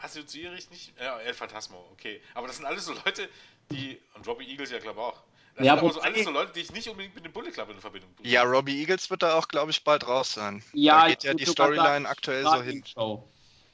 assoziiere 0.02 0.56
ich 0.56 0.70
nicht. 0.72 0.94
Ja, 1.00 1.20
El 1.20 1.34
Phantasmo, 1.34 1.88
okay. 1.94 2.22
Aber 2.34 2.48
das 2.48 2.58
sind 2.58 2.66
alles 2.66 2.86
so 2.86 2.94
Leute, 3.06 3.30
die. 3.72 4.00
Und 4.16 4.26
Robbie 4.28 4.50
Eagles 4.50 4.72
ja, 4.72 4.80
glaube 4.80 5.00
ich, 5.00 5.06
auch. 5.06 5.22
Das 5.56 5.66
Ja, 5.66 5.74
sind 5.74 5.84
aber 5.84 5.94
so 5.94 6.02
alles 6.02 6.24
so 6.24 6.32
Leute, 6.32 6.54
die 6.54 6.60
ich 6.62 6.72
nicht 6.72 6.88
unbedingt 6.88 7.16
mit 7.16 7.26
dem 7.26 7.32
Bullet 7.32 7.52
Club 7.52 7.70
in 7.72 7.80
Verbindung 7.80 8.12
bringe. 8.16 8.30
ja, 8.30 8.44
Robbie 8.44 8.80
Eagles 8.80 9.10
wird 9.10 9.24
da 9.24 9.36
auch, 9.38 9.48
glaube 9.48 9.72
ich, 9.72 9.84
bald 9.84 10.08
raus 10.08 10.34
sein. 10.34 10.64
Ja, 10.74 11.02
da 11.02 11.08
geht 11.10 11.24
ja 11.24 11.34
die 11.34 11.46
Storyline 11.46 12.08
aktuell 12.08 12.44
so 12.44 12.62
hin. 12.62 12.84
Australien-Show. 12.84 13.28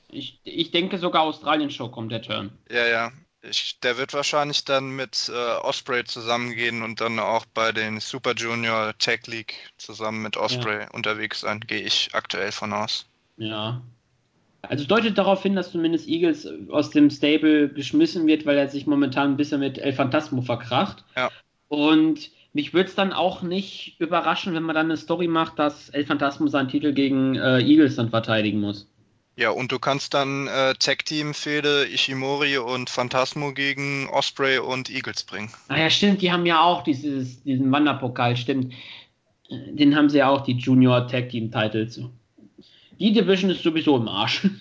Ich, 0.09 0.39
ich 0.43 0.71
denke 0.71 0.97
sogar 0.97 1.23
Australien-Show 1.23 1.89
kommt 1.89 2.11
der 2.11 2.21
Turn. 2.21 2.57
Ja, 2.69 2.85
ja. 2.85 3.11
Ich, 3.49 3.79
der 3.81 3.97
wird 3.97 4.13
wahrscheinlich 4.13 4.63
dann 4.63 4.95
mit 4.95 5.29
äh, 5.33 5.55
Osprey 5.61 6.05
zusammengehen 6.05 6.81
und 6.81 7.01
dann 7.01 7.19
auch 7.19 7.45
bei 7.45 7.73
den 7.73 7.99
Super 7.99 8.33
Junior 8.35 8.93
Tag 8.97 9.27
League 9.27 9.55
zusammen 9.77 10.21
mit 10.21 10.37
Osprey 10.37 10.85
unterwegs 10.93 11.41
sein, 11.41 11.59
gehe 11.59 11.81
ich 11.81 12.09
aktuell 12.13 12.53
von 12.53 12.71
aus. 12.71 13.05
Ja. 13.37 13.81
Also 14.61 14.85
deutet 14.85 15.17
darauf 15.17 15.43
hin, 15.43 15.55
dass 15.55 15.73
zumindest 15.73 16.07
Eagles 16.07 16.47
aus 16.69 16.89
dem 16.89 17.09
Stable 17.09 17.67
geschmissen 17.67 18.27
wird, 18.27 18.45
weil 18.45 18.57
er 18.57 18.69
sich 18.69 18.87
momentan 18.87 19.31
ein 19.31 19.37
bisschen 19.37 19.59
mit 19.59 19.77
El 19.77 19.91
Phantasmo 19.91 20.41
verkracht. 20.41 21.03
Ja. 21.17 21.29
Und 21.67 22.31
mich 22.53 22.73
würde 22.73 22.87
es 22.87 22.95
dann 22.95 23.11
auch 23.11 23.41
nicht 23.41 23.95
überraschen, 23.99 24.53
wenn 24.53 24.63
man 24.63 24.75
dann 24.75 24.85
eine 24.85 24.95
Story 24.95 25.27
macht, 25.27 25.59
dass 25.59 25.89
El 25.89 26.05
Phantasmo 26.05 26.47
seinen 26.47 26.69
Titel 26.69 26.93
gegen 26.93 27.35
äh, 27.35 27.59
Eagles 27.59 27.97
dann 27.97 28.09
verteidigen 28.09 28.61
muss. 28.61 28.87
Ja, 29.35 29.49
und 29.49 29.71
du 29.71 29.79
kannst 29.79 30.13
dann 30.13 30.47
äh, 30.47 30.75
Tag 30.75 31.05
Team 31.05 31.33
Fehde 31.33 31.85
Ishimori 31.87 32.57
und 32.59 32.89
Phantasmo 32.91 33.51
gegen 33.53 34.07
Osprey 34.09 34.59
und 34.59 34.89
Eagles 34.91 35.23
bringen. 35.23 35.51
Ah 35.69 35.77
ja, 35.77 35.89
stimmt, 35.89 36.21
die 36.21 36.31
haben 36.31 36.45
ja 36.45 36.61
auch 36.61 36.83
dieses, 36.83 37.41
diesen 37.43 37.71
Wanderpokal, 37.71 38.37
stimmt. 38.37 38.73
Äh, 39.49 39.71
Den 39.73 39.95
haben 39.95 40.09
sie 40.09 40.19
ja 40.19 40.29
auch, 40.29 40.41
die 40.41 40.51
Junior 40.53 41.07
Tag 41.07 41.29
Team 41.29 41.51
Titles. 41.51 41.99
Die 42.99 43.11
Division 43.11 43.49
ist 43.49 43.63
sowieso 43.63 43.97
im 43.97 44.07
Arsch. 44.07 44.47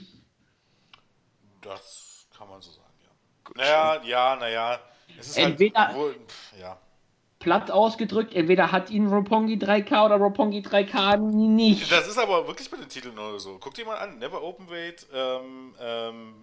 Das 1.61 2.27
kann 2.37 2.49
man 2.49 2.61
so 2.61 2.71
sagen, 2.73 2.93
ja. 3.05 3.63
Naja, 3.63 4.03
ja, 4.05 4.37
naja. 4.37 4.81
Es 5.19 5.29
ist 5.29 5.39
Entweder- 5.39 5.87
halt. 5.89 5.97
Wohl, 5.97 6.15
pf, 6.27 6.61
ja. 6.61 6.79
Platt 7.43 7.73
ausgedrückt, 7.73 8.35
entweder 8.35 8.71
hat 8.71 8.89
ihn 8.91 9.09
Roppongi 9.09 9.55
3K 9.57 10.07
oder 10.07 10.17
Roppongi 10.17 10.61
3K 10.61 11.19
nicht. 11.19 11.91
Das 11.91 12.07
ist 12.07 12.17
aber 12.17 12.47
wirklich 12.47 12.71
bei 12.71 12.77
den 12.77 12.89
Titeln 12.89 13.19
oder 13.19 13.41
so. 13.41 13.59
Guck 13.59 13.75
dir 13.75 13.85
mal 13.85 13.97
an, 13.97 14.19
Never 14.19 14.41
Openweight, 14.43 15.07
ähm, 15.13 15.75
ähm, 15.81 16.35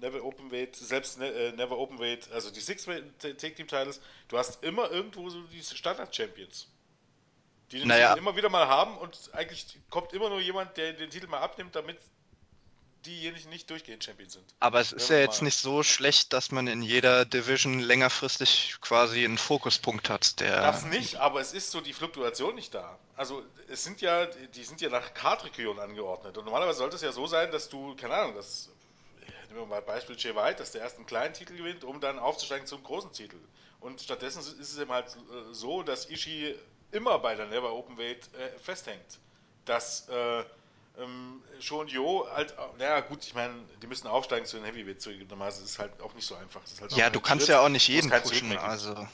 Never 0.00 0.24
Openweight, 0.24 0.74
selbst 0.74 1.20
ne, 1.20 1.28
äh, 1.28 1.52
Never 1.52 1.78
Openweight, 1.78 2.28
also 2.32 2.50
die 2.50 2.58
Six 2.58 2.86
Take 3.18 3.54
Team 3.54 3.68
Titles, 3.68 4.00
du 4.26 4.36
hast 4.36 4.64
immer 4.64 4.90
irgendwo 4.90 5.30
so 5.30 5.40
diese 5.42 5.76
Standard 5.76 6.14
Champions. 6.14 6.66
Die 7.70 7.78
den 7.78 7.88
Naja. 7.88 8.08
Titel 8.08 8.20
immer 8.20 8.36
wieder 8.36 8.48
mal 8.48 8.66
haben 8.66 8.96
und 8.98 9.30
eigentlich 9.34 9.78
kommt 9.90 10.12
immer 10.12 10.28
nur 10.28 10.40
jemand, 10.40 10.76
der 10.76 10.92
den 10.92 11.10
Titel 11.10 11.28
mal 11.28 11.38
abnimmt, 11.38 11.76
damit 11.76 11.98
diejenigen 13.08 13.48
nicht 13.48 13.70
durchgehend 13.70 14.04
Champions 14.04 14.34
sind. 14.34 14.44
Aber 14.60 14.80
es 14.80 14.92
ist 14.92 15.08
ja 15.08 15.18
jetzt 15.18 15.42
nicht 15.42 15.58
so 15.58 15.82
schlecht, 15.82 16.32
dass 16.32 16.50
man 16.52 16.66
in 16.66 16.82
jeder 16.82 17.24
Division 17.24 17.80
längerfristig 17.80 18.76
quasi 18.80 19.24
einen 19.24 19.38
Fokuspunkt 19.38 20.10
hat, 20.10 20.40
der 20.40 20.60
Das 20.60 20.84
nicht, 20.84 21.16
aber 21.16 21.40
es 21.40 21.52
ist 21.52 21.70
so 21.70 21.80
die 21.80 21.92
Fluktuation 21.92 22.54
nicht 22.54 22.74
da. 22.74 22.98
Also 23.16 23.42
es 23.68 23.82
sind 23.82 24.00
ja, 24.00 24.26
die 24.26 24.64
sind 24.64 24.80
ja 24.80 24.90
nach 24.90 25.14
Kartregionen 25.14 25.80
angeordnet. 25.80 26.36
Und 26.36 26.44
normalerweise 26.44 26.78
sollte 26.78 26.96
es 26.96 27.02
ja 27.02 27.12
so 27.12 27.26
sein, 27.26 27.50
dass 27.50 27.68
du, 27.68 27.96
keine 27.96 28.14
Ahnung, 28.14 28.34
das 28.34 28.68
nehmen 29.48 29.60
wir 29.60 29.66
mal 29.66 29.82
Beispiel 29.82 30.16
Jay 30.18 30.34
White, 30.34 30.58
dass 30.58 30.72
der 30.72 30.82
erst 30.82 30.96
einen 30.96 31.06
kleinen 31.06 31.34
Titel 31.34 31.56
gewinnt, 31.56 31.84
um 31.84 32.00
dann 32.00 32.18
aufzusteigen 32.18 32.66
zum 32.66 32.82
großen 32.82 33.12
Titel. 33.12 33.38
Und 33.80 34.00
stattdessen 34.00 34.40
ist 34.40 34.72
es 34.72 34.78
eben 34.78 34.92
halt 34.92 35.06
äh, 35.06 35.52
so, 35.52 35.82
dass 35.82 36.10
Ishii 36.10 36.54
immer 36.90 37.18
bei 37.18 37.34
der 37.34 37.46
Never 37.46 37.72
Openweight 37.72 38.28
äh, 38.34 38.58
festhängt. 38.58 39.18
Dass 39.64 40.08
äh, 40.08 40.44
ähm, 40.98 41.42
schon 41.60 41.88
Jo 41.88 42.28
halt, 42.32 42.54
naja 42.78 43.00
gut, 43.00 43.24
ich 43.24 43.34
meine, 43.34 43.54
die 43.82 43.86
müssen 43.86 44.06
aufsteigen 44.06 44.46
zu 44.46 44.56
den 44.56 44.64
Heavyweight 44.64 45.00
zugegebenermaßen. 45.00 45.64
Es 45.64 45.72
ist 45.72 45.78
halt 45.78 46.00
auch 46.00 46.14
nicht 46.14 46.26
so 46.26 46.34
einfach. 46.34 46.60
Halt 46.80 46.92
Ja, 46.92 47.10
du 47.10 47.20
kannst 47.20 47.46
Schritt, 47.46 47.54
ja 47.54 47.60
auch 47.60 47.68
nicht 47.68 47.88
jeden 47.88 48.10
pushen. 48.10 48.56
Also 48.58 49.06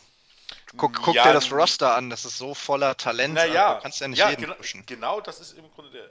Guck, 0.76 0.94
guck 1.02 1.14
Ja, 1.14 1.24
dir 1.24 1.32
das 1.34 1.52
Roster 1.52 1.94
an, 1.94 2.10
das 2.10 2.24
ist 2.24 2.36
so 2.38 2.54
voller 2.54 2.96
Talent, 2.96 3.34
Naja, 3.34 3.74
du 3.74 3.82
kannst 3.82 4.00
ja 4.00 4.08
nicht 4.08 4.18
ja, 4.18 4.30
jeden 4.30 4.42
genau, 4.42 4.54
pushen. 4.54 4.84
genau 4.86 5.20
das 5.20 5.40
ist 5.40 5.56
im 5.56 5.70
Grunde 5.72 5.90
der. 5.90 6.10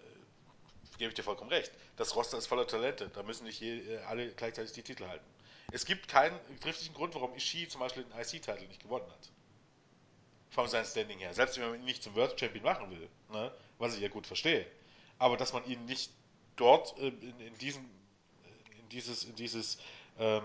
Gebe 0.98 1.10
ich 1.10 1.16
dir 1.16 1.24
vollkommen 1.24 1.50
recht. 1.50 1.72
Das 1.98 2.16
Roster 2.16 2.38
ist 2.38 2.48
voller 2.48 2.68
Talente. 2.68 3.10
Da 3.10 3.24
müssen 3.24 3.46
nicht 3.46 3.60
je, 3.60 3.80
äh, 3.80 4.04
alle 4.04 4.32
gleichzeitig 4.32 4.74
die 4.74 4.84
Titel 4.84 5.08
halten. 5.08 5.26
Es 5.72 5.86
gibt 5.86 6.08
keinen 6.08 6.40
triftigen 6.62 6.94
Grund, 6.94 7.16
warum 7.16 7.36
Ishii 7.36 7.68
zum 7.68 7.80
Beispiel 7.82 8.04
den 8.04 8.18
IC-Titel 8.18 8.68
nicht 8.68 8.82
gewonnen 8.82 9.10
hat. 9.12 9.32
Von 10.52 10.70
seinem 10.70 10.86
Standing 10.86 11.18
her. 11.18 11.34
Selbst 11.34 11.58
wenn 11.58 11.68
man 11.72 11.80
ihn 11.80 11.86
nicht 11.86 12.04
zum 12.04 12.16
World 12.16 12.40
Champion 12.40 12.64
machen 12.64 12.92
will, 12.92 13.10
ne? 13.32 13.52
was 13.80 13.96
ich 13.96 14.02
ja 14.02 14.08
gut 14.08 14.28
verstehe. 14.28 14.68
Aber 15.24 15.38
dass 15.38 15.54
man 15.54 15.64
ihn 15.66 15.86
nicht 15.86 16.12
dort 16.58 17.00
äh, 17.00 17.08
in, 17.08 17.40
in, 17.40 17.58
diesen, 17.58 17.86
in 18.78 18.90
dieses, 18.90 19.24
in 19.24 19.34
dieses 19.38 19.78
ähm, 20.20 20.44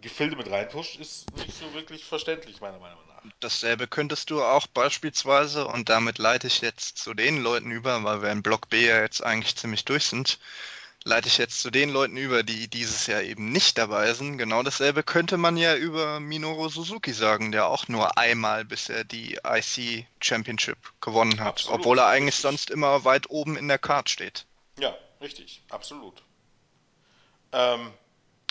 Gefilde 0.00 0.34
mit 0.34 0.50
reinpusht, 0.50 0.98
ist 0.98 1.32
nicht 1.36 1.54
so 1.56 1.72
wirklich 1.74 2.04
verständlich, 2.04 2.60
meiner 2.60 2.80
Meinung 2.80 2.98
nach. 3.06 3.22
Dasselbe 3.38 3.86
könntest 3.86 4.30
du 4.30 4.42
auch 4.42 4.66
beispielsweise, 4.66 5.68
und 5.68 5.90
damit 5.90 6.18
leite 6.18 6.48
ich 6.48 6.60
jetzt 6.60 6.98
zu 6.98 7.14
den 7.14 7.40
Leuten 7.40 7.70
über, 7.70 8.02
weil 8.02 8.20
wir 8.20 8.32
in 8.32 8.42
Block 8.42 8.68
B 8.68 8.84
ja 8.84 9.00
jetzt 9.00 9.22
eigentlich 9.22 9.54
ziemlich 9.54 9.84
durch 9.84 10.06
sind, 10.06 10.40
leite 11.04 11.28
ich 11.28 11.36
jetzt 11.36 11.60
zu 11.60 11.70
den 11.70 11.90
Leuten 11.90 12.16
über, 12.16 12.42
die 12.42 12.68
dieses 12.68 13.06
Jahr 13.06 13.22
eben 13.22 13.52
nicht 13.52 13.76
dabei 13.76 14.12
sind. 14.14 14.38
Genau 14.38 14.62
dasselbe 14.62 15.02
könnte 15.02 15.36
man 15.36 15.56
ja 15.56 15.76
über 15.76 16.18
Minoru 16.18 16.68
Suzuki 16.70 17.12
sagen, 17.12 17.52
der 17.52 17.68
auch 17.68 17.88
nur 17.88 18.16
einmal 18.16 18.64
bisher 18.64 19.04
die 19.04 19.38
IC 19.44 20.06
Championship 20.20 20.78
gewonnen 21.00 21.40
hat, 21.40 21.48
Absolut, 21.48 21.80
obwohl 21.80 21.98
er 21.98 22.06
eigentlich 22.06 22.36
sonst 22.36 22.70
immer 22.70 23.04
weit 23.04 23.28
oben 23.28 23.56
in 23.56 23.68
der 23.68 23.78
Card 23.78 24.08
steht. 24.08 24.46
Ja, 24.78 24.96
richtig, 25.20 25.62
absolut. 25.68 26.22
Ähm, 27.52 27.92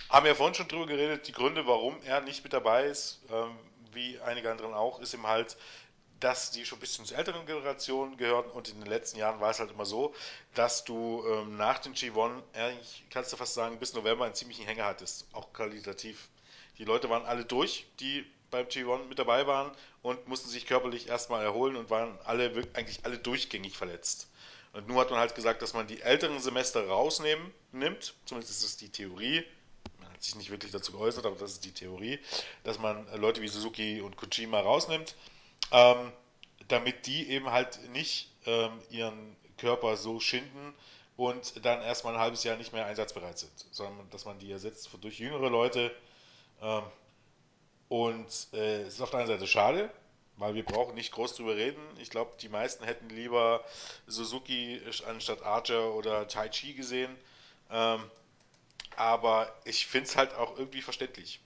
haben 0.10 0.26
ja 0.28 0.36
vorhin 0.36 0.54
schon 0.54 0.68
drüber 0.68 0.86
geredet, 0.86 1.28
die 1.28 1.32
Gründe, 1.32 1.66
warum 1.66 1.96
er 2.04 2.22
nicht 2.22 2.44
mit 2.44 2.54
dabei 2.54 2.86
ist, 2.86 3.20
ähm, 3.32 3.58
wie 3.94 4.20
einige 4.20 4.52
anderen 4.52 4.74
auch, 4.74 5.00
ist 5.00 5.14
ihm 5.14 5.28
halt, 5.28 5.58
dass 6.24 6.52
die 6.52 6.66
schon 6.66 6.78
ein 6.78 6.82
bisschen 6.82 7.06
zur 7.06 7.18
älteren 7.18 7.46
Generation 7.46 8.16
gehören 8.16 8.50
und 8.52 8.70
in 8.70 8.80
den 8.80 8.88
letzten 8.88 9.18
Jahren 9.18 9.42
war 9.42 9.52
es 9.52 9.60
halt 9.60 9.72
immer 9.72 9.86
so, 9.86 10.16
dass 10.56 10.86
du 10.86 11.22
ähm, 11.28 11.58
nach 11.58 11.80
den 11.80 11.96
G1, 11.96 12.42
eigentlich 12.54 13.04
kannst 13.10 13.34
du 13.34 13.38
fast 13.38 13.54
sagen, 13.54 13.78
bis 13.78 13.94
November 13.94 14.24
einen 14.24 14.34
ziemlichen 14.34 14.66
Hänger 14.66 14.86
hattest, 14.86 15.28
auch 15.34 15.52
qualitativ. 15.52 16.30
Die 16.78 16.86
Leute 16.86 17.10
waren 17.10 17.26
alle 17.26 17.44
durch, 17.44 17.86
die 18.00 18.26
beim 18.52 18.68
G1 18.68 19.08
mit 19.08 19.20
dabei 19.20 19.48
waren 19.48 19.72
und 20.02 20.26
mussten 20.30 20.50
sich 20.50 20.66
körperlich 20.66 21.10
erstmal 21.10 21.44
erholen 21.44 21.76
und 21.76 21.90
waren 21.90 22.18
alle 22.24 22.52
eigentlich 22.74 23.02
alle 23.04 23.18
durchgängig 23.18 23.76
verletzt. 23.76 24.30
Und 24.72 24.88
nun 24.88 24.98
hat 24.98 25.12
man 25.12 25.20
halt 25.20 25.36
gesagt, 25.36 25.62
dass 25.62 25.74
man 25.74 25.88
die 25.88 26.02
älteren 26.02 26.40
Semester 26.40 26.88
rausnehmen 26.88 27.52
nimmt, 27.74 28.14
zumindest 28.26 28.54
ist 28.54 28.64
das 28.64 28.78
die 28.78 28.90
Theorie. 28.90 29.44
Man 30.00 30.10
hat 30.14 30.24
sich 30.24 30.36
nicht 30.36 30.52
wirklich 30.52 30.72
dazu 30.72 30.94
geäußert, 30.94 31.26
aber 31.26 31.36
das 31.36 31.52
ist 31.52 31.66
die 31.66 31.74
Theorie, 31.74 32.20
dass 32.64 32.80
man 32.80 33.06
Leute 33.20 33.42
wie 33.42 33.50
Suzuki 33.50 34.00
und 34.00 34.16
Kojima 34.16 34.62
rausnimmt, 34.62 35.16
ähm, 35.74 36.14
damit 36.70 37.08
die 37.08 37.30
eben 37.30 37.52
halt 37.52 37.90
nicht 37.90 38.30
ähm, 38.46 38.72
ihren 38.90 39.36
Körper 39.58 39.98
so 39.98 40.20
schinden 40.20 40.74
und 41.18 41.66
dann 41.66 41.82
erstmal 41.82 42.14
ein 42.14 42.20
halbes 42.20 42.44
Jahr 42.44 42.58
nicht 42.58 42.74
mehr 42.74 42.86
einsatzbereit 42.86 43.38
sind, 43.38 43.52
sondern 43.72 44.10
dass 44.12 44.26
man 44.26 44.40
die 44.40 44.52
ersetzt 44.52 44.90
durch 45.02 45.20
jüngere 45.20 45.50
Leute. 45.50 45.94
Ähm, 46.62 46.84
und 47.90 48.48
äh, 48.54 48.84
es 48.84 48.96
ist 48.96 49.02
auf 49.02 49.10
der 49.12 49.20
einen 49.20 49.28
Seite 49.28 49.48
schade, 49.48 49.90
weil 50.38 50.56
wir 50.56 50.66
brauchen 50.66 50.96
nicht 50.96 51.12
groß 51.12 51.36
drüber 51.36 51.56
reden. 51.56 51.82
Ich 52.00 52.10
glaube, 52.10 52.32
die 52.42 52.50
meisten 52.50 52.84
hätten 52.86 53.10
lieber 53.10 53.64
Suzuki 54.08 54.82
anstatt 55.08 55.44
Archer 55.44 55.94
oder 55.94 56.28
Tai 56.28 56.50
Chi 56.50 56.74
gesehen. 56.74 57.16
Ähm, 57.70 58.10
aber 58.96 59.54
ich 59.66 59.88
finde 59.88 60.08
es 60.08 60.16
halt 60.16 60.34
auch 60.36 60.58
irgendwie 60.58 60.82
verständlich. 60.82 61.40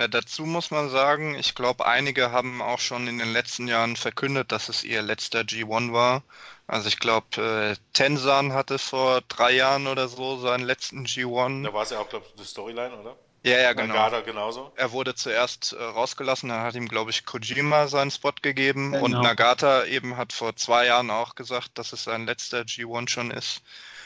Na, 0.00 0.08
dazu 0.08 0.46
muss 0.46 0.70
man 0.70 0.88
sagen, 0.88 1.34
ich 1.34 1.54
glaube, 1.54 1.84
einige 1.84 2.32
haben 2.32 2.62
auch 2.62 2.78
schon 2.78 3.06
in 3.06 3.18
den 3.18 3.34
letzten 3.34 3.68
Jahren 3.68 3.96
verkündet, 3.96 4.50
dass 4.50 4.70
es 4.70 4.82
ihr 4.82 5.02
letzter 5.02 5.42
G1 5.44 5.92
war. 5.92 6.22
Also 6.66 6.88
ich 6.88 6.98
glaube, 6.98 7.36
äh, 7.36 7.76
Tenzan 7.92 8.54
hatte 8.54 8.78
vor 8.78 9.20
drei 9.28 9.50
Jahren 9.50 9.86
oder 9.86 10.08
so 10.08 10.38
seinen 10.38 10.64
letzten 10.64 11.04
G1. 11.04 11.64
Da 11.64 11.74
war 11.74 11.82
es 11.82 11.90
ja 11.90 11.98
auch, 11.98 12.08
glaube 12.08 12.24
ich, 12.26 12.34
eine 12.34 12.46
Storyline, 12.46 12.96
oder? 12.98 13.14
Ja, 13.42 13.58
ja, 13.58 13.74
genau. 13.74 13.92
Nagata 13.92 14.22
genauso. 14.22 14.72
Er 14.74 14.90
wurde 14.92 15.14
zuerst 15.14 15.74
äh, 15.74 15.82
rausgelassen, 15.82 16.48
dann 16.48 16.62
hat 16.62 16.74
ihm, 16.76 16.88
glaube 16.88 17.10
ich, 17.10 17.26
Kojima 17.26 17.86
seinen 17.86 18.10
Spot 18.10 18.32
gegeben 18.40 18.94
und 18.94 19.10
Genau. 19.10 19.22
Nagata 19.22 19.84
eben 19.84 20.16
hat 20.16 20.32
vor 20.32 20.56
zwei 20.56 20.86
Jahren 20.86 21.10
auch 21.10 21.34
gesagt, 21.34 21.72
dass 21.76 21.92
es 21.92 22.04
sein 22.04 22.24
letzter 22.24 22.62
G1 22.62 23.10
schon 23.10 23.30
ist. 23.30 23.60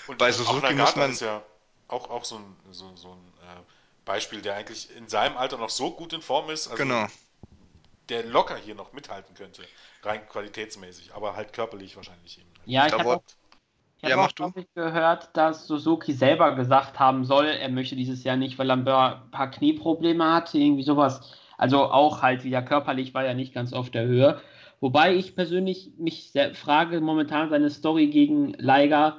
Und 0.08 0.18
Bei 0.18 0.32
Suzuki 0.32 0.56
auch 0.56 0.62
Nagata 0.62 0.80
muss 0.82 0.96
man- 0.96 1.10
ist 1.12 1.20
ja 1.20 1.40
auch, 1.86 2.10
auch 2.10 2.24
so 2.24 2.38
ein, 2.38 2.56
so, 2.72 2.96
so 2.96 3.12
ein 3.12 3.33
Beispiel, 4.04 4.42
der 4.42 4.56
eigentlich 4.56 4.94
in 4.96 5.08
seinem 5.08 5.36
Alter 5.36 5.58
noch 5.58 5.70
so 5.70 5.92
gut 5.94 6.12
in 6.12 6.22
Form 6.22 6.50
ist, 6.50 6.68
also 6.68 6.84
Genau. 6.84 7.08
der 8.08 8.22
locker 8.24 8.56
hier 8.56 8.74
noch 8.74 8.92
mithalten 8.92 9.34
könnte, 9.34 9.62
rein 10.02 10.26
qualitätsmäßig, 10.28 11.14
aber 11.14 11.36
halt 11.36 11.52
körperlich 11.52 11.96
wahrscheinlich 11.96 12.38
eben. 12.38 12.50
Ja, 12.64 12.88
ich 12.88 12.98
Da 12.98 12.98
habe 12.98 13.20
ich 14.02 14.10
Ja, 14.10 14.16
hab 14.16 14.18
mach 14.18 14.32
auch 14.40 14.52
ich, 14.56 14.68
gehört, 14.74 15.36
dass 15.36 15.66
Suzuki 15.66 16.12
selber 16.12 16.54
gesagt 16.56 16.98
haben 17.00 17.24
soll, 17.24 17.46
er 17.46 17.68
möchte 17.70 17.96
dieses 17.96 18.24
Jahr 18.24 18.36
nicht, 18.36 18.58
weil 18.58 18.70
er 18.70 18.76
ein 18.76 18.84
paar 19.30 19.50
Knieprobleme 19.50 20.32
hat, 20.34 20.54
irgendwie 20.54 20.82
sowas. 20.84 21.32
Also 21.58 21.84
auch 21.86 22.22
halt 22.22 22.44
wieder 22.44 22.62
körperlich 22.62 23.14
war 23.14 23.24
er 23.24 23.34
nicht 23.34 23.54
ganz 23.54 23.72
auf 23.72 23.90
der 23.90 24.04
Höhe. 24.06 24.40
Wobei 24.80 25.14
ich 25.16 25.36
persönlich 25.36 25.92
mich 25.98 26.32
sehr 26.32 26.54
frage, 26.54 27.00
momentan 27.00 27.50
seine 27.50 27.70
Story 27.70 28.08
gegen 28.08 28.54
Liger, 28.54 29.18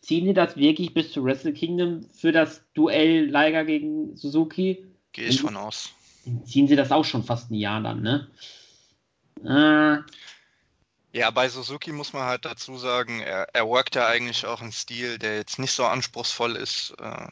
ziehen 0.00 0.24
die 0.24 0.34
das 0.34 0.56
wirklich 0.56 0.94
bis 0.94 1.12
zu 1.12 1.24
Wrestle 1.24 1.52
Kingdom 1.52 2.04
für 2.14 2.32
das 2.32 2.62
Duell 2.74 3.26
Liger 3.26 3.64
gegen 3.64 4.16
Suzuki? 4.16 4.84
Gehe 5.12 5.26
ich 5.26 5.40
von 5.40 5.56
aus. 5.56 5.90
Ziehen 6.44 6.68
sie 6.68 6.76
das 6.76 6.92
auch 6.92 7.04
schon 7.04 7.24
fast 7.24 7.50
ein 7.50 7.54
Jahr 7.54 7.80
dann, 7.80 8.02
ne? 8.02 8.28
Äh, 9.44 11.18
Ja, 11.18 11.30
bei 11.30 11.48
Suzuki 11.48 11.92
muss 11.92 12.12
man 12.12 12.24
halt 12.24 12.44
dazu 12.44 12.78
sagen, 12.78 13.20
er, 13.20 13.48
er 13.52 13.66
workt 13.66 13.96
ja 13.96 14.06
eigentlich 14.06 14.46
auch 14.46 14.60
einen 14.62 14.72
Stil, 14.72 15.18
der 15.18 15.36
jetzt 15.36 15.58
nicht 15.58 15.72
so 15.72 15.84
anspruchsvoll 15.84 16.56
ist. 16.56 16.94
Äh, 17.00 17.28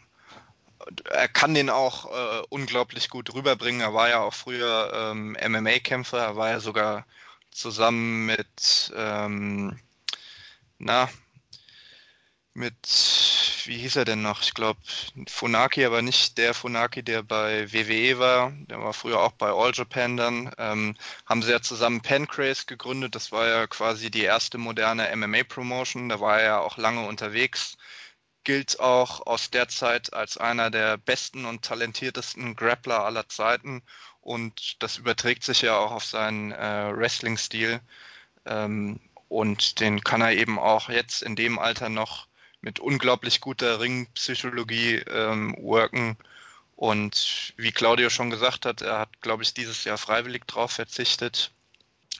er 1.11 1.29
kann 1.29 1.55
den 1.55 1.71
auch 1.71 2.07
äh, 2.07 2.43
unglaublich 2.49 3.11
gut 3.11 3.33
rüberbringen. 3.35 3.81
Er 3.81 3.95
war 3.95 4.09
ja 4.09 4.21
auch 4.21 4.35
früher 4.35 4.93
ähm, 5.13 5.37
MMA-Kämpfer, 5.41 6.19
er 6.19 6.37
war 6.37 6.51
ja 6.51 6.61
sogar 6.61 7.07
zusammen 7.51 8.27
mit, 8.27 8.93
ähm, 8.97 9.79
na, 10.79 11.09
mit, 12.55 13.63
wie 13.67 13.79
hieß 13.79 13.97
er 13.97 14.05
denn 14.05 14.23
noch? 14.23 14.43
Ich 14.43 14.55
glaube, 14.55 14.81
Funaki, 15.29 15.85
aber 15.85 16.03
nicht 16.03 16.39
der 16.39 16.55
Funaki, 16.55 17.03
der 17.03 17.23
bei 17.23 17.73
WWE 17.73 18.19
war. 18.19 18.53
Der 18.69 18.81
war 18.81 18.93
früher 18.93 19.21
auch 19.21 19.33
bei 19.33 19.51
All 19.51 19.73
Japan 19.73 20.17
dann. 20.17 20.53
Ähm, 20.59 20.97
haben 21.27 21.43
sie 21.43 21.53
ja 21.53 21.63
zusammen 21.63 22.01
Pancrase 22.01 22.67
gegründet. 22.67 23.15
Das 23.15 23.33
war 23.33 23.47
ja 23.47 23.67
quasi 23.67 24.11
die 24.11 24.23
erste 24.23 24.59
moderne 24.59 25.15
MMA-Promotion. 25.15 26.09
Da 26.09 26.21
war 26.21 26.41
er 26.41 26.45
ja 26.45 26.61
auch 26.61 26.77
lange 26.77 27.07
unterwegs. 27.07 27.77
Gilt 28.45 28.81
auch 28.81 29.27
aus 29.27 29.51
der 29.51 29.69
Zeit 29.69 30.13
als 30.13 30.37
einer 30.39 30.71
der 30.71 30.97
besten 30.97 31.45
und 31.45 31.63
talentiertesten 31.65 32.57
Grappler 32.57 33.05
aller 33.05 33.29
Zeiten. 33.29 33.83
Und 34.21 34.83
das 34.83 34.99
überträgt 34.99 35.45
sich 35.45 35.63
ja 35.63 35.79
auch 35.79 35.93
auf 35.93 36.05
seinen 36.05 36.53
äh, 36.53 36.91
Wrestling-Stil. 36.97 37.81
Ähm, 38.47 39.01
und 39.29 39.79
den 39.81 40.03
kann 40.03 40.23
er 40.23 40.33
eben 40.33 40.59
auch 40.59 40.89
jetzt 40.89 41.23
in 41.23 41.37
dem 41.37 41.59
Alter 41.59 41.89
noch 41.89 42.27
mit 42.61 42.81
unglaublich 42.81 43.41
guter 43.41 43.81
Ringpsychologie 43.81 44.97
ähm, 44.97 45.57
worken. 45.59 46.17
Und 46.77 47.53
wie 47.57 47.73
Claudio 47.73 48.11
schon 48.11 48.31
gesagt 48.31 48.65
hat, 48.67 48.83
er 48.83 49.01
hat, 49.01 49.21
glaube 49.21 49.43
ich, 49.43 49.55
dieses 49.55 49.85
Jahr 49.85 49.99
freiwillig 49.99 50.47
drauf 50.47 50.73
verzichtet, 50.73 51.53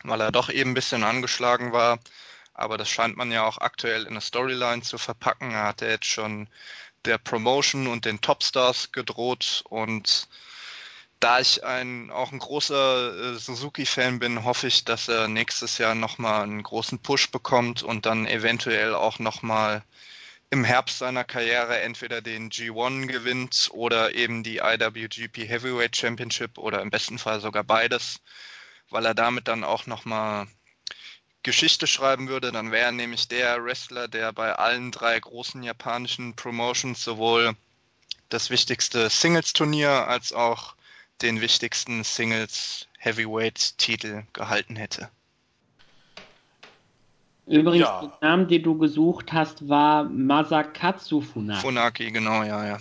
weil 0.03 0.21
er 0.21 0.33
doch 0.33 0.51
eben 0.51 0.71
ein 0.71 0.75
bisschen 0.75 1.05
angeschlagen 1.05 1.73
war. 1.73 1.99
Aber 2.55 2.77
das 2.77 2.91
scheint 2.91 3.17
man 3.17 3.33
ja 3.33 3.47
auch 3.47 3.59
aktuell 3.59 4.03
in 4.03 4.09
eine 4.09 4.21
Storyline 4.21 4.83
zu 4.83 4.99
verpacken. 4.99 5.53
Er 5.53 5.65
hat 5.65 5.81
ja 5.81 5.89
jetzt 5.89 6.07
schon 6.07 6.49
der 7.05 7.19
Promotion 7.19 7.87
und 7.87 8.05
den 8.05 8.21
Topstars 8.21 8.93
gedroht 8.93 9.63
und 9.69 10.29
da 11.21 11.39
ich 11.39 11.63
ein, 11.65 12.11
auch 12.11 12.33
ein 12.33 12.39
großer 12.39 13.35
äh, 13.35 13.39
Suzuki-Fan 13.39 14.19
bin, 14.19 14.45
hoffe 14.45 14.67
ich, 14.67 14.85
dass 14.85 15.07
er 15.09 15.29
nächstes 15.29 15.77
Jahr 15.79 15.95
nochmal 15.95 16.43
einen 16.43 16.63
großen 16.63 16.99
Push 16.99 17.31
bekommt 17.31 17.83
und 17.83 18.07
dann 18.07 18.27
eventuell 18.27 18.95
auch 18.95 19.19
nochmal 19.19 19.83
im 20.51 20.65
Herbst 20.65 20.99
seiner 20.99 21.23
Karriere 21.23 21.81
entweder 21.81 22.21
den 22.21 22.51
G1 22.51 23.07
gewinnt 23.07 23.71
oder 23.73 24.15
eben 24.15 24.43
die 24.43 24.59
IWGP 24.59 25.49
Heavyweight 25.49 25.97
Championship 25.97 26.59
oder 26.59 26.83
im 26.83 26.91
besten 26.91 27.19
Fall 27.19 27.41
sogar 27.41 27.63
beides, 27.63 28.21
weil 28.91 29.07
er 29.07 29.15
damit 29.15 29.47
dann 29.47 29.63
auch 29.63 29.87
nochmal 29.87 30.49
Geschichte 31.45 31.87
schreiben 31.87 32.29
würde. 32.29 32.51
Dann 32.51 32.73
wäre 32.73 32.87
er 32.87 32.93
nämlich 32.93 33.29
der 33.29 33.65
Wrestler, 33.65 34.09
der 34.09 34.33
bei 34.33 34.53
allen 34.53 34.91
drei 34.91 35.19
großen 35.19 35.63
japanischen 35.63 36.35
Promotions 36.35 37.03
sowohl 37.03 37.55
das 38.29 38.51
wichtigste 38.51 39.09
Singles-Turnier 39.09 40.09
als 40.09 40.33
auch 40.33 40.75
den 41.23 41.41
wichtigsten 41.41 42.03
Singles 42.03 42.89
Heavyweight-Titel 42.99 44.25
gehalten 44.33 44.75
hätte. 44.75 45.11
Übrigens, 47.59 47.87
Ja. 47.87 48.01
der 48.21 48.29
Name, 48.29 48.47
den 48.47 48.63
du 48.63 48.79
gesucht 48.79 49.33
hast, 49.33 49.69
war 49.69 50.05
Masakatsu 50.05 51.21
Funaki. 51.21 51.61
Funaki, 51.61 52.11
genau, 52.11 52.43
ja, 52.43 52.67
ja. 52.67 52.79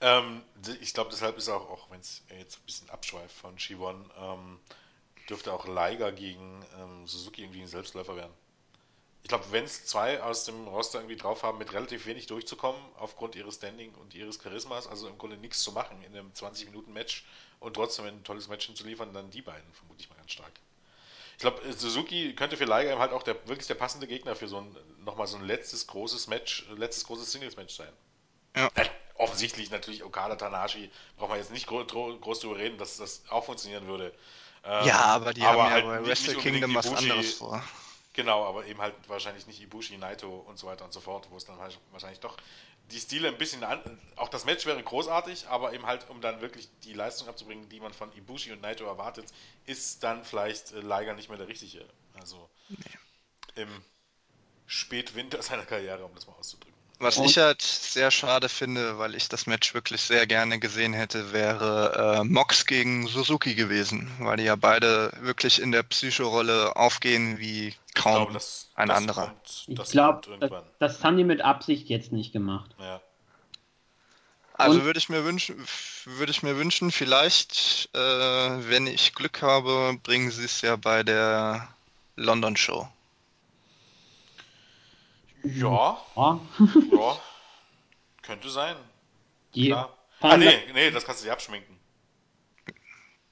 Ähm, 0.00 0.42
ich 0.80 0.94
glaube, 0.94 1.10
deshalb 1.10 1.36
ist 1.38 1.48
auch, 1.48 1.68
auch 1.70 1.90
wenn 1.90 2.00
es 2.00 2.22
jetzt 2.38 2.58
ein 2.58 2.66
bisschen 2.66 2.90
abschweift 2.90 3.34
von 3.34 3.56
G1, 3.56 3.96
ähm, 4.20 4.58
dürfte 5.28 5.52
auch 5.52 5.66
Liger 5.66 6.12
gegen 6.12 6.64
ähm, 6.78 7.06
Suzuki 7.06 7.42
irgendwie 7.42 7.62
ein 7.62 7.68
Selbstläufer 7.68 8.16
werden. 8.16 8.32
Ich 9.22 9.28
glaube, 9.28 9.44
wenn 9.50 9.64
es 9.64 9.84
zwei 9.84 10.22
aus 10.22 10.44
dem 10.44 10.68
Roster 10.68 11.00
irgendwie 11.00 11.16
drauf 11.16 11.42
haben, 11.42 11.58
mit 11.58 11.72
relativ 11.72 12.06
wenig 12.06 12.26
durchzukommen, 12.26 12.80
aufgrund 12.96 13.34
ihres 13.34 13.56
Standing 13.56 13.92
und 13.96 14.14
ihres 14.14 14.38
Charismas, 14.38 14.86
also 14.86 15.08
im 15.08 15.18
Grunde 15.18 15.36
nichts 15.36 15.60
zu 15.62 15.72
machen 15.72 16.02
in 16.02 16.16
einem 16.16 16.30
20-Minuten-Match 16.32 17.24
und 17.60 17.74
trotzdem 17.74 18.06
ein 18.06 18.24
tolles 18.24 18.48
Match 18.48 18.66
hinzuliefern, 18.66 19.12
dann 19.12 19.30
die 19.30 19.42
beiden 19.42 19.70
vermute 19.72 20.00
ich 20.00 20.08
mal 20.08 20.16
ganz 20.16 20.32
stark. 20.32 20.52
Ich 21.38 21.42
glaube, 21.42 21.72
Suzuki 21.72 22.34
könnte 22.34 22.56
für 22.56 22.64
Liger 22.64 22.98
halt 22.98 23.12
auch 23.12 23.22
der, 23.22 23.36
wirklich 23.46 23.68
der 23.68 23.76
passende 23.76 24.08
Gegner 24.08 24.34
für 24.34 24.48
so 24.48 24.58
ein 24.58 24.76
nochmal 25.04 25.28
so 25.28 25.36
ein 25.36 25.44
letztes 25.44 25.86
großes 25.86 26.26
Match, 26.26 26.66
letztes 26.74 27.04
großes 27.04 27.30
Singles-Match 27.30 27.76
sein. 27.76 27.92
Ja. 28.56 28.68
Äh, 28.74 28.86
offensichtlich 29.14 29.70
natürlich 29.70 30.02
Okada 30.02 30.34
Tanashi, 30.34 30.90
braucht 31.16 31.30
man 31.30 31.38
jetzt 31.38 31.52
nicht 31.52 31.68
groß, 31.68 31.86
groß 32.20 32.40
drüber 32.40 32.56
reden, 32.58 32.76
dass 32.76 32.96
das 32.96 33.22
auch 33.28 33.44
funktionieren 33.44 33.86
würde. 33.86 34.12
Ähm, 34.64 34.84
ja, 34.84 34.98
aber 34.98 35.32
die 35.32 35.42
aber 35.42 35.62
haben 35.62 35.70
halt 35.70 35.84
ja 35.84 35.90
bei 35.90 36.06
Wrestle 36.06 36.34
Kingdom 36.34 36.74
was 36.74 36.92
anderes 36.92 37.34
vor. 37.34 37.62
Genau, 38.14 38.44
aber 38.44 38.66
eben 38.66 38.80
halt 38.80 38.94
wahrscheinlich 39.06 39.46
nicht 39.46 39.62
Ibushi, 39.62 39.96
Naito 39.96 40.44
und 40.48 40.58
so 40.58 40.66
weiter 40.66 40.84
und 40.84 40.92
so 40.92 40.98
fort, 40.98 41.28
wo 41.30 41.36
es 41.36 41.44
dann 41.44 41.56
wahrscheinlich 41.92 42.18
doch 42.18 42.36
die 42.90 43.00
Stile 43.00 43.28
ein 43.28 43.38
bisschen 43.38 43.64
an. 43.64 43.80
Auch 44.16 44.28
das 44.28 44.44
Match 44.44 44.66
wäre 44.66 44.82
großartig, 44.82 45.48
aber 45.48 45.72
eben 45.72 45.86
halt, 45.86 46.08
um 46.08 46.20
dann 46.20 46.40
wirklich 46.40 46.68
die 46.84 46.92
Leistung 46.92 47.28
abzubringen, 47.28 47.68
die 47.68 47.80
man 47.80 47.92
von 47.92 48.12
Ibushi 48.16 48.52
und 48.52 48.62
Naito 48.62 48.84
erwartet, 48.84 49.26
ist 49.66 50.02
dann 50.02 50.24
vielleicht 50.24 50.72
äh, 50.72 50.80
Liger 50.80 51.14
nicht 51.14 51.28
mehr 51.28 51.38
der 51.38 51.48
richtige. 51.48 51.84
Also 52.14 52.48
nee. 52.68 52.76
im 53.62 53.84
Spätwinter 54.66 55.42
seiner 55.42 55.66
Karriere, 55.66 56.04
um 56.04 56.14
das 56.14 56.26
mal 56.26 56.34
auszudrücken. 56.34 56.77
Was 57.00 57.16
und? 57.16 57.26
ich 57.26 57.38
halt 57.38 57.62
sehr 57.62 58.10
schade 58.10 58.48
finde, 58.48 58.98
weil 58.98 59.14
ich 59.14 59.28
das 59.28 59.46
Match 59.46 59.72
wirklich 59.72 60.00
sehr 60.00 60.26
gerne 60.26 60.58
gesehen 60.58 60.92
hätte, 60.92 61.32
wäre 61.32 62.20
äh, 62.20 62.24
Mox 62.24 62.66
gegen 62.66 63.06
Suzuki 63.06 63.54
gewesen, 63.54 64.10
weil 64.18 64.38
die 64.38 64.44
ja 64.44 64.56
beide 64.56 65.12
wirklich 65.20 65.62
in 65.62 65.70
der 65.70 65.84
Psychorolle 65.84 66.74
aufgehen 66.74 67.38
wie 67.38 67.74
kaum 67.94 68.14
glaube, 68.14 68.32
das, 68.32 68.68
ein 68.74 68.88
das 68.88 68.96
anderer. 68.96 69.26
Kommt, 69.26 69.64
ich 69.68 69.90
glaube, 69.90 70.38
das, 70.40 70.50
das, 70.80 71.04
haben 71.04 71.16
die 71.16 71.24
mit 71.24 71.40
Absicht 71.40 71.88
jetzt 71.88 72.10
nicht 72.10 72.32
gemacht. 72.32 72.70
Ja. 72.80 73.00
Also 74.54 74.82
würde 74.82 74.98
ich 74.98 75.08
mir 75.08 75.24
wünschen, 75.24 75.54
würde 76.04 76.32
ich 76.32 76.42
mir 76.42 76.56
wünschen, 76.56 76.90
vielleicht, 76.90 77.90
äh, 77.94 77.98
wenn 77.98 78.88
ich 78.88 79.14
Glück 79.14 79.40
habe, 79.40 79.96
bringen 80.02 80.32
sie 80.32 80.44
es 80.44 80.62
ja 80.62 80.74
bei 80.74 81.04
der 81.04 81.68
London 82.16 82.56
Show. 82.56 82.88
Ja. 85.54 85.98
Ja. 86.16 86.40
ja. 86.92 87.18
Könnte 88.22 88.50
sein. 88.50 88.76
Die 89.54 89.68
Klar. 89.68 89.96
Ah, 90.20 90.36
nee, 90.36 90.58
nee, 90.72 90.90
das 90.90 91.04
kannst 91.04 91.22
du 91.22 91.26
dir 91.26 91.32
abschminken. 91.32 91.78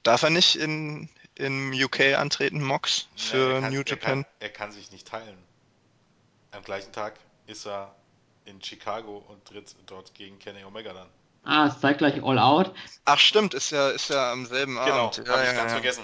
Darf 0.03 0.23
er 0.23 0.29
nicht 0.29 0.55
in, 0.55 1.09
in 1.35 1.73
UK 1.73 2.17
antreten, 2.17 2.63
Mox, 2.63 3.07
für 3.15 3.59
nee, 3.61 3.69
New 3.69 3.83
Japan? 3.85 4.19
Er 4.19 4.23
kann, 4.23 4.25
er 4.39 4.49
kann 4.49 4.71
sich 4.71 4.91
nicht 4.91 5.07
teilen. 5.07 5.37
Am 6.51 6.63
gleichen 6.63 6.93
Tag 6.93 7.19
ist 7.45 7.67
er 7.67 7.93
in 8.45 8.63
Chicago 8.63 9.23
und 9.27 9.43
tritt 9.45 9.75
dort 9.85 10.13
gegen 10.13 10.39
Kenny 10.39 10.63
Omega 10.63 10.93
dann. 10.93 11.09
Ah, 11.43 11.67
es 11.67 11.79
zeigt 11.79 11.99
gleich 11.99 12.23
All 12.23 12.39
Out. 12.39 12.73
Ach 13.05 13.19
stimmt, 13.19 13.53
ist 13.53 13.71
ja, 13.71 13.89
ist 13.89 14.09
ja 14.09 14.31
am 14.31 14.45
selben 14.45 14.75
genau, 14.75 15.07
Abend. 15.07 15.17
Genau, 15.17 15.29
ja, 15.29 15.33
habe 15.33 15.43
ich 15.43 15.51
ja, 15.51 15.57
ganz 15.57 15.71
ja. 15.71 15.75
vergessen. 15.75 16.03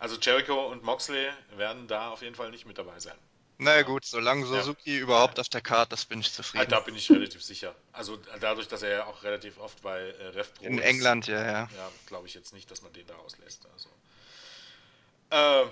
Also 0.00 0.16
Jericho 0.20 0.66
und 0.66 0.82
Moxley 0.82 1.28
werden 1.56 1.86
da 1.86 2.10
auf 2.10 2.22
jeden 2.22 2.34
Fall 2.34 2.50
nicht 2.50 2.66
mit 2.66 2.78
dabei 2.78 2.98
sein. 2.98 3.16
Na 3.62 3.72
naja, 3.72 3.82
gut, 3.82 4.06
solange 4.06 4.46
Suzuki 4.46 4.96
ja. 4.96 5.02
überhaupt 5.02 5.38
auf 5.38 5.50
der 5.50 5.60
Karte 5.60 5.92
ist, 5.92 6.08
bin 6.08 6.20
ich 6.20 6.32
zufrieden. 6.32 6.70
da 6.70 6.80
bin 6.80 6.96
ich 6.96 7.10
relativ 7.10 7.42
sicher. 7.42 7.74
Also 7.92 8.18
dadurch, 8.40 8.68
dass 8.68 8.82
er 8.82 8.90
ja 8.90 9.04
auch 9.04 9.22
relativ 9.22 9.58
oft 9.58 9.82
bei 9.82 10.00
äh, 10.00 10.28
Rev 10.28 10.48
Pro 10.54 10.64
In 10.64 10.78
ist, 10.78 10.84
England, 10.84 11.26
ja, 11.26 11.42
ja. 11.42 11.68
Ja, 11.76 11.90
glaube 12.06 12.26
ich 12.26 12.32
jetzt 12.32 12.54
nicht, 12.54 12.70
dass 12.70 12.80
man 12.80 12.90
den 12.94 13.06
da 13.06 13.14
auslässt. 13.16 13.68
Also. 13.70 13.90
Äh, 15.28 15.68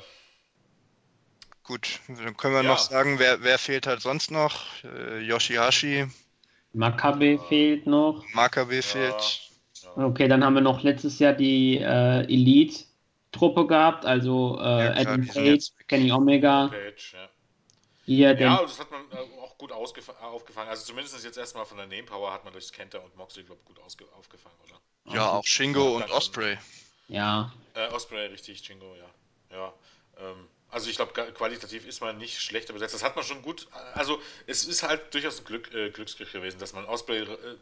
gut, 1.63 2.01
dann 2.09 2.37
können 2.37 2.57
wir 2.57 2.63
ja. 2.63 2.69
noch 2.69 2.79
sagen, 2.79 3.19
wer, 3.19 3.43
wer 3.43 3.59
fehlt 3.59 3.87
halt 3.87 4.03
sonst 4.03 4.31
noch? 4.31 4.67
Äh, 4.85 5.21
Yoshihashi. 5.21 6.09
Makabe 6.75 7.25
äh, 7.25 7.39
fehlt 7.49 7.87
noch. 7.87 8.23
Makabe 8.35 8.77
ja. 8.77 8.83
fehlt. 8.83 9.51
Okay, 9.97 10.29
dann 10.29 10.45
haben 10.45 10.53
wir 10.53 10.61
noch 10.61 10.83
letztes 10.83 11.19
Jahr 11.21 11.33
die 11.33 11.79
äh, 11.79 12.25
Elite-Truppe 12.25 13.67
gehabt, 13.67 14.05
also 14.05 14.59
äh, 14.61 14.63
Adam 14.63 15.27
Page, 15.27 15.71
Kenny 15.87 16.13
Omega. 16.13 16.69
Page, 16.69 17.15
ja. 17.15 17.28
Hier, 18.09 18.41
ja, 18.41 18.63
das 18.63 18.79
hat 18.79 18.91
man 18.91 19.03
äh, 19.13 19.39
auch 19.43 19.59
gut 19.59 19.71
aufgefangen. 19.71 20.71
Also 20.71 20.87
zumindest 20.87 21.23
jetzt 21.23 21.37
erstmal 21.37 21.67
von 21.67 21.77
der 21.77 21.87
Name 21.87 22.05
Power 22.05 22.33
hat 22.33 22.43
man 22.43 22.55
durch 22.55 22.73
Kenta 22.73 22.97
und 22.97 23.15
Moxley, 23.17 23.45
glaube 23.45 23.61
ich, 23.61 23.67
gut 23.67 23.79
aufgefangen, 24.17 24.57
oder? 24.65 25.15
Ja, 25.15 25.33
auch 25.33 25.45
Shingo 25.45 25.97
und 25.97 26.11
Osprey. 26.11 26.57
Ja. 27.09 27.53
Äh, 27.75 27.89
Osprey, 27.89 28.25
richtig, 28.29 28.61
Shingo, 28.61 28.95
ja. 28.95 29.05
Ja. 29.55 29.75
Ähm, 30.21 30.49
also 30.71 30.89
ich 30.89 30.97
glaube, 30.97 31.13
qualitativ 31.13 31.87
ist 31.87 32.01
man 32.01 32.17
nicht 32.17 32.41
schlechter 32.41 32.73
besetzt. 32.73 32.95
Das 32.95 33.03
hat 33.03 33.15
man 33.15 33.27
schon 33.27 33.43
gut. 33.43 33.69
Also 33.93 34.23
es 34.47 34.65
ist 34.65 34.83
halt 34.83 35.13
durchaus 35.13 35.41
ein 35.41 35.45
Glück, 35.45 35.75
äh, 35.75 35.91
Glücksgriff 35.91 36.33
gewesen, 36.33 36.59
dass 36.59 36.73
man 36.73 36.87
Osprey 36.87 37.25
äh, 37.25 37.57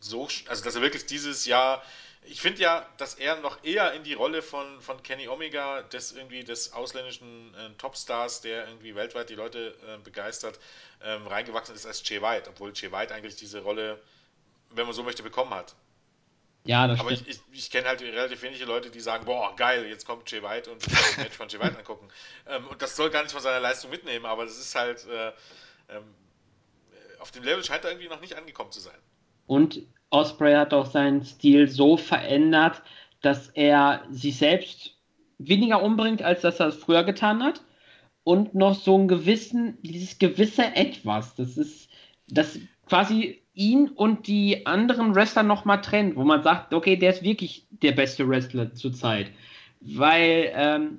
so, 0.00 0.26
also 0.48 0.64
dass 0.64 0.74
er 0.74 0.82
wirklich 0.82 1.06
dieses 1.06 1.46
Jahr 1.46 1.80
ich 2.24 2.40
finde 2.40 2.60
ja, 2.62 2.86
dass 2.98 3.14
er 3.14 3.36
noch 3.36 3.64
eher 3.64 3.92
in 3.94 4.04
die 4.04 4.14
Rolle 4.14 4.42
von, 4.42 4.80
von 4.80 5.02
Kenny 5.02 5.28
Omega, 5.28 5.82
des 5.82 6.12
irgendwie 6.12 6.44
des 6.44 6.72
ausländischen 6.72 7.54
äh, 7.54 7.70
Topstars, 7.78 8.40
der 8.40 8.68
irgendwie 8.68 8.94
weltweit 8.94 9.28
die 9.28 9.34
Leute 9.34 9.76
äh, 9.88 9.98
begeistert, 9.98 10.58
ähm, 11.02 11.26
reingewachsen 11.26 11.74
ist 11.74 11.84
als 11.84 12.08
Jay 12.08 12.22
White, 12.22 12.48
obwohl 12.48 12.72
Jay 12.74 12.92
White 12.92 13.12
eigentlich 13.12 13.36
diese 13.36 13.60
Rolle, 13.62 14.00
wenn 14.70 14.86
man 14.86 14.94
so 14.94 15.02
möchte, 15.02 15.22
bekommen 15.22 15.52
hat. 15.52 15.74
Ja, 16.64 16.86
das 16.86 17.00
Aber 17.00 17.10
stimmt. 17.10 17.28
ich, 17.28 17.40
ich, 17.52 17.58
ich 17.58 17.70
kenne 17.70 17.88
halt 17.88 18.00
relativ 18.02 18.40
wenige 18.42 18.64
Leute, 18.66 18.90
die 18.90 19.00
sagen, 19.00 19.24
boah, 19.24 19.56
geil, 19.56 19.84
jetzt 19.86 20.06
kommt 20.06 20.30
Jay 20.30 20.42
White 20.44 20.70
und 20.70 20.86
ich 20.86 20.92
ein 20.92 21.24
Match 21.24 21.36
von 21.36 21.48
Jay 21.48 21.58
White 21.58 21.78
angucken. 21.78 22.08
Ähm, 22.46 22.66
und 22.68 22.82
das 22.82 22.96
soll 22.96 23.10
gar 23.10 23.22
nicht 23.22 23.32
von 23.32 23.40
seiner 23.40 23.60
Leistung 23.60 23.90
mitnehmen, 23.90 24.26
aber 24.26 24.44
das 24.44 24.58
ist 24.58 24.74
halt, 24.74 25.06
äh, 25.06 25.32
ähm, 25.88 26.14
auf 27.20 27.30
dem 27.30 27.44
Level 27.44 27.64
scheint 27.64 27.84
er 27.84 27.90
irgendwie 27.90 28.08
noch 28.08 28.20
nicht 28.20 28.34
angekommen 28.34 28.72
zu 28.72 28.80
sein. 28.80 28.98
Und 29.52 29.82
Osprey 30.08 30.54
hat 30.54 30.72
auch 30.72 30.86
seinen 30.86 31.22
Stil 31.26 31.68
so 31.68 31.98
verändert, 31.98 32.80
dass 33.20 33.48
er 33.48 34.02
sich 34.10 34.38
selbst 34.38 34.96
weniger 35.36 35.82
umbringt, 35.82 36.22
als 36.22 36.40
dass 36.40 36.58
er 36.58 36.68
es 36.68 36.76
früher 36.76 37.04
getan 37.04 37.42
hat. 37.42 37.60
Und 38.24 38.54
noch 38.54 38.74
so 38.74 38.96
ein 38.96 39.08
gewissen, 39.08 39.76
dieses 39.82 40.18
gewisse 40.18 40.74
Etwas, 40.74 41.34
das 41.34 41.58
ist, 41.58 41.90
das 42.28 42.60
quasi 42.88 43.42
ihn 43.52 43.88
und 43.88 44.26
die 44.26 44.64
anderen 44.64 45.14
Wrestler 45.14 45.42
nochmal 45.42 45.82
trennt, 45.82 46.16
wo 46.16 46.24
man 46.24 46.42
sagt, 46.42 46.72
okay, 46.72 46.96
der 46.96 47.10
ist 47.10 47.22
wirklich 47.22 47.66
der 47.68 47.92
beste 47.92 48.26
Wrestler 48.26 48.72
zurzeit. 48.72 49.26
Weil 49.82 50.50
ähm, 50.54 50.98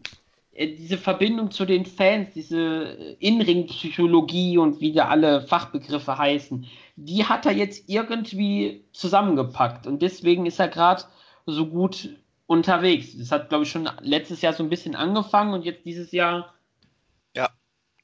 diese 0.56 1.00
Verbindung 1.00 1.50
zu 1.50 1.66
den 1.66 1.88
Fans, 1.88 2.36
diese 2.36 3.16
In-Ring-Psychologie 3.20 4.60
und 4.60 4.80
wie 4.80 4.94
da 4.94 5.08
alle 5.08 5.42
Fachbegriffe 5.42 6.20
heißen, 6.20 6.68
die 6.96 7.26
hat 7.26 7.46
er 7.46 7.54
jetzt 7.54 7.90
irgendwie 7.90 8.86
zusammengepackt 8.94 9.88
und 9.88 10.02
deswegen 10.02 10.46
ist 10.46 10.60
er 10.60 10.68
gerade 10.68 11.04
so 11.46 11.68
gut 11.68 12.10
unterwegs. 12.46 13.18
Das 13.18 13.32
hat, 13.32 13.50
glaube 13.50 13.64
ich, 13.64 13.72
schon 13.72 13.90
letztes 14.02 14.42
Jahr 14.42 14.54
so 14.54 14.64
ein 14.64 14.70
bisschen 14.70 14.96
angefangen 14.96 15.54
und 15.54 15.66
jetzt 15.66 15.86
dieses 15.86 16.12
Jahr. 16.12 16.54
Ja, 17.36 17.50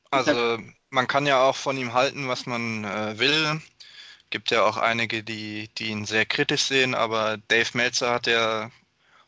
also 0.09 0.57
man 0.89 1.07
kann 1.07 1.25
ja 1.25 1.41
auch 1.43 1.55
von 1.55 1.77
ihm 1.77 1.93
halten, 1.93 2.27
was 2.27 2.45
man 2.45 2.83
äh, 2.83 3.19
will. 3.19 3.61
Gibt 4.31 4.51
ja 4.51 4.63
auch 4.63 4.77
einige, 4.77 5.23
die, 5.23 5.69
die 5.77 5.87
ihn 5.87 6.05
sehr 6.05 6.25
kritisch 6.25 6.63
sehen, 6.63 6.95
aber 6.95 7.37
Dave 7.47 7.69
Meltzer 7.73 8.11
hat 8.11 8.27
ja 8.27 8.71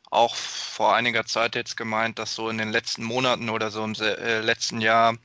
auch 0.10 0.36
vor 0.36 0.96
einiger 0.96 1.26
Zeit 1.26 1.56
jetzt 1.56 1.78
gemeint, 1.78 2.20
dass 2.20 2.36
so 2.36 2.50
in 2.50 2.58
den 2.58 2.72
letzten 2.72 3.04
Monaten 3.04 3.50
oder 3.50 3.72
so 3.72 3.84
im 3.84 3.94
äh, 3.94 4.42
letzten 4.42 4.82
Jahr 4.82 5.16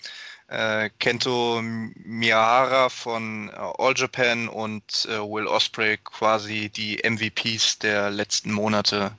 äh, 0.48 0.90
Kento 0.98 1.60
Miyahara 1.62 2.89
von 2.89 3.48
äh, 3.48 3.52
All 3.52 3.94
Japan 3.97 4.48
und 4.48 5.06
äh, 5.06 5.18
Will 5.18 5.47
Osprey 5.47 5.98
quasi 5.98 6.68
die 6.68 7.01
MVPs 7.02 7.81
der 7.81 8.10
letzten 8.10 8.52
Monate 8.52 9.12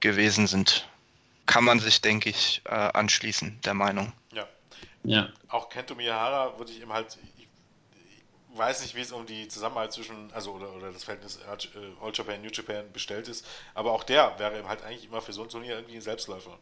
gewesen 0.00 0.46
sind. 0.46 0.88
Kann 1.46 1.64
man 1.64 1.80
sich, 1.80 2.00
denke 2.00 2.30
ich, 2.30 2.62
äh, 2.66 2.70
anschließen, 2.70 3.60
der 3.64 3.74
Meinung. 3.74 4.12
Ja. 4.32 4.46
ja. 5.02 5.28
Auch 5.48 5.68
Kento 5.68 5.94
Miyahara 5.94 6.56
würde 6.58 6.70
ich 6.70 6.80
ihm 6.80 6.92
halt, 6.92 7.18
ich 7.36 7.48
weiß 8.58 8.82
nicht, 8.82 8.94
wie 8.94 9.00
es 9.00 9.10
um 9.10 9.26
die 9.26 9.48
Zusammenarbeit 9.48 9.92
zwischen, 9.92 10.32
also 10.32 10.52
oder, 10.52 10.72
oder 10.72 10.92
das 10.92 11.04
Verhältnis 11.04 11.38
äh, 11.38 12.04
All 12.04 12.12
Japan, 12.14 12.40
New 12.40 12.50
Japan 12.50 12.84
bestellt 12.92 13.26
ist, 13.26 13.44
aber 13.74 13.92
auch 13.92 14.04
der 14.04 14.38
wäre 14.38 14.58
ihm 14.58 14.68
halt 14.68 14.84
eigentlich 14.84 15.06
immer 15.06 15.20
für 15.20 15.32
so 15.32 15.42
ein 15.42 15.48
Turnier 15.48 15.74
irgendwie 15.74 15.96
ein 15.96 16.02
Selbstläufer. 16.02 16.56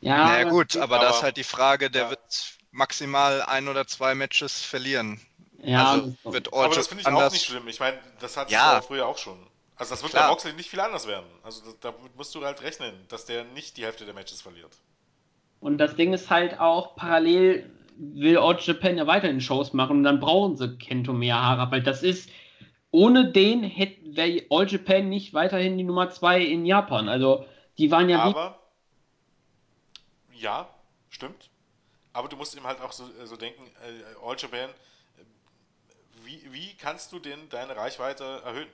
Ja, 0.00 0.26
naja, 0.26 0.48
gut, 0.48 0.76
aber, 0.76 0.96
aber 0.96 1.04
da 1.06 1.10
ist 1.10 1.22
halt 1.22 1.36
die 1.36 1.44
Frage, 1.44 1.90
der 1.90 2.04
ja. 2.04 2.10
wird 2.10 2.57
maximal 2.70 3.42
ein 3.42 3.68
oder 3.68 3.86
zwei 3.86 4.14
Matches 4.14 4.62
verlieren. 4.62 5.20
Ja, 5.62 5.92
also 5.92 6.14
wird 6.24 6.52
aber 6.52 6.74
das 6.74 6.86
finde 6.86 7.02
ich 7.02 7.06
anders. 7.06 7.28
auch 7.28 7.32
nicht 7.32 7.44
schlimm. 7.44 7.66
Ich 7.68 7.80
meine, 7.80 7.98
das 8.20 8.36
hat 8.36 8.50
ja. 8.50 8.80
früher 8.80 9.06
auch 9.06 9.18
schon. 9.18 9.38
Also 9.76 9.90
das 9.90 10.02
wird 10.02 10.12
Klar. 10.12 10.24
bei 10.24 10.30
Moxley 10.30 10.52
nicht 10.54 10.70
viel 10.70 10.80
anders 10.80 11.06
werden. 11.06 11.26
Also 11.42 11.62
da 11.80 11.94
musst 12.16 12.34
du 12.34 12.44
halt 12.44 12.62
rechnen, 12.62 12.94
dass 13.08 13.26
der 13.26 13.44
nicht 13.44 13.76
die 13.76 13.84
Hälfte 13.84 14.04
der 14.04 14.14
Matches 14.14 14.40
verliert. 14.40 14.76
Und 15.60 15.78
das 15.78 15.96
Ding 15.96 16.12
ist 16.12 16.30
halt 16.30 16.58
auch, 16.58 16.96
parallel 16.96 17.70
will 17.96 18.38
All 18.38 18.56
Japan 18.60 18.96
ja 18.96 19.06
weiterhin 19.06 19.40
Shows 19.40 19.72
machen 19.72 19.98
und 19.98 20.04
dann 20.04 20.20
brauchen 20.20 20.56
sie 20.56 20.76
Kento 20.78 21.12
Miyahara, 21.12 21.70
weil 21.70 21.82
das 21.82 22.02
ist 22.02 22.30
ohne 22.90 23.30
den 23.32 23.62
wäre 23.62 24.42
All 24.50 24.68
Japan 24.68 25.08
nicht 25.08 25.34
weiterhin 25.34 25.76
die 25.76 25.84
Nummer 25.84 26.10
2 26.10 26.42
in 26.42 26.64
Japan. 26.64 27.08
Also 27.08 27.44
die 27.76 27.90
waren 27.90 28.08
ja. 28.08 28.20
Aber 28.20 28.58
ja, 30.32 30.68
stimmt. 31.08 31.50
Aber 32.12 32.28
du 32.28 32.36
musst 32.36 32.54
ihm 32.54 32.64
halt 32.64 32.80
auch 32.80 32.92
so, 32.92 33.08
so 33.26 33.36
denken, 33.36 33.66
äh, 33.82 34.26
All 34.26 34.36
Japan, 34.38 34.70
wie, 36.24 36.52
wie 36.52 36.74
kannst 36.74 37.12
du 37.12 37.18
denn 37.18 37.48
deine 37.48 37.76
Reichweite 37.76 38.42
erhöhen? 38.44 38.68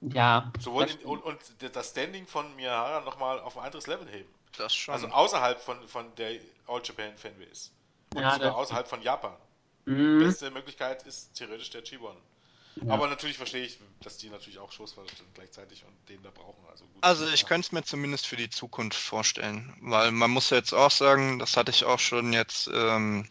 Ja. 0.00 0.52
Sowohl 0.58 0.84
in, 0.84 0.98
und, 1.00 1.22
und, 1.22 1.38
das 1.72 1.90
Standing 1.90 2.26
von 2.26 2.54
Miyahara 2.56 3.00
nochmal 3.00 3.38
auf 3.40 3.56
ein 3.56 3.64
anderes 3.64 3.86
Level 3.86 4.08
heben. 4.08 4.32
Das 4.56 4.74
schon. 4.74 4.94
Also 4.94 5.08
außerhalb 5.08 5.60
von, 5.60 5.86
von 5.88 6.14
der 6.16 6.40
All 6.66 6.80
Japan 6.82 7.16
Fanbase. 7.16 7.70
Und 8.14 8.22
ja, 8.22 8.34
sogar 8.34 8.56
außerhalb 8.56 8.88
von 8.88 9.00
Japan. 9.02 9.36
Mhm. 9.84 10.18
Die 10.18 10.24
beste 10.24 10.50
Möglichkeit 10.50 11.04
ist 11.04 11.34
theoretisch 11.34 11.70
der 11.70 11.84
G1. 11.84 12.16
Ja. 12.76 12.94
Aber 12.94 13.08
natürlich 13.08 13.36
verstehe 13.36 13.64
ich, 13.64 13.78
dass 14.00 14.16
die 14.16 14.30
natürlich 14.30 14.58
auch 14.58 14.72
Shows 14.72 14.96
gleichzeitig 15.34 15.84
und 15.84 16.08
den 16.08 16.22
da 16.22 16.30
brauchen. 16.30 16.64
Also, 16.70 16.84
also 17.02 17.28
ich 17.28 17.46
könnte 17.46 17.66
es 17.66 17.72
mir 17.72 17.82
zumindest 17.82 18.26
für 18.26 18.36
die 18.36 18.50
Zukunft 18.50 18.98
vorstellen, 18.98 19.74
weil 19.80 20.10
man 20.10 20.30
muss 20.30 20.50
jetzt 20.50 20.72
auch 20.72 20.90
sagen, 20.90 21.38
das 21.38 21.56
hatte 21.56 21.70
ich 21.70 21.84
auch 21.84 21.98
schon 21.98 22.32
jetzt 22.32 22.70
ähm, 22.72 23.28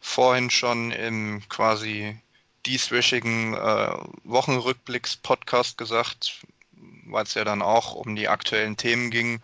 vorhin 0.00 0.50
schon 0.50 0.92
im 0.92 1.42
quasi 1.48 2.18
dieswöchigen 2.66 3.54
äh, 3.54 3.96
Wochenrückblicks-Podcast 4.24 5.78
gesagt, 5.78 6.42
weil 7.06 7.24
es 7.24 7.34
ja 7.34 7.44
dann 7.44 7.62
auch 7.62 7.94
um 7.94 8.14
die 8.14 8.28
aktuellen 8.28 8.76
Themen 8.76 9.10
ging. 9.10 9.40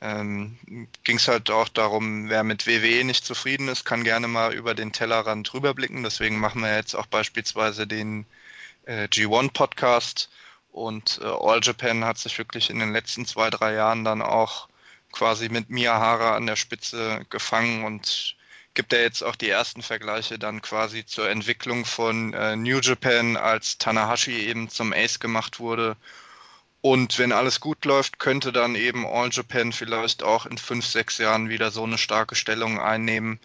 Ähm, 0.00 0.56
ging 1.02 1.16
es 1.16 1.26
halt 1.26 1.50
auch 1.50 1.68
darum, 1.68 2.28
wer 2.28 2.44
mit 2.44 2.66
WWE 2.66 3.04
nicht 3.04 3.24
zufrieden 3.24 3.68
ist, 3.68 3.84
kann 3.84 4.04
gerne 4.04 4.28
mal 4.28 4.54
über 4.54 4.74
den 4.74 4.92
Tellerrand 4.92 5.52
rüberblicken. 5.52 6.04
Deswegen 6.04 6.38
machen 6.38 6.62
wir 6.62 6.74
jetzt 6.74 6.94
auch 6.94 7.06
beispielsweise 7.06 7.86
den 7.86 8.24
äh, 8.88 9.04
G1 9.04 9.52
Podcast 9.52 10.30
und 10.72 11.20
äh, 11.22 11.26
All 11.26 11.60
Japan 11.62 12.04
hat 12.04 12.18
sich 12.18 12.38
wirklich 12.38 12.70
in 12.70 12.78
den 12.78 12.92
letzten 12.92 13.26
zwei, 13.26 13.50
drei 13.50 13.74
Jahren 13.74 14.04
dann 14.04 14.22
auch 14.22 14.68
quasi 15.12 15.48
mit 15.48 15.70
Miyahara 15.70 16.36
an 16.36 16.46
der 16.46 16.56
Spitze 16.56 17.24
gefangen 17.30 17.84
und 17.84 18.36
gibt 18.74 18.92
er 18.92 19.02
jetzt 19.02 19.22
auch 19.22 19.36
die 19.36 19.48
ersten 19.48 19.82
Vergleiche 19.82 20.38
dann 20.38 20.62
quasi 20.62 21.04
zur 21.04 21.28
Entwicklung 21.28 21.84
von 21.84 22.32
äh, 22.32 22.56
New 22.56 22.78
Japan, 22.80 23.36
als 23.36 23.78
Tanahashi 23.78 24.32
eben 24.32 24.68
zum 24.68 24.92
Ace 24.92 25.18
gemacht 25.18 25.60
wurde. 25.60 25.96
Und 26.80 27.18
wenn 27.18 27.32
alles 27.32 27.60
gut 27.60 27.84
läuft, 27.84 28.18
könnte 28.18 28.52
dann 28.52 28.74
eben 28.74 29.06
All 29.06 29.30
Japan 29.30 29.72
vielleicht 29.72 30.22
auch 30.22 30.46
in 30.46 30.56
fünf, 30.56 30.86
sechs 30.86 31.18
Jahren 31.18 31.48
wieder 31.48 31.70
so 31.70 31.82
eine 31.84 31.98
starke 31.98 32.36
Stellung 32.36 32.80
einnehmen, 32.80 33.40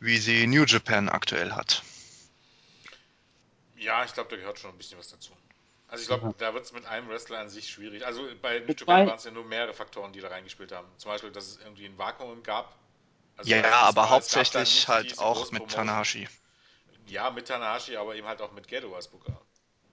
wie 0.00 0.18
sie 0.18 0.46
New 0.46 0.64
Japan 0.64 1.08
aktuell 1.08 1.52
hat. 1.52 1.82
Ja, 3.84 4.04
ich 4.04 4.14
glaube, 4.14 4.30
da 4.30 4.36
gehört 4.36 4.58
schon 4.58 4.70
ein 4.70 4.78
bisschen 4.78 4.98
was 4.98 5.08
dazu. 5.08 5.32
Also 5.88 6.02
ich 6.02 6.08
glaube, 6.08 6.26
ja. 6.26 6.34
da 6.38 6.54
wird 6.54 6.64
es 6.64 6.72
mit 6.72 6.86
einem 6.86 7.08
Wrestler 7.08 7.38
an 7.38 7.48
sich 7.48 7.70
schwierig. 7.70 8.04
Also 8.04 8.26
bei 8.42 8.60
New 8.60 8.72
Japan 8.72 9.06
waren 9.06 9.16
es 9.16 9.24
ja 9.24 9.30
nur 9.30 9.44
mehrere 9.44 9.74
Faktoren, 9.74 10.12
die 10.12 10.20
da 10.20 10.28
reingespielt 10.28 10.72
haben. 10.72 10.88
Zum 10.96 11.10
Beispiel, 11.10 11.30
dass 11.30 11.46
es 11.46 11.58
irgendwie 11.58 11.86
ein 11.86 11.96
Vakuum 11.98 12.42
gab 12.42 12.74
also 13.36 13.50
ja, 13.50 13.58
ja, 13.58 13.80
aber 13.80 14.10
hauptsächlich 14.10 14.86
halt 14.88 15.18
auch 15.18 15.50
mit 15.50 15.68
Tanahashi. 15.68 16.28
Ja, 17.06 17.30
mit 17.30 17.48
Tanahashi, 17.48 17.96
aber 17.96 18.14
eben 18.14 18.26
halt 18.26 18.40
auch 18.40 18.52
mit 18.52 18.68
Gedo 18.68 18.94
als 18.94 19.08
Booker, 19.08 19.40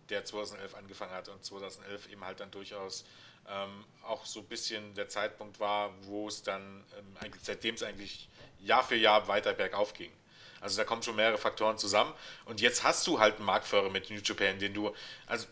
der 0.09 0.23
2011 0.25 0.75
angefangen 0.75 1.11
hat 1.11 1.27
und 1.27 1.43
2011 1.43 2.09
eben 2.09 2.23
halt 2.23 2.39
dann 2.39 2.51
durchaus 2.51 3.03
ähm, 3.49 3.83
auch 4.03 4.25
so 4.25 4.41
ein 4.41 4.45
bisschen 4.45 4.93
der 4.93 5.09
Zeitpunkt 5.09 5.59
war, 5.59 5.91
wo 6.03 6.27
es 6.27 6.43
dann 6.43 6.83
ähm, 6.97 7.17
eigentlich, 7.19 7.43
seitdem 7.43 7.75
es 7.75 7.83
eigentlich 7.83 8.29
Jahr 8.59 8.83
für 8.83 8.95
Jahr 8.95 9.27
weiter 9.27 9.53
bergauf 9.53 9.93
ging. 9.93 10.11
Also 10.61 10.77
da 10.77 10.83
kommen 10.85 11.03
schon 11.03 11.15
mehrere 11.15 11.37
Faktoren 11.37 11.77
zusammen. 11.77 12.13
Und 12.45 12.61
jetzt 12.61 12.83
hast 12.83 13.05
du 13.07 13.19
halt 13.19 13.37
einen 13.37 13.45
Marktführer 13.45 13.89
mit 13.89 14.09
New 14.09 14.19
Japan, 14.23 14.59
den 14.59 14.73
du, 14.73 14.93
also 15.27 15.47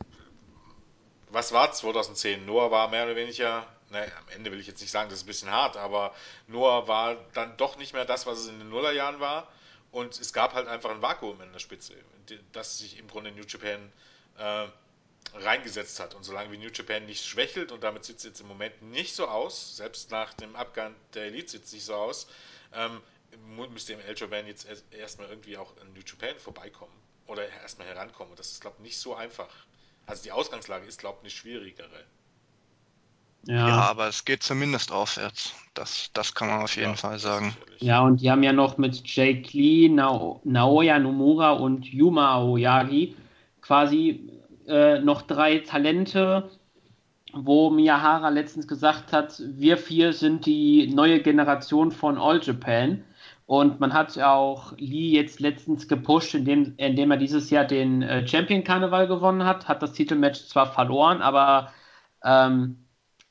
was 1.30 1.52
war 1.52 1.72
2010? 1.72 2.46
Noah 2.46 2.72
war 2.72 2.88
mehr 2.88 3.06
oder 3.06 3.16
weniger 3.16 3.68
naja, 3.90 4.12
am 4.20 4.30
Ende 4.30 4.52
will 4.52 4.60
ich 4.60 4.68
jetzt 4.68 4.82
nicht 4.82 4.92
sagen, 4.92 5.10
das 5.10 5.20
ist 5.20 5.24
ein 5.24 5.28
bisschen 5.28 5.52
hart, 5.52 5.78
aber 5.78 6.14
Noah 6.48 6.88
war 6.88 7.16
dann 7.34 7.58
doch 7.58 7.78
nicht 7.78 7.94
mehr 7.94 8.06
das, 8.06 8.26
was 8.26 8.40
es 8.40 8.48
in 8.48 8.60
den 8.60 8.70
Nullerjahren 8.70 9.20
war. 9.20 9.52
Und 9.92 10.20
es 10.20 10.34
gab 10.34 10.54
halt 10.54 10.68
einfach 10.68 10.92
ein 10.92 11.02
Vakuum 11.02 11.42
in 11.42 11.52
der 11.52 11.60
Spitze, 11.60 11.96
das 12.52 12.78
sich 12.78 13.00
im 13.00 13.08
Grunde 13.08 13.32
New 13.32 13.44
Japan 13.44 13.92
äh, 14.38 14.68
reingesetzt 15.34 16.00
hat. 16.00 16.14
Und 16.14 16.24
solange 16.24 16.52
wie 16.52 16.58
New 16.58 16.70
Japan 16.70 17.06
nicht 17.08 17.26
schwächelt, 17.26 17.72
und 17.72 17.84
damit 17.84 18.06
sieht 18.06 18.18
es 18.18 18.24
jetzt 18.24 18.42
im 18.42 18.48
Moment 18.48 18.80
nicht 18.84 19.16
so 19.16 19.28
aus, 19.28 19.76
selbst 19.78 20.12
nach 20.12 20.34
dem 20.36 20.56
Abgang 20.56 20.96
der 21.16 21.24
Elite 21.24 21.50
sieht 21.50 21.66
es 21.66 21.74
nicht 21.74 21.86
so 21.86 21.96
aus, 21.96 22.28
ähm, 22.74 23.02
müsste 23.72 23.94
im 23.94 24.00
El 24.00 24.16
Japan 24.18 24.46
jetzt 24.48 24.68
erstmal 24.92 25.30
irgendwie 25.30 25.58
auch 25.58 25.74
in 25.82 25.94
New 25.94 26.02
Japan 26.06 26.38
vorbeikommen 26.38 26.94
oder 27.28 27.48
erstmal 27.62 27.88
herankommen. 27.88 28.32
Und 28.32 28.40
das 28.40 28.52
ist, 28.52 28.62
glaube 28.62 28.78
ich, 28.80 28.84
nicht 28.84 28.98
so 28.98 29.16
einfach. 29.16 29.50
Also 30.06 30.24
die 30.24 30.32
Ausgangslage 30.32 30.86
ist, 30.86 31.00
glaube 31.00 31.18
ich, 31.20 31.24
eine 31.24 31.30
schwierigere. 31.30 32.06
Ja. 33.46 33.68
ja, 33.68 33.76
aber 33.82 34.08
es 34.08 34.26
geht 34.26 34.44
zumindest 34.44 34.92
aufwärts. 34.92 35.54
Das, 35.74 36.10
das 36.14 36.36
kann 36.36 36.50
man 36.50 36.62
auf 36.62 36.76
jeden 36.76 36.92
ja, 36.92 36.96
Fall 36.96 37.20
sagen. 37.20 37.56
Ja, 37.78 38.02
und 38.02 38.22
die 38.22 38.30
haben 38.30 38.44
ja 38.44 38.52
noch 38.52 38.78
mit 38.78 39.02
Jake 39.08 39.50
Lee, 39.54 39.88
Nao 39.88 40.42
Naoya 40.44 41.00
Nomura 41.00 41.52
und 41.52 41.86
Yuma 41.86 42.34
Aoyagi 42.34 43.16
quasi 43.62 44.30
äh, 44.68 45.00
noch 45.00 45.22
drei 45.22 45.60
Talente, 45.60 46.50
wo 47.34 47.70
Miyahara 47.70 48.30
letztens 48.30 48.68
gesagt 48.68 49.14
hat, 49.14 49.42
wir 49.46 49.78
vier 49.78 50.14
sind 50.14 50.46
die 50.46 50.88
neue 50.88 51.22
Generation 51.22 51.92
von 51.92 52.18
All 52.18 52.42
Japan. 52.44 53.04
Und 53.50 53.80
man 53.80 53.94
hat 53.94 54.16
auch 54.20 54.74
Lee 54.78 55.10
jetzt 55.10 55.40
letztens 55.40 55.88
gepusht, 55.88 56.36
indem, 56.36 56.76
indem 56.78 57.10
er 57.10 57.18
dieses 57.18 57.50
Jahr 57.50 57.66
den 57.66 58.04
äh, 58.04 58.28
Champion 58.28 58.64
Karneval 58.64 59.08
gewonnen 59.08 59.44
hat, 59.44 59.68
hat 59.68 59.82
das 59.82 59.94
Titelmatch 59.94 60.42
zwar 60.46 60.72
verloren, 60.72 61.24
aber 61.24 61.74
ähm, 62.24 62.78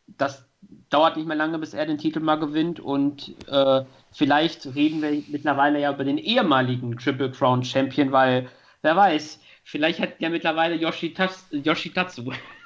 das 0.08 0.44
dauert 0.90 1.16
nicht 1.16 1.28
mehr 1.28 1.36
lange, 1.36 1.60
bis 1.60 1.72
er 1.72 1.86
den 1.86 1.98
Titel 1.98 2.18
mal 2.18 2.34
gewinnt 2.34 2.80
und 2.80 3.32
äh, 3.46 3.84
vielleicht 4.10 4.74
reden 4.74 5.02
wir 5.02 5.22
mittlerweile 5.28 5.78
ja 5.78 5.94
über 5.94 6.02
den 6.02 6.18
ehemaligen 6.18 6.98
Triple 6.98 7.30
Crown 7.30 7.62
Champion, 7.62 8.10
weil 8.10 8.48
wer 8.82 8.96
weiß, 8.96 9.38
vielleicht 9.62 10.00
hat 10.00 10.20
der 10.20 10.30
mittlerweile 10.30 10.74
Yoshitatsu. 10.74 11.58
Yoshitatsu. 11.58 12.32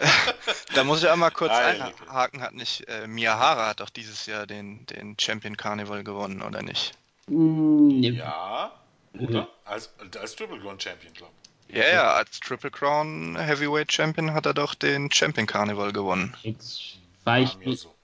da 0.74 0.84
muss 0.84 1.02
ich 1.02 1.10
einmal 1.10 1.30
kurz 1.30 1.52
einhaken, 1.52 2.42
hat 2.42 2.54
nicht 2.54 2.88
äh, 2.88 3.06
Miyahara 3.06 3.68
hat 3.68 3.80
doch 3.80 3.90
dieses 3.90 4.26
Jahr 4.26 4.46
den, 4.46 4.86
den 4.86 5.16
Champion 5.18 5.56
Carnival 5.56 6.04
gewonnen, 6.04 6.42
oder 6.42 6.62
nicht? 6.62 6.92
Mm, 7.28 7.90
ja, 8.00 8.72
oder? 9.18 9.48
Als, 9.64 9.90
als 10.18 10.34
Triple 10.36 10.60
Crown 10.60 10.80
Champion, 10.80 11.12
glaube 11.14 11.32
ich. 11.68 11.76
Ja, 11.76 11.88
ja, 11.88 12.12
als 12.14 12.40
Triple 12.40 12.70
Crown 12.70 13.38
Heavyweight 13.38 13.92
Champion 13.92 14.34
hat 14.34 14.46
er 14.46 14.54
doch 14.54 14.74
den 14.74 15.10
Champion 15.12 15.46
Carnival 15.46 15.92
gewonnen. 15.92 16.34
Jetzt 16.42 16.98
war 17.24 17.38
ich 17.38 17.56
nicht. 17.58 17.80
So. 17.80 17.94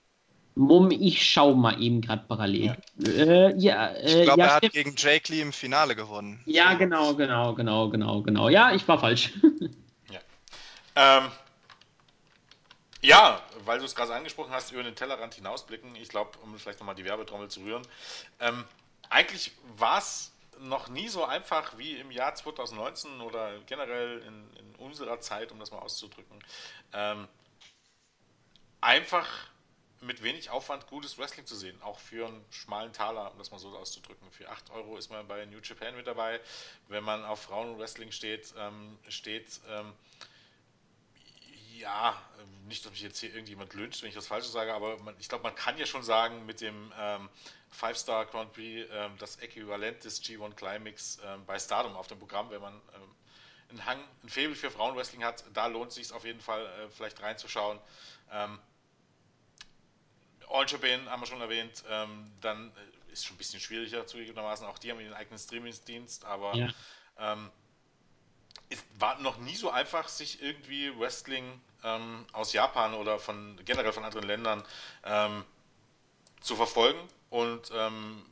Mumm, 0.54 0.90
ich 0.90 1.28
schau 1.28 1.54
mal 1.54 1.82
eben 1.82 2.00
gerade 2.00 2.24
parallel. 2.26 2.76
Ja. 2.98 3.08
Äh, 3.08 3.54
ja, 3.58 3.86
äh, 3.88 4.20
ich 4.20 4.22
glaube, 4.22 4.40
ja, 4.40 4.46
er 4.46 4.54
hat 4.54 4.72
gegen 4.72 4.94
Jake 4.96 5.30
Lee 5.30 5.42
im 5.42 5.52
Finale 5.52 5.94
gewonnen. 5.94 6.40
Ja, 6.46 6.74
genau, 6.74 7.14
genau, 7.14 7.54
genau, 7.54 7.90
genau, 7.90 8.22
genau. 8.22 8.48
Ja, 8.48 8.72
ich 8.72 8.86
war 8.88 8.98
falsch. 8.98 9.32
ja. 10.10 10.20
Ähm, 10.94 11.30
ja, 13.06 13.40
weil 13.64 13.78
du 13.78 13.84
es 13.84 13.94
gerade 13.94 14.14
angesprochen 14.14 14.50
hast, 14.50 14.72
über 14.72 14.82
den 14.82 14.96
Tellerrand 14.96 15.34
hinausblicken, 15.34 15.94
ich 15.94 16.08
glaube, 16.08 16.36
um 16.40 16.58
vielleicht 16.58 16.80
nochmal 16.80 16.96
die 16.96 17.04
Werbetrommel 17.04 17.48
zu 17.48 17.60
rühren. 17.60 17.86
Ähm, 18.40 18.64
eigentlich 19.08 19.52
war 19.76 19.98
es 19.98 20.32
noch 20.58 20.88
nie 20.88 21.08
so 21.08 21.24
einfach 21.24 21.78
wie 21.78 21.96
im 21.96 22.10
Jahr 22.10 22.34
2019 22.34 23.20
oder 23.20 23.60
generell 23.66 24.18
in, 24.22 24.56
in 24.56 24.74
unserer 24.76 25.20
Zeit, 25.20 25.52
um 25.52 25.60
das 25.60 25.70
mal 25.70 25.78
auszudrücken. 25.78 26.42
Ähm, 26.92 27.28
einfach 28.80 29.28
mit 30.00 30.22
wenig 30.24 30.50
Aufwand 30.50 30.88
gutes 30.88 31.16
Wrestling 31.16 31.46
zu 31.46 31.54
sehen, 31.54 31.80
auch 31.82 32.00
für 32.00 32.26
einen 32.26 32.44
schmalen 32.50 32.92
Taler, 32.92 33.30
um 33.30 33.38
das 33.38 33.52
mal 33.52 33.58
so 33.58 33.68
auszudrücken. 33.76 34.30
Für 34.32 34.48
8 34.50 34.70
Euro 34.70 34.96
ist 34.96 35.10
man 35.10 35.28
bei 35.28 35.44
New 35.46 35.58
Japan 35.62 35.94
mit 35.94 36.08
dabei. 36.08 36.40
Wenn 36.88 37.04
man 37.04 37.24
auf 37.24 37.42
Frauenwrestling 37.42 38.10
steht, 38.10 38.52
ähm, 38.58 38.98
steht 39.08 39.60
ähm, 39.68 39.92
ja, 41.80 42.20
nicht, 42.66 42.84
dass 42.84 42.92
mich 42.92 43.00
jetzt 43.00 43.18
hier 43.18 43.30
irgendjemand 43.30 43.74
lyncht, 43.74 44.02
wenn 44.02 44.08
ich 44.08 44.16
was 44.16 44.26
Falsches 44.26 44.52
sage, 44.52 44.74
aber 44.74 44.98
man, 44.98 45.14
ich 45.18 45.28
glaube, 45.28 45.44
man 45.44 45.54
kann 45.54 45.78
ja 45.78 45.86
schon 45.86 46.02
sagen, 46.02 46.46
mit 46.46 46.60
dem 46.60 46.92
ähm, 46.98 47.28
Five-Star 47.70 48.26
Grand 48.26 48.52
Prix 48.52 48.88
ähm, 48.92 49.12
das 49.18 49.36
Äquivalent 49.36 50.04
des 50.04 50.22
G1 50.22 50.54
Climax 50.54 51.18
ähm, 51.24 51.44
bei 51.46 51.58
Stardom 51.58 51.96
auf 51.96 52.06
dem 52.06 52.18
Programm, 52.18 52.50
wenn 52.50 52.60
man 52.60 52.74
ähm, 52.94 53.14
einen 53.70 53.84
Hang, 53.84 54.00
ein 54.22 54.28
Faible 54.28 54.54
für 54.54 54.70
Frauenwrestling 54.70 55.24
hat, 55.24 55.44
da 55.52 55.66
lohnt 55.66 55.88
es 55.90 55.96
sich 55.96 56.12
auf 56.12 56.24
jeden 56.24 56.40
Fall 56.40 56.64
äh, 56.66 56.88
vielleicht 56.90 57.20
reinzuschauen. 57.22 57.78
Ähm, 58.30 58.58
All 60.48 60.64
Japan 60.66 61.08
haben 61.10 61.20
wir 61.20 61.26
schon 61.26 61.40
erwähnt, 61.40 61.84
ähm, 61.88 62.30
dann 62.40 62.70
äh, 62.70 63.12
ist 63.12 63.26
schon 63.26 63.34
ein 63.34 63.38
bisschen 63.38 63.60
schwieriger 63.60 64.06
zugegebenermaßen, 64.06 64.66
auch 64.66 64.78
die 64.78 64.90
haben 64.90 65.00
ihren 65.00 65.14
eigenen 65.14 65.38
Streamingsdienst, 65.38 66.24
aber 66.24 66.54
ja. 66.54 66.68
Es 68.68 68.82
war 68.98 69.18
noch 69.20 69.38
nie 69.38 69.54
so 69.56 69.70
einfach, 69.70 70.08
sich 70.08 70.42
irgendwie 70.42 70.98
Wrestling 70.98 71.60
ähm, 71.84 72.26
aus 72.32 72.52
Japan 72.52 72.94
oder 72.94 73.18
von 73.18 73.58
generell 73.64 73.92
von 73.92 74.04
anderen 74.04 74.26
Ländern 74.26 74.64
ähm, 75.04 75.44
zu 76.40 76.56
verfolgen 76.56 76.98
und 77.30 77.70
ähm, 77.74 78.24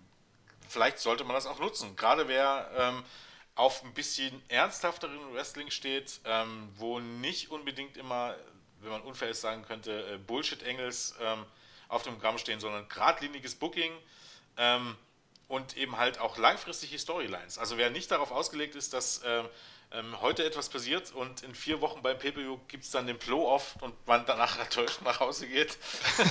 vielleicht 0.69 0.99
sollte 0.99 1.25
man 1.25 1.35
das 1.35 1.47
auch 1.47 1.59
nutzen. 1.59 1.97
Gerade 1.97 2.29
wer 2.29 2.71
ähm, 2.77 3.05
auf 3.55 3.85
ein 3.85 3.95
bisschen 3.95 4.43
ernsthafteren 4.49 5.35
Wrestling 5.35 5.71
steht, 5.71 6.21
ähm, 6.25 6.69
wo 6.77 6.99
nicht 6.99 7.51
unbedingt 7.51 7.97
immer, 7.97 8.37
wenn 8.81 8.91
man 8.91 9.03
unfair 9.03 9.31
ist, 9.31 9.41
sagen 9.41 9.65
könnte, 9.65 10.15
äh, 10.15 10.19
Bullshit-Engels 10.19 11.15
ähm, 11.21 11.45
auf 11.89 12.03
dem 12.03 12.15
Programm 12.15 12.39
stehen, 12.39 12.61
sondern 12.61 12.89
geradliniges 12.89 13.55
Booking 13.55 13.93
und 15.49 15.77
eben 15.77 15.97
halt 15.99 16.19
auch 16.19 16.39
langfristige 16.39 16.99
Storylines. 16.99 17.59
Also 17.59 17.77
wer 17.77 17.91
nicht 17.91 18.11
darauf 18.11 18.31
ausgelegt 18.31 18.75
ist, 18.77 18.93
dass 18.93 19.21
ähm, 19.25 19.49
ähm, 19.95 20.21
heute 20.21 20.45
etwas 20.45 20.69
passiert 20.69 21.13
und 21.13 21.43
in 21.43 21.55
vier 21.55 21.81
Wochen 21.81 22.03
beim 22.03 22.19
PPU 22.19 22.59
gibt 22.69 22.85
es 22.85 22.91
dann 22.91 23.07
den 23.07 23.19
Blow-Off 23.19 23.77
und 23.81 23.95
man 24.07 24.27
danach 24.27 24.59
enttäuscht 24.59 25.01
nach 25.03 25.21
Hause 25.21 25.47
geht, 25.47 25.79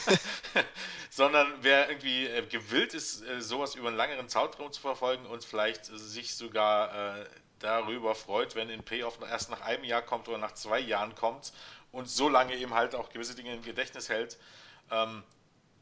sondern 1.10 1.48
wer 1.62 1.90
irgendwie 1.90 2.28
äh, 2.28 2.46
gewillt 2.46 2.94
ist, 2.94 3.24
äh, 3.24 3.42
sowas 3.42 3.76
über 3.76 3.88
einen 3.88 3.98
längeren 3.98 4.30
Zeitraum 4.30 4.72
zu 4.72 4.82
verfolgen 4.82 5.26
und 5.26 5.44
vielleicht 5.46 5.90
äh, 5.90 5.98
sich 5.98 6.36
sogar 6.36 7.20
äh, 7.22 7.26
darüber 7.60 8.16
freut, 8.16 8.56
wenn 8.56 8.70
ein 8.70 8.84
Payoff 8.84 9.20
erst 9.22 9.50
nach 9.50 9.62
einem 9.62 9.84
Jahr 9.84 10.02
kommt 10.02 10.28
oder 10.28 10.38
nach 10.38 10.54
zwei 10.54 10.80
Jahren 10.80 11.16
kommt 11.16 11.54
und 11.92 12.10
so 12.10 12.30
lange 12.30 12.56
eben 12.56 12.74
halt 12.74 12.96
auch 12.96 13.10
gewisse 13.10 13.36
Dinge 13.36 13.54
im 13.54 13.64
Gedächtnis 13.64 14.10
hält, 14.10 14.38
ähm, 14.92 15.24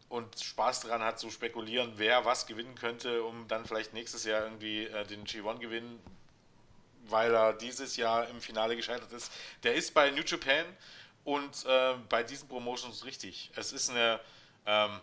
und 0.10 0.40
Spaß 0.40 0.82
daran 0.82 1.02
hat, 1.02 1.20
zu 1.20 1.30
spekulieren, 1.32 1.94
wer 1.96 2.26
was 2.26 2.46
gewinnen 2.46 2.76
könnte, 2.76 3.24
um 3.24 3.48
dann 3.48 3.66
vielleicht 3.66 3.94
nächstes 3.94 4.26
Jahr 4.26 4.44
irgendwie 4.44 4.86
äh, 4.86 5.06
den 5.06 5.26
G1 5.26 5.60
gewinnen, 5.60 6.02
weil 7.12 7.34
er 7.34 7.54
dieses 7.54 7.98
Jahr 7.98 8.28
im 8.30 8.42
Finale 8.42 8.76
gescheitert 8.76 9.12
ist. 9.12 9.32
Der 9.64 9.76
ist 9.76 9.94
bei 9.94 10.10
New 10.12 10.24
Japan 10.24 10.66
und 11.24 11.66
äh, 11.66 11.96
bei 12.10 12.24
diesen 12.24 12.48
Promotions 12.48 13.06
richtig. 13.06 13.52
Es 13.56 13.72
ist 13.74 13.90
eine 13.90 14.20
ähm, 14.66 15.00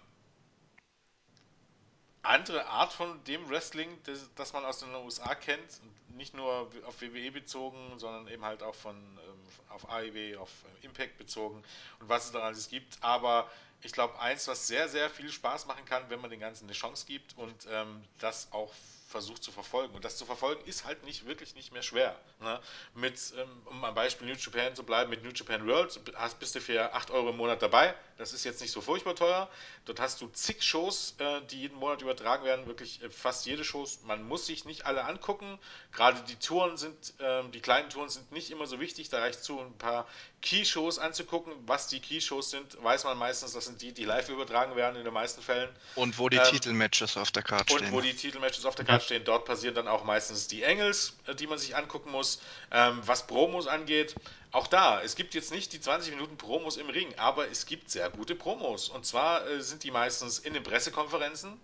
andere 2.22 2.66
Art 2.66 2.92
von 2.92 3.22
dem 3.24 3.48
Wrestling, 3.48 3.88
das, 4.04 4.28
das, 4.34 4.52
man 4.52 4.64
aus 4.64 4.80
den 4.80 4.94
USA 4.94 5.34
kennt. 5.34 5.80
Nicht 6.16 6.34
nur 6.34 6.70
auf 6.84 7.00
WWE 7.00 7.30
bezogen, 7.30 7.98
sondern 7.98 8.28
eben 8.28 8.44
halt 8.44 8.62
auch 8.62 8.74
von 8.74 8.96
ähm, 8.96 9.48
auf 9.68 9.88
AEW, 9.88 10.38
auf 10.38 10.50
Impact 10.82 11.16
bezogen 11.16 11.62
und 12.00 12.08
was 12.08 12.26
es 12.26 12.32
da 12.32 12.40
alles 12.40 12.68
gibt. 12.68 12.98
Aber 13.02 13.48
ich 13.82 13.92
glaube, 13.92 14.18
eins, 14.18 14.48
was 14.48 14.66
sehr, 14.66 14.88
sehr 14.88 15.08
viel 15.08 15.30
Spaß 15.30 15.66
machen 15.66 15.84
kann, 15.84 16.10
wenn 16.10 16.20
man 16.20 16.30
den 16.30 16.40
Ganzen 16.40 16.64
eine 16.64 16.72
Chance 16.72 17.06
gibt 17.06 17.36
und 17.38 17.66
ähm, 17.70 18.02
das 18.18 18.48
auch 18.52 18.72
versucht 19.08 19.42
zu 19.42 19.50
verfolgen. 19.50 19.94
Und 19.94 20.04
das 20.04 20.16
zu 20.18 20.26
verfolgen 20.26 20.62
ist 20.66 20.84
halt 20.84 21.02
nicht 21.04 21.26
wirklich 21.26 21.54
nicht 21.54 21.72
mehr 21.72 21.82
schwer. 21.82 22.14
Ne? 22.40 22.60
Mit, 22.94 23.18
ähm, 23.38 23.48
um 23.64 23.84
am 23.84 23.94
Beispiel 23.94 24.28
New 24.28 24.34
Japan 24.34 24.76
zu 24.76 24.82
bleiben, 24.82 25.08
mit 25.08 25.24
New 25.24 25.30
Japan 25.30 25.66
World 25.66 25.98
hast, 26.14 26.38
bist 26.38 26.54
du 26.54 26.60
für 26.60 26.92
8 26.92 27.10
Euro 27.10 27.30
im 27.30 27.38
Monat 27.38 27.62
dabei. 27.62 27.94
Das 28.18 28.34
ist 28.34 28.44
jetzt 28.44 28.60
nicht 28.60 28.70
so 28.70 28.82
furchtbar 28.82 29.14
teuer. 29.14 29.48
Dort 29.86 29.98
hast 29.98 30.20
du 30.20 30.28
zig 30.28 30.62
Shows, 30.62 31.14
äh, 31.18 31.40
die 31.50 31.62
jeden 31.62 31.78
Monat 31.78 32.02
übertragen 32.02 32.44
werden, 32.44 32.66
wirklich 32.66 33.02
äh, 33.02 33.08
fast 33.08 33.46
jede 33.46 33.64
Show. 33.64 33.88
Man 34.04 34.28
muss 34.28 34.44
sich 34.44 34.66
nicht 34.66 34.84
alle 34.84 35.04
angucken. 35.04 35.58
Gerade 35.92 36.20
die 36.28 36.36
Touren 36.36 36.76
sind, 36.76 37.14
ähm, 37.20 37.50
die 37.52 37.60
kleinen 37.60 37.88
Touren 37.88 38.10
sind 38.10 38.30
nicht 38.30 38.50
immer 38.50 38.66
so 38.66 38.78
wichtig. 38.78 39.08
Da 39.08 39.20
reicht 39.20 39.42
zu, 39.42 39.58
ein 39.58 39.78
paar 39.78 40.06
Key-Shows 40.42 40.98
anzugucken. 40.98 41.52
Was 41.66 41.88
die 41.88 42.00
Key-Shows 42.00 42.50
sind, 42.50 42.82
weiß 42.82 43.04
man 43.04 43.18
meistens. 43.18 43.52
Das 43.52 43.64
sind 43.64 43.82
die, 43.82 43.92
die 43.92 44.04
live 44.04 44.28
übertragen 44.28 44.76
werden 44.76 44.96
in 44.96 45.04
den 45.04 45.12
meisten 45.12 45.42
Fällen. 45.42 45.68
Und 45.94 46.18
wo 46.18 46.28
die 46.28 46.36
ähm, 46.36 46.44
Titelmatches 46.44 47.16
auf 47.16 47.30
der 47.30 47.42
Karte 47.42 47.74
stehen. 47.74 47.86
Und 47.88 47.92
wo 47.92 48.00
die 48.00 48.14
Titelmatches 48.14 48.64
auf 48.64 48.74
der 48.74 48.84
Karte 48.84 49.04
stehen. 49.04 49.24
Dort 49.24 49.44
passieren 49.44 49.74
dann 49.74 49.88
auch 49.88 50.04
meistens 50.04 50.46
die 50.46 50.62
Engels, 50.62 51.14
äh, 51.26 51.34
die 51.34 51.46
man 51.46 51.58
sich 51.58 51.76
angucken 51.76 52.10
muss. 52.10 52.40
Ähm, 52.70 53.00
was 53.04 53.26
Promos 53.26 53.66
angeht, 53.66 54.14
auch 54.50 54.66
da, 54.66 55.02
es 55.02 55.14
gibt 55.14 55.34
jetzt 55.34 55.52
nicht 55.52 55.72
die 55.72 55.80
20 55.80 56.14
Minuten 56.14 56.38
Promos 56.38 56.78
im 56.78 56.88
Ring, 56.88 57.12
aber 57.18 57.50
es 57.50 57.66
gibt 57.66 57.90
sehr 57.90 58.08
gute 58.08 58.34
Promos. 58.34 58.88
Und 58.88 59.04
zwar 59.04 59.46
äh, 59.46 59.60
sind 59.60 59.84
die 59.84 59.90
meistens 59.90 60.38
in 60.38 60.54
den 60.54 60.62
Pressekonferenzen, 60.62 61.60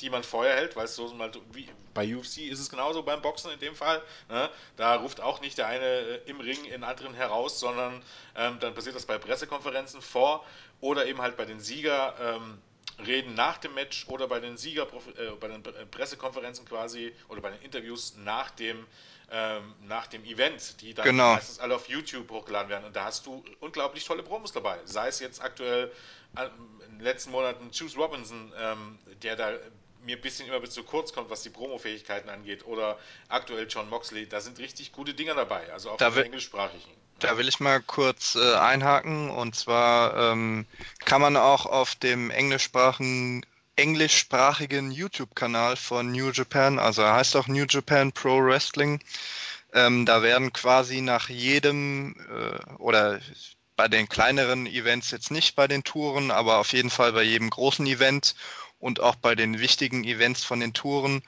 die 0.00 0.10
man 0.10 0.22
vorher 0.22 0.56
hält, 0.56 0.76
weil 0.76 0.84
es 0.84 0.96
so 0.96 1.12
mal 1.14 1.30
wie 1.52 1.68
bei 1.94 2.14
UFC 2.14 2.38
ist 2.38 2.60
es 2.60 2.70
genauso 2.70 3.02
beim 3.02 3.22
Boxen 3.22 3.50
in 3.50 3.58
dem 3.58 3.74
Fall. 3.74 4.02
Ne? 4.28 4.48
Da 4.76 4.96
ruft 4.96 5.20
auch 5.20 5.40
nicht 5.40 5.58
der 5.58 5.66
eine 5.66 5.84
äh, 5.84 6.20
im 6.26 6.40
Ring 6.40 6.64
in 6.64 6.84
anderen 6.84 7.14
heraus, 7.14 7.58
sondern 7.58 8.02
ähm, 8.36 8.58
dann 8.60 8.74
passiert 8.74 8.94
das 8.94 9.06
bei 9.06 9.18
Pressekonferenzen 9.18 10.00
vor 10.00 10.44
oder 10.80 11.06
eben 11.06 11.20
halt 11.20 11.36
bei 11.36 11.44
den 11.44 11.60
Sieger. 11.60 12.14
Ähm, 12.20 12.58
reden 13.06 13.34
nach 13.34 13.58
dem 13.58 13.74
Match 13.74 14.06
oder 14.08 14.26
bei 14.26 14.40
den 14.40 14.56
Sieger, 14.56 14.82
äh, 15.16 15.30
bei 15.38 15.48
den 15.48 15.62
Pressekonferenzen 15.90 16.64
quasi 16.66 17.14
oder 17.28 17.40
bei 17.40 17.50
den 17.50 17.62
Interviews 17.62 18.14
nach 18.16 18.50
dem 18.50 18.86
ähm, 19.30 19.74
nach 19.82 20.06
dem 20.06 20.24
Event, 20.24 20.80
die 20.80 20.94
dann 20.94 21.04
genau. 21.04 21.34
meistens 21.34 21.58
alle 21.58 21.74
auf 21.74 21.88
YouTube 21.88 22.30
hochgeladen 22.30 22.70
werden. 22.70 22.84
Und 22.86 22.96
da 22.96 23.04
hast 23.04 23.26
du 23.26 23.44
unglaublich 23.60 24.04
tolle 24.04 24.22
Promos 24.22 24.52
dabei. 24.52 24.78
Sei 24.84 25.08
es 25.08 25.20
jetzt 25.20 25.42
aktuell 25.42 25.92
äh, 26.36 26.46
in 26.86 26.92
den 26.92 27.00
letzten 27.00 27.32
Monaten 27.32 27.70
Juice 27.70 27.96
Robinson, 27.96 28.52
ähm, 28.58 28.98
der 29.22 29.36
da 29.36 29.52
mir 30.04 30.16
ein 30.16 30.22
bisschen 30.22 30.48
immer 30.48 30.62
zu 30.68 30.82
kurz 30.82 31.12
kommt, 31.12 31.30
was 31.30 31.42
die 31.42 31.50
Promo-Fähigkeiten 31.50 32.28
angeht, 32.28 32.66
oder 32.66 32.98
aktuell 33.28 33.66
John 33.68 33.88
Moxley, 33.88 34.28
da 34.28 34.40
sind 34.40 34.58
richtig 34.58 34.92
gute 34.92 35.14
Dinger 35.14 35.34
dabei, 35.34 35.72
also 35.72 35.90
auch 35.90 35.96
da 35.96 36.08
im 36.08 36.24
englischsprachigen. 36.24 36.90
Da 37.18 37.36
will 37.36 37.48
ich 37.48 37.58
mal 37.58 37.80
kurz 37.80 38.36
äh, 38.36 38.54
einhaken 38.54 39.30
und 39.30 39.56
zwar 39.56 40.32
ähm, 40.32 40.66
kann 41.04 41.20
man 41.20 41.36
auch 41.36 41.66
auf 41.66 41.96
dem 41.96 42.30
englischsprachigen 42.30 43.44
englischsprachigen 43.74 44.90
YouTube-Kanal 44.90 45.76
von 45.76 46.10
New 46.10 46.30
Japan, 46.30 46.78
also 46.78 47.02
er 47.02 47.14
heißt 47.14 47.36
auch 47.36 47.46
New 47.46 47.64
Japan 47.68 48.12
Pro 48.12 48.42
Wrestling. 48.42 49.00
Ähm, 49.72 50.04
da 50.04 50.22
werden 50.22 50.52
quasi 50.52 51.00
nach 51.00 51.28
jedem 51.28 52.16
äh, 52.28 52.74
oder 52.78 53.20
bei 53.76 53.86
den 53.86 54.08
kleineren 54.08 54.66
Events 54.66 55.12
jetzt 55.12 55.30
nicht 55.30 55.54
bei 55.54 55.68
den 55.68 55.84
Touren, 55.84 56.32
aber 56.32 56.58
auf 56.58 56.72
jeden 56.72 56.90
Fall 56.90 57.12
bei 57.12 57.22
jedem 57.22 57.48
großen 57.48 57.86
Event 57.86 58.34
und 58.78 59.00
auch 59.00 59.16
bei 59.16 59.34
den 59.34 59.58
wichtigen 59.58 60.04
Events 60.04 60.44
von 60.44 60.60
den 60.60 60.72
Touren 60.72 61.22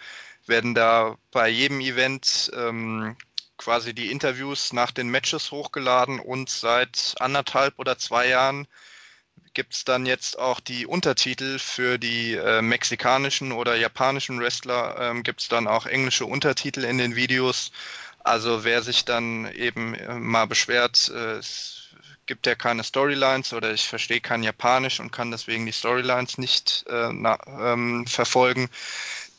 werden 0.47 0.75
da 0.75 1.17
bei 1.31 1.49
jedem 1.49 1.81
Event 1.81 2.51
ähm, 2.55 3.17
quasi 3.57 3.95
die 3.95 4.11
Interviews 4.11 4.73
nach 4.73 4.91
den 4.91 5.09
Matches 5.09 5.51
hochgeladen 5.51 6.19
und 6.19 6.49
seit 6.49 7.15
anderthalb 7.19 7.79
oder 7.79 7.99
zwei 7.99 8.29
Jahren 8.29 8.67
gibt 9.53 9.75
es 9.75 9.85
dann 9.85 10.07
jetzt 10.07 10.39
auch 10.39 10.61
die 10.61 10.87
Untertitel 10.87 11.59
für 11.59 11.99
die 11.99 12.35
äh, 12.35 12.63
mexikanischen 12.63 13.53
oder 13.53 13.75
japanischen 13.77 14.41
Wrestler, 14.41 14.97
ähm, 14.99 15.23
gibt 15.23 15.41
es 15.41 15.49
dann 15.49 15.67
auch 15.67 15.87
englische 15.87 16.25
Untertitel 16.25 16.85
in 16.85 16.99
den 16.99 17.17
Videos. 17.17 17.73
Also 18.21 18.65
wer 18.65 18.83
sich 18.83 19.05
dann 19.05 19.51
eben 19.53 19.95
äh, 19.95 20.15
mal 20.15 20.47
beschwert, 20.47 21.09
äh, 21.09 21.41
gibt 22.31 22.47
ja 22.47 22.55
keine 22.55 22.85
Storylines 22.85 23.53
oder 23.53 23.73
ich 23.73 23.89
verstehe 23.89 24.21
kein 24.21 24.45
Japanisch 24.45 25.01
und 25.01 25.11
kann 25.11 25.33
deswegen 25.33 25.67
die 25.67 25.73
Storylines 25.73 26.39
nicht 26.39 26.85
äh, 26.89 27.11
na, 27.13 27.37
ähm, 27.61 28.07
verfolgen, 28.07 28.71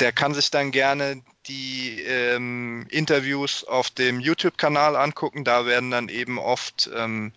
der 0.02 0.12
kann 0.12 0.34
sich 0.34 0.52
dann 0.52 0.72
gerne 0.72 1.22
die 1.48 2.02
ähm, 2.02 2.86
Interviews 2.90 3.64
auf 3.64 3.92
dem 3.92 4.20
YouTube-Kanal 4.20 4.98
angucken. 4.98 5.46
Da 5.46 5.66
werden 5.66 5.90
dann 5.90 6.10
eben 6.10 6.38
oft 6.38 6.90
ähm, 6.94 7.32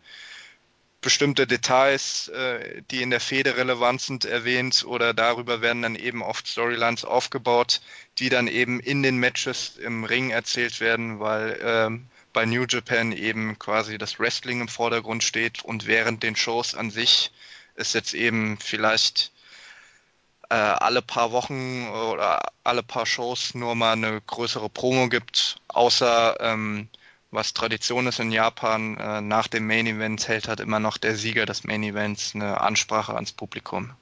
bestimmte 1.00 1.46
Details, 1.46 2.26
äh, 2.30 2.82
die 2.90 3.02
in 3.02 3.10
der 3.10 3.20
Fehde 3.20 3.56
relevant 3.56 4.00
sind, 4.00 4.24
erwähnt 4.24 4.84
oder 4.84 5.14
darüber 5.14 5.60
werden 5.60 5.82
dann 5.82 5.94
eben 5.94 6.20
oft 6.20 6.48
Storylines 6.48 7.04
aufgebaut, 7.04 7.80
die 8.18 8.28
dann 8.28 8.48
eben 8.48 8.80
in 8.80 9.04
den 9.04 9.18
Matches 9.18 9.76
im 9.76 10.02
Ring 10.02 10.30
erzählt 10.30 10.80
werden, 10.80 11.20
weil 11.20 11.60
ähm, 11.62 12.06
bei 12.34 12.44
New 12.44 12.66
Japan 12.68 13.12
eben 13.12 13.58
quasi 13.58 13.96
das 13.96 14.18
Wrestling 14.18 14.60
im 14.60 14.68
Vordergrund 14.68 15.24
steht 15.24 15.64
und 15.64 15.86
während 15.86 16.22
den 16.22 16.36
Shows 16.36 16.74
an 16.74 16.90
sich 16.90 17.30
ist 17.76 17.94
jetzt 17.94 18.12
eben 18.12 18.58
vielleicht 18.58 19.32
äh, 20.50 20.54
alle 20.54 21.00
paar 21.00 21.32
Wochen 21.32 21.88
oder 21.88 22.40
alle 22.62 22.82
paar 22.82 23.06
Shows 23.06 23.54
nur 23.54 23.74
mal 23.74 23.92
eine 23.92 24.20
größere 24.20 24.68
Promo 24.68 25.08
gibt, 25.08 25.56
außer 25.68 26.36
ähm, 26.40 26.88
was 27.30 27.54
Tradition 27.54 28.06
ist 28.06 28.20
in 28.20 28.30
Japan, 28.30 28.96
äh, 28.96 29.20
nach 29.20 29.48
dem 29.48 29.66
Main 29.66 29.86
Event 29.86 30.28
hält 30.28 30.48
halt 30.48 30.60
immer 30.60 30.80
noch 30.80 30.98
der 30.98 31.16
Sieger 31.16 31.46
des 31.46 31.64
Main 31.64 31.82
Events 31.82 32.34
eine 32.34 32.60
Ansprache 32.60 33.14
ans 33.14 33.32
Publikum. 33.32 33.92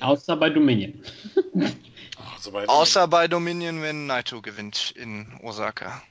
Außer 0.00 0.36
bei 0.36 0.50
Dominion. 0.50 0.94
Außer 2.66 3.06
bei 3.06 3.28
Dominion, 3.28 3.82
wenn 3.82 4.06
Naito 4.06 4.42
gewinnt 4.42 4.92
in 4.96 5.26
Osaka. 5.42 6.02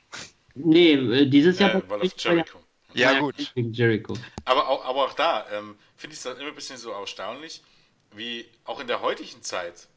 Nee, 0.55 0.93
äh, 0.93 1.25
dieses 1.27 1.59
Jahr. 1.59 1.75
Äh, 1.75 1.89
weil 1.89 2.01
auf 2.01 2.13
Jericho. 2.17 2.59
Ja, 2.93 3.19
gut. 3.19 3.35
Jericho. 3.55 4.13
Aber 4.43 4.67
auch, 4.67 4.83
aber 4.85 5.05
auch 5.05 5.13
da 5.13 5.49
ähm, 5.51 5.77
finde 5.95 6.13
ich 6.13 6.19
es 6.19 6.23
dann 6.23 6.37
immer 6.37 6.49
ein 6.49 6.55
bisschen 6.55 6.77
so 6.77 6.91
erstaunlich, 6.91 7.61
wie 8.13 8.45
auch 8.65 8.79
in 8.79 8.87
der 8.87 9.01
heutigen 9.01 9.41
Zeit 9.41 9.87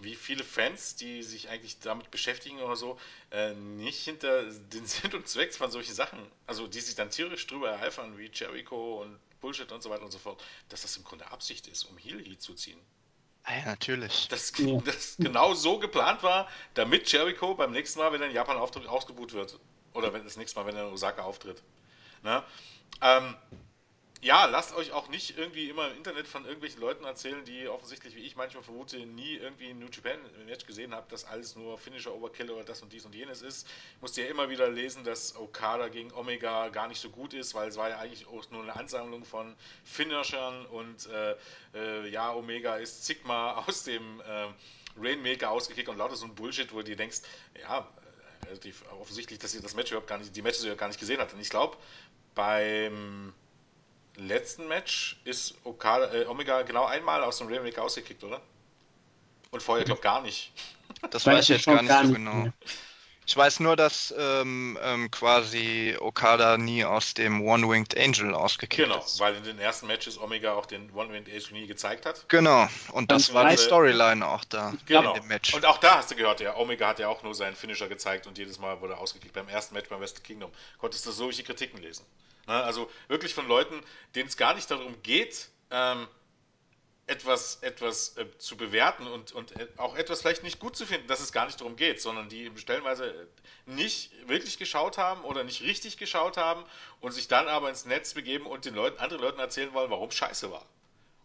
wie 0.00 0.14
viele 0.14 0.44
Fans, 0.44 0.96
die 0.96 1.22
sich 1.22 1.48
eigentlich 1.48 1.78
damit 1.78 2.10
beschäftigen 2.10 2.60
oder 2.60 2.76
so, 2.76 2.98
äh, 3.30 3.54
nicht 3.54 4.04
hinter 4.04 4.44
den 4.44 4.86
Sinn 4.86 5.14
und 5.14 5.26
Zweck 5.28 5.54
von 5.54 5.70
solchen 5.70 5.94
Sachen, 5.94 6.18
also 6.46 6.66
die 6.66 6.80
sich 6.80 6.94
dann 6.94 7.10
tierisch 7.10 7.46
drüber 7.46 7.70
ereifern, 7.70 8.18
wie 8.18 8.30
Jericho 8.32 9.02
und 9.02 9.18
Bullshit 9.40 9.70
und 9.72 9.82
so 9.82 9.90
weiter 9.90 10.04
und 10.04 10.12
so 10.12 10.18
fort, 10.18 10.42
dass 10.68 10.82
das 10.82 10.96
im 10.96 11.04
Grunde 11.04 11.30
Absicht 11.30 11.66
ist, 11.66 11.84
um 11.84 11.96
Heat 11.98 12.40
zu 12.42 12.54
ziehen. 12.54 12.78
Ah 13.48 13.58
ja, 13.58 13.64
natürlich. 13.64 14.26
Dass 14.28 14.52
ja. 14.58 14.80
das 14.84 15.16
genau 15.18 15.54
so 15.54 15.78
geplant 15.78 16.24
war, 16.24 16.48
damit 16.74 17.10
Jericho 17.12 17.54
beim 17.54 17.70
nächsten 17.70 18.00
Mal, 18.00 18.12
wenn 18.12 18.20
er 18.20 18.26
in 18.28 18.34
Japan 18.34 18.56
auftritt, 18.56 18.88
ausgebucht 18.88 19.34
wird. 19.34 19.58
Oder 19.94 20.12
wenn 20.12 20.24
das 20.24 20.36
nächste 20.36 20.58
Mal, 20.58 20.66
wenn 20.66 20.74
er 20.76 20.88
in 20.88 20.92
Osaka 20.92 21.22
auftritt. 21.22 21.62
Na? 22.22 22.44
Ähm, 23.00 23.36
ja, 24.26 24.46
lasst 24.46 24.74
euch 24.74 24.90
auch 24.90 25.08
nicht 25.08 25.38
irgendwie 25.38 25.70
immer 25.70 25.88
im 25.88 25.98
Internet 25.98 26.26
von 26.26 26.44
irgendwelchen 26.44 26.80
Leuten 26.80 27.04
erzählen, 27.04 27.44
die 27.44 27.68
offensichtlich, 27.68 28.16
wie 28.16 28.22
ich 28.22 28.34
manchmal 28.34 28.64
vermute, 28.64 28.98
nie 29.06 29.36
irgendwie 29.36 29.70
ein 29.70 29.78
New 29.78 29.86
Japan 29.86 30.18
Match 30.46 30.66
gesehen 30.66 30.92
haben, 30.92 31.06
dass 31.10 31.24
alles 31.24 31.54
nur 31.54 31.78
Finisher 31.78 32.12
Overkill 32.12 32.50
oder 32.50 32.64
das 32.64 32.82
und 32.82 32.92
dies 32.92 33.06
und 33.06 33.14
jenes 33.14 33.40
ist. 33.40 33.68
Ich 33.94 34.02
musste 34.02 34.22
ja 34.22 34.28
immer 34.28 34.50
wieder 34.50 34.68
lesen, 34.68 35.04
dass 35.04 35.36
Okada 35.36 35.86
gegen 35.86 36.12
Omega 36.12 36.70
gar 36.70 36.88
nicht 36.88 37.00
so 37.00 37.08
gut 37.08 37.34
ist, 37.34 37.54
weil 37.54 37.68
es 37.68 37.76
war 37.76 37.88
ja 37.88 37.98
eigentlich 37.98 38.26
auch 38.26 38.50
nur 38.50 38.64
eine 38.64 38.74
Ansammlung 38.74 39.24
von 39.24 39.54
Finishern 39.84 40.66
und 40.66 41.06
äh, 41.06 41.36
äh, 41.74 42.08
ja, 42.08 42.34
Omega 42.34 42.78
ist 42.78 43.06
Sigma 43.06 43.52
aus 43.68 43.84
dem 43.84 44.20
äh, 44.22 44.48
Rainmaker 45.00 45.52
ausgekickt 45.52 45.88
und 45.88 45.98
lauter 45.98 46.16
so 46.16 46.26
ein 46.26 46.34
Bullshit, 46.34 46.72
wo 46.72 46.78
du 46.78 46.84
dir 46.84 46.96
denkst, 46.96 47.20
ja, 47.62 47.88
relativ 48.44 48.84
offensichtlich, 49.00 49.38
dass 49.38 49.54
ihr 49.54 49.62
das 49.62 49.76
Match 49.76 49.92
überhaupt 49.92 50.08
gar 50.08 50.18
nicht, 50.18 50.34
die 50.34 50.42
Matches 50.42 50.62
überhaupt 50.62 50.80
gar 50.80 50.88
nicht 50.88 50.98
gesehen 50.98 51.20
habt. 51.20 51.32
Und 51.32 51.40
ich 51.40 51.50
glaube, 51.50 51.76
beim 52.34 53.32
letzten 54.16 54.68
Match 54.68 55.20
ist 55.24 55.54
Okada, 55.64 56.12
äh, 56.12 56.26
Omega 56.26 56.62
genau 56.62 56.84
einmal 56.84 57.22
aus 57.22 57.38
dem 57.38 57.48
Rainmaker 57.48 57.82
ausgekickt, 57.82 58.24
oder? 58.24 58.40
Und 59.50 59.62
vorher, 59.62 59.84
glaube 59.84 59.98
ich, 59.98 60.02
gar 60.02 60.20
nicht. 60.22 60.52
Das 61.10 61.26
weiß 61.26 61.44
ich 61.44 61.48
jetzt 61.56 61.66
gar 61.66 61.82
nicht 61.82 61.92
so 61.92 62.12
genau. 62.12 62.34
Mehr. 62.34 62.52
Ich 63.28 63.36
weiß 63.36 63.58
nur, 63.58 63.74
dass 63.74 64.14
ähm, 64.16 64.78
ähm, 64.80 65.10
quasi 65.10 65.96
Okada 65.98 66.56
nie 66.58 66.84
aus 66.84 67.12
dem 67.12 67.42
One-Winged 67.42 67.98
Angel 67.98 68.32
ausgekickt 68.32 68.84
genau, 68.84 69.00
ist. 69.00 69.18
Genau, 69.18 69.28
weil 69.28 69.36
in 69.36 69.42
den 69.42 69.58
ersten 69.58 69.88
Matches 69.88 70.16
Omega 70.16 70.52
auch 70.52 70.66
den 70.66 70.92
One-Winged 70.94 71.28
Angel 71.28 71.52
nie 71.52 71.66
gezeigt 71.66 72.06
hat. 72.06 72.28
Genau, 72.28 72.68
und 72.92 73.10
das 73.10 73.28
und 73.28 73.34
war 73.34 73.50
die 73.50 73.56
Storyline 73.56 74.24
auch 74.24 74.44
da 74.44 74.74
genau. 74.86 75.14
in 75.14 75.22
dem 75.22 75.28
Match. 75.28 75.54
Und 75.54 75.66
auch 75.66 75.78
da 75.78 75.96
hast 75.96 76.12
du 76.12 76.14
gehört, 76.14 76.40
ja, 76.40 76.54
Omega 76.54 76.86
hat 76.86 77.00
ja 77.00 77.08
auch 77.08 77.24
nur 77.24 77.34
seinen 77.34 77.56
Finisher 77.56 77.88
gezeigt 77.88 78.28
und 78.28 78.38
jedes 78.38 78.60
Mal 78.60 78.80
wurde 78.80 78.92
er 78.94 79.00
ausgekickt. 79.00 79.34
Beim 79.34 79.48
ersten 79.48 79.74
Match 79.74 79.88
beim 79.88 80.00
West 80.00 80.22
Kingdom 80.22 80.52
konntest 80.78 81.04
du 81.04 81.10
solche 81.10 81.42
Kritiken 81.42 81.82
lesen. 81.82 82.06
Na, 82.46 82.62
also 82.62 82.90
wirklich 83.08 83.34
von 83.34 83.48
Leuten, 83.48 83.82
denen 84.14 84.28
es 84.28 84.36
gar 84.36 84.54
nicht 84.54 84.70
darum 84.70 85.02
geht, 85.02 85.48
ähm, 85.70 86.06
etwas, 87.06 87.58
etwas 87.62 88.16
äh, 88.16 88.26
zu 88.38 88.56
bewerten 88.56 89.06
und, 89.06 89.32
und 89.32 89.52
äh, 89.52 89.68
auch 89.76 89.96
etwas 89.96 90.20
vielleicht 90.22 90.42
nicht 90.42 90.58
gut 90.58 90.76
zu 90.76 90.86
finden, 90.86 91.06
dass 91.06 91.20
es 91.20 91.32
gar 91.32 91.46
nicht 91.46 91.60
darum 91.60 91.76
geht, 91.76 92.00
sondern 92.00 92.28
die 92.28 92.50
stellenweise 92.56 93.06
äh, 93.06 93.26
nicht 93.70 94.10
wirklich 94.28 94.58
geschaut 94.58 94.98
haben 94.98 95.22
oder 95.22 95.44
nicht 95.44 95.62
richtig 95.62 95.98
geschaut 95.98 96.36
haben 96.36 96.64
und 97.00 97.12
sich 97.12 97.28
dann 97.28 97.46
aber 97.46 97.68
ins 97.68 97.84
Netz 97.84 98.14
begeben 98.14 98.46
und 98.46 98.64
den 98.64 98.74
Leuten, 98.74 98.98
anderen 98.98 99.22
Leuten 99.22 99.38
erzählen 99.38 99.72
wollen, 99.72 99.90
warum 99.90 100.10
scheiße 100.10 100.50
war. 100.50 100.66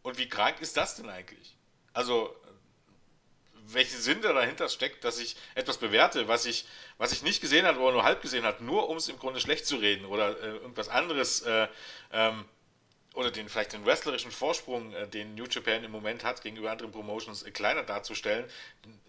Und 0.03 0.18
wie 0.19 0.30
krank 0.30 0.61
ist 0.61 0.77
das 0.77 0.95
denn 0.95 1.10
eigentlich? 1.10 1.56
Also, 1.93 2.35
welchen 3.68 4.00
Sinn 4.00 4.22
da 4.22 4.34
dahinter 4.34 4.70
steckt, 4.70 5.04
dass 5.04 5.20
ich 5.20 5.36
etwas 5.56 5.78
bewerte, 5.78 6.28
was 6.28 6.46
ich, 6.46 6.66
was 6.98 7.12
ich 7.12 7.24
nicht 7.24 7.42
gesehen 7.42 7.66
habe 7.66 7.80
oder 7.80 7.94
nur 7.94 8.04
halb 8.04 8.22
gesehen 8.22 8.44
habe, 8.44 8.64
nur 8.64 8.90
um 8.90 8.98
es 8.98 9.08
im 9.08 9.20
Grunde 9.20 9.40
schlecht 9.40 9.66
zu 9.66 9.78
reden 9.78 10.06
oder 10.06 10.40
äh, 10.42 10.48
irgendwas 10.58 10.90
anderes 10.90 11.42
äh, 11.42 11.68
ähm, 12.12 12.46
oder 13.14 13.32
den 13.32 13.50
vielleicht 13.50 13.74
den 13.74 13.86
wrestlerischen 13.86 14.32
Vorsprung, 14.32 14.94
äh, 14.94 15.08
den 15.08 15.36
New 15.36 15.46
Japan 15.46 15.84
im 15.84 15.92
Moment 15.92 16.24
hat, 16.24 16.42
gegenüber 16.42 16.72
anderen 16.72 16.92
Promotions 16.92 17.44
äh, 17.44 17.52
kleiner 17.52 17.84
darzustellen. 17.84 18.46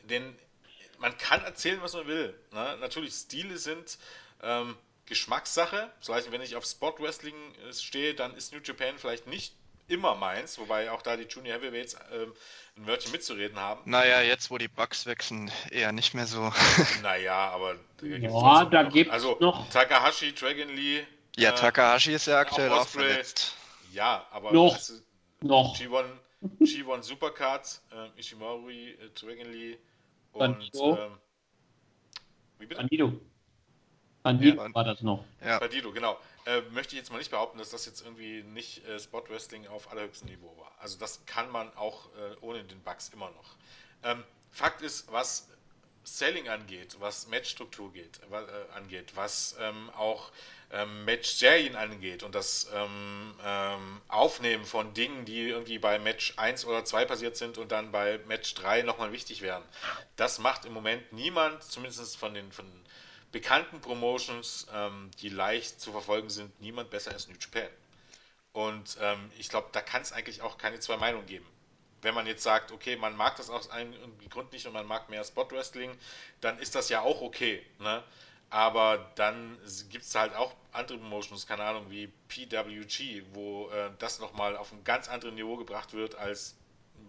Denn 0.04 0.36
man 0.98 1.16
kann 1.18 1.42
erzählen, 1.44 1.80
was 1.82 1.94
man 1.94 2.06
will. 2.06 2.38
Ne? 2.52 2.76
Natürlich, 2.80 3.14
Stile 3.14 3.58
sind 3.58 3.98
ähm, 4.42 4.76
Geschmackssache. 5.06 5.92
Heißt, 6.06 6.30
wenn 6.32 6.42
ich 6.42 6.56
auf 6.56 6.64
Spot 6.64 6.94
Wrestling 6.98 7.34
äh, 7.68 7.72
stehe, 7.72 8.14
dann 8.14 8.34
ist 8.36 8.52
New 8.52 8.60
Japan 8.60 8.98
vielleicht 8.98 9.26
nicht 9.26 9.54
immer 9.88 10.14
meins, 10.14 10.58
wobei 10.58 10.90
auch 10.90 11.02
da 11.02 11.16
die 11.16 11.24
Junior 11.24 11.56
Heavyweights 11.56 11.96
ähm, 12.12 12.32
ein 12.76 12.86
Wörtchen 12.86 13.12
mitzureden 13.12 13.58
haben. 13.58 13.88
Naja, 13.90 14.22
jetzt 14.22 14.50
wo 14.50 14.58
die 14.58 14.68
Bugs 14.68 15.06
wechseln, 15.06 15.50
eher 15.70 15.92
nicht 15.92 16.14
mehr 16.14 16.26
so. 16.26 16.52
naja, 17.02 17.50
aber 17.50 17.76
da 17.98 18.06
gibt 18.06 18.24
es 18.24 18.70
da 18.70 18.82
gibt's 18.84 19.12
also, 19.12 19.36
noch. 19.40 19.68
Takahashi, 19.70 20.34
Dragon 20.34 20.68
Lee. 20.68 21.04
Ja, 21.36 21.50
äh, 21.50 21.54
Takahashi 21.54 22.12
ist 22.12 22.26
ja 22.26 22.38
aktuell 22.38 22.70
auch, 22.70 22.82
auch 22.82 22.88
verletzt. 22.88 23.54
Ja, 23.92 24.26
aber 24.30 24.52
noch. 24.52 24.74
Also, 24.74 24.94
noch. 25.40 25.76
G1, 25.76 26.04
G1 26.60 27.02
Supercard, 27.02 27.80
äh, 27.92 28.18
Ishimori, 28.20 28.90
äh, 28.92 29.10
Dragon 29.14 29.52
Lee 29.52 29.78
und. 30.32 30.70
Ähm, 30.74 31.18
wie 32.58 32.66
bitte? 32.66 32.80
Bandido. 32.80 33.12
Bandido 34.22 34.62
ja, 34.62 34.74
war 34.74 34.84
das 34.84 35.02
noch. 35.02 35.24
Ja. 35.44 35.58
Bandido, 35.58 35.92
genau. 35.92 36.16
Äh, 36.44 36.62
möchte 36.72 36.94
ich 36.94 37.00
jetzt 37.00 37.12
mal 37.12 37.18
nicht 37.18 37.30
behaupten, 37.30 37.58
dass 37.58 37.70
das 37.70 37.86
jetzt 37.86 38.02
irgendwie 38.02 38.42
nicht 38.42 38.84
äh, 38.86 38.98
Spot 38.98 39.22
Wrestling 39.28 39.66
auf 39.68 39.90
allerhöchstem 39.90 40.28
Niveau 40.28 40.56
war. 40.58 40.72
Also 40.80 40.98
das 40.98 41.24
kann 41.26 41.50
man 41.50 41.74
auch 41.76 42.06
äh, 42.16 42.36
ohne 42.40 42.64
den 42.64 42.82
Bugs 42.82 43.10
immer 43.10 43.30
noch. 43.30 43.56
Ähm, 44.02 44.24
Fakt 44.50 44.82
ist, 44.82 45.10
was 45.10 45.48
Selling 46.04 46.48
angeht, 46.48 46.96
was 46.98 47.28
Matchstruktur 47.28 47.92
geht, 47.92 48.20
äh, 48.30 48.74
angeht, 48.74 49.12
was 49.14 49.54
ähm, 49.60 49.88
auch 49.90 50.32
ähm, 50.72 51.04
Match-Serien 51.04 51.76
angeht 51.76 52.24
und 52.24 52.34
das 52.34 52.68
ähm, 52.74 53.34
ähm, 53.44 54.00
Aufnehmen 54.08 54.64
von 54.64 54.94
Dingen, 54.94 55.24
die 55.24 55.48
irgendwie 55.48 55.78
bei 55.78 55.98
Match 55.98 56.34
1 56.38 56.64
oder 56.64 56.84
2 56.84 57.04
passiert 57.04 57.36
sind 57.36 57.56
und 57.58 57.70
dann 57.70 57.92
bei 57.92 58.18
Match 58.26 58.54
3 58.54 58.82
nochmal 58.82 59.12
wichtig 59.12 59.42
werden. 59.42 59.64
Das 60.16 60.38
macht 60.38 60.64
im 60.64 60.72
Moment 60.72 61.12
niemand, 61.12 61.62
zumindest 61.62 62.16
von 62.16 62.34
den 62.34 62.50
von 62.50 62.66
bekannten 63.32 63.80
Promotions, 63.80 64.66
ähm, 64.72 65.10
die 65.20 65.28
leicht 65.28 65.80
zu 65.80 65.92
verfolgen 65.92 66.30
sind, 66.30 66.60
niemand 66.60 66.90
besser 66.90 67.12
als 67.12 67.28
New 67.28 67.36
Japan. 67.40 67.70
Und 68.52 68.98
ähm, 69.00 69.30
ich 69.38 69.48
glaube, 69.48 69.68
da 69.72 69.80
kann 69.80 70.02
es 70.02 70.12
eigentlich 70.12 70.42
auch 70.42 70.58
keine 70.58 70.78
zwei 70.80 70.96
Meinungen 70.96 71.26
geben 71.26 71.46
wenn 72.02 72.14
man 72.14 72.26
jetzt 72.26 72.42
sagt, 72.42 72.72
okay, 72.72 72.96
man 72.96 73.16
mag 73.16 73.36
das 73.36 73.48
aus 73.48 73.70
einem 73.70 73.94
Grund 74.28 74.52
nicht 74.52 74.66
und 74.66 74.72
man 74.72 74.86
mag 74.86 75.08
mehr 75.08 75.24
Spot 75.24 75.48
Wrestling, 75.50 75.96
dann 76.40 76.58
ist 76.58 76.74
das 76.74 76.88
ja 76.88 77.00
auch 77.00 77.22
okay. 77.22 77.64
Ne? 77.78 78.02
Aber 78.50 79.10
dann 79.14 79.56
gibt 79.88 80.04
es 80.04 80.14
halt 80.14 80.34
auch 80.34 80.52
andere 80.72 80.98
Promotions, 80.98 81.46
keine 81.46 81.62
Ahnung, 81.62 81.90
wie 81.90 82.08
PWG, 82.28 83.22
wo 83.32 83.70
äh, 83.70 83.90
das 83.98 84.18
nochmal 84.18 84.56
auf 84.56 84.72
ein 84.72 84.84
ganz 84.84 85.08
anderes 85.08 85.34
Niveau 85.34 85.56
gebracht 85.56 85.94
wird 85.94 86.16
als 86.16 86.56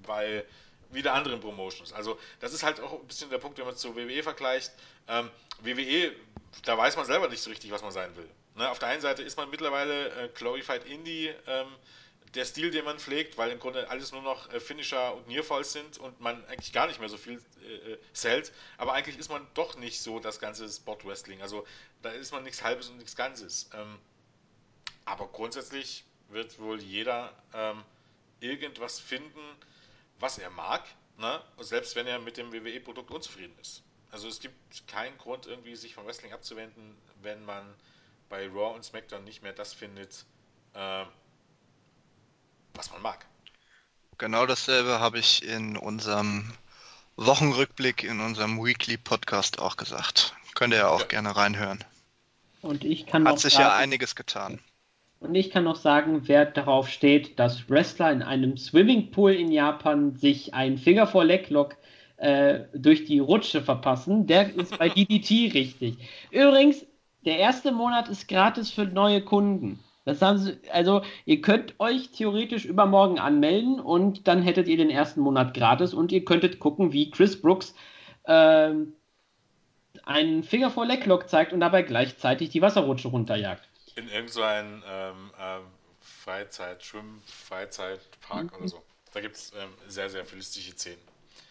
bei 0.03 0.45
wieder 0.93 1.13
anderen 1.13 1.39
Promotions. 1.39 1.93
Also 1.93 2.19
das 2.39 2.53
ist 2.53 2.63
halt 2.63 2.79
auch 2.79 2.93
ein 2.93 3.07
bisschen 3.07 3.29
der 3.29 3.37
Punkt, 3.37 3.57
wenn 3.57 3.65
man 3.65 3.75
es 3.75 3.81
zu 3.81 3.95
WWE 3.95 4.23
vergleicht. 4.23 4.71
Ähm, 5.07 5.29
WWE, 5.61 6.13
da 6.63 6.77
weiß 6.77 6.95
man 6.95 7.05
selber 7.05 7.27
nicht 7.29 7.41
so 7.41 7.49
richtig, 7.49 7.71
was 7.71 7.81
man 7.81 7.91
sein 7.91 8.15
will. 8.15 8.29
Ne? 8.55 8.69
Auf 8.69 8.79
der 8.79 8.89
einen 8.89 9.01
Seite 9.01 9.23
ist 9.23 9.37
man 9.37 9.49
mittlerweile 9.49 10.09
äh, 10.09 10.29
Glorified 10.29 10.85
Indie 10.85 11.33
ähm, 11.47 11.67
der 12.35 12.45
Stil, 12.45 12.71
den 12.71 12.85
man 12.85 12.97
pflegt, 12.97 13.37
weil 13.37 13.51
im 13.51 13.59
Grunde 13.59 13.89
alles 13.89 14.11
nur 14.11 14.21
noch 14.21 14.51
äh, 14.51 14.59
Finisher 14.59 15.15
und 15.15 15.27
Nearfalls 15.27 15.73
sind 15.73 15.97
und 15.97 16.19
man 16.19 16.43
eigentlich 16.45 16.73
gar 16.73 16.87
nicht 16.87 16.99
mehr 16.99 17.09
so 17.09 17.17
viel 17.17 17.35
äh, 17.35 17.97
zählt. 18.13 18.51
Aber 18.77 18.93
eigentlich 18.93 19.17
ist 19.17 19.29
man 19.29 19.45
doch 19.53 19.77
nicht 19.77 20.01
so 20.01 20.19
das 20.19 20.39
ganze 20.39 20.67
Spot 20.69 20.97
Wrestling. 21.03 21.41
Also 21.41 21.65
da 22.01 22.09
ist 22.09 22.31
man 22.31 22.43
nichts 22.43 22.63
Halbes 22.63 22.89
und 22.89 22.97
nichts 22.97 23.15
Ganzes. 23.15 23.69
Ähm, 23.73 23.97
aber 25.05 25.27
grundsätzlich 25.27 26.05
wird 26.29 26.59
wohl 26.59 26.81
jeder 26.81 27.33
ähm, 27.53 27.83
irgendwas 28.39 28.99
finden, 28.99 29.39
was 30.23 30.37
er 30.37 30.49
mag, 30.49 30.81
ne? 31.17 31.41
selbst 31.59 31.95
wenn 31.95 32.07
er 32.07 32.17
mit 32.17 32.37
dem 32.37 32.51
WWE-Produkt 32.53 33.11
unzufrieden 33.11 33.53
ist. 33.59 33.83
Also 34.09 34.29
es 34.29 34.39
gibt 34.39 34.87
keinen 34.87 35.17
Grund, 35.17 35.47
irgendwie 35.47 35.75
sich 35.75 35.93
vom 35.93 36.05
Wrestling 36.05 36.31
abzuwenden, 36.31 36.95
wenn 37.21 37.43
man 37.45 37.65
bei 38.29 38.47
Raw 38.47 38.73
und 38.73 38.85
SmackDown 38.85 39.23
nicht 39.25 39.43
mehr 39.43 39.51
das 39.51 39.73
findet, 39.73 40.25
äh, 40.73 41.03
was 42.73 42.89
man 42.91 43.01
mag. 43.01 43.25
Genau 44.17 44.45
dasselbe 44.45 44.99
habe 44.99 45.19
ich 45.19 45.43
in 45.43 45.75
unserem 45.75 46.53
Wochenrückblick, 47.17 48.03
in 48.03 48.21
unserem 48.21 48.63
Weekly 48.63 48.97
Podcast 48.97 49.59
auch 49.59 49.75
gesagt. 49.75 50.35
Könnt 50.55 50.73
ihr 50.73 50.79
ja 50.79 50.87
auch 50.87 51.01
ja. 51.01 51.07
gerne 51.07 51.35
reinhören. 51.35 51.83
Und 52.61 52.85
ich 52.85 53.07
kann 53.07 53.27
Hat 53.27 53.39
sich 53.39 53.53
sagen, 53.53 53.65
ja 53.65 53.75
einiges 53.75 54.15
getan. 54.15 54.61
Und 55.23 55.35
ich 55.35 55.51
kann 55.51 55.63
noch 55.63 55.77
sagen, 55.77 56.23
wer 56.25 56.45
darauf 56.45 56.89
steht, 56.89 57.39
dass 57.39 57.69
Wrestler 57.69 58.11
in 58.11 58.21
einem 58.21 58.57
Swimmingpool 58.57 59.31
in 59.31 59.51
Japan 59.51 60.17
sich 60.17 60.53
ein 60.53 60.77
Finger 60.77 61.07
vor 61.07 61.23
Leglock 61.23 61.77
äh, 62.17 62.65
durch 62.73 63.05
die 63.05 63.19
Rutsche 63.19 63.61
verpassen, 63.61 64.27
der 64.27 64.53
ist 64.53 64.77
bei 64.77 64.89
DDT 64.95 65.53
richtig. 65.53 65.97
Übrigens, 66.29 66.85
der 67.25 67.37
erste 67.37 67.71
Monat 67.71 68.09
ist 68.09 68.27
gratis 68.27 68.69
für 68.69 68.83
neue 68.83 69.21
Kunden. 69.21 69.79
Das 70.03 70.21
haben 70.21 70.39
sie, 70.39 70.57
also 70.73 71.03
ihr 71.23 71.39
könnt 71.39 71.79
euch 71.79 72.09
theoretisch 72.09 72.65
übermorgen 72.65 73.17
anmelden 73.17 73.79
und 73.79 74.27
dann 74.27 74.41
hättet 74.41 74.67
ihr 74.67 74.75
den 74.75 74.89
ersten 74.89 75.21
Monat 75.21 75.53
gratis 75.53 75.93
und 75.93 76.11
ihr 76.11 76.25
könntet 76.25 76.59
gucken, 76.59 76.91
wie 76.91 77.09
Chris 77.11 77.41
Brooks 77.41 77.73
ähm, 78.25 78.91
einen 80.03 80.43
Finger 80.43 80.69
vor 80.69 80.85
Lecklock 80.85 81.29
zeigt 81.29 81.53
und 81.53 81.61
dabei 81.61 81.83
gleichzeitig 81.83 82.49
die 82.49 82.61
Wasserrutsche 82.61 83.07
runterjagt. 83.07 83.69
In 83.95 84.09
irgendeinem 84.09 84.81
so 84.81 84.87
ähm, 84.89 85.31
ähm, 85.39 85.61
Freizeit, 85.99 86.83
Schwimm, 86.83 87.21
Freizeitpark 87.25 88.51
mhm. 88.51 88.57
oder 88.57 88.67
so. 88.67 88.83
Da 89.13 89.21
gibt 89.21 89.35
es 89.35 89.51
ähm, 89.55 89.69
sehr, 89.87 90.09
sehr 90.09 90.23
lustige 90.33 90.75
Szenen. 90.75 91.01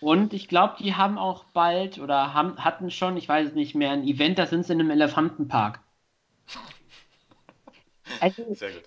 Und 0.00 0.32
ich 0.32 0.48
glaube, 0.48 0.74
die 0.80 0.96
haben 0.96 1.16
auch 1.16 1.44
bald 1.44 1.98
oder 1.98 2.34
haben, 2.34 2.56
hatten 2.62 2.90
schon, 2.90 3.16
ich 3.16 3.28
weiß 3.28 3.48
es 3.48 3.54
nicht 3.54 3.76
mehr, 3.76 3.92
ein 3.92 4.02
Event, 4.02 4.38
da 4.38 4.46
sind 4.46 4.66
sie 4.66 4.72
in 4.72 4.80
einem 4.80 4.90
Elefantenpark. 4.90 5.80
Also, 8.20 8.52
Sehr 8.52 8.72
gut. 8.72 8.82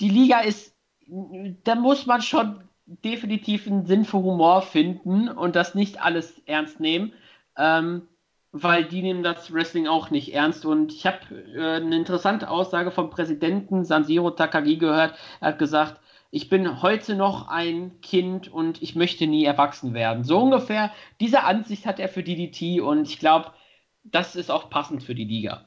Die 0.00 0.08
Liga 0.08 0.40
ist, 0.40 0.74
da 1.06 1.76
muss 1.76 2.04
man 2.06 2.20
schon 2.20 2.66
definitiv 2.86 3.66
einen 3.66 3.86
Sinn 3.86 4.04
für 4.04 4.18
Humor 4.18 4.62
finden 4.62 5.28
und 5.28 5.54
das 5.54 5.74
nicht 5.74 6.00
alles 6.02 6.40
ernst 6.46 6.80
nehmen. 6.80 7.12
Ähm, 7.56 8.08
weil 8.62 8.84
die 8.84 9.02
nehmen 9.02 9.22
das 9.22 9.52
Wrestling 9.52 9.86
auch 9.86 10.10
nicht 10.10 10.34
ernst. 10.34 10.64
Und 10.64 10.92
ich 10.92 11.06
habe 11.06 11.18
äh, 11.54 11.76
eine 11.76 11.96
interessante 11.96 12.50
Aussage 12.50 12.90
vom 12.90 13.10
Präsidenten 13.10 13.84
Sanjiro 13.84 14.30
Takagi 14.30 14.76
gehört. 14.76 15.14
Er 15.40 15.48
hat 15.48 15.58
gesagt, 15.58 16.00
ich 16.30 16.48
bin 16.48 16.82
heute 16.82 17.14
noch 17.14 17.48
ein 17.48 18.00
Kind 18.00 18.48
und 18.48 18.82
ich 18.82 18.94
möchte 18.94 19.26
nie 19.26 19.44
erwachsen 19.44 19.94
werden. 19.94 20.24
So 20.24 20.38
ungefähr 20.38 20.92
diese 21.20 21.44
Ansicht 21.44 21.86
hat 21.86 22.00
er 22.00 22.08
für 22.08 22.22
DDT 22.22 22.80
und 22.80 23.08
ich 23.08 23.18
glaube, 23.18 23.52
das 24.04 24.36
ist 24.36 24.50
auch 24.50 24.70
passend 24.70 25.02
für 25.02 25.14
die 25.14 25.24
Liga. 25.24 25.64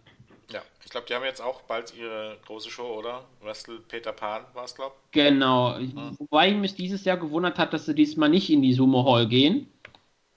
Ja, 0.52 0.62
ich 0.84 0.90
glaube, 0.90 1.06
die 1.08 1.14
haben 1.14 1.24
jetzt 1.24 1.42
auch 1.42 1.62
bald 1.62 1.94
ihre 1.98 2.38
große 2.46 2.70
Show, 2.70 2.88
oder? 2.88 3.26
Wrestle 3.42 3.80
Peter 3.88 4.12
Pan 4.12 4.44
war 4.54 4.66
es, 4.66 4.76
glaube 4.76 4.96
ich. 5.06 5.12
Genau. 5.12 5.76
Hm. 5.76 6.16
Wobei 6.20 6.54
mich 6.54 6.76
dieses 6.76 7.06
Jahr 7.06 7.18
gewundert 7.18 7.58
hat, 7.58 7.74
dass 7.74 7.86
sie 7.86 7.96
diesmal 7.96 8.30
nicht 8.30 8.50
in 8.50 8.62
die 8.62 8.74
Sumo 8.74 9.06
Hall 9.06 9.28
gehen. 9.28 9.72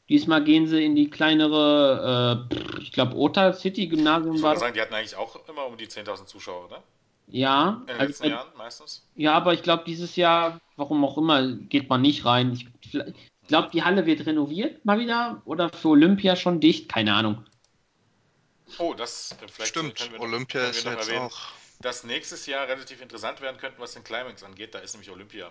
Diesmal 0.08 0.44
gehen 0.44 0.66
sie 0.66 0.84
in 0.84 0.94
die 0.94 1.08
kleinere, 1.08 2.48
äh, 2.50 2.80
ich 2.80 2.92
glaube, 2.92 3.16
Ota 3.16 3.52
City 3.52 3.86
Gymnasium. 3.86 4.36
Ich 4.36 4.42
würde 4.42 4.60
sagen, 4.60 4.74
die 4.74 4.80
hatten 4.80 4.94
eigentlich 4.94 5.16
auch 5.16 5.48
immer 5.48 5.66
um 5.66 5.76
die 5.76 5.86
10.000 5.86 6.26
Zuschauer, 6.26 6.66
oder? 6.66 6.82
Ja. 7.28 7.80
In 7.80 7.86
den 7.86 7.96
also, 7.96 8.06
letzten 8.06 8.28
Jahren 8.28 8.48
meistens? 8.56 9.06
Ja, 9.14 9.32
aber 9.34 9.54
ich 9.54 9.62
glaube, 9.62 9.84
dieses 9.86 10.16
Jahr, 10.16 10.60
warum 10.76 11.04
auch 11.04 11.16
immer, 11.16 11.52
geht 11.52 11.88
man 11.88 12.02
nicht 12.02 12.24
rein. 12.24 12.52
Ich, 12.52 12.66
ich 12.82 13.48
glaube, 13.48 13.70
die 13.72 13.82
Halle 13.82 14.06
wird 14.06 14.26
renoviert 14.26 14.84
mal 14.84 14.98
wieder 14.98 15.40
oder 15.44 15.70
für 15.70 15.88
Olympia 15.88 16.36
schon 16.36 16.60
dicht, 16.60 16.88
keine 16.88 17.14
Ahnung. 17.14 17.44
Oh, 18.78 18.94
das 18.94 19.32
äh, 19.32 19.48
vielleicht 19.48 19.70
Stimmt, 19.70 19.96
können 19.96 20.12
wir 20.12 20.18
noch, 20.18 20.26
Olympia 20.26 20.64
ist 20.64 20.84
jetzt 20.84 21.08
erwähnen, 21.08 21.26
auch. 21.26 21.38
Dass 21.80 22.04
nächstes 22.04 22.46
Jahr 22.46 22.68
relativ 22.68 23.02
interessant 23.02 23.40
werden 23.40 23.56
könnte, 23.58 23.80
was 23.80 23.94
den 23.94 24.04
Climax 24.04 24.42
angeht. 24.42 24.74
Da 24.74 24.78
ist 24.78 24.94
nämlich 24.94 25.10
Olympia. 25.10 25.50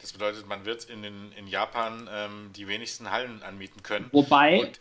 Das 0.00 0.12
bedeutet, 0.12 0.46
man 0.48 0.64
wird 0.64 0.84
in, 0.84 1.02
den, 1.02 1.32
in 1.32 1.46
Japan 1.46 2.08
ähm, 2.12 2.50
die 2.56 2.68
wenigsten 2.68 3.10
Hallen 3.10 3.42
anmieten 3.42 3.82
können. 3.82 4.08
Wobei, 4.12 4.72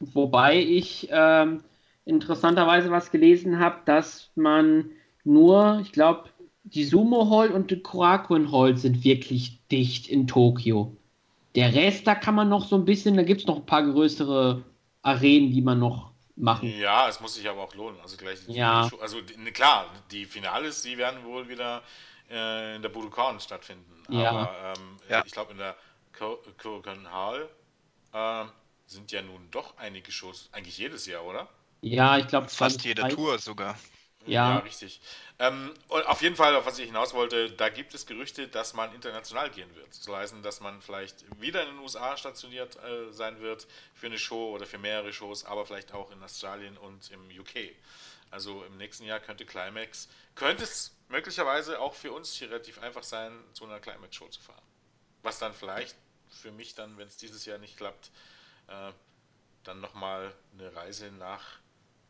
wobei 0.00 0.58
ich 0.58 1.08
ähm, 1.10 1.64
interessanterweise 2.04 2.90
was 2.90 3.10
gelesen 3.10 3.58
habe, 3.58 3.80
dass 3.86 4.30
man 4.34 4.90
nur, 5.24 5.80
ich 5.82 5.92
glaube, 5.92 6.30
die 6.64 6.84
Sumo 6.84 7.30
Hall 7.30 7.50
und 7.50 7.70
die 7.70 7.80
Korakuen 7.80 8.52
Hall 8.52 8.76
sind 8.76 9.04
wirklich 9.04 9.60
dicht 9.70 10.08
in 10.08 10.26
Tokio. 10.26 10.96
Der 11.54 11.74
Rest, 11.74 12.06
da 12.06 12.14
kann 12.14 12.34
man 12.34 12.48
noch 12.48 12.66
so 12.66 12.76
ein 12.76 12.84
bisschen, 12.84 13.16
da 13.16 13.22
gibt 13.22 13.42
es 13.42 13.46
noch 13.46 13.56
ein 13.56 13.66
paar 13.66 13.84
größere 13.84 14.62
Arenen, 15.02 15.52
die 15.52 15.62
man 15.62 15.78
noch 15.78 16.10
machen. 16.36 16.72
Ja, 16.78 17.08
es 17.08 17.20
muss 17.20 17.34
sich 17.34 17.48
aber 17.48 17.62
auch 17.62 17.74
lohnen. 17.74 17.98
Also 18.02 18.16
gleich 18.16 18.40
ja. 18.48 18.90
also 19.00 19.18
klar, 19.54 19.86
die 20.10 20.26
Finales, 20.26 20.82
die 20.82 20.98
werden 20.98 21.24
wohl 21.24 21.48
wieder 21.48 21.82
äh, 22.30 22.76
in 22.76 22.82
der 22.82 22.88
Budokan 22.88 23.40
stattfinden. 23.40 24.02
Ja. 24.08 24.30
Aber 24.30 24.74
ähm, 24.78 25.00
ja. 25.08 25.22
ich 25.24 25.32
glaube 25.32 25.52
in 25.52 25.58
der 25.58 25.76
Korakuen 26.12 27.10
Hall 27.10 27.48
äh, 28.12 28.44
sind 28.86 29.12
ja 29.12 29.22
nun 29.22 29.50
doch 29.50 29.76
einige 29.78 30.10
Shows, 30.12 30.48
eigentlich 30.52 30.78
jedes 30.78 31.06
Jahr, 31.06 31.24
oder? 31.24 31.48
Ja, 31.80 32.18
ich 32.18 32.26
glaube 32.28 32.48
fast 32.48 32.84
jede 32.84 33.06
Tour 33.08 33.38
sogar. 33.38 33.76
Ja, 34.26 34.54
ja 34.54 34.58
richtig. 34.58 35.00
Ähm, 35.38 35.72
auf 35.88 36.22
jeden 36.22 36.36
Fall, 36.36 36.56
auf 36.56 36.66
was 36.66 36.78
ich 36.78 36.86
hinaus 36.86 37.14
wollte, 37.14 37.50
da 37.50 37.68
gibt 37.68 37.94
es 37.94 38.06
Gerüchte, 38.06 38.48
dass 38.48 38.74
man 38.74 38.92
international 38.94 39.50
gehen 39.50 39.72
wird. 39.76 39.88
Das 39.88 40.08
heißt, 40.08 40.34
dass 40.42 40.60
man 40.60 40.82
vielleicht 40.82 41.24
wieder 41.40 41.62
in 41.62 41.68
den 41.68 41.78
USA 41.78 42.16
stationiert 42.16 42.76
äh, 42.76 43.12
sein 43.12 43.40
wird 43.40 43.66
für 43.94 44.06
eine 44.06 44.18
Show 44.18 44.50
oder 44.54 44.66
für 44.66 44.78
mehrere 44.78 45.12
Shows, 45.12 45.44
aber 45.44 45.64
vielleicht 45.66 45.92
auch 45.92 46.10
in 46.10 46.22
Australien 46.22 46.76
und 46.76 47.10
im 47.10 47.20
UK. 47.38 47.70
Also 48.36 48.62
im 48.64 48.76
nächsten 48.76 49.06
Jahr 49.06 49.18
könnte 49.18 49.46
Climax, 49.46 50.10
könnte 50.34 50.64
es 50.64 50.94
möglicherweise 51.08 51.80
auch 51.80 51.94
für 51.94 52.12
uns 52.12 52.34
hier 52.34 52.50
relativ 52.50 52.82
einfach 52.82 53.02
sein, 53.02 53.32
zu 53.54 53.64
einer 53.64 53.80
Climax-Show 53.80 54.28
zu 54.28 54.42
fahren. 54.42 54.62
Was 55.22 55.38
dann 55.38 55.54
vielleicht 55.54 55.96
für 56.28 56.52
mich 56.52 56.74
dann, 56.74 56.98
wenn 56.98 57.08
es 57.08 57.16
dieses 57.16 57.46
Jahr 57.46 57.56
nicht 57.56 57.78
klappt, 57.78 58.10
äh, 58.68 58.92
dann 59.64 59.80
nochmal 59.80 60.34
eine 60.52 60.76
Reise 60.76 61.10
nach 61.12 61.60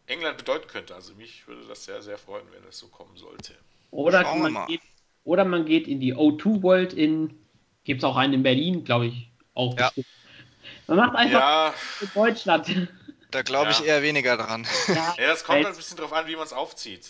England 0.06 0.36
bedeuten 0.38 0.66
könnte. 0.66 0.96
Also 0.96 1.14
mich 1.14 1.46
würde 1.46 1.64
das 1.68 1.84
sehr, 1.84 2.02
sehr 2.02 2.18
freuen, 2.18 2.50
wenn 2.50 2.68
es 2.68 2.76
so 2.76 2.88
kommen 2.88 3.16
sollte. 3.16 3.54
Oder, 3.92 4.24
man 4.34 4.66
geht, 4.66 4.80
oder 5.22 5.44
man 5.44 5.64
geht 5.64 5.86
in 5.86 6.00
die 6.00 6.12
O2 6.12 6.60
World 6.64 6.92
in, 6.92 7.38
gibt 7.84 8.00
es 8.00 8.04
auch 8.04 8.16
einen 8.16 8.32
in 8.32 8.42
Berlin, 8.42 8.82
glaube 8.82 9.06
ich, 9.06 9.30
auch. 9.54 9.78
Ja. 9.78 9.92
Man 10.88 10.96
macht 10.96 11.14
einfach 11.14 11.40
ja. 11.40 11.74
in 12.00 12.10
Deutschland. 12.12 12.88
Da 13.36 13.42
glaube 13.42 13.70
ich 13.70 13.80
ja. 13.80 13.84
eher 13.84 14.02
weniger 14.02 14.38
dran. 14.38 14.66
Ja, 14.88 15.14
ja 15.18 15.26
das 15.26 15.44
kommt 15.44 15.62
halt 15.62 15.74
ein 15.74 15.76
bisschen 15.76 15.98
drauf 15.98 16.10
an, 16.14 16.26
wie 16.26 16.36
man 16.36 16.46
es 16.46 16.54
aufzieht. 16.54 17.06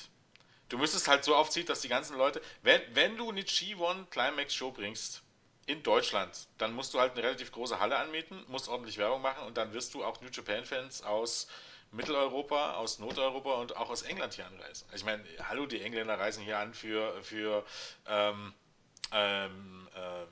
Du 0.69 0.77
müsstest 0.77 1.07
halt 1.07 1.23
so 1.23 1.36
aufziehen, 1.36 1.66
dass 1.66 1.82
die 1.82 1.89
ganzen 1.89 2.16
Leute, 2.16 2.43
wenn, 2.62 2.81
wenn 2.94 3.16
du 3.16 3.31
eine 3.31 3.43
G1 3.43 4.07
Climax 4.11 4.53
Show 4.53 4.73
bringst 4.73 5.23
in 5.66 5.85
Deutschland, 5.85 6.48
dann 6.59 6.74
musst 6.74 6.93
du 6.94 6.98
halt 6.98 7.12
eine 7.12 7.23
relativ 7.23 7.53
große 7.53 7.78
Halle 7.78 7.97
anmieten, 7.97 8.44
musst 8.48 8.69
ordentlich 8.69 8.98
Werbung 8.98 9.23
machen 9.23 9.47
und 9.47 9.57
dann 9.57 9.73
wirst 9.73 9.94
du 9.94 10.03
auch 10.03 10.20
New 10.20 10.27
Japan 10.32 10.65
Fans 10.65 11.01
aus 11.05 11.47
Mitteleuropa, 11.93 12.73
aus 12.73 12.98
Nordeuropa 12.98 13.53
und 13.61 13.77
auch 13.77 13.90
aus 13.90 14.03
England 14.03 14.35
hier 14.35 14.47
anreisen. 14.47 14.89
Also 14.90 14.97
ich 14.97 15.05
meine, 15.05 15.23
hallo, 15.48 15.66
die 15.66 15.81
Engländer 15.81 16.19
reisen 16.19 16.43
hier 16.43 16.59
an 16.59 16.74
für, 16.74 17.23
für 17.23 17.65
ähm, 18.09 18.53
ähm, 19.12 19.89
ähm, 19.94 20.28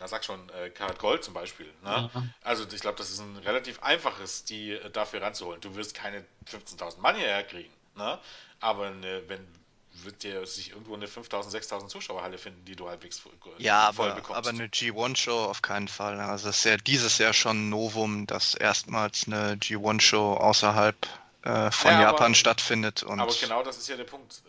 na 0.00 0.08
sag 0.08 0.24
schon, 0.24 0.48
äh, 0.50 0.70
Karat 0.70 0.98
Gold 0.98 1.22
zum 1.22 1.34
Beispiel. 1.34 1.72
Ne? 1.82 2.10
Also 2.42 2.64
ich 2.70 2.80
glaube, 2.80 2.98
das 2.98 3.10
ist 3.10 3.20
ein 3.20 3.36
relativ 3.38 3.82
einfaches, 3.82 4.44
die 4.44 4.72
äh, 4.72 4.90
dafür 4.90 5.22
ranzuholen. 5.22 5.60
Du 5.60 5.76
wirst 5.76 5.94
keine 5.94 6.24
15.000 6.50 6.98
Mann 7.00 7.16
hierher 7.16 7.44
kriegen. 7.44 7.72
Ne? 7.94 8.18
Aber 8.60 8.86
eine, 8.86 9.28
wenn 9.28 9.46
wird 9.92 10.22
dir 10.22 10.46
sich 10.46 10.70
irgendwo 10.70 10.94
eine 10.94 11.08
5000, 11.08 11.50
6000 11.52 11.90
Zuschauerhalle 11.90 12.38
finden, 12.38 12.64
die 12.64 12.76
du 12.76 12.88
halbwegs 12.88 13.18
voll, 13.18 13.32
ja, 13.58 13.92
voll 13.92 14.06
aber, 14.06 14.20
bekommst. 14.20 14.38
aber 14.38 14.50
eine 14.50 14.68
G1-Show 14.68 15.44
auf 15.44 15.62
keinen 15.62 15.88
Fall. 15.88 16.18
Also 16.20 16.48
es 16.48 16.58
ist 16.58 16.64
ja 16.64 16.76
dieses 16.76 17.18
Jahr 17.18 17.32
schon 17.32 17.66
ein 17.66 17.70
Novum, 17.70 18.26
dass 18.26 18.54
erstmals 18.54 19.26
eine 19.26 19.56
G1-Show 19.56 20.34
außerhalb 20.34 20.96
äh, 21.42 21.70
von 21.70 21.90
ja, 21.90 22.02
Japan 22.02 22.26
aber, 22.26 22.34
stattfindet. 22.34 23.02
Und 23.02 23.20
aber 23.20 23.34
genau 23.34 23.62
das 23.62 23.78
ist 23.78 23.88
ja 23.88 23.96
der 23.96 24.04
Punkt. 24.04 24.42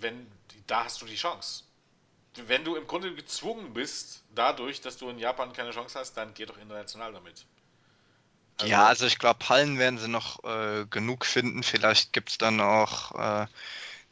Wenn, 0.00 0.26
da 0.66 0.84
hast 0.84 1.02
du 1.02 1.06
die 1.06 1.16
Chance. 1.16 1.64
Wenn 2.46 2.64
du 2.64 2.76
im 2.76 2.86
Grunde 2.86 3.14
gezwungen 3.14 3.72
bist, 3.72 4.22
dadurch, 4.34 4.80
dass 4.80 4.96
du 4.96 5.08
in 5.08 5.18
Japan 5.18 5.52
keine 5.52 5.70
Chance 5.70 5.98
hast, 5.98 6.14
dann 6.16 6.34
geh 6.34 6.46
doch 6.46 6.58
international 6.58 7.12
damit. 7.12 7.46
Also, 8.58 8.70
ja, 8.70 8.86
also 8.86 9.06
ich 9.06 9.18
glaube, 9.18 9.48
Hallen 9.48 9.78
werden 9.78 9.98
sie 9.98 10.08
noch 10.08 10.42
äh, 10.44 10.86
genug 10.86 11.26
finden. 11.26 11.62
Vielleicht 11.62 12.12
gibt 12.12 12.30
es 12.30 12.38
dann 12.38 12.60
auch 12.60 13.12
äh, 13.14 13.46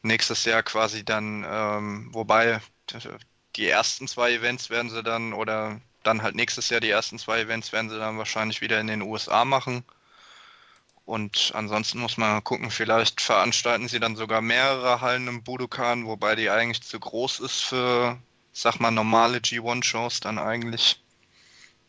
nächstes 0.03 0.45
Jahr 0.45 0.63
quasi 0.63 1.05
dann, 1.05 1.45
ähm, 1.47 2.09
wobei 2.13 2.61
die 3.55 3.67
ersten 3.67 4.07
zwei 4.07 4.33
Events 4.33 4.69
werden 4.69 4.89
sie 4.89 5.03
dann, 5.03 5.33
oder 5.33 5.81
dann 6.03 6.21
halt 6.21 6.35
nächstes 6.35 6.69
Jahr 6.69 6.79
die 6.81 6.89
ersten 6.89 7.17
zwei 7.19 7.41
Events 7.41 7.71
werden 7.73 7.89
sie 7.89 7.97
dann 7.97 8.17
wahrscheinlich 8.17 8.61
wieder 8.61 8.79
in 8.79 8.87
den 8.87 9.01
USA 9.01 9.45
machen. 9.45 9.83
Und 11.05 11.51
ansonsten 11.53 11.99
muss 11.99 12.17
man 12.17 12.43
gucken, 12.43 12.71
vielleicht 12.71 13.21
veranstalten 13.21 13.87
sie 13.87 13.99
dann 13.99 14.15
sogar 14.15 14.41
mehrere 14.41 15.01
Hallen 15.01 15.27
im 15.27 15.43
Budokan, 15.43 16.07
wobei 16.07 16.35
die 16.35 16.49
eigentlich 16.49 16.81
zu 16.81 16.99
groß 16.99 17.41
ist 17.41 17.61
für, 17.61 18.19
sag 18.51 18.79
mal, 18.79 18.89
normale 18.89 19.37
G1-Shows 19.37 20.21
dann 20.21 20.39
eigentlich, 20.39 20.99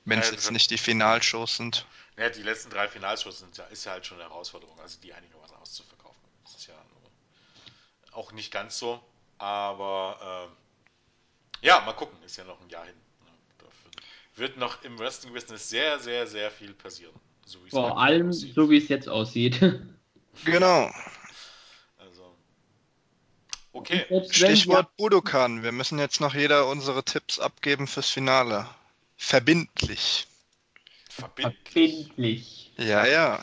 wenn 0.05 0.18
es 0.18 0.26
ja, 0.26 0.32
jetzt 0.32 0.51
nicht 0.51 0.70
die 0.70 0.76
Finalshows 0.76 1.56
sind. 1.56 1.86
Ja, 2.18 2.28
die 2.28 2.43
letzten 2.43 2.68
drei 2.68 2.88
Finalshows 2.88 3.38
sind 3.38 3.56
ja, 3.56 3.64
ist 3.64 3.86
ja 3.86 3.93
halt 3.93 4.05
schon 4.05 4.20
eine 4.20 4.28
Herausforderung, 4.28 4.78
also 4.80 4.98
die 5.01 5.14
einigermaßen 5.14 5.56
auszuverkaufen. 5.56 6.20
Das 6.44 6.56
ist 6.56 6.66
ja 6.66 6.74
auch 8.12 8.32
nicht 8.32 8.52
ganz 8.52 8.78
so, 8.78 9.02
aber 9.38 10.51
äh, 11.62 11.66
ja, 11.66 11.80
mal 11.80 11.94
gucken, 11.94 12.22
ist 12.22 12.36
ja 12.36 12.44
noch 12.44 12.60
ein 12.60 12.68
Jahr 12.68 12.84
hin. 12.84 12.94
wird 14.34 14.59
noch 14.59 14.82
im 14.82 14.98
Wrestling-Business 14.98 15.70
sehr, 15.70 15.98
sehr, 16.01 16.26
sehr 16.26 16.51
viel 16.51 16.74
passieren. 16.74 17.18
So 17.47 17.59
Vor 17.70 17.98
allem, 17.98 18.31
aussieht. 18.31 18.55
so 18.55 18.68
wie 18.70 18.77
es 18.78 18.89
jetzt 18.89 19.09
aussieht. 19.09 19.60
Genau. 20.44 20.90
Also. 21.97 22.36
Okay. 23.73 24.05
Stichwort 24.31 24.94
Budokan. 24.98 25.62
Wir 25.62 25.73
müssen 25.73 25.98
jetzt 25.98 26.20
noch 26.20 26.35
jeder 26.35 26.68
unsere 26.68 27.02
Tipps 27.05 27.39
abgeben 27.39 27.86
fürs 27.86 28.10
Finale. 28.10 28.68
Verbindlich. 29.16 30.27
Verbindlich. 31.09 31.55
Verbindlich. 31.64 32.73
Ja, 32.77 33.06
ja. 33.06 33.36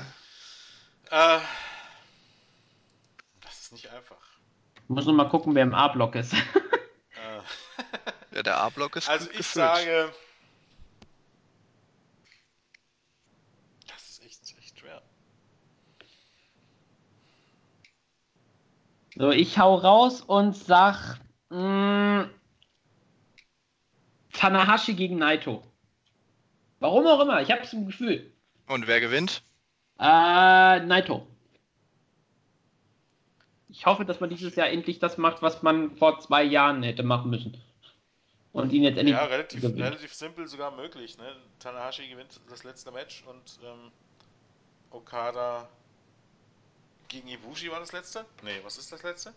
Äh, 1.09 1.39
das 3.41 3.59
ist 3.61 3.71
nicht 3.71 3.89
einfach. 3.89 4.17
Ich 4.75 4.89
muss 4.89 5.05
nur 5.05 5.15
mal 5.15 5.29
gucken, 5.29 5.55
wer 5.55 5.63
im 5.63 5.73
A-Block 5.73 6.13
ist. 6.13 6.33
ja, 8.33 8.43
der 8.43 8.57
A-Block 8.57 8.97
ist 8.97 9.09
Also 9.09 9.25
ich 9.31 9.37
gefüllt. 9.37 9.53
sage. 9.55 10.13
Das 13.87 14.09
ist 14.09 14.23
echt, 14.23 14.57
echt 14.59 14.77
schwer. 14.79 15.01
So, 19.15 19.31
ich 19.31 19.59
hau 19.59 19.75
raus 19.75 20.21
und 20.21 20.55
sag. 20.55 21.19
Mh, 21.49 22.23
mm, 22.23 22.29
Tanahashi 24.33 24.93
gegen 24.95 25.17
Naito. 25.17 25.63
Warum 26.79 27.05
auch 27.07 27.21
immer, 27.21 27.41
ich 27.41 27.51
habe 27.51 27.61
es 27.61 27.71
im 27.73 27.85
Gefühl. 27.85 28.33
Und 28.67 28.87
wer 28.87 28.99
gewinnt? 28.99 29.43
Äh, 29.99 30.79
Naito. 30.79 31.27
Ich 33.69 33.85
hoffe, 33.85 34.05
dass 34.05 34.19
man 34.19 34.29
dieses 34.29 34.55
Jahr 34.55 34.69
endlich 34.69 34.99
das 34.99 35.17
macht, 35.17 35.41
was 35.41 35.63
man 35.63 35.95
vor 35.95 36.19
zwei 36.19 36.43
Jahren 36.43 36.83
hätte 36.83 37.03
machen 37.03 37.29
müssen. 37.29 37.61
Und 38.51 38.73
ihn 38.73 38.83
jetzt 38.83 38.97
endlich. 38.97 39.15
Ja, 39.15 39.25
relativ, 39.25 39.63
relativ 39.63 40.13
simpel 40.13 40.47
sogar 40.47 40.75
möglich. 40.75 41.17
Ne? 41.17 41.35
Tanahashi 41.59 42.07
gewinnt 42.07 42.39
das 42.49 42.63
letzte 42.63 42.91
Match 42.91 43.23
und 43.27 43.59
ähm, 43.63 43.91
Okada 44.91 45.69
gegen 47.13 47.27
Ibushi 47.27 47.69
war 47.69 47.79
das 47.79 47.91
letzte? 47.91 48.25
Nee, 48.41 48.59
was 48.63 48.77
ist 48.77 48.91
das 48.91 49.03
letzte? 49.03 49.33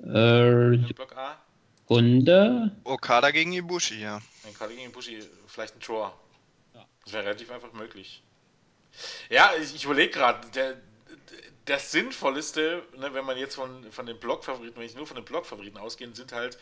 Äh, 0.00 0.76
Block 0.94 1.16
A? 1.16 1.36
Runde. 1.88 2.74
Okada 2.84 3.30
gegen 3.30 3.52
Ibushi, 3.52 4.00
ja. 4.00 4.20
Okada 4.48 4.72
gegen 4.72 4.88
Ibushi, 4.88 5.22
vielleicht 5.46 5.76
ein 5.76 5.80
Draw. 5.80 6.12
Ja. 6.74 6.84
Das 7.04 7.12
wäre 7.12 7.24
relativ 7.24 7.50
einfach 7.50 7.72
möglich. 7.72 8.22
Ja, 9.28 9.52
ich, 9.60 9.74
ich 9.74 9.84
überlege 9.84 10.10
gerade, 10.10 10.48
der, 10.48 10.76
das 11.66 11.92
Sinnvollste, 11.92 12.82
ne, 12.96 13.12
wenn 13.12 13.26
man 13.26 13.36
jetzt 13.36 13.56
von, 13.56 13.92
von 13.92 14.06
den 14.06 14.18
Block-Favoriten, 14.18 14.78
wenn 14.78 14.86
ich 14.86 14.96
nur 14.96 15.06
von 15.06 15.16
den 15.16 15.24
Block-Favoriten 15.24 15.76
ausgehe, 15.76 16.08
sind 16.14 16.32
halt, 16.32 16.58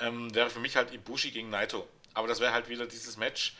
ähm, 0.00 0.34
wäre 0.34 0.50
für 0.50 0.60
mich 0.60 0.76
halt 0.76 0.92
Ibushi 0.92 1.30
gegen 1.30 1.48
Naito. 1.48 1.88
Aber 2.12 2.28
das 2.28 2.40
wäre 2.40 2.52
halt 2.52 2.68
wieder 2.68 2.86
dieses 2.86 3.16
Match. 3.16 3.56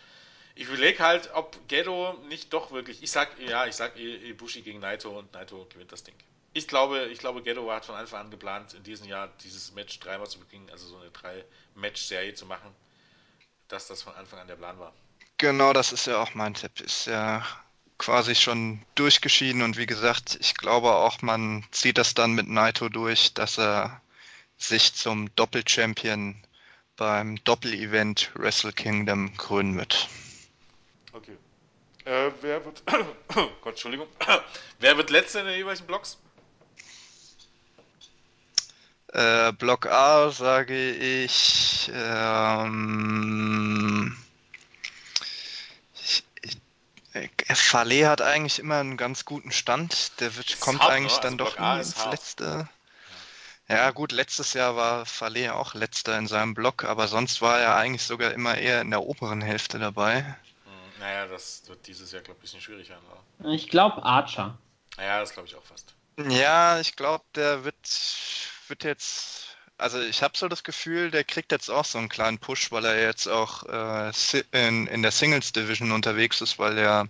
Ich 0.59 0.66
überlege 0.66 0.98
halt, 0.98 1.30
ob 1.35 1.56
Gedo 1.68 2.14
nicht 2.28 2.52
doch 2.52 2.72
wirklich. 2.72 3.01
Ich 3.01 3.12
sag, 3.12 3.28
ja, 3.39 3.66
ich 3.66 3.76
sag 3.76 3.97
Ibushi 3.97 4.62
gegen 4.62 4.80
Naito 4.80 5.16
und 5.16 5.32
Naito 5.32 5.68
gewinnt 5.72 5.93
das 5.93 6.02
Ding. 6.02 6.16
Ich 6.52 6.66
glaube, 6.66 7.06
ich 7.12 7.20
glaube, 7.20 7.43
Gedo 7.43 7.70
hat 7.70 7.85
von 7.85 7.94
Anfang 7.94 8.22
an 8.22 8.30
geplant, 8.32 8.74
in 8.74 8.82
diesem 8.82 9.06
Jahr 9.06 9.28
dieses 9.44 9.72
Match 9.74 10.01
dreimal 10.01 10.26
zu 10.26 10.40
beginnen, 10.40 10.68
also 10.72 10.89
so 10.89 10.97
eine 10.97 11.12
drei-Match-Serie 11.12 12.35
zu 12.35 12.44
machen, 12.44 12.74
dass 13.68 13.86
das 13.86 14.02
von 14.02 14.16
Anfang 14.16 14.40
an 14.40 14.48
der 14.48 14.56
Plan 14.56 14.80
war. 14.80 14.93
Genau, 15.36 15.72
das 15.72 15.93
ist 15.93 16.09
ja 16.09 16.20
auch 16.20 16.35
mein 16.35 16.55
Tipp. 16.55 16.80
Ist 16.80 17.06
ja 17.06 17.47
quasi 17.97 18.35
schon 18.35 18.82
durchgeschieden 18.97 19.62
und 19.62 19.76
wie 19.76 19.86
gesagt, 19.86 20.39
ich 20.40 20.56
glaube 20.56 20.90
auch, 20.90 21.22
man 21.22 21.64
zieht 21.70 21.98
das 21.98 22.14
dann 22.14 22.32
mit 22.32 22.48
Naito 22.48 22.89
durch, 22.89 23.32
dass 23.32 23.60
er 23.60 24.02
sich 24.56 24.93
zum 24.93 25.32
Doppel-Champion 25.36 26.43
beim 26.97 27.36
Doppel-Event 27.44 28.32
Wrestle 28.35 28.72
Kingdom 28.72 29.36
krönen 29.36 29.78
wird. 29.78 30.09
Äh, 32.09 32.32
wer 32.40 32.64
wird. 32.64 32.82
Oh 33.36 33.51
Gott, 33.60 33.74
Entschuldigung. 33.74 34.09
wer 34.78 34.97
wird 34.97 35.10
letzter 35.10 35.40
in 35.40 35.47
den 35.47 35.56
jeweiligen 35.56 35.86
Blocks? 35.86 36.16
Äh, 39.12 39.52
Block 39.52 39.86
A 39.86 40.30
sage 40.30 40.93
ich. 40.93 41.90
Ähm, 41.93 44.16
Fallet 47.52 48.06
hat 48.06 48.22
eigentlich 48.22 48.59
immer 48.59 48.76
einen 48.76 48.97
ganz 48.97 49.26
guten 49.26 49.52
Stand. 49.52 50.18
Der 50.20 50.35
wird, 50.36 50.60
kommt 50.60 50.80
hart, 50.80 50.90
eigentlich 50.90 51.16
ne? 51.16 51.22
dann 51.22 51.40
also 51.40 51.44
doch 51.44 51.59
nie 51.59 51.78
ins 51.78 51.98
hart. 51.98 52.12
letzte. 52.12 52.68
Ja, 53.68 53.90
gut, 53.90 54.12
letztes 54.12 54.55
Jahr 54.55 54.76
war 54.76 55.05
Fallet 55.05 55.51
auch 55.51 55.74
letzter 55.74 56.16
in 56.16 56.26
seinem 56.26 56.55
Block, 56.55 56.85
aber 56.85 57.06
sonst 57.06 57.43
war 57.43 57.60
er 57.60 57.76
eigentlich 57.76 58.05
sogar 58.05 58.32
immer 58.32 58.56
eher 58.56 58.80
in 58.80 58.90
der 58.90 59.02
oberen 59.02 59.43
Hälfte 59.43 59.78
dabei. 59.78 60.39
Naja, 61.00 61.26
das 61.26 61.62
wird 61.66 61.86
dieses 61.86 62.12
Jahr, 62.12 62.22
glaube 62.22 62.38
ich, 62.38 62.40
ein 62.40 62.42
bisschen 62.42 62.60
schwierig 62.60 62.88
werden. 62.88 63.04
Oder? 63.40 63.50
Ich 63.50 63.68
glaube 63.68 64.02
Archer. 64.02 64.58
Naja, 64.96 65.20
das 65.20 65.32
glaube 65.32 65.48
ich 65.48 65.54
auch 65.54 65.64
fast. 65.64 65.94
Ja, 66.28 66.80
ich 66.80 66.96
glaube, 66.96 67.24
der 67.34 67.64
wird, 67.64 67.76
wird 68.66 68.84
jetzt 68.84 69.48
also 69.78 70.00
ich 70.00 70.24
habe 70.24 70.36
so 70.36 70.48
das 70.48 70.64
Gefühl, 70.64 71.12
der 71.12 71.22
kriegt 71.22 71.52
jetzt 71.52 71.70
auch 71.70 71.84
so 71.84 71.98
einen 71.98 72.08
kleinen 72.08 72.38
Push, 72.38 72.72
weil 72.72 72.84
er 72.84 73.00
jetzt 73.00 73.28
auch 73.28 73.62
äh, 73.64 74.10
in, 74.50 74.88
in 74.88 75.02
der 75.02 75.12
Singles 75.12 75.52
Division 75.52 75.92
unterwegs 75.92 76.40
ist, 76.40 76.58
weil 76.58 76.76
er 76.76 77.08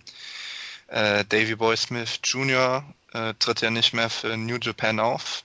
äh, 0.89 1.25
Davy 1.25 1.57
Boy 1.57 1.77
Smith 1.77 2.21
Jr. 2.23 2.85
Äh, 3.13 3.33
tritt 3.39 3.63
ja 3.63 3.71
nicht 3.71 3.95
mehr 3.95 4.11
für 4.11 4.37
New 4.37 4.59
Japan 4.61 5.01
auf. 5.01 5.45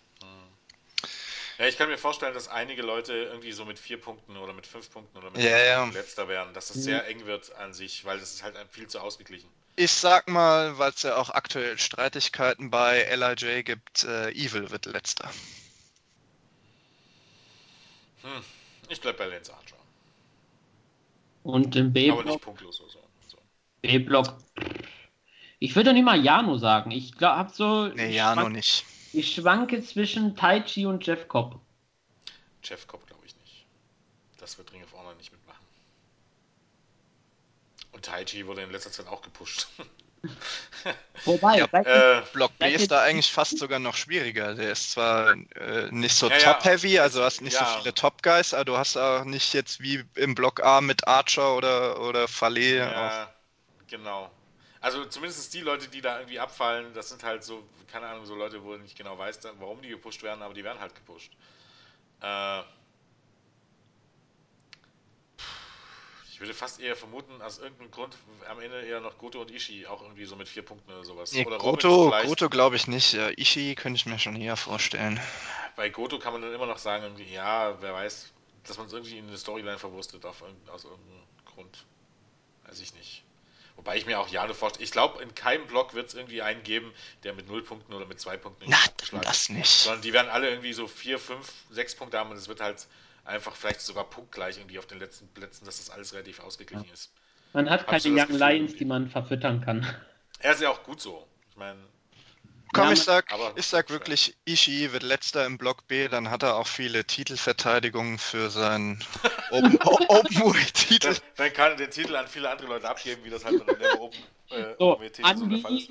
Ja, 1.60 1.68
ich 1.68 1.78
kann 1.78 1.90
mir 1.90 1.98
vorstellen, 1.98 2.34
dass 2.34 2.48
einige 2.48 2.82
Leute 2.82 3.14
irgendwie 3.14 3.52
so 3.52 3.66
mit 3.66 3.78
vier 3.78 4.02
Punkten 4.02 4.38
oder 4.38 4.54
mit 4.54 4.66
fünf 4.66 4.90
Punkten 4.90 5.18
oder 5.18 5.30
mit 5.30 5.42
ja, 5.42 5.58
ja. 5.58 5.86
letzter 5.86 6.28
werden, 6.28 6.54
dass 6.54 6.70
es 6.70 6.78
das 6.78 6.84
sehr 6.84 7.08
eng 7.08 7.26
wird 7.26 7.56
an 7.58 7.74
sich, 7.74 8.06
weil 8.06 8.20
das 8.20 8.34
ist 8.34 8.44
halt 8.44 8.56
viel 8.72 8.88
zu 8.88 9.00
ausgeglichen. 9.00 9.50
Ich 9.76 9.92
sag 9.92 10.28
mal, 10.30 10.78
weil 10.78 10.92
es 10.92 11.04
ja 11.04 11.16
auch 11.16 11.30
aktuell 11.30 11.78
Streitigkeiten 11.78 12.70
bei 12.70 13.04
LIJ 13.16 13.64
gibt, 13.64 14.04
äh, 14.04 14.32
Evil 14.32 14.70
wird 14.72 14.86
letzter. 14.86 15.30
Hm. 18.22 18.44
Ich 18.90 19.02
bleib 19.02 19.18
bei 19.18 19.26
Lance 19.26 19.54
Archer. 19.54 19.76
Und 21.44 21.76
im 21.76 21.92
B-Block. 21.92 22.20
Aber 22.20 22.30
nicht 22.30 22.42
punktlos 22.42 22.80
oder 22.82 22.92
so. 22.92 23.00
so. 23.28 23.38
B-Block. 23.82 24.38
Ich 25.60 25.76
würde 25.76 25.94
nicht 25.94 26.04
mal 26.04 26.24
Jano 26.24 26.58
sagen. 26.58 26.92
Ich 26.92 27.16
glaube, 27.16 27.38
hab 27.38 27.56
so. 27.56 27.88
Nee, 27.88 28.16
Jano 28.16 28.50
nicht. 28.50 28.86
Ich 29.14 29.36
schwanke 29.36 29.84
zwischen 29.84 30.36
Taichi 30.36 30.88
und 30.88 31.06
Jeff 31.06 31.28
Cobb. 31.28 31.60
Jeff 32.64 32.88
Cobb 32.88 33.06
glaube 33.06 33.24
ich 33.26 33.36
nicht. 33.38 33.66
Das 34.38 34.58
wird 34.58 34.74
Ring 34.74 34.84
of 34.84 34.94
Honor 34.94 35.14
nicht 35.16 35.32
mitmachen. 35.32 35.64
Und 37.92 38.06
Taichi 38.06 38.48
wurde 38.48 38.64
in 38.64 38.72
letzter 38.72 38.92
Zeit 38.92 39.08
auch 39.08 39.22
gepusht. 39.22 39.68
Wobei, 41.26 41.60
ja, 41.60 41.66
äh, 41.66 42.24
Block 42.34 42.58
B 42.58 42.74
ist 42.74 42.90
da 42.90 43.02
eigentlich 43.02 43.32
fast 43.32 43.60
sogar 43.60 43.80
noch 43.80 43.96
schwieriger. 43.96 44.56
Der 44.56 44.72
ist 44.72 44.92
zwar 44.92 45.34
äh, 45.34 45.92
nicht 45.92 46.16
so 46.16 46.30
ja, 46.30 46.38
top-heavy, 46.40 46.98
also 46.98 47.20
du 47.20 47.26
hast 47.26 47.42
nicht 47.42 47.54
ja. 47.54 47.66
so 47.66 47.82
viele 47.82 47.94
Top-Guys, 47.94 48.54
aber 48.54 48.66
du 48.66 48.78
hast 48.78 48.98
auch 48.98 49.26
nicht 49.26 49.54
jetzt 49.54 49.82
wie 49.82 50.04
im 50.16 50.34
Block 50.34 50.64
A 50.64 50.82
mit 50.82 51.08
Archer 51.08 51.56
oder, 51.56 52.02
oder 52.02 52.28
Fallet. 52.28 52.78
Ja, 52.78 53.34
genau. 53.88 54.32
Also 54.84 55.06
zumindest 55.06 55.54
die 55.54 55.62
Leute, 55.62 55.88
die 55.88 56.02
da 56.02 56.20
irgendwie 56.20 56.40
abfallen, 56.40 56.94
das 56.94 57.10
sind 57.10 57.24
halt 57.24 57.44
so, 57.44 57.64
keine 57.92 58.06
Ahnung, 58.06 58.26
so 58.26 58.36
Leute, 58.36 58.64
wo 58.64 58.74
du 58.74 58.80
nicht 58.80 58.98
genau 58.98 59.18
weißt, 59.18 59.48
warum 59.60 59.82
die 59.82 59.90
gepusht 59.90 60.22
werden, 60.22 60.44
aber 60.44 60.54
die 60.54 60.64
werden 60.64 60.80
halt 60.80 60.94
gepusht. 60.94 61.32
Äh, 62.22 62.64
würde 66.44 66.54
fast 66.54 66.82
eher 66.82 66.98
vermuten, 66.98 67.42
aus 67.42 67.60
irgendeinem 67.60 67.90
Grund 67.90 68.18
am 68.50 68.60
Ende 68.60 68.82
eher 68.82 69.00
noch 69.00 69.18
Goto 69.18 69.40
und 69.40 69.50
Ishii 69.50 69.88
auch 69.88 70.02
irgendwie 70.02 70.26
so 70.26 70.36
mit 70.36 70.50
vier 70.50 70.64
Punkten 70.64 70.92
oder 70.92 71.06
sowas. 71.06 71.32
Nee, 71.32 71.46
oder 71.46 71.58
Goto, 71.58 72.12
Goto 72.22 72.50
glaube 72.50 72.76
ich 72.76 72.88
nicht. 72.88 73.14
Ja, 73.14 73.30
Ishii 73.30 73.76
könnte 73.76 73.96
ich 73.96 74.06
mir 74.06 74.20
schon 74.20 74.36
eher 74.36 74.58
vorstellen. 74.58 75.22
Bei 75.78 75.90
Goto 75.90 76.20
kann 76.20 76.34
man 76.34 76.42
dann 76.42 76.54
immer 76.54 76.66
noch 76.66 76.80
sagen, 76.80 77.16
ja, 77.32 77.82
wer 77.82 77.94
weiß, 77.94 78.34
dass 78.68 78.78
man 78.78 78.88
es 78.88 78.94
irgendwie 78.94 79.18
in 79.18 79.28
eine 79.30 79.38
Storyline 79.38 79.80
verwurstet 79.80 80.26
auf, 80.26 80.44
aus 80.68 80.84
irgendeinem 80.84 81.24
Grund. 81.46 81.86
Weiß 82.66 82.82
ich 82.82 82.94
nicht. 82.94 83.24
Wobei 83.84 83.98
ich 83.98 84.06
mir 84.06 84.18
auch 84.18 84.30
Jano 84.30 84.54
vorstelle, 84.54 84.86
ich 84.86 84.92
glaube, 84.92 85.22
in 85.22 85.36
keinem 85.36 85.68
Block 85.68 85.94
wird 85.94 86.08
es 86.08 86.14
irgendwie 86.14 86.42
einen 86.42 86.64
geben, 86.64 86.94
der 87.24 87.34
mit 87.34 87.50
null 87.50 87.62
Punkten 87.62 87.94
oder 87.94 88.06
mit 88.06 88.18
zwei 88.18 88.38
Punkten 88.38 88.64
Na, 88.70 88.78
das 89.20 89.50
nicht. 89.50 89.68
Sondern 89.68 90.02
die 90.02 90.14
werden 90.14 90.32
alle 90.32 90.50
irgendwie 90.50 90.72
so 90.72 90.88
vier, 90.88 91.20
fünf, 91.20 91.52
sechs 91.70 91.94
Punkte 91.94 92.18
haben 92.18 92.32
und 92.32 92.38
es 92.38 92.48
wird 92.48 92.62
halt 92.62 92.88
einfach 93.26 93.54
vielleicht 93.58 93.82
sogar 93.82 94.06
punktgleich 94.06 94.58
irgendwie 94.58 94.80
auf 94.80 94.86
den 94.86 95.00
letzten 95.00 95.28
Plätzen, 95.28 95.66
dass 95.66 95.80
das 95.80 95.90
alles 95.90 96.14
relativ 96.14 96.40
ausgeglichen 96.40 96.86
ja. 96.88 96.94
ist. 96.94 97.12
Man 97.52 97.70
hat 97.70 97.86
keine 97.86 98.02
Young 98.06 98.16
Gefühl, 98.28 98.38
Lions, 98.38 98.76
die 98.78 98.86
man 98.86 99.10
verfüttern 99.10 99.60
kann. 99.60 99.86
Er 100.40 100.54
ist 100.54 100.62
ja 100.62 100.70
auch 100.70 100.84
gut 100.84 101.02
so. 101.02 101.28
Ich 101.50 101.58
meine. 101.58 101.80
Komm, 102.74 102.92
ich 102.92 103.04
sag, 103.04 103.34
ich 103.56 103.68
sag 103.68 103.90
wirklich, 103.90 104.36
Ishii 104.46 104.92
wird 104.92 105.04
letzter 105.04 105.46
im 105.46 105.58
Block 105.58 105.88
B, 105.88 106.08
dann 106.08 106.32
hat 106.32 106.44
er 106.44 106.56
auch 106.56 106.68
viele 106.68 107.06
Titelverteidigungen 107.06 108.18
für 108.18 108.50
seinen 108.50 109.04
Open, 109.52 109.80
Open 109.84 110.54
Titel. 110.74 111.16
Dann, 111.36 111.54
kann 111.54 111.72
er 111.72 111.76
den 111.78 111.92
Titel 111.92 112.16
an 112.16 112.28
viele 112.28 112.50
andere 112.50 112.68
Leute 112.68 112.90
abgeben, 112.90 113.24
wie 113.24 113.30
das 113.30 113.46
halt 113.46 113.62
in 113.62 113.80
der 113.80 114.02
Open, 114.02 114.20
äh, 114.50 114.76
so, 114.80 114.94
Open 114.94 115.12
Andi, 115.22 115.40
so 115.40 115.50
der 115.50 115.60
Fall 115.60 115.78
ist. 115.78 115.90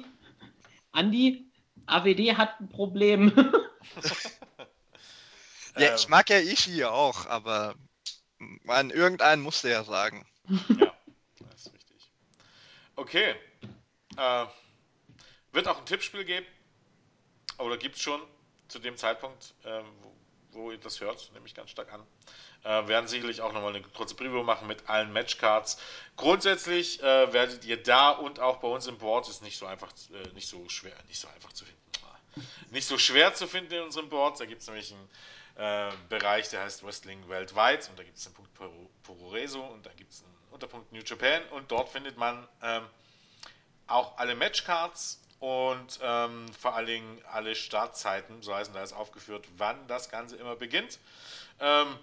Andi, 0.91 1.47
AWD 1.87 2.37
hat 2.37 2.61
ein 2.61 2.69
Problem. 2.69 3.33
Ja, 5.77 5.89
ähm, 5.89 5.95
ich 5.97 6.09
mag 6.09 6.29
ja 6.29 6.39
Ishii 6.39 6.85
auch, 6.85 7.27
aber 7.27 7.75
man, 8.39 8.91
irgendeinen 8.91 9.43
musste 9.43 9.71
ja 9.71 9.85
sagen. 9.85 10.27
Ja, 10.49 10.95
das 11.41 11.67
ist 11.67 11.73
richtig. 11.73 12.11
Okay. 12.97 13.35
Äh, 14.17 14.47
wird 15.53 15.69
auch 15.69 15.79
ein 15.79 15.87
Tippspiel 15.87 16.25
geben. 16.25 16.47
Oder 17.59 17.77
gibt 17.77 17.97
es 17.97 18.03
schon 18.03 18.21
zu 18.69 18.79
dem 18.79 18.97
Zeitpunkt, 18.97 19.55
äh, 19.65 19.83
wo, 20.01 20.61
wo, 20.61 20.71
ihr 20.71 20.79
das 20.79 21.01
hört, 21.01 21.31
nehme 21.33 21.47
ich 21.47 21.55
ganz 21.55 21.71
stark 21.71 21.93
an. 21.93 22.03
Äh, 22.65 22.89
werden 22.89 23.09
sicherlich 23.09 23.41
auch 23.41 23.53
nochmal 23.53 23.75
eine 23.75 23.83
kurze 23.83 24.15
Preview 24.15 24.43
machen 24.43 24.69
mit 24.69 24.89
allen 24.89 25.13
Matchcards. 25.13 25.79
Grundsätzlich 26.17 27.03
äh, 27.03 27.33
werdet 27.33 27.65
ihr 27.65 27.83
da 27.83 28.11
und 28.11 28.41
auch 28.41 28.59
bei 28.59 28.69
uns 28.69 28.87
im 28.87 28.99
Board, 28.99 29.29
ist 29.29 29.43
nicht 29.43 29.59
so 29.59 29.67
einfach, 29.67 29.93
äh, 30.13 30.29
nicht 30.35 30.49
so 30.49 30.69
schwer, 30.69 30.97
nicht 31.09 31.21
so 31.21 31.29
einfach 31.29 31.53
zu 31.53 31.65
finden. 31.65 31.81
Nicht 32.71 32.87
so 32.87 32.97
schwer 32.97 33.35
zu 33.35 33.47
finden 33.47 33.75
in 33.75 33.83
unserem 33.83 34.09
Board. 34.09 34.41
Da 34.41 34.47
gibt 34.47 34.63
es 34.63 34.67
nämlich 34.67 34.93
ein 34.93 35.09
äh, 35.57 35.93
Bereich, 36.09 36.49
der 36.49 36.63
heißt 36.63 36.85
Wrestling 36.85 37.29
weltweit 37.29 37.89
und 37.91 37.99
da 37.99 38.05
gibt 38.05 38.17
es 38.17 38.25
den 38.25 38.33
Punkt 38.33 38.51
Puroreso 39.03 39.63
und 39.63 39.85
dann 39.85 39.95
gibt 39.97 40.13
es 40.13 40.23
einen 40.23 40.35
Unterpunkt 40.51 40.93
New 40.93 41.03
Japan 41.03 41.43
und 41.51 41.71
dort 41.71 41.91
findet 41.91 42.17
man 42.17 42.49
ähm, 42.63 42.87
auch 43.87 44.17
alle 44.17 44.35
Matchcards 44.35 45.22
und 45.43 45.99
ähm, 46.01 46.47
vor 46.53 46.77
allen 46.77 46.87
Dingen 46.87 47.21
alle 47.33 47.57
Startzeiten, 47.57 48.43
so 48.43 48.55
heißen 48.55 48.73
da 48.73 48.81
ist 48.81 48.93
aufgeführt, 48.93 49.45
wann 49.57 49.77
das 49.89 50.09
Ganze 50.09 50.37
immer 50.37 50.55
beginnt. 50.55 51.01
Ähm, 51.59 51.99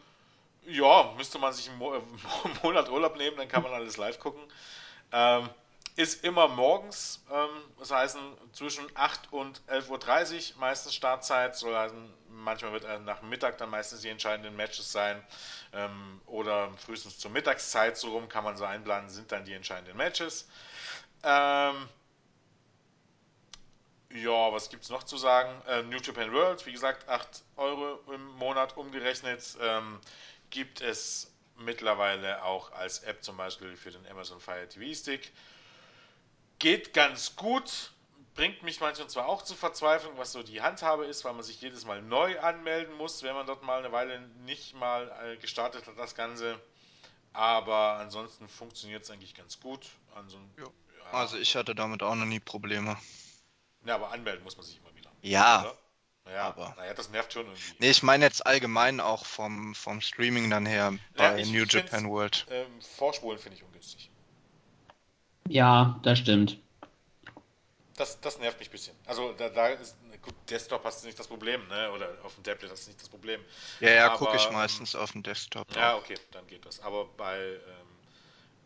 ja, 0.66 1.14
müsste 1.16 1.40
man 1.40 1.53
sich 1.53 1.70
einen 1.70 1.78
Mo 1.78 2.03
Monat 2.64 2.90
Urlaub 2.90 3.16
nehmen, 3.16 3.38
dann 3.38 3.48
kann 3.48 3.64
man 3.64 3.72
alles 3.72 3.95
live 3.95 4.20
gucken. 4.20 4.41
Ähm, 5.14 5.49
ist 5.95 6.26
immer 6.26 6.49
morgens, 6.49 7.24
ähm, 7.32 7.48
das 7.80 7.91
heißt 7.91 8.18
zwischen 8.52 8.86
8 8.95 9.32
und 9.32 9.61
11.30 9.70 10.56
Uhr 10.56 10.60
meistens 10.60 10.94
Startzeit, 10.94 11.56
soll 11.56 11.74
heißen, 11.74 12.14
manchmal 12.28 12.74
wird 12.74 13.06
nach 13.06 13.22
Mittag 13.22 13.57
dann 13.57 13.70
meistens 13.70 14.02
die 14.02 14.10
entscheidenden 14.10 14.57
Matches 14.57 14.91
sein 14.91 15.24
ähm, 15.72 16.20
oder 16.26 16.72
frühestens 16.78 17.18
zur 17.18 17.32
Mittagszeit 17.32 17.95
so 17.95 18.11
rum 18.11 18.28
kann 18.28 18.44
man 18.44 18.57
so 18.57 18.66
einplanen, 18.66 19.10
sind 19.10 19.32
dann 19.32 19.45
die 19.45 19.53
entscheidenden 19.53 19.95
Matches. 19.95 20.49
Ähm, 21.24 21.88
Ja, 24.11 24.52
was 24.52 24.69
gibt's 24.69 24.90
noch 24.90 25.03
zu 25.03 25.18
sagen? 25.18 25.61
Äh, 25.68 25.84
New 25.84 25.98
Japan 25.98 26.34
World, 26.34 26.65
wie 26.65 26.72
gesagt, 26.72 27.07
8 27.07 27.44
Euro 27.57 27.99
im 28.11 28.26
Monat 28.38 28.76
umgerechnet. 28.76 29.56
Ähm, 29.61 29.99
gibt 30.49 30.81
es 30.81 31.31
mittlerweile 31.57 32.44
auch 32.44 32.72
als 32.72 32.99
App 32.99 33.23
zum 33.23 33.38
Beispiel 33.38 33.76
für 33.77 33.91
den 33.91 34.06
Amazon 34.07 34.40
Fire 34.40 34.68
TV 34.68 34.94
Stick. 34.95 35.31
Geht 36.57 36.94
ganz 36.94 37.36
gut, 37.36 37.91
bringt 38.34 38.64
mich 38.64 38.80
manchmal 38.80 39.07
zwar 39.10 39.27
auch 39.27 39.44
zur 39.44 39.57
Verzweiflung, 39.57 40.18
was 40.18 40.31
so 40.31 40.41
die 40.41 40.61
Handhabe 40.61 41.06
ist, 41.06 41.23
weil 41.23 41.34
man 41.34 41.44
sich 41.44 41.61
jedes 41.61 41.86
Mal 41.86 42.02
neu 42.02 42.40
anmelden 42.40 42.95
muss, 42.95 43.22
wenn 43.22 43.36
man 43.36 43.45
dort 43.45 43.61
mal 43.64 43.80
eine 43.80 43.91
Weile 43.91 44.22
nicht 44.45 44.73
mal 44.73 45.11
äh, 45.23 45.38
gestartet 45.38 45.86
hat, 45.86 45.98
das 45.98 46.15
Ganze. 46.15 46.60
Aber 47.31 47.98
ansonsten 47.98 48.49
funktioniert 48.49 49.03
es 49.03 49.11
eigentlich 49.11 49.36
ganz 49.36 49.60
gut. 49.60 49.86
Also, 50.15 50.40
ja. 50.57 50.65
also 51.11 51.38
ich 51.38 51.56
hatte 51.56 51.76
damit 51.76 52.02
auch 52.02 52.15
noch 52.15 52.26
nie 52.26 52.40
Probleme. 52.40 52.98
Ja, 53.85 53.95
aber 53.95 54.11
anmelden 54.11 54.43
muss 54.43 54.57
man 54.57 54.65
sich 54.65 54.77
immer 54.77 54.95
wieder. 54.95 55.11
Ja. 55.22 55.61
Oder? 55.61 55.77
Naja, 56.26 56.43
aber. 56.43 56.76
naja, 56.77 56.93
das 56.93 57.10
nervt 57.10 57.34
schon 57.34 57.45
irgendwie. 57.47 57.73
Nee, 57.80 57.89
ich 57.89 58.03
meine 58.03 58.26
jetzt 58.26 58.45
allgemein 58.45 58.99
auch 58.99 59.26
vom, 59.26 59.73
vom 59.73 59.99
Streaming 59.99 60.49
dann 60.49 60.65
her 60.65 60.93
bei 61.15 61.23
ja, 61.23 61.38
ich, 61.38 61.51
New 61.51 61.64
ich 61.64 61.73
Japan 61.73 62.07
World. 62.07 62.45
Ähm, 62.51 62.68
Vorspulen 62.81 63.39
finde 63.39 63.57
ich 63.57 63.64
ungünstig. 63.64 64.11
Ja, 65.47 65.99
das 66.03 66.19
stimmt. 66.19 66.60
Das, 67.95 68.22
das 68.22 68.38
nervt 68.38 68.60
mich 68.60 68.69
ein 68.69 68.72
bisschen. 68.72 68.95
Also 69.07 69.34
da, 69.34 69.49
da 69.49 69.69
ist, 69.69 69.97
gut, 70.22 70.35
Desktop 70.49 70.84
hast 70.85 71.01
du 71.01 71.07
nicht 71.07 71.18
das 71.18 71.27
Problem, 71.27 71.68
ne? 71.68 71.91
Oder 71.91 72.15
auf 72.23 72.35
dem 72.35 72.43
Tablet 72.43 72.72
hast 72.72 72.85
du 72.85 72.91
nicht 72.91 73.01
das 73.01 73.10
Problem. 73.10 73.43
Ja, 73.80 73.89
ja, 73.89 74.10
gucke 74.10 74.38
ich 74.38 74.51
meistens 74.51 74.95
auf 74.95 75.11
dem 75.14 75.23
Desktop. 75.23 75.76
Ja, 75.76 75.97
okay, 75.97 76.15
dann 76.31 76.45
geht 76.47 76.65
das. 76.65 76.80
Aber 76.81 77.06
bei 77.18 77.39
ähm, 77.39 77.98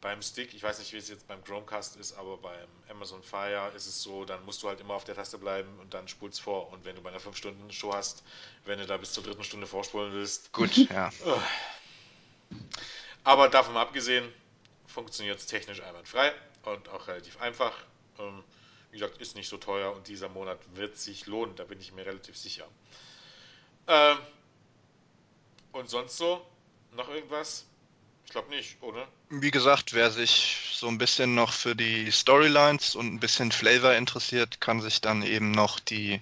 beim 0.03 0.21
Stick, 0.21 0.53
ich 0.53 0.61
weiß 0.61 0.79
nicht, 0.79 0.91
wie 0.91 0.97
es 0.97 1.07
jetzt 1.07 1.25
beim 1.29 1.41
Chromecast 1.45 1.95
ist, 1.95 2.11
aber 2.17 2.35
beim 2.37 2.67
Amazon 2.89 3.23
Fire 3.23 3.71
ist 3.73 3.87
es 3.87 4.03
so, 4.03 4.25
dann 4.25 4.43
musst 4.43 4.61
du 4.61 4.67
halt 4.67 4.81
immer 4.81 4.95
auf 4.95 5.05
der 5.05 5.15
Taste 5.15 5.37
bleiben 5.37 5.79
und 5.79 5.93
dann 5.93 6.09
spulst 6.09 6.41
vor. 6.41 6.71
Und 6.73 6.83
wenn 6.83 6.97
du 6.97 7.01
bei 7.01 7.09
einer 7.09 7.21
5-Stunden-Show 7.21 7.93
hast, 7.93 8.21
wenn 8.65 8.79
du 8.79 8.85
da 8.85 8.97
bis 8.97 9.13
zur 9.13 9.23
dritten 9.23 9.45
Stunde 9.45 9.65
vorspulen 9.65 10.11
willst. 10.11 10.51
Gut, 10.51 10.75
ja. 10.89 11.09
Aber 13.23 13.47
davon 13.47 13.77
abgesehen, 13.77 14.29
funktioniert 14.87 15.39
es 15.39 15.45
technisch 15.45 15.81
einwandfrei 15.81 16.33
und 16.63 16.89
auch 16.89 17.07
relativ 17.07 17.39
einfach. 17.39 17.73
Ähm, 18.19 18.43
wie 18.91 18.99
gesagt, 18.99 19.21
ist 19.21 19.37
nicht 19.37 19.47
so 19.47 19.55
teuer 19.55 19.95
und 19.95 20.09
dieser 20.09 20.27
Monat 20.27 20.59
wird 20.75 20.97
sich 20.97 21.27
lohnen, 21.27 21.55
da 21.55 21.63
bin 21.63 21.79
ich 21.79 21.93
mir 21.93 22.05
relativ 22.05 22.37
sicher. 22.37 22.67
Ähm, 23.87 24.17
und 25.71 25.89
sonst 25.89 26.17
so? 26.17 26.45
Noch 26.91 27.07
irgendwas? 27.07 27.65
Ich 28.25 28.31
glaube 28.31 28.49
nicht, 28.49 28.81
oder? 28.81 29.07
Wie 29.29 29.51
gesagt, 29.51 29.93
wer 29.93 30.11
sich 30.11 30.73
so 30.73 30.87
ein 30.87 30.97
bisschen 30.97 31.35
noch 31.35 31.53
für 31.53 31.75
die 31.75 32.11
Storylines 32.11 32.95
und 32.95 33.13
ein 33.13 33.19
bisschen 33.19 33.51
Flavor 33.51 33.93
interessiert, 33.93 34.59
kann 34.59 34.81
sich 34.81 35.01
dann 35.01 35.23
eben 35.23 35.51
noch 35.51 35.79
die 35.79 36.19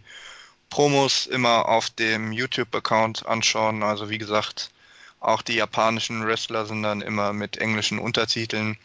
Promos 0.69 1.25
immer 1.25 1.67
auf 1.67 1.89
dem 1.89 2.31
YouTube-Account 2.31 3.25
anschauen. 3.25 3.83
Also 3.83 4.09
wie 4.09 4.17
gesagt, 4.17 4.71
auch 5.19 5.41
die 5.41 5.55
japanischen 5.55 6.25
Wrestler 6.25 6.65
sind 6.65 6.83
dann 6.83 7.01
immer 7.01 7.33
mit 7.33 7.57
englischen 7.57 7.99
Untertiteln. 7.99 8.77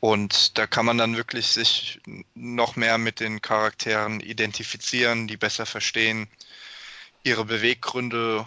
Und 0.00 0.58
da 0.58 0.66
kann 0.66 0.84
man 0.84 0.98
dann 0.98 1.16
wirklich 1.16 1.46
sich 1.46 2.00
noch 2.34 2.74
mehr 2.76 2.98
mit 2.98 3.20
den 3.20 3.40
Charakteren 3.40 4.20
identifizieren, 4.20 5.28
die 5.28 5.36
besser 5.36 5.64
verstehen, 5.64 6.28
ihre 7.22 7.44
Beweggründe 7.44 8.44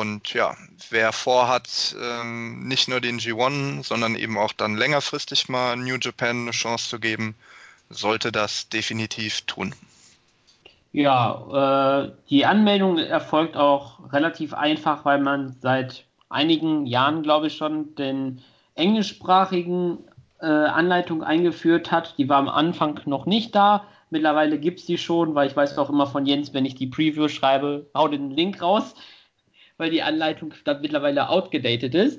und 0.00 0.34
ja, 0.34 0.56
wer 0.90 1.12
vorhat, 1.12 1.94
ähm, 2.02 2.66
nicht 2.66 2.88
nur 2.88 3.00
den 3.00 3.20
G1, 3.20 3.84
sondern 3.84 4.16
eben 4.16 4.36
auch 4.36 4.52
dann 4.52 4.76
längerfristig 4.76 5.48
mal 5.48 5.76
New 5.76 5.96
Japan 6.00 6.42
eine 6.42 6.50
Chance 6.50 6.88
zu 6.88 6.98
geben, 6.98 7.36
sollte 7.90 8.32
das 8.32 8.68
definitiv 8.68 9.42
tun. 9.42 9.74
Ja, 10.92 12.02
äh, 12.04 12.12
die 12.28 12.44
Anmeldung 12.44 12.98
erfolgt 12.98 13.56
auch 13.56 14.12
relativ 14.12 14.52
einfach, 14.52 15.04
weil 15.04 15.20
man 15.20 15.56
seit 15.60 16.04
einigen 16.28 16.86
Jahren, 16.86 17.22
glaube 17.22 17.46
ich, 17.46 17.56
schon 17.56 17.94
den 17.94 18.42
englischsprachigen 18.74 19.98
äh, 20.40 20.46
Anleitung 20.46 21.22
eingeführt 21.22 21.92
hat. 21.92 22.18
Die 22.18 22.28
war 22.28 22.38
am 22.38 22.48
Anfang 22.48 23.00
noch 23.06 23.26
nicht 23.26 23.54
da. 23.54 23.84
Mittlerweile 24.10 24.58
gibt 24.58 24.80
es 24.80 24.86
die 24.86 24.98
schon, 24.98 25.34
weil 25.34 25.48
ich 25.48 25.56
weiß 25.56 25.78
auch 25.78 25.90
immer 25.90 26.06
von 26.06 26.26
Jens, 26.26 26.52
wenn 26.52 26.64
ich 26.64 26.74
die 26.74 26.86
Preview 26.86 27.28
schreibe, 27.28 27.86
hau 27.94 28.08
den 28.08 28.30
Link 28.30 28.60
raus 28.60 28.94
weil 29.84 29.90
die 29.90 30.02
Anleitung 30.02 30.54
dann 30.64 30.80
mittlerweile 30.80 31.28
outgedatet 31.28 31.94
ist. 31.94 32.18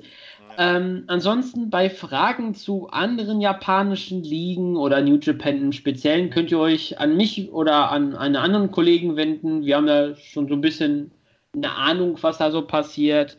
Ähm, 0.56 1.02
ansonsten 1.08 1.68
bei 1.68 1.90
Fragen 1.90 2.54
zu 2.54 2.88
anderen 2.90 3.40
japanischen 3.40 4.22
Ligen 4.22 4.76
oder 4.76 5.02
New 5.02 5.18
Japan 5.20 5.56
im 5.56 5.72
Speziellen 5.72 6.30
könnt 6.30 6.52
ihr 6.52 6.60
euch 6.60 7.00
an 7.00 7.16
mich 7.16 7.50
oder 7.50 7.90
an 7.90 8.14
einen 8.14 8.36
anderen 8.36 8.70
Kollegen 8.70 9.16
wenden. 9.16 9.66
Wir 9.66 9.76
haben 9.76 9.88
ja 9.88 10.14
schon 10.14 10.46
so 10.46 10.54
ein 10.54 10.60
bisschen 10.60 11.10
eine 11.56 11.72
Ahnung, 11.72 12.16
was 12.20 12.38
da 12.38 12.52
so 12.52 12.62
passiert. 12.62 13.36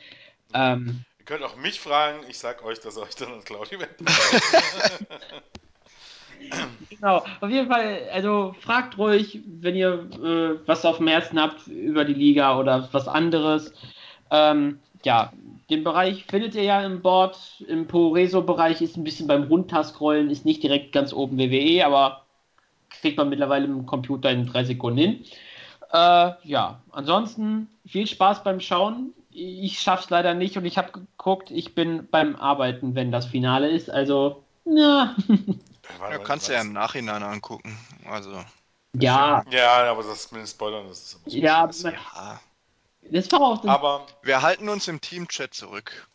Ähm, 0.54 1.06
ihr 1.20 1.26
könnt 1.26 1.44
auch 1.44 1.56
mich 1.56 1.80
fragen, 1.80 2.20
ich 2.28 2.38
sag 2.38 2.66
euch, 2.66 2.82
dass 2.82 2.98
euch 2.98 3.16
dann 3.16 3.32
an 3.32 3.46
Claudio 3.46 3.80
wenden. 3.80 4.06
genau, 6.90 7.24
auf 7.40 7.50
jeden 7.50 7.70
Fall, 7.70 8.10
also 8.12 8.54
fragt 8.60 8.98
ruhig, 8.98 9.40
wenn 9.46 9.76
ihr 9.76 10.10
äh, 10.22 10.68
was 10.68 10.86
auf 10.86 10.98
dem 10.98 11.08
Herzen 11.08 11.40
habt 11.42 11.68
über 11.68 12.06
die 12.06 12.14
Liga 12.14 12.60
oder 12.60 12.90
was 12.92 13.08
anderes. 13.08 13.74
Ähm, 14.32 14.80
ja, 15.04 15.32
den 15.70 15.84
Bereich 15.84 16.26
findet 16.26 16.56
ihr 16.56 16.64
ja 16.64 16.82
im 16.82 17.02
Board. 17.02 17.38
Im 17.68 17.88
Poreso-Bereich 17.88 18.82
ist 18.82 18.98
ein 18.98 19.04
bisschen 19.04 19.28
beim 19.28 19.44
Runterscrollen, 19.44 20.30
ist 20.30 20.46
nicht 20.46 20.64
direkt 20.64 20.92
ganz 20.94 21.14
oben 21.14 21.38
WWE, 21.38 21.86
aber 21.86 22.24
kriegt 22.90 23.18
man 23.18 23.30
mittlerweile 23.30 23.66
im 23.66 23.86
Computer 23.86 24.30
in 24.32 24.48
drei 24.48 24.64
Sekunden 24.64 25.00
hin. 25.00 25.26
Äh, 25.92 26.32
ja, 26.44 26.82
ansonsten 26.92 27.70
viel 27.86 28.08
Spaß 28.08 28.44
beim 28.44 28.60
Schauen. 28.60 29.14
Ich 29.32 29.80
schaff's 29.80 30.10
leider 30.10 30.34
nicht 30.34 30.58
und 30.58 30.66
ich 30.66 30.78
habe 30.78 30.92
geguckt, 30.92 31.52
ich 31.52 31.76
bin 31.76 32.08
beim 32.10 32.36
Arbeiten, 32.36 32.96
wenn 32.96 33.12
das 33.12 33.28
Finale 33.28 33.70
ist. 33.70 33.90
Also, 33.90 34.44
ja. 34.66 35.16
Ja, 36.00 36.18
kannst 36.18 36.50
du 36.50 36.54
ja 36.54 36.62
im 36.62 36.74
Nachhinein 36.74 37.24
angucken. 37.24 37.78
Also. 38.10 38.44
Ja. 38.94 39.44
Ja, 39.52 39.92
aber 39.92 40.04
das 40.04 40.32
mit 40.32 40.42
den 40.42 40.48
Spoilern 40.48 40.88
das 40.88 41.00
ist 41.00 41.14
immer 41.14 41.72
so 41.72 41.88
ja, 41.88 41.92
ja, 41.92 42.40
das 43.12 43.32
war 43.32 43.42
auch 43.42 43.66
Aber 43.66 44.06
wir 44.24 44.42
halten 44.42 44.70
uns 44.70 44.88
im 44.88 45.02
Team-Chat 45.02 45.54
zurück. 45.54 46.08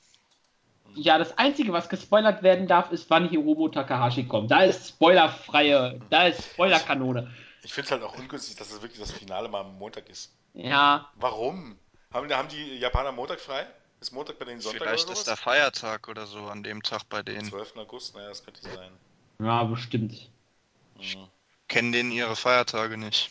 Ja, 0.95 1.19
das 1.19 1.37
Einzige, 1.39 1.73
was 1.73 1.89
gespoilert 1.89 2.43
werden 2.43 2.67
darf, 2.67 2.93
ist, 2.93 3.09
wann 3.09 3.29
Hiromo 3.29 3.69
Takahashi 3.69 4.27
kommt. 4.27 4.51
Da 4.51 4.63
ist 4.63 4.89
spoilerfreie, 4.91 6.01
da 6.11 6.27
ist 6.27 6.45
Spoilerkanone. 6.53 7.33
Ich 7.63 7.73
finde 7.73 7.87
es 7.87 7.93
halt 7.93 8.03
auch 8.03 8.19
ungünstig, 8.19 8.57
dass 8.57 8.71
es 8.71 8.83
wirklich 8.83 9.01
das 9.01 9.13
Finale 9.13 9.49
mal 9.49 9.61
am 9.61 9.79
Montag 9.79 10.09
ist. 10.09 10.33
Ja. 10.55 11.09
Warum? 11.15 11.79
Haben, 12.13 12.31
haben 12.31 12.49
die 12.49 12.79
Japaner 12.79 13.13
Montag 13.13 13.41
frei? 13.41 13.67
Ist 14.01 14.13
Montag 14.13 14.39
bei 14.39 14.45
denen 14.45 14.61
Sonntag 14.61 14.83
Vielleicht 14.83 15.11
ist 15.11 15.29
der 15.29 15.37
Feiertag 15.37 16.09
oder 16.09 16.27
so 16.27 16.41
an 16.47 16.63
dem 16.63 16.83
Tag 16.83 17.09
bei 17.09 17.23
denen. 17.23 17.45
Am 17.45 17.51
12. 17.51 17.77
August, 17.77 18.15
naja, 18.15 18.29
das 18.29 18.45
könnte 18.45 18.61
sein. 18.63 18.91
Ja, 19.39 19.63
bestimmt. 19.65 20.29
Ich 20.99 21.17
mhm. 21.17 21.29
kenne 21.69 21.93
denen 21.93 22.13
ihre 22.13 22.37
Feiertage 22.37 22.99
nicht. 22.99 23.31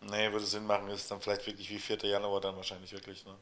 Nee, 0.00 0.30
würde 0.32 0.46
Sinn 0.46 0.66
machen, 0.66 0.88
ist 0.88 1.10
dann 1.10 1.20
vielleicht 1.20 1.46
wirklich 1.46 1.68
wie 1.70 1.78
4. 1.78 1.98
Januar 2.04 2.40
dann 2.40 2.56
wahrscheinlich 2.56 2.92
wirklich, 2.92 3.24
ne? 3.24 3.34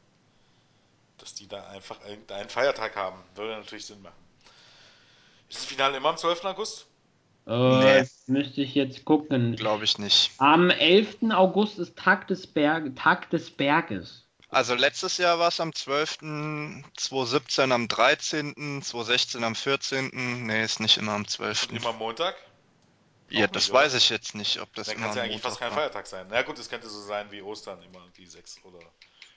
Dass 1.17 1.33
die 1.33 1.47
da 1.47 1.67
einfach 1.67 2.03
irgendeinen 2.05 2.49
Feiertag 2.49 2.95
haben. 2.95 3.21
Würde 3.35 3.57
natürlich 3.57 3.85
Sinn 3.85 4.01
machen. 4.01 4.15
Ist 5.49 5.59
das 5.59 5.65
Finale 5.65 5.97
immer 5.97 6.09
am 6.09 6.17
12. 6.17 6.43
August? 6.45 6.87
Äh, 7.47 8.01
nee. 8.01 8.07
Müsste 8.27 8.61
ich 8.61 8.73
jetzt 8.73 9.05
gucken. 9.05 9.55
Glaube 9.55 9.85
ich 9.85 9.97
nicht. 9.99 10.31
Am 10.39 10.69
11. 10.69 11.31
August 11.31 11.77
ist 11.77 11.95
Tag 11.97 12.27
des, 12.27 12.47
Berg 12.47 12.95
Tag 12.95 13.29
des 13.29 13.51
Berges. 13.51 14.23
Also 14.49 14.73
letztes 14.73 15.17
Jahr 15.17 15.37
war 15.37 15.49
es 15.49 15.59
am 15.59 15.73
12., 15.73 16.17
2017 16.95 17.71
am 17.71 17.87
13., 17.87 18.81
2016 18.81 19.43
am 19.43 19.55
14. 19.55 20.45
Nee, 20.45 20.63
ist 20.63 20.79
nicht 20.79 20.97
immer 20.97 21.11
am 21.11 21.27
12. 21.27 21.69
Und 21.69 21.77
immer 21.77 21.93
Montag? 21.93 22.35
Ja, 23.29 23.47
das 23.47 23.71
weiß 23.71 23.95
ich 23.95 24.09
jetzt 24.09 24.35
nicht, 24.35 24.61
ob 24.61 24.73
das 24.75 24.87
Dann 24.87 24.97
kann 24.97 25.09
es 25.09 25.15
ja 25.15 25.23
eigentlich 25.23 25.41
fast 25.41 25.59
kein 25.59 25.71
Feiertag 25.71 26.05
sein. 26.05 26.27
Na 26.29 26.41
gut, 26.43 26.59
es 26.59 26.69
könnte 26.69 26.87
so 26.87 27.01
sein 27.01 27.31
wie 27.31 27.41
Ostern, 27.41 27.81
immer 27.81 28.05
die 28.17 28.25
sechs 28.25 28.59
oder 28.63 28.79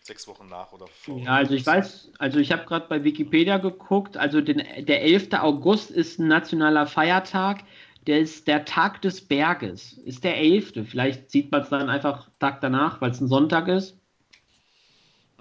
sechs 0.03 0.27
Wochen 0.27 0.49
nach 0.49 0.73
oder 0.73 0.87
vor. 0.87 1.19
Ja, 1.19 1.37
also 1.37 1.55
ich 1.55 1.65
weiß, 1.65 2.13
also 2.19 2.39
ich 2.39 2.53
habe 2.53 2.65
gerade 2.65 2.87
bei 2.89 3.03
Wikipedia 3.05 3.57
geguckt, 3.59 4.17
also 4.17 4.41
den, 4.41 4.59
der 4.85 5.03
11. 5.03 5.29
August 5.41 5.91
ist 5.91 6.19
ein 6.19 6.29
nationaler 6.29 6.87
Feiertag, 6.87 7.65
der 8.07 8.21
ist 8.21 8.47
der 8.47 8.65
Tag 8.65 9.03
des 9.03 9.27
Berges, 9.27 9.95
ist 9.95 10.25
der 10.25 10.37
11. 10.37 10.73
Vielleicht 10.89 11.31
sieht 11.31 11.51
man 11.51 11.63
es 11.63 11.71
dann 11.71 11.89
einfach 11.89 12.29
Tag 12.39 12.61
danach, 12.61 13.01
weil 13.01 13.11
es 13.11 13.21
ein 13.21 13.29
Sonntag 13.29 13.69
ist. 13.69 13.97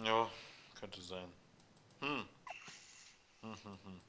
Ja, 0.04 0.30
könnte 0.80 1.02
sein. 1.02 1.28
Hm. 2.02 2.26
Hm, 3.42 3.56
hm, 3.64 3.80
hm. 3.84 4.02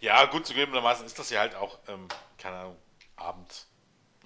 Ja, 0.00 0.26
gut 0.26 0.46
zugegebenermaßen 0.46 1.06
ist 1.06 1.18
das 1.18 1.30
ja 1.30 1.40
halt 1.40 1.54
auch, 1.54 1.78
ähm, 1.88 2.08
keine 2.38 2.56
Ahnung, 2.56 2.76
Abend. 3.16 3.67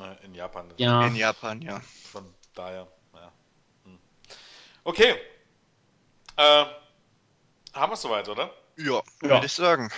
Ne, 0.03 0.19
in 0.25 0.35
Japan. 0.35 0.73
Ja. 0.79 1.07
In 1.07 1.15
Japan, 1.15 1.63
ja. 1.63 1.81
Von 2.11 2.35
daher, 2.55 2.89
ja. 3.15 3.33
Hm. 3.85 3.99
Okay. 4.83 5.15
Äh, 6.37 6.65
haben 7.73 7.91
wir 7.91 7.93
es 7.93 8.03
soweit, 8.03 8.29
oder? 8.29 8.53
Ja, 8.77 8.95
ja. 8.95 9.03
würde 9.23 9.47
ich 9.47 9.53
sagen. 9.53 9.93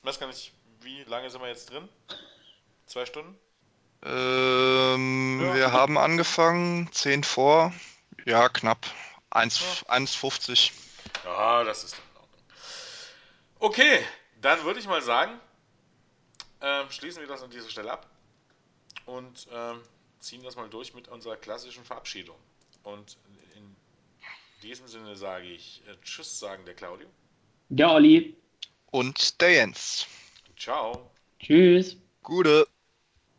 Ich 0.00 0.06
weiß 0.06 0.18
gar 0.18 0.26
nicht, 0.26 0.52
wie 0.80 1.04
lange 1.04 1.30
sind 1.30 1.40
wir 1.40 1.48
jetzt 1.48 1.70
drin? 1.70 1.88
Zwei 2.86 3.06
Stunden? 3.06 3.38
Ähm, 4.02 5.40
Ja. 5.40 5.54
wir 5.54 5.72
haben 5.72 5.98
angefangen, 5.98 6.90
10 6.92 7.22
vor, 7.22 7.72
ja, 8.24 8.48
knapp. 8.48 8.86
1 9.30 9.84
1,50. 9.88 10.72
Ja, 11.24 11.62
das 11.62 11.84
ist 11.84 11.94
in 11.94 12.20
Ordnung. 12.20 12.40
Okay, 13.60 14.04
dann 14.40 14.64
würde 14.64 14.80
ich 14.80 14.86
mal 14.86 15.02
sagen, 15.02 15.38
ähm, 16.60 16.90
schließen 16.90 17.20
wir 17.20 17.28
das 17.28 17.42
an 17.42 17.50
dieser 17.50 17.68
Stelle 17.68 17.92
ab 17.92 18.06
und 19.06 19.48
ähm, 19.52 19.80
ziehen 20.20 20.42
das 20.42 20.56
mal 20.56 20.68
durch 20.68 20.94
mit 20.94 21.08
unserer 21.08 21.36
klassischen 21.36 21.84
Verabschiedung. 21.84 22.36
Und 22.82 23.16
in 23.54 23.76
diesem 24.62 24.86
Sinne 24.88 25.16
sage 25.16 25.46
ich 25.46 25.82
äh, 25.86 25.96
Tschüss, 26.02 26.38
sagen 26.38 26.64
der 26.64 26.74
Claudio. 26.74 27.08
Der 27.68 27.90
Olli. 27.90 28.36
Und 28.90 29.40
der 29.40 29.52
Jens. 29.52 30.06
Ciao. 30.56 31.10
Tschüss. 31.40 31.96
Gute. 32.22 32.66